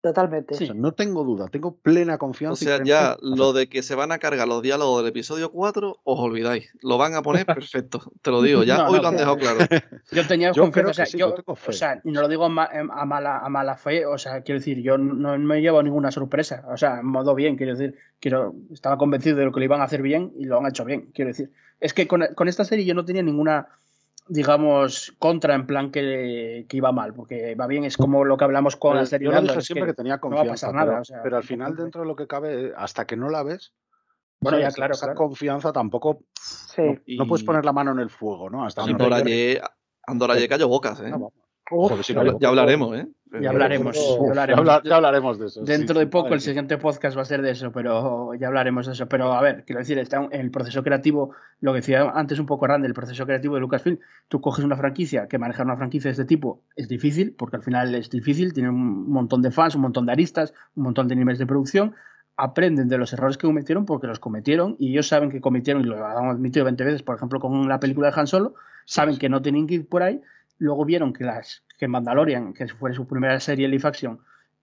Totalmente. 0.01 0.55
O 0.55 0.57
sea, 0.57 0.73
no 0.73 0.93
tengo 0.93 1.23
duda, 1.23 1.47
tengo 1.47 1.75
plena 1.75 2.15
O 2.15 2.17
confianza. 2.17 2.63
y 2.63 2.67
sea, 2.67 2.83
ya 2.83 3.17
lo 3.21 3.53
de 3.53 3.69
que 3.69 3.83
se 3.83 3.93
van 3.93 4.11
a 4.11 4.17
cargar 4.17 4.47
los 4.47 4.63
diálogos 4.63 5.03
del 5.03 5.09
episodio 5.09 5.51
4, 5.51 5.99
os 6.03 6.19
olvidáis. 6.19 6.71
Lo 6.81 6.97
van 6.97 7.13
a 7.13 7.21
poner 7.21 7.45
perfecto, 7.45 8.11
te 8.23 8.31
lo 8.31 8.41
digo, 8.41 8.63
ya 8.63 8.77
No, 8.77 8.87
hoy 8.87 8.95
no, 8.95 9.01
lo 9.03 9.07
han 9.09 9.17
dejado 9.17 9.37
claro. 9.37 9.59
Yo 10.11 10.25
tenía 10.27 10.51
Yo 10.53 10.63
confianza, 10.63 10.71
creo 10.81 10.89
o 10.89 10.93
sea, 10.93 11.05
sí, 11.05 11.17
yo, 11.19 11.35
o 11.45 11.71
sea, 11.71 12.01
y 12.03 12.11
no 12.11 12.21
lo 12.21 12.27
digo 12.27 12.45
a, 12.45 12.49
ma- 12.49 12.69
a 12.73 13.05
mala, 13.05 13.37
a 13.39 13.49
mala 13.49 13.77
fe, 13.77 14.05
o 14.07 14.17
sea, 14.17 14.41
quiero 14.41 14.59
decir, 14.59 14.81
yo 14.81 14.97
no 14.97 15.37
me 15.37 15.61
llevo 15.61 15.83
ninguna 15.83 16.09
sorpresa, 16.11 16.65
o 16.67 16.77
sea, 16.77 16.99
en 16.99 17.05
modo 17.05 17.35
bien, 17.35 17.55
quiero 17.55 17.73
decir, 17.75 17.95
quiero, 18.19 18.55
estaba 18.71 18.97
convencido 18.97 19.37
de 19.37 19.45
lo 19.45 19.51
que 19.51 19.59
lo 19.59 19.65
iban 19.65 19.81
a 19.81 19.83
hacer 19.83 20.01
bien 20.01 20.33
y 20.35 20.45
lo 20.45 20.57
han 20.59 20.65
hecho 20.65 20.83
bien, 20.83 21.11
quiero 21.13 21.29
decir. 21.29 21.51
Es 21.79 21.93
que 21.93 22.07
con, 22.07 22.23
con 22.35 22.47
esta 22.47 22.65
serie 22.65 22.85
yo 22.85 22.95
no 22.95 23.05
tenía 23.05 23.21
ninguna, 23.21 23.67
digamos, 24.31 25.13
contra 25.19 25.55
en 25.55 25.67
plan 25.67 25.91
que, 25.91 26.65
que 26.69 26.77
iba 26.77 26.93
mal, 26.93 27.13
porque 27.13 27.53
va 27.55 27.67
bien, 27.67 27.83
es 27.83 27.97
como 27.97 28.23
lo 28.23 28.37
que 28.37 28.45
hablamos 28.45 28.77
con 28.77 28.95
la 28.95 29.01
Pero 29.01 29.05
serie 29.07 29.25
yo 29.25 29.31
de 29.31 29.35
lo 29.35 29.39
Andor, 29.39 29.51
dije 29.51 29.59
es 29.59 29.65
siempre 29.65 29.87
que, 29.87 29.93
tenía 29.93 30.19
no 30.23 30.29
va 30.29 30.41
a 30.41 30.45
pasar 30.45 30.73
nada, 30.73 30.91
pero, 30.91 31.01
o 31.01 31.05
sea, 31.05 31.21
pero 31.21 31.35
al 31.35 31.43
final, 31.43 31.75
dentro 31.75 32.01
de 32.01 32.07
lo 32.07 32.15
que 32.15 32.27
cabe, 32.27 32.71
hasta 32.77 33.05
que 33.05 33.17
no 33.17 33.29
la 33.29 33.43
ves, 33.43 33.73
Bueno, 34.39 34.57
ya, 34.57 34.71
claro, 34.71 34.93
esa 34.93 35.07
claro. 35.07 35.17
confianza 35.17 35.73
tampoco 35.73 36.21
Sí. 36.39 36.81
no, 36.81 37.23
no 37.25 37.27
puedes 37.27 37.43
poner 37.43 37.65
la 37.65 37.73
mano 37.73 37.91
en 37.91 37.99
el 37.99 38.09
fuego, 38.09 38.49
¿no? 38.49 38.63
Hasta 38.65 38.85
que 38.85 38.93
no 38.93 39.03
Andorra 39.03 39.21
Andorra 40.07 40.35
Ye 40.39 40.47
cayó 40.47 40.69
bocas, 40.69 41.01
¿eh? 41.01 41.11
Joder, 41.69 42.15
no, 42.15 42.39
ya 42.39 42.47
hablaremos, 42.47 42.97
¿eh? 42.97 43.07
Ya 43.39 43.49
hablaremos, 43.49 43.95
ya 43.95 44.29
hablaremos. 44.29 44.59
habla- 44.59 44.81
ya 44.83 44.95
hablaremos 44.97 45.39
de 45.39 45.45
eso. 45.45 45.63
Dentro 45.63 45.93
sí, 45.95 45.99
de 46.01 46.07
poco 46.07 46.33
el 46.33 46.41
siguiente 46.41 46.77
podcast 46.77 47.15
va 47.17 47.21
a 47.21 47.25
ser 47.25 47.41
de 47.41 47.51
eso, 47.51 47.71
pero 47.71 48.33
ya 48.33 48.47
hablaremos 48.47 48.87
de 48.87 48.91
eso. 48.91 49.07
Pero 49.07 49.31
a 49.31 49.41
ver, 49.41 49.63
quiero 49.65 49.79
decir, 49.79 49.97
está 49.99 50.17
en 50.31 50.41
el 50.41 50.51
proceso 50.51 50.83
creativo, 50.83 51.31
lo 51.61 51.71
que 51.71 51.77
decía 51.77 52.11
antes 52.13 52.39
un 52.39 52.45
poco 52.45 52.67
Randy, 52.67 52.87
el 52.87 52.93
proceso 52.93 53.25
creativo 53.25 53.55
de 53.55 53.61
Lucasfilm, 53.61 53.99
tú 54.27 54.41
coges 54.41 54.65
una 54.65 54.75
franquicia, 54.75 55.27
que 55.27 55.37
manejar 55.37 55.65
una 55.65 55.77
franquicia 55.77 56.09
de 56.09 56.13
este 56.13 56.25
tipo 56.25 56.61
es 56.75 56.89
difícil, 56.89 57.33
porque 57.37 57.55
al 57.55 57.63
final 57.63 57.95
es 57.95 58.09
difícil, 58.09 58.51
tiene 58.53 58.69
un 58.69 59.09
montón 59.09 59.41
de 59.41 59.51
fans, 59.51 59.75
un 59.75 59.81
montón 59.81 60.05
de 60.05 60.11
aristas, 60.11 60.53
un 60.75 60.83
montón 60.83 61.07
de 61.07 61.15
niveles 61.15 61.39
de 61.39 61.45
producción, 61.45 61.93
aprenden 62.35 62.89
de 62.89 62.97
los 62.97 63.13
errores 63.13 63.37
que 63.37 63.47
cometieron 63.47 63.85
porque 63.85 64.07
los 64.07 64.19
cometieron 64.19 64.75
y 64.79 64.91
ellos 64.91 65.07
saben 65.07 65.29
que 65.29 65.39
cometieron, 65.39 65.83
y 65.83 65.85
lo 65.85 66.05
han 66.05 66.27
admitido 66.27 66.65
20 66.65 66.83
veces, 66.83 67.03
por 67.03 67.15
ejemplo, 67.15 67.39
con 67.39 67.69
la 67.69 67.79
película 67.79 68.11
de 68.11 68.19
Han 68.19 68.27
Solo, 68.27 68.55
saben 68.85 69.17
que 69.17 69.29
no 69.29 69.41
tenían 69.41 69.67
que 69.67 69.75
ir 69.75 69.87
por 69.87 70.03
ahí, 70.03 70.21
luego 70.57 70.83
vieron 70.85 71.13
que, 71.13 71.23
las, 71.23 71.63
que 71.81 71.87
Mandalorian, 71.87 72.53
que 72.53 72.67
fue 72.67 72.93
su 72.93 73.07
primera 73.07 73.39
serie 73.39 73.67
live 73.67 73.87
action, 73.87 74.19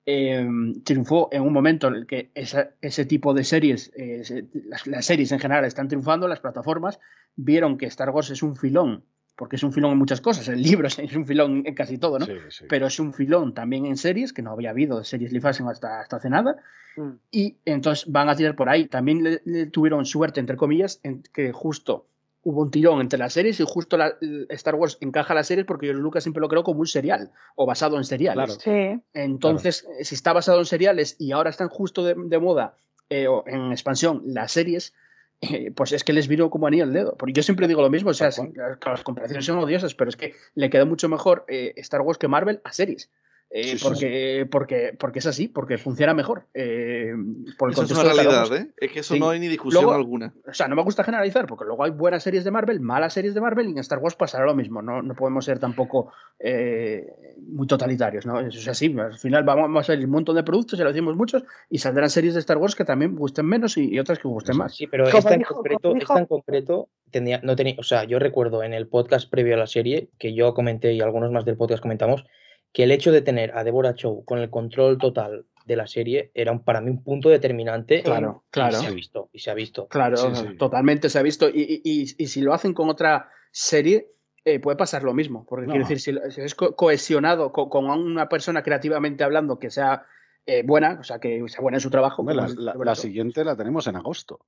eh, 0.06 0.46
triunfó 0.84 1.28
en 1.32 1.42
un 1.42 1.52
momento 1.52 1.88
en 1.88 1.94
el 1.96 2.06
que 2.06 2.30
esa- 2.32 2.70
ese 2.80 3.04
tipo 3.06 3.34
de 3.34 3.42
series, 3.42 3.90
eh, 3.96 4.20
se- 4.22 4.44
las, 4.66 4.86
las 4.86 5.04
series 5.04 5.32
en 5.32 5.40
general 5.40 5.64
están 5.64 5.88
triunfando, 5.88 6.28
las 6.28 6.38
plataformas 6.38 7.00
vieron 7.34 7.76
que 7.76 7.86
Star 7.86 8.10
Wars 8.10 8.30
es 8.30 8.44
un 8.44 8.54
filón, 8.54 9.02
porque 9.34 9.56
es 9.56 9.64
un 9.64 9.72
filón 9.72 9.90
en 9.90 9.98
muchas 9.98 10.20
cosas, 10.20 10.46
el 10.46 10.62
libro 10.62 10.86
es, 10.86 10.96
es 11.00 11.16
un 11.16 11.26
filón 11.26 11.64
en 11.66 11.74
casi 11.74 11.98
todo, 11.98 12.20
¿no? 12.20 12.26
Sí, 12.26 12.34
sí. 12.50 12.64
Pero 12.68 12.86
es 12.86 13.00
un 13.00 13.12
filón 13.12 13.52
también 13.52 13.84
en 13.86 13.96
series, 13.96 14.32
que 14.32 14.42
no 14.42 14.52
había 14.52 14.70
habido 14.70 15.02
series 15.02 15.32
live 15.32 15.48
action 15.48 15.68
hasta, 15.68 15.98
hasta 16.00 16.16
hace 16.18 16.30
nada, 16.30 16.56
Mm. 16.96 17.10
y 17.30 17.56
entonces 17.64 18.10
van 18.10 18.28
a 18.28 18.34
tirar 18.36 18.54
por 18.56 18.68
ahí. 18.68 18.86
También 18.86 19.22
le, 19.24 19.40
le 19.44 19.66
tuvieron 19.66 20.04
suerte, 20.04 20.38
entre 20.40 20.56
comillas, 20.56 21.00
en 21.04 21.22
que 21.32 21.52
justo 21.52 22.06
hubo 22.50 22.62
un 22.62 22.70
tirón 22.70 23.00
entre 23.00 23.18
las 23.18 23.32
series 23.34 23.60
y 23.60 23.64
justo 23.66 23.96
la- 23.96 24.14
Star 24.50 24.74
Wars 24.74 24.96
encaja 25.00 25.34
las 25.34 25.46
series 25.46 25.66
porque 25.66 25.86
George 25.86 26.00
Lucas 26.02 26.22
siempre 26.22 26.40
lo 26.40 26.48
creó 26.48 26.64
como 26.64 26.80
un 26.80 26.86
serial 26.86 27.30
o 27.56 27.66
basado 27.66 27.96
en 27.98 28.04
seriales. 28.04 28.58
Claro. 28.58 28.94
Sí. 28.96 29.02
Entonces, 29.12 29.86
eh, 29.98 30.04
si 30.04 30.14
está 30.14 30.32
basado 30.32 30.58
en 30.58 30.64
seriales 30.64 31.16
y 31.18 31.32
ahora 31.32 31.50
están 31.50 31.68
justo 31.68 32.04
de, 32.04 32.14
de 32.16 32.38
moda 32.38 32.76
eh, 33.10 33.26
o 33.28 33.44
en 33.46 33.70
expansión 33.72 34.22
las 34.24 34.52
series, 34.52 34.94
eh, 35.40 35.70
pues 35.72 35.92
es 35.92 36.04
que 36.04 36.12
les 36.12 36.26
vino 36.26 36.48
como 36.50 36.66
anillo 36.66 36.84
al 36.84 36.92
dedo. 36.92 37.16
Porque 37.18 37.32
yo 37.32 37.42
siempre 37.42 37.68
digo 37.68 37.82
lo 37.82 37.90
mismo, 37.90 38.10
o 38.10 38.14
sea, 38.14 38.32
sí, 38.32 38.42
las 38.54 39.02
comparaciones 39.02 39.44
son 39.44 39.58
odiosas, 39.58 39.94
pero 39.94 40.08
es 40.10 40.16
que 40.16 40.34
le 40.54 40.70
quedó 40.70 40.86
mucho 40.86 41.08
mejor 41.08 41.44
eh, 41.48 41.74
Star 41.76 42.00
Wars 42.00 42.18
que 42.18 42.28
Marvel 42.28 42.60
a 42.64 42.72
series. 42.72 43.10
Eh, 43.50 43.62
Sí, 43.62 43.78
sí, 43.78 43.84
porque, 43.84 44.46
Porque, 44.50 44.96
porque 44.98 45.18
es 45.20 45.26
así, 45.26 45.48
porque 45.48 45.78
funciona 45.78 46.12
mejor. 46.12 46.46
eh, 46.52 47.12
por 47.58 47.70
el 47.70 47.72
Eso 47.72 47.84
es 47.84 47.92
una 47.92 48.02
realidad. 48.12 48.54
¿eh? 48.54 48.68
Es 48.76 48.92
que 48.92 49.00
eso 49.00 49.14
Sí. 49.14 49.20
no 49.20 49.30
hay 49.30 49.40
ni 49.40 49.48
discusión 49.48 49.84
Luego- 49.84 49.96
alguna. 49.96 50.34
O 50.46 50.52
sea, 50.52 50.68
no 50.68 50.76
me 50.76 50.82
gusta 50.82 51.02
generalizar, 51.02 51.46
porque 51.46 51.64
luego 51.64 51.82
hay 51.82 51.90
buenas 51.90 52.22
series 52.22 52.44
de 52.44 52.50
Marvel, 52.50 52.80
malas 52.80 53.14
series 53.14 53.32
de 53.34 53.40
Marvel, 53.40 53.68
y 53.68 53.70
en 53.70 53.78
Star 53.78 54.00
Wars 54.00 54.16
pasará 54.16 54.44
lo 54.44 54.54
mismo. 54.54 54.82
No, 54.82 55.00
no 55.00 55.14
podemos 55.14 55.46
ser 55.46 55.58
tampoco 55.58 56.12
eh, 56.38 57.06
muy 57.48 57.66
totalitarios, 57.66 58.26
¿no? 58.26 58.38
Eso 58.40 58.58
es 58.58 58.68
así. 58.68 58.94
Al 58.98 59.18
final 59.18 59.44
vamos 59.44 59.80
a 59.80 59.86
salir 59.86 60.04
un 60.04 60.12
montón 60.12 60.36
de 60.36 60.42
productos, 60.42 60.78
ya 60.78 60.84
lo 60.84 60.92
decimos 60.92 61.16
muchos, 61.16 61.42
y 61.70 61.78
saldrán 61.78 62.10
series 62.10 62.34
de 62.34 62.40
Star 62.40 62.58
Wars 62.58 62.74
que 62.76 62.84
también 62.84 63.16
gusten 63.16 63.46
menos 63.46 63.76
y, 63.78 63.88
y 63.88 63.98
otras 63.98 64.18
que 64.18 64.28
gusten 64.28 64.56
más. 64.58 64.74
Sí, 64.76 64.86
pero 64.86 65.08
esta 65.08 65.34
en 65.34 65.42
concreto, 65.42 65.96
esta 65.96 66.18
en 66.18 66.26
concreto 66.26 66.88
tenía, 67.10 67.40
no 67.42 67.56
tenía, 67.56 67.74
o 67.78 67.82
sea, 67.82 68.04
yo 68.04 68.18
recuerdo 68.18 68.62
en 68.62 68.74
el 68.74 68.86
podcast 68.88 69.30
previo 69.30 69.54
a 69.54 69.58
la 69.58 69.66
serie 69.66 70.10
que 70.18 70.34
yo 70.34 70.52
comenté 70.54 70.92
y 70.92 71.00
algunos 71.00 71.32
más 71.32 71.44
del 71.46 71.56
podcast 71.56 71.80
comentamos 71.82 72.24
que 72.72 72.84
el 72.84 72.90
hecho 72.90 73.12
de 73.12 73.22
tener 73.22 73.56
a 73.56 73.64
Deborah 73.64 73.94
Chow 73.94 74.24
con 74.24 74.38
el 74.38 74.50
control 74.50 74.98
total 74.98 75.46
de 75.64 75.76
la 75.76 75.86
serie 75.86 76.30
era 76.34 76.52
un- 76.52 76.62
para 76.64 76.80
mí 76.80 76.90
un 76.90 77.02
punto 77.02 77.28
determinante. 77.28 78.02
Claro, 78.02 78.44
y 78.46 78.50
claro. 78.50 78.78
se 78.78 78.86
ha 78.86 78.90
visto, 78.90 79.28
y 79.32 79.38
se 79.40 79.50
ha 79.50 79.54
visto. 79.54 79.86
Claro, 79.88 80.16
Sí, 80.16 80.28
sí. 80.34 80.56
totalmente 80.56 81.08
se 81.10 81.18
ha 81.18 81.22
visto. 81.22 81.48
Y, 81.48 81.60
y- 81.62 81.82
y- 81.84 82.14
y 82.16 82.26
si 82.26 82.40
lo 82.40 82.54
hacen 82.54 82.72
con 82.74 82.88
otra 82.88 83.30
serie, 83.50 84.08
eh, 84.44 84.60
puede 84.60 84.76
pasar 84.78 85.02
lo 85.02 85.12
mismo. 85.12 85.44
Porque 85.46 85.66
No. 85.66 85.72
quiero 85.72 85.86
decir, 85.86 86.00
si, 86.00 86.40
es 86.42 86.54
co- 86.54 86.74
cohesionado 86.74 87.52
co- 87.52 87.68
con, 87.68 87.84
una 87.90 88.28
persona 88.30 88.62
creativamente 88.62 89.24
hablando 89.24 89.58
que 89.58 89.70
sea 89.70 90.04
eh, 90.46 90.62
buena, 90.64 90.96
o 90.98 91.04
sea, 91.04 91.18
que 91.18 91.44
sea 91.48 91.60
buena 91.60 91.76
en 91.76 91.82
su 91.82 91.90
trabajo. 91.90 92.22
Hombre, 92.22 92.34
la, 92.34 92.94
siguiente 92.94 93.44
la 93.44 93.54
tenemos 93.54 93.86
en 93.86 93.96
agosto. 93.96 94.40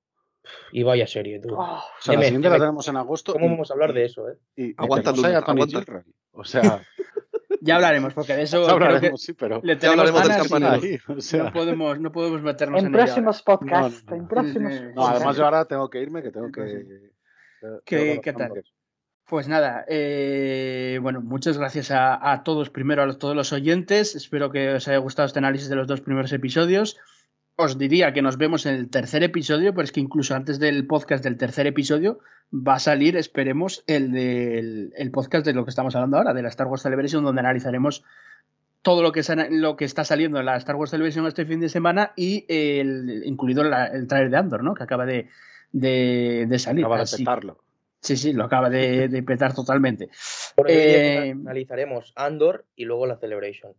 Y 0.73 0.83
vaya 0.83 1.07
serie, 1.07 1.39
tú. 1.41 1.55
Oh, 1.55 1.61
O 1.77 1.83
sea, 2.01 2.15
la 2.15 2.23
siguiente 2.23 2.49
la 2.49 2.57
tenemos 2.59 2.89
en 2.89 2.97
agosto. 2.97 3.35
¿Cómo 3.35 3.45
y- 3.45 3.49
vamos 3.51 3.71
a 3.71 3.75
hablar 3.75 3.93
de 3.93 4.07
eso, 4.07 4.27
eh? 4.31 4.39
Y, 4.57 4.71
y 4.71 4.75
Aguanta. 4.79 5.11
O 5.11 6.45
sea, 6.45 6.83
Ya 7.63 7.75
hablaremos, 7.77 8.15
porque 8.15 8.35
de 8.37 8.43
eso 8.43 8.61
ya 8.63 8.67
creo 8.69 8.79
que 8.79 8.85
hablaremos, 8.87 9.23
sí, 9.23 9.33
pero. 9.35 9.61
le 9.63 9.77
Ya 9.79 9.91
hablaremos 9.91 10.21
del 10.23 10.29
ganas 10.31 10.47
y 10.47 10.49
campanero. 10.51 10.83
ahí, 10.83 10.99
o 11.17 11.21
sea, 11.21 11.43
no 11.45 11.53
podemos, 11.53 12.01
no 12.01 12.13
podemos 12.13 12.43
meternos 12.43 12.81
en 12.81 12.87
en 12.87 12.93
próximos 12.93 13.43
podcasts. 13.43 14.05
No, 14.05 14.11
no, 14.11 14.17
no. 14.17 14.23
En 14.23 14.29
próximos 14.29 14.73
Sí, 14.73 14.79
sí. 14.79 14.85
no, 14.95 15.07
además 15.07 15.37
yo 15.37 15.45
ahora 15.45 15.65
tengo 15.67 15.89
que 15.91 16.01
irme, 16.01 16.23
que 16.23 16.31
tengo 16.31 16.51
que. 16.51 17.11
¿Qué- 17.85 17.97
tengo 17.99 18.21
qué 18.23 18.33
tal? 18.33 18.63
Pues 19.27 19.47
nada, 19.47 19.85
eh, 19.87 20.99
bueno, 21.03 21.21
muchas 21.21 21.57
gracias 21.57 21.91
a, 21.93 22.33
a 22.33 22.43
todos, 22.43 22.69
primero 22.71 23.03
a 23.03 23.07
los- 23.07 23.19
todos 23.19 23.37
los 23.37 23.53
oyentes. 23.53 24.17
Espero 24.17 24.51
que 24.51 24.71
os 24.75 24.89
haya 24.89 24.99
gustado 24.99 25.27
este 25.27 25.39
análisis 25.39 25.69
de 25.69 25.77
los 25.77 25.87
dos 25.87 26.01
primeros 26.01 26.33
episodios. 26.33 26.99
Os 27.63 27.77
diría 27.77 28.13
que 28.15 28.23
nos 28.23 28.37
vemos 28.39 28.65
en 28.67 28.75
el 28.75 28.89
tercer 28.89 29.23
episodio, 29.23 29.73
pero 29.75 29.85
es 29.85 29.93
que 29.93 30.01
incluso 30.01 30.35
antes 30.35 30.59
del 30.59 30.87
podcast 30.87 31.23
del 31.23 31.37
tercer 31.37 31.67
episodio 31.67 32.19
va 32.53 32.75
a 32.77 32.79
salir, 32.79 33.17
esperemos, 33.17 33.85
el 33.87 34.13
del 34.13 34.93
el 34.97 35.11
podcast 35.11 35.45
de 35.45 35.53
lo 35.53 35.65
que 35.65 35.71
estamos 35.71 35.95
hablando 35.95 36.17
ahora, 36.17 36.33
de 36.33 36.43
la 36.43 36.49
Star 36.49 36.67
Wars 36.69 36.83
Celebration, 36.83 37.23
donde 37.23 37.41
analizaremos 37.41 38.03
todo 38.83 39.03
lo 39.03 39.13
que, 39.13 39.23
sa- 39.23 39.49
lo 39.51 39.77
que 39.77 39.85
está 39.85 40.05
saliendo 40.05 40.39
en 40.41 40.47
la 40.47 40.57
Star 40.57 40.77
Wars 40.77 40.91
Celebration 40.91 41.27
este 41.27 41.45
fin 41.45 41.61
de 41.61 41.69
semana 41.69 42.13
y 42.17 42.47
el, 42.49 43.25
incluido 43.27 43.63
la- 43.63 43.87
el 43.89 44.07
trailer 44.07 44.31
de 44.31 44.37
Andor, 44.39 44.65
¿no? 44.65 44.73
Que 44.75 44.85
acaba 44.85 45.05
de, 45.05 45.29
de, 45.71 46.47
de 46.49 46.59
salir. 46.59 46.85
Acaba 46.85 46.97
de 46.97 47.03
Así- 47.03 47.19
petarlo. 47.25 47.63
Sí, 48.01 48.17
sí, 48.17 48.33
lo 48.33 48.45
acaba 48.45 48.71
de, 48.71 49.09
de 49.09 49.23
petar 49.23 49.53
totalmente. 49.55 50.09
Por 50.57 50.71
Eh, 50.71 51.33
analizaremos 51.33 52.15
Andor 52.17 52.65
y 52.75 52.87
luego 52.87 53.07
la 53.07 53.19
Celebration. 53.19 53.75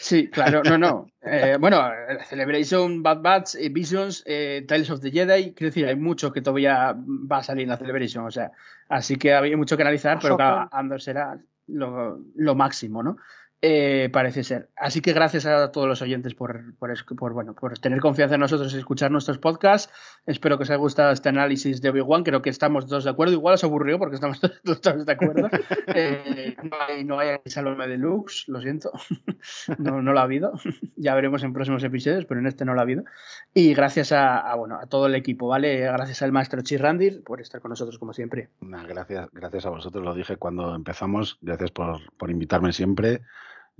Sí, 0.00 0.30
claro, 0.30 0.62
no, 0.64 0.78
no. 0.78 1.06
Eh, 1.22 1.58
bueno, 1.60 1.78
Celebration, 2.26 3.02
Bad 3.02 3.20
Batch, 3.20 3.54
eh, 3.56 3.68
Visions, 3.68 4.22
eh, 4.24 4.64
Tales 4.66 4.88
of 4.88 5.00
the 5.02 5.10
Jedi, 5.10 5.52
quiero 5.52 5.68
decir, 5.68 5.86
hay 5.86 5.94
mucho 5.94 6.32
que 6.32 6.40
todavía 6.40 6.96
va 6.96 7.36
a 7.36 7.42
salir 7.42 7.64
en 7.64 7.68
la 7.68 7.76
Celebration, 7.76 8.24
o 8.24 8.30
sea, 8.30 8.50
así 8.88 9.16
que 9.16 9.34
había 9.34 9.58
mucho 9.58 9.76
que 9.76 9.82
analizar, 9.82 10.18
pero 10.22 10.38
claro, 10.38 10.70
Andor 10.72 11.02
será 11.02 11.38
lo, 11.66 12.18
lo 12.34 12.54
máximo, 12.54 13.02
¿no? 13.02 13.18
Eh, 13.62 14.08
parece 14.10 14.42
ser. 14.42 14.70
Así 14.74 15.02
que 15.02 15.12
gracias 15.12 15.44
a 15.44 15.70
todos 15.70 15.86
los 15.86 16.00
oyentes 16.00 16.34
por, 16.34 16.74
por, 16.78 17.32
bueno, 17.34 17.54
por 17.54 17.78
tener 17.78 18.00
confianza 18.00 18.36
en 18.36 18.40
nosotros 18.40 18.72
y 18.72 18.78
escuchar 18.78 19.10
nuestros 19.10 19.36
podcasts. 19.36 19.92
Espero 20.24 20.56
que 20.56 20.62
os 20.62 20.70
haya 20.70 20.78
gustado 20.78 21.12
este 21.12 21.28
análisis 21.28 21.82
de 21.82 21.90
Obi-Wan. 21.90 22.24
Creo 22.24 22.40
que 22.40 22.48
estamos 22.48 22.86
todos 22.86 23.04
de 23.04 23.10
acuerdo. 23.10 23.34
Igual 23.34 23.54
os 23.54 23.64
aburrió 23.64 23.98
porque 23.98 24.14
estamos 24.14 24.40
todos, 24.64 25.06
de 25.06 25.12
acuerdo. 25.12 25.48
Eh, 25.92 26.54
no 26.62 26.76
hay, 26.80 27.04
no 27.04 27.18
hay 27.18 27.38
Salome 27.46 27.88
Deluxe, 27.88 28.44
lo 28.48 28.60
siento. 28.60 28.92
no, 29.78 30.00
no 30.00 30.12
lo 30.12 30.20
ha 30.20 30.22
habido. 30.22 30.52
ya 30.96 31.14
veremos 31.14 31.42
en 31.42 31.52
próximos 31.52 31.82
episodios, 31.82 32.26
pero 32.26 32.38
en 32.40 32.46
este 32.46 32.64
no 32.64 32.74
lo 32.74 32.80
ha 32.80 32.82
habido. 32.82 33.04
Y 33.52 33.74
gracias 33.74 34.12
a, 34.12 34.54
bueno, 34.54 34.76
a 34.80 34.86
todo 34.86 35.06
el 35.06 35.14
equipo, 35.16 35.48
¿vale? 35.48 35.80
Gracias 35.80 36.22
al 36.22 36.32
maestro 36.32 36.62
Chirrandir 36.62 37.24
por 37.24 37.40
estar 37.40 37.60
con 37.60 37.70
nosotros 37.70 37.98
como 37.98 38.12
siempre. 38.12 38.50
gracias, 38.60 39.28
gracias 39.32 39.66
a 39.66 39.70
vosotros, 39.70 40.04
lo 40.04 40.14
dije 40.14 40.36
cuando 40.36 40.74
empezamos. 40.74 41.38
Gracias 41.40 41.72
por, 41.72 41.98
por 42.16 42.30
invitarme 42.30 42.72
siempre. 42.72 43.22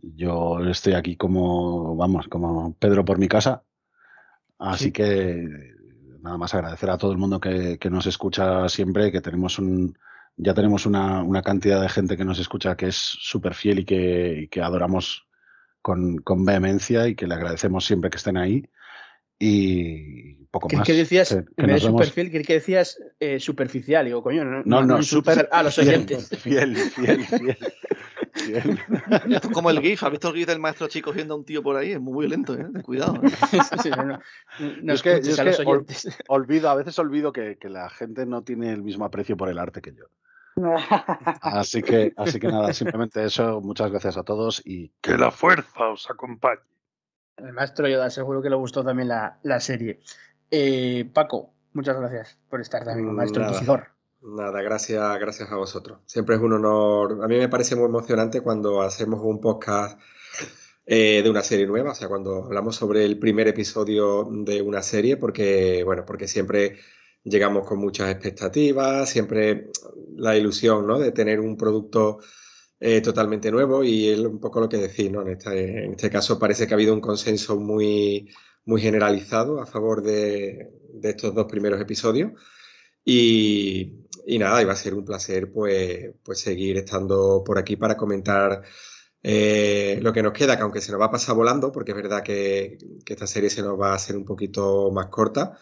Yo 0.02 0.60
estoy 0.68 0.94
aquí 0.94 1.16
como, 1.16 1.96
vamos, 1.96 2.28
como 2.28 2.74
Pedro 2.78 3.04
por 3.04 3.18
mi 3.18 3.28
casa. 3.28 3.62
Así 4.58 4.92
que 4.92 5.46
nada 6.22 6.36
más 6.36 6.54
agradecer 6.54 6.90
a 6.90 6.98
todo 6.98 7.12
el 7.12 7.18
mundo 7.18 7.40
que, 7.40 7.78
nos 7.90 8.06
escucha 8.06 8.68
siempre, 8.68 9.10
que 9.10 9.20
tenemos 9.20 9.58
un, 9.58 9.96
ya 10.36 10.54
tenemos 10.54 10.86
una, 10.86 11.42
cantidad 11.42 11.80
de 11.80 11.88
gente 11.88 12.16
que 12.16 12.24
nos 12.24 12.38
escucha 12.38 12.76
que 12.76 12.88
es 12.88 12.96
súper 12.96 13.54
fiel 13.54 13.80
y 13.80 13.84
que, 13.84 14.60
adoramos 14.62 15.26
con, 15.80 16.18
con, 16.18 16.44
vehemencia 16.44 17.08
y 17.08 17.14
que 17.14 17.26
le 17.26 17.34
agradecemos 17.34 17.84
siempre 17.84 18.10
que 18.10 18.18
estén 18.18 18.36
ahí. 18.36 18.68
Y 19.42 20.34
poco 20.50 20.68
más. 20.68 20.86
¿Qué 20.86 20.92
decías? 20.92 21.34
Que, 21.56 21.64
en 21.64 21.80
super 21.80 22.10
fiel, 22.10 22.30
¿qué 22.30 22.54
decías 22.54 22.98
eh, 23.18 23.40
superficial? 23.40 24.04
Digo, 24.04 24.22
coño, 24.22 24.44
no, 24.44 24.62
no, 24.66 24.82
no, 24.82 25.02
super, 25.02 25.48
a 25.50 25.62
los 25.62 25.78
oyentes. 25.78 26.28
Fiel, 26.38 26.76
fiel, 26.76 27.24
fiel. 27.24 27.56
como 29.52 29.70
el 29.70 29.80
GIF, 29.80 30.02
¿has 30.02 30.10
visto 30.10 30.28
el 30.28 30.34
GIF 30.34 30.46
del 30.46 30.60
maestro 30.60 30.88
chico 30.88 31.10
cogiendo 31.10 31.34
a 31.34 31.36
un 31.36 31.44
tío 31.44 31.62
por 31.62 31.76
ahí? 31.76 31.92
Es 31.92 32.00
muy 32.00 32.26
violento, 32.26 32.54
¿eh? 32.54 32.66
Cuidado. 32.82 33.14
no, 34.82 34.92
es 34.92 35.02
que, 35.02 35.20
olvido, 36.28 36.70
a 36.70 36.74
veces 36.74 36.98
olvido 36.98 37.32
que, 37.32 37.56
la 37.62 37.90
gente 37.90 38.26
no 38.26 38.42
tiene 38.42 38.72
el 38.72 38.82
mismo 38.82 39.04
aprecio 39.04 39.36
por 39.36 39.48
el 39.48 39.58
arte 39.58 39.80
que 39.80 39.94
yo. 39.94 40.04
Así 41.40 41.82
que, 41.82 42.12
así 42.16 42.38
que 42.38 42.48
nada, 42.48 42.72
simplemente 42.72 43.24
eso. 43.24 43.60
Muchas 43.60 43.90
gracias 43.90 44.16
a 44.16 44.22
todos 44.22 44.62
y 44.64 44.92
que 45.00 45.16
la 45.16 45.30
fuerza 45.30 45.88
os 45.88 46.10
acompañe. 46.10 46.60
El 47.36 47.52
maestro 47.52 47.88
Yoda, 47.88 48.10
seguro 48.10 48.42
que 48.42 48.50
le 48.50 48.56
gustó 48.56 48.84
también 48.84 49.08
la, 49.08 49.60
serie. 49.60 50.00
Eh, 50.50 51.08
Paco, 51.12 51.54
muchas 51.72 51.98
gracias 51.98 52.38
por 52.48 52.60
estar 52.60 52.84
también, 52.84 53.14
maestro 53.14 53.44
Inquisidor. 53.44 53.99
Nada, 54.22 54.60
gracias, 54.60 55.18
gracias 55.18 55.50
a 55.50 55.56
vosotros. 55.56 56.00
Siempre 56.04 56.36
es 56.36 56.42
un 56.42 56.52
honor. 56.52 57.20
A 57.24 57.28
mí 57.28 57.38
me 57.38 57.48
parece 57.48 57.74
muy 57.74 57.86
emocionante 57.86 58.42
cuando 58.42 58.82
hacemos 58.82 59.20
un 59.22 59.40
podcast 59.40 59.98
eh, 60.84 61.22
de 61.22 61.30
una 61.30 61.42
serie 61.42 61.66
nueva, 61.66 61.92
o 61.92 61.94
sea, 61.94 62.08
cuando 62.08 62.44
hablamos 62.44 62.76
sobre 62.76 63.04
el 63.04 63.18
primer 63.18 63.48
episodio 63.48 64.28
de 64.30 64.60
una 64.60 64.82
serie, 64.82 65.16
porque, 65.16 65.82
bueno, 65.84 66.04
porque 66.04 66.28
siempre 66.28 66.78
llegamos 67.24 67.66
con 67.66 67.78
muchas 67.78 68.10
expectativas, 68.10 69.08
siempre 69.08 69.70
la 70.16 70.36
ilusión, 70.36 70.86
¿no? 70.86 70.98
De 70.98 71.12
tener 71.12 71.40
un 71.40 71.56
producto 71.56 72.18
eh, 72.78 73.00
totalmente 73.00 73.50
nuevo 73.50 73.82
y 73.84 74.08
es 74.10 74.18
un 74.20 74.40
poco 74.40 74.60
lo 74.60 74.68
que 74.68 74.76
decís, 74.78 75.10
¿no? 75.10 75.22
En 75.22 75.28
este, 75.28 75.84
en 75.84 75.92
este 75.92 76.10
caso 76.10 76.38
parece 76.38 76.66
que 76.66 76.74
ha 76.74 76.76
habido 76.76 76.92
un 76.94 77.00
consenso 77.00 77.56
muy, 77.58 78.30
muy 78.66 78.82
generalizado 78.82 79.60
a 79.60 79.66
favor 79.66 80.02
de, 80.02 80.70
de 80.92 81.10
estos 81.10 81.34
dos 81.34 81.46
primeros 81.46 81.80
episodios. 81.80 82.32
Y, 83.04 84.00
y 84.30 84.38
nada, 84.38 84.62
iba 84.62 84.72
a 84.72 84.76
ser 84.76 84.94
un 84.94 85.04
placer 85.04 85.50
pues, 85.52 86.14
pues 86.22 86.40
seguir 86.40 86.76
estando 86.76 87.42
por 87.44 87.58
aquí 87.58 87.76
para 87.76 87.96
comentar 87.96 88.62
eh, 89.22 89.98
lo 90.02 90.12
que 90.12 90.22
nos 90.22 90.32
queda, 90.32 90.56
que 90.56 90.62
aunque 90.62 90.80
se 90.80 90.92
nos 90.92 91.00
va 91.00 91.06
a 91.06 91.10
pasar 91.10 91.34
volando, 91.34 91.72
porque 91.72 91.90
es 91.90 91.96
verdad 91.96 92.22
que, 92.22 92.78
esta 93.06 93.26
serie 93.26 93.50
se 93.50 93.62
nos 93.62 93.78
va 93.80 93.90
a 93.90 93.96
hacer 93.96 94.16
un 94.16 94.24
poquito 94.24 94.90
más 94.92 95.08
corta, 95.08 95.58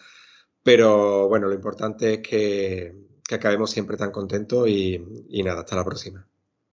pero 0.63 1.27
bueno, 1.27 1.47
lo 1.47 1.55
importante 1.55 2.15
es 2.15 2.19
que, 2.19 2.95
acabemos 3.31 3.71
siempre 3.71 3.97
tan 3.97 4.11
contentos 4.11 4.67
y 4.67 5.43
nada, 5.43 5.61
hasta 5.61 5.75
la 5.75 5.85
próxima. 5.85 6.27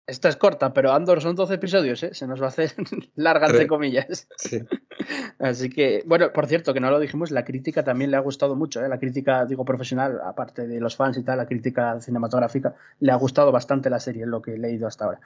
Esta 0.07 0.29
es 0.29 0.35
corta, 0.35 0.73
pero 0.73 0.91
Andor 0.91 1.21
son 1.21 1.35
12 1.35 1.53
episodios, 1.53 2.03
¿eh? 2.03 2.13
Se 2.13 2.27
nos 2.27 2.41
va 2.41 2.45
a 2.45 2.49
hacer 2.49 2.73
larga, 3.15 3.47
entre 3.47 3.67
comillas. 3.67 4.27
Sí. 4.37 4.59
Así 5.39 5.69
que, 5.69 6.03
bueno, 6.05 6.33
por 6.33 6.47
cierto, 6.47 6.73
que 6.73 6.79
no 6.79 6.89
lo 6.89 6.99
dijimos, 6.99 7.31
la 7.31 7.45
crítica 7.45 7.83
también 7.83 8.11
le 8.11 8.17
ha 8.17 8.21
gustado 8.21 8.55
mucho, 8.55 8.83
¿eh? 8.83 8.89
La 8.89 8.99
crítica, 8.99 9.45
digo, 9.45 9.63
profesional, 9.63 10.19
aparte 10.25 10.67
de 10.67 10.79
los 10.79 10.95
fans 10.95 11.17
y 11.17 11.23
tal, 11.23 11.37
la 11.37 11.45
crítica 11.45 11.99
cinematográfica, 12.01 12.75
le 12.99 13.11
ha 13.11 13.15
gustado 13.15 13.51
bastante 13.51 13.89
la 13.89 13.99
serie, 13.99 14.25
lo 14.25 14.41
que 14.41 14.55
he 14.55 14.57
leído 14.57 14.87
hasta 14.87 15.05
ahora. 15.05 15.21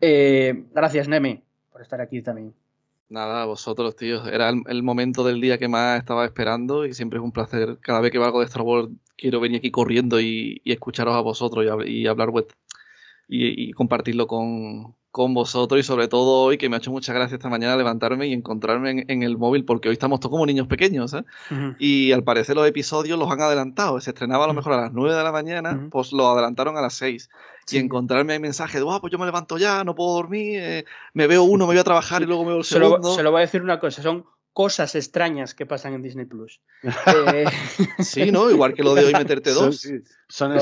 Eh, 0.00 0.64
gracias, 0.72 1.08
Nemi, 1.08 1.42
por 1.70 1.82
estar 1.82 2.00
aquí 2.00 2.22
también. 2.22 2.54
Nada, 3.08 3.44
vosotros, 3.44 3.96
tíos. 3.96 4.26
Era 4.28 4.50
el, 4.50 4.82
momento 4.84 5.24
del 5.24 5.40
día 5.40 5.58
que 5.58 5.66
más 5.66 5.98
estaba 5.98 6.24
esperando 6.24 6.86
y 6.86 6.94
siempre 6.94 7.18
es 7.18 7.24
un 7.24 7.32
placer. 7.32 7.78
Cada 7.80 8.00
vez 8.00 8.12
que 8.12 8.18
valgo 8.18 8.38
de 8.38 8.46
Star 8.46 8.62
Wars 8.62 8.88
quiero 9.16 9.40
venir 9.40 9.58
aquí 9.58 9.72
corriendo 9.72 10.20
y, 10.20 10.62
escucharos 10.64 11.16
a 11.16 11.20
vosotros 11.20 11.66
y, 11.84 11.90
y 11.90 12.06
hablar 12.06 12.30
y, 13.30 13.72
compartirlo 13.72 14.26
con, 14.26 14.94
con, 15.10 15.34
vosotros. 15.34 15.80
Y 15.80 15.82
sobre 15.84 16.08
todo 16.08 16.42
hoy 16.42 16.58
que 16.58 16.68
me 16.68 16.76
ha 16.76 16.78
hecho 16.78 16.90
mucha 16.90 17.12
gracia 17.12 17.36
esta 17.36 17.48
mañana 17.48 17.76
levantarme 17.76 18.26
y 18.26 18.32
encontrarme 18.32 19.04
en, 19.06 19.22
el 19.22 19.38
móvil 19.38 19.64
porque 19.64 19.88
hoy 19.88 19.92
estamos 19.92 20.20
todos 20.20 20.32
como 20.32 20.46
niños 20.46 20.66
pequeños 20.66 21.14
¿eh? 21.14 21.24
y 21.78 22.12
al 22.12 22.24
parecer 22.24 22.56
los 22.56 22.66
episodios 22.66 23.18
los 23.18 23.30
han 23.30 23.40
adelantado, 23.40 24.00
se 24.00 24.10
estrenaba 24.10 24.44
a 24.44 24.48
lo 24.48 24.54
mejor 24.54 24.72
a 24.72 24.80
las 24.80 24.92
9 24.92 25.14
de 25.14 25.22
la 25.22 25.32
mañana, 25.32 25.88
pues 25.90 26.12
lo 26.12 26.28
adelantaron 26.28 26.76
a 26.76 26.80
las 26.80 26.94
6 26.94 27.30
y 27.70 27.78
encontrarme 27.78 28.34
el 28.34 28.40
mensaje 28.40 28.78
de, 28.78 28.84
pues 28.84 29.12
yo 29.12 29.18
me 29.18 29.26
levanto 29.26 29.56
ya, 29.56 29.84
no 29.84 29.94
puedo 29.94 30.14
dormir, 30.14 30.58
eh, 30.60 30.84
me 31.14 31.28
veo 31.28 31.44
uno, 31.44 31.66
me 31.66 31.72
voy 31.72 31.78
a 31.78 31.84
trabajar 31.84 32.22
y 32.22 32.26
luego 32.26 32.44
me 32.44 32.56
el 32.56 32.64
segundo. 32.64 33.14
se 33.14 33.22
lo 33.22 33.30
voy 33.30 33.38
a 33.38 33.42
decir 33.42 33.62
una 33.62 33.78
cosa, 33.78 34.02
son 34.02 34.24
cosas 34.52 34.94
extrañas 34.94 35.54
que 35.54 35.66
pasan 35.66 35.94
en 35.94 36.02
Disney 36.02 36.26
Plus. 36.26 36.60
Eh, 37.34 37.44
sí, 38.00 38.32
¿no? 38.32 38.50
Igual 38.50 38.74
que 38.74 38.82
lo 38.82 38.94
de 38.94 39.04
hoy 39.04 39.12
meterte 39.12 39.50
dos. 39.54 39.88
Son, 40.28 40.52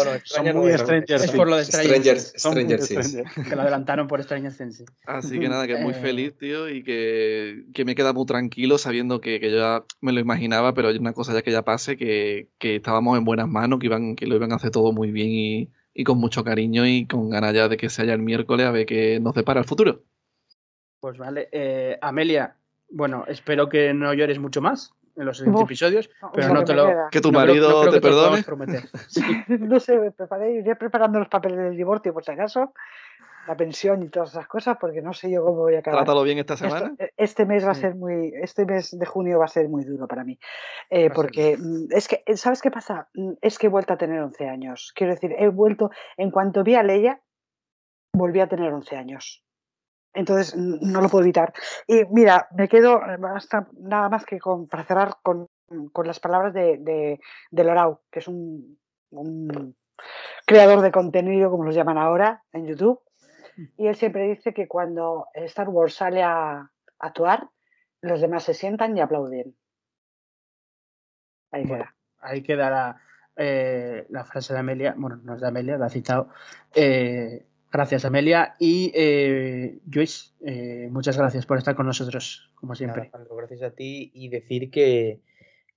muy 0.55 0.73
Stranger 0.73 1.21
Es 1.21 1.31
por 1.31 1.49
lo 1.49 1.57
de 1.57 1.65
Stranger, 1.65 2.19
Stranger, 2.19 2.81
Que 3.49 3.57
lo 3.57 3.63
adelantaron 3.63 4.07
por 4.09 4.23
Stranger 4.23 4.53
Things. 4.55 4.85
Así 5.07 5.39
que 5.39 5.49
nada, 5.49 5.67
que 5.67 5.77
muy 5.77 5.93
eh. 5.93 5.97
feliz, 6.01 6.37
tío, 6.39 6.69
y 6.69 6.83
que, 6.83 7.65
que, 7.75 7.85
me 7.85 7.95
queda 7.95 8.13
muy 8.13 8.27
tranquilo 8.27 8.79
sabiendo 8.79 9.21
que, 9.21 9.41
que, 9.41 9.51
yo 9.51 9.59
ya 9.59 9.85
me 10.01 10.13
lo 10.13 10.21
imaginaba, 10.21 10.75
pero 10.75 10.89
hay 10.89 10.97
una 10.97 11.13
cosa 11.13 11.33
ya 11.33 11.43
que 11.43 11.53
ya 11.53 11.63
pase, 11.63 11.97
que, 11.97 12.49
que 12.59 12.77
estábamos 12.77 13.19
en 13.19 13.25
buenas 13.25 13.49
manos, 13.49 13.79
que, 13.79 13.87
iban, 13.87 14.17
que 14.17 14.27
lo 14.27 14.37
iban 14.37 14.53
a 14.53 14.57
hacer 14.57 14.71
todo 14.71 14.93
muy 14.93 15.11
bien 15.11 15.29
y, 15.29 15.71
y 15.95 16.05
con 16.05 16.19
mucho 16.19 16.45
cariño 16.45 16.87
y 16.87 17.07
con 17.07 17.29
ganas 17.29 17.55
ya 17.55 17.69
de 17.69 17.77
que 17.77 17.91
se 17.91 18.03
haya 18.03 18.15
el 18.15 18.23
miércoles 18.23 18.67
a 18.67 18.71
ver 18.71 18.87
qué 18.87 19.21
nos 19.21 19.35
depara 19.35 19.61
el 19.61 19.67
futuro. 19.67 20.03
Pues 21.01 21.17
vale. 21.19 21.49
Eh, 21.53 21.99
Amelia, 22.01 22.57
bueno, 22.91 23.25
espero 23.29 23.69
que 23.69 23.93
no 23.95 24.13
llores 24.15 24.39
mucho 24.39 24.61
más 24.61 24.95
en 25.17 25.27
los 25.27 25.39
siguientes 25.39 25.65
episodios, 25.65 26.11
pero 26.33 26.55
no 26.55 26.65
te 26.65 26.75
lo. 26.75 27.09
Que 27.11 27.21
tu 27.21 27.33
marido 27.33 27.91
te, 27.91 28.01
perdone. 28.01 28.45
no 29.49 29.81
sé, 29.81 29.99
me 29.99 30.11
preparé, 30.13 30.53
iré 30.53 30.77
preparando 30.77 31.19
los 31.19 31.29
papeles 31.29 31.59
del 31.59 31.77
divorcio 31.77 32.13
por 32.13 32.25
si 32.25 32.31
acaso, 32.31 32.73
la 33.49 33.57
pensión 33.57 34.03
y 34.05 34.09
todas 34.09 34.31
esas 34.31 34.47
cosas, 34.47 34.77
porque 34.81 35.03
no 35.03 35.13
sé 35.13 35.31
yo 35.31 35.43
cómo 35.43 35.63
voy 35.63 35.75
a 35.75 35.81
acabar. 35.81 36.05
Trátalo 36.05 36.23
bien 36.23 36.39
esta 36.39 36.57
semana. 36.57 36.95
E, 36.99 37.11
este 37.17 37.47
mes 37.47 37.67
va 37.67 37.73
a 37.73 37.75
ser 37.75 37.97
muy, 37.97 38.33
este 38.41 38.65
mes 38.65 38.97
de 38.97 39.07
junio 39.07 39.41
va 39.41 39.47
a 39.47 39.49
ser 39.49 39.69
muy 39.69 39.85
duro 39.85 40.07
para 40.07 40.23
mí, 40.23 40.39
eh, 40.89 41.11
porque 41.11 41.57
mm, 41.59 41.87
es 41.91 42.07
que, 42.07 42.23
¿sabes 42.37 42.63
qué 42.63 42.71
pasa? 42.71 43.09
Mm, 43.15 43.33
es 43.41 43.59
que 43.59 43.67
he 43.67 43.71
vuelto 43.71 43.95
a 43.95 43.99
tener 43.99 44.21
11 44.21 44.49
años. 44.49 44.93
Quiero 44.95 45.15
decir, 45.15 45.35
he 45.37 45.49
vuelto, 45.49 45.91
en 46.17 46.31
cuanto 46.31 46.63
vi 46.63 46.77
a 46.77 46.83
Leia, 46.83 47.21
volví 48.13 48.41
a 48.41 48.49
tener 48.49 48.73
11 48.73 48.97
años. 48.97 49.43
Entonces 50.15 50.57
no 50.57 51.01
lo 51.01 51.09
puedo 51.09 51.25
evitar. 51.25 51.53
Y 51.87 52.05
mira, 52.07 52.49
me 52.57 52.69
quedo 52.69 53.01
nada 53.79 54.09
más 54.09 54.25
que 54.25 54.39
con, 54.39 54.67
para 54.67 54.85
cerrar 54.85 55.17
con, 55.23 55.49
las 56.05 56.21
palabras 56.21 56.55
de, 56.55 56.79
de, 56.79 57.21
de 57.51 57.65
Lorau, 57.65 58.01
que 58.11 58.21
es 58.21 58.29
un, 58.29 58.79
creador 60.47 60.81
de 60.81 60.93
contenido, 60.93 61.51
como 61.51 61.65
los 61.65 61.75
llaman 61.75 61.99
ahora, 61.99 62.43
en 62.53 62.67
YouTube. 62.67 63.01
Y 63.77 63.87
él 63.89 63.97
siempre 63.97 64.29
dice 64.29 64.55
que 64.55 64.69
cuando 64.69 65.27
Star 65.35 65.69
Wars 65.69 65.95
sale 65.95 66.23
a, 66.23 66.71
actuar, 67.01 67.49
los 68.01 68.21
demás 68.21 68.45
se 68.45 68.55
sientan 68.55 68.97
y 68.97 69.01
aplauden. 69.01 69.57
Ahí 71.51 71.65
queda. 71.65 71.95
Ahí 72.21 72.43
queda 72.43 72.71
la, 72.71 73.03
eh, 73.37 74.07
la, 74.11 74.25
frase 74.25 74.53
de 74.53 74.59
Amelia, 74.59 74.95
bueno, 74.97 75.17
no 75.23 75.35
es 75.35 75.41
de 75.41 75.49
Amelia, 75.49 75.79
la 75.79 75.87
ha 75.87 75.91
citado. 75.91 76.29
Eh, 76.75 77.47
Gracias, 77.71 78.05
Amelia. 78.05 78.55
Y 78.59 78.91
eh, 78.95 79.79
Joyce, 79.93 80.31
eh, 80.45 80.89
muchas 80.91 81.19
gracias 81.19 81.47
por 81.47 81.59
estar 81.59 81.75
con 81.75 81.87
nosotros, 81.87 82.51
como 82.55 82.75
siempre. 82.75 83.11
gracias 83.37 83.63
a 83.63 83.71
ti 83.71 84.11
y 84.15 84.29
decir 84.29 84.71
que, 84.71 85.21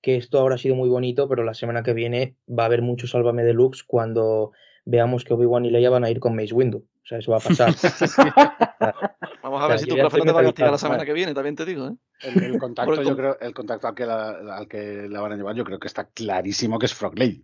que, 0.02 0.16
esto 0.16 0.40
ahora 0.40 0.56
ha 0.56 0.58
sido 0.58 0.76
muy 0.76 0.90
bonito, 0.90 1.28
pero 1.28 1.44
la 1.44 1.54
semana 1.54 1.84
que 1.84 1.94
viene 1.94 2.36
va 2.48 2.64
a 2.64 2.66
haber 2.68 2.82
mucho 2.82 3.08
Sálvame 3.08 3.44
Deluxe 3.44 3.84
cuando 3.84 4.52
veamos 4.86 5.26
que 5.26 5.34
Obi-Wan 5.34 5.66
y 5.66 5.72
Leia 5.72 5.90
van 5.90 6.06
a 6.06 6.10
ir 6.10 6.20
con 6.20 6.36
Mace 6.36 6.54
Windu. 6.54 6.78
O 6.78 7.06
sea, 7.06 7.18
eso 7.18 7.32
va 7.32 7.38
a 7.38 7.42
pasar. 7.42 7.74
Vamos 9.44 9.64
a 9.64 9.68
ver 9.68 9.80
si 9.80 9.88
tu 9.88 9.96
profe 9.96 10.20
no 10.20 10.26
te 10.26 10.32
va 10.32 10.40
a 10.40 10.44
castigar 10.44 10.72
la 10.72 10.78
semana 10.78 11.06
que 11.06 11.14
viene, 11.14 11.34
también 11.34 11.56
te 11.56 11.66
digo, 11.66 11.88
¿eh? 11.88 11.96
El, 12.22 12.58
contacto, 12.60 13.02
yo 13.02 13.16
creo, 13.18 13.40
el 13.40 13.54
contacto 13.54 13.88
al 13.88 13.96
que, 13.96 14.06
la, 14.06 14.30
al 14.56 14.68
que 14.68 15.08
la 15.10 15.20
van 15.20 15.34
a 15.34 15.36
llevar, 15.36 15.56
yo 15.56 15.66
creo 15.66 15.80
que 15.80 15.88
está 15.88 16.06
clarísimo 16.06 16.80
que 16.80 16.86
es 16.86 16.94
Frog 16.94 17.18
Lady. 17.18 17.44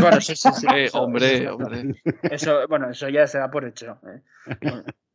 Bueno, 0.00 0.20
sí, 0.20 0.36
sí, 0.36 0.48
sí. 0.52 0.66
Eh, 0.74 0.90
hombre, 0.92 1.48
hombre. 1.48 1.94
Eso, 2.22 2.66
bueno, 2.68 2.90
eso 2.90 3.08
ya 3.08 3.26
se 3.26 3.38
da 3.38 3.50
por 3.50 3.64
hecho. 3.64 3.98
¿eh? 4.06 4.22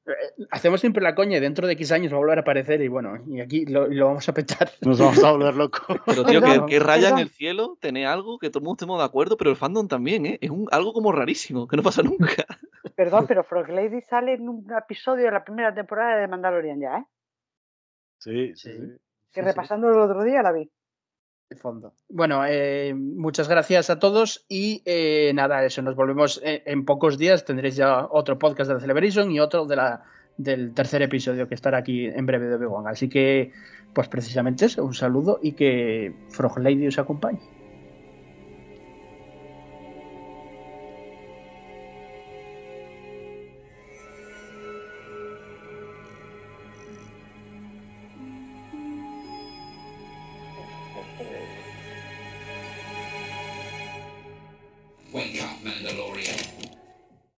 Eh, 0.07 0.45
hacemos 0.51 0.81
siempre 0.81 1.01
la 1.01 1.15
coña 1.15 1.37
y 1.37 1.39
dentro 1.39 1.65
de 1.65 1.73
X 1.73 1.91
años 1.91 2.13
va 2.13 2.17
a 2.17 2.19
volver 2.19 2.37
a 2.37 2.41
aparecer 2.41 2.81
y 2.81 2.87
bueno, 2.87 3.17
y 3.27 3.41
aquí 3.41 3.65
lo, 3.65 3.87
lo 3.87 4.07
vamos 4.07 4.29
a 4.29 4.33
petar. 4.33 4.69
Nos 4.81 4.99
vamos 4.99 5.23
a 5.23 5.31
volver 5.31 5.55
locos. 5.55 5.97
Pero 6.05 6.23
tío, 6.25 6.41
que, 6.41 6.65
que, 6.67 6.79
raya 6.79 7.09
en 7.09 7.17
el 7.17 7.29
cielo, 7.29 7.77
tener 7.79 8.07
algo 8.07 8.37
que 8.37 8.49
todo 8.49 8.59
el 8.59 8.65
mundo 8.65 8.77
estemos 8.77 8.99
de 8.99 9.05
acuerdo, 9.05 9.37
pero 9.37 9.49
el 9.49 9.55
fandom 9.57 9.87
también, 9.87 10.25
¿eh? 10.25 10.37
Es 10.41 10.51
un, 10.51 10.67
algo 10.71 10.93
como 10.93 11.11
rarísimo, 11.11 11.67
que 11.67 11.77
no 11.77 11.83
pasa 11.83 12.03
nunca. 12.03 12.45
Perdón, 12.95 13.25
pero 13.27 13.43
Frog 13.43 13.69
Lady 13.69 14.01
sale 14.01 14.33
en 14.33 14.47
un 14.47 14.67
episodio 14.77 15.25
de 15.25 15.31
la 15.31 15.43
primera 15.43 15.73
temporada 15.73 16.17
de 16.17 16.27
Mandalorian 16.27 16.79
ya, 16.79 16.97
¿eh? 16.97 17.05
Sí, 18.19 18.55
sí. 18.55 18.71
sí. 18.71 18.97
Que 19.31 19.41
repasando 19.41 19.89
el 19.89 19.99
otro 19.99 20.23
día 20.23 20.41
la 20.41 20.51
vi. 20.51 20.71
Fondo. 21.55 21.93
Bueno, 22.09 22.43
eh, 22.47 22.93
muchas 22.93 23.47
gracias 23.47 23.89
a 23.89 23.99
todos 23.99 24.45
y 24.49 24.81
eh, 24.85 25.31
nada, 25.33 25.63
eso, 25.65 25.81
nos 25.81 25.95
volvemos 25.95 26.41
en, 26.43 26.61
en, 26.65 26.85
pocos 26.85 27.17
días. 27.17 27.45
Tendréis 27.45 27.75
ya 27.75 28.07
otro 28.09 28.37
podcast 28.39 28.67
de 28.67 28.75
la 28.75 28.79
Celebration 28.79 29.31
y 29.31 29.39
otro 29.39 29.65
de 29.65 29.75
la, 29.75 30.03
del 30.37 30.73
tercer 30.73 31.01
episodio 31.01 31.47
que 31.47 31.55
estará 31.55 31.77
aquí 31.77 32.05
en 32.05 32.25
breve 32.25 32.47
de 32.47 32.55
Obi-Wan. 32.55 32.87
Así 32.87 33.09
que, 33.09 33.51
pues 33.93 34.07
precisamente 34.07 34.65
eso, 34.65 34.83
un 34.83 34.93
saludo 34.93 35.39
y 35.41 35.53
que 35.53 36.13
Frog 36.29 36.59
Lady 36.59 36.87
os 36.87 36.99
acompañe. 36.99 37.39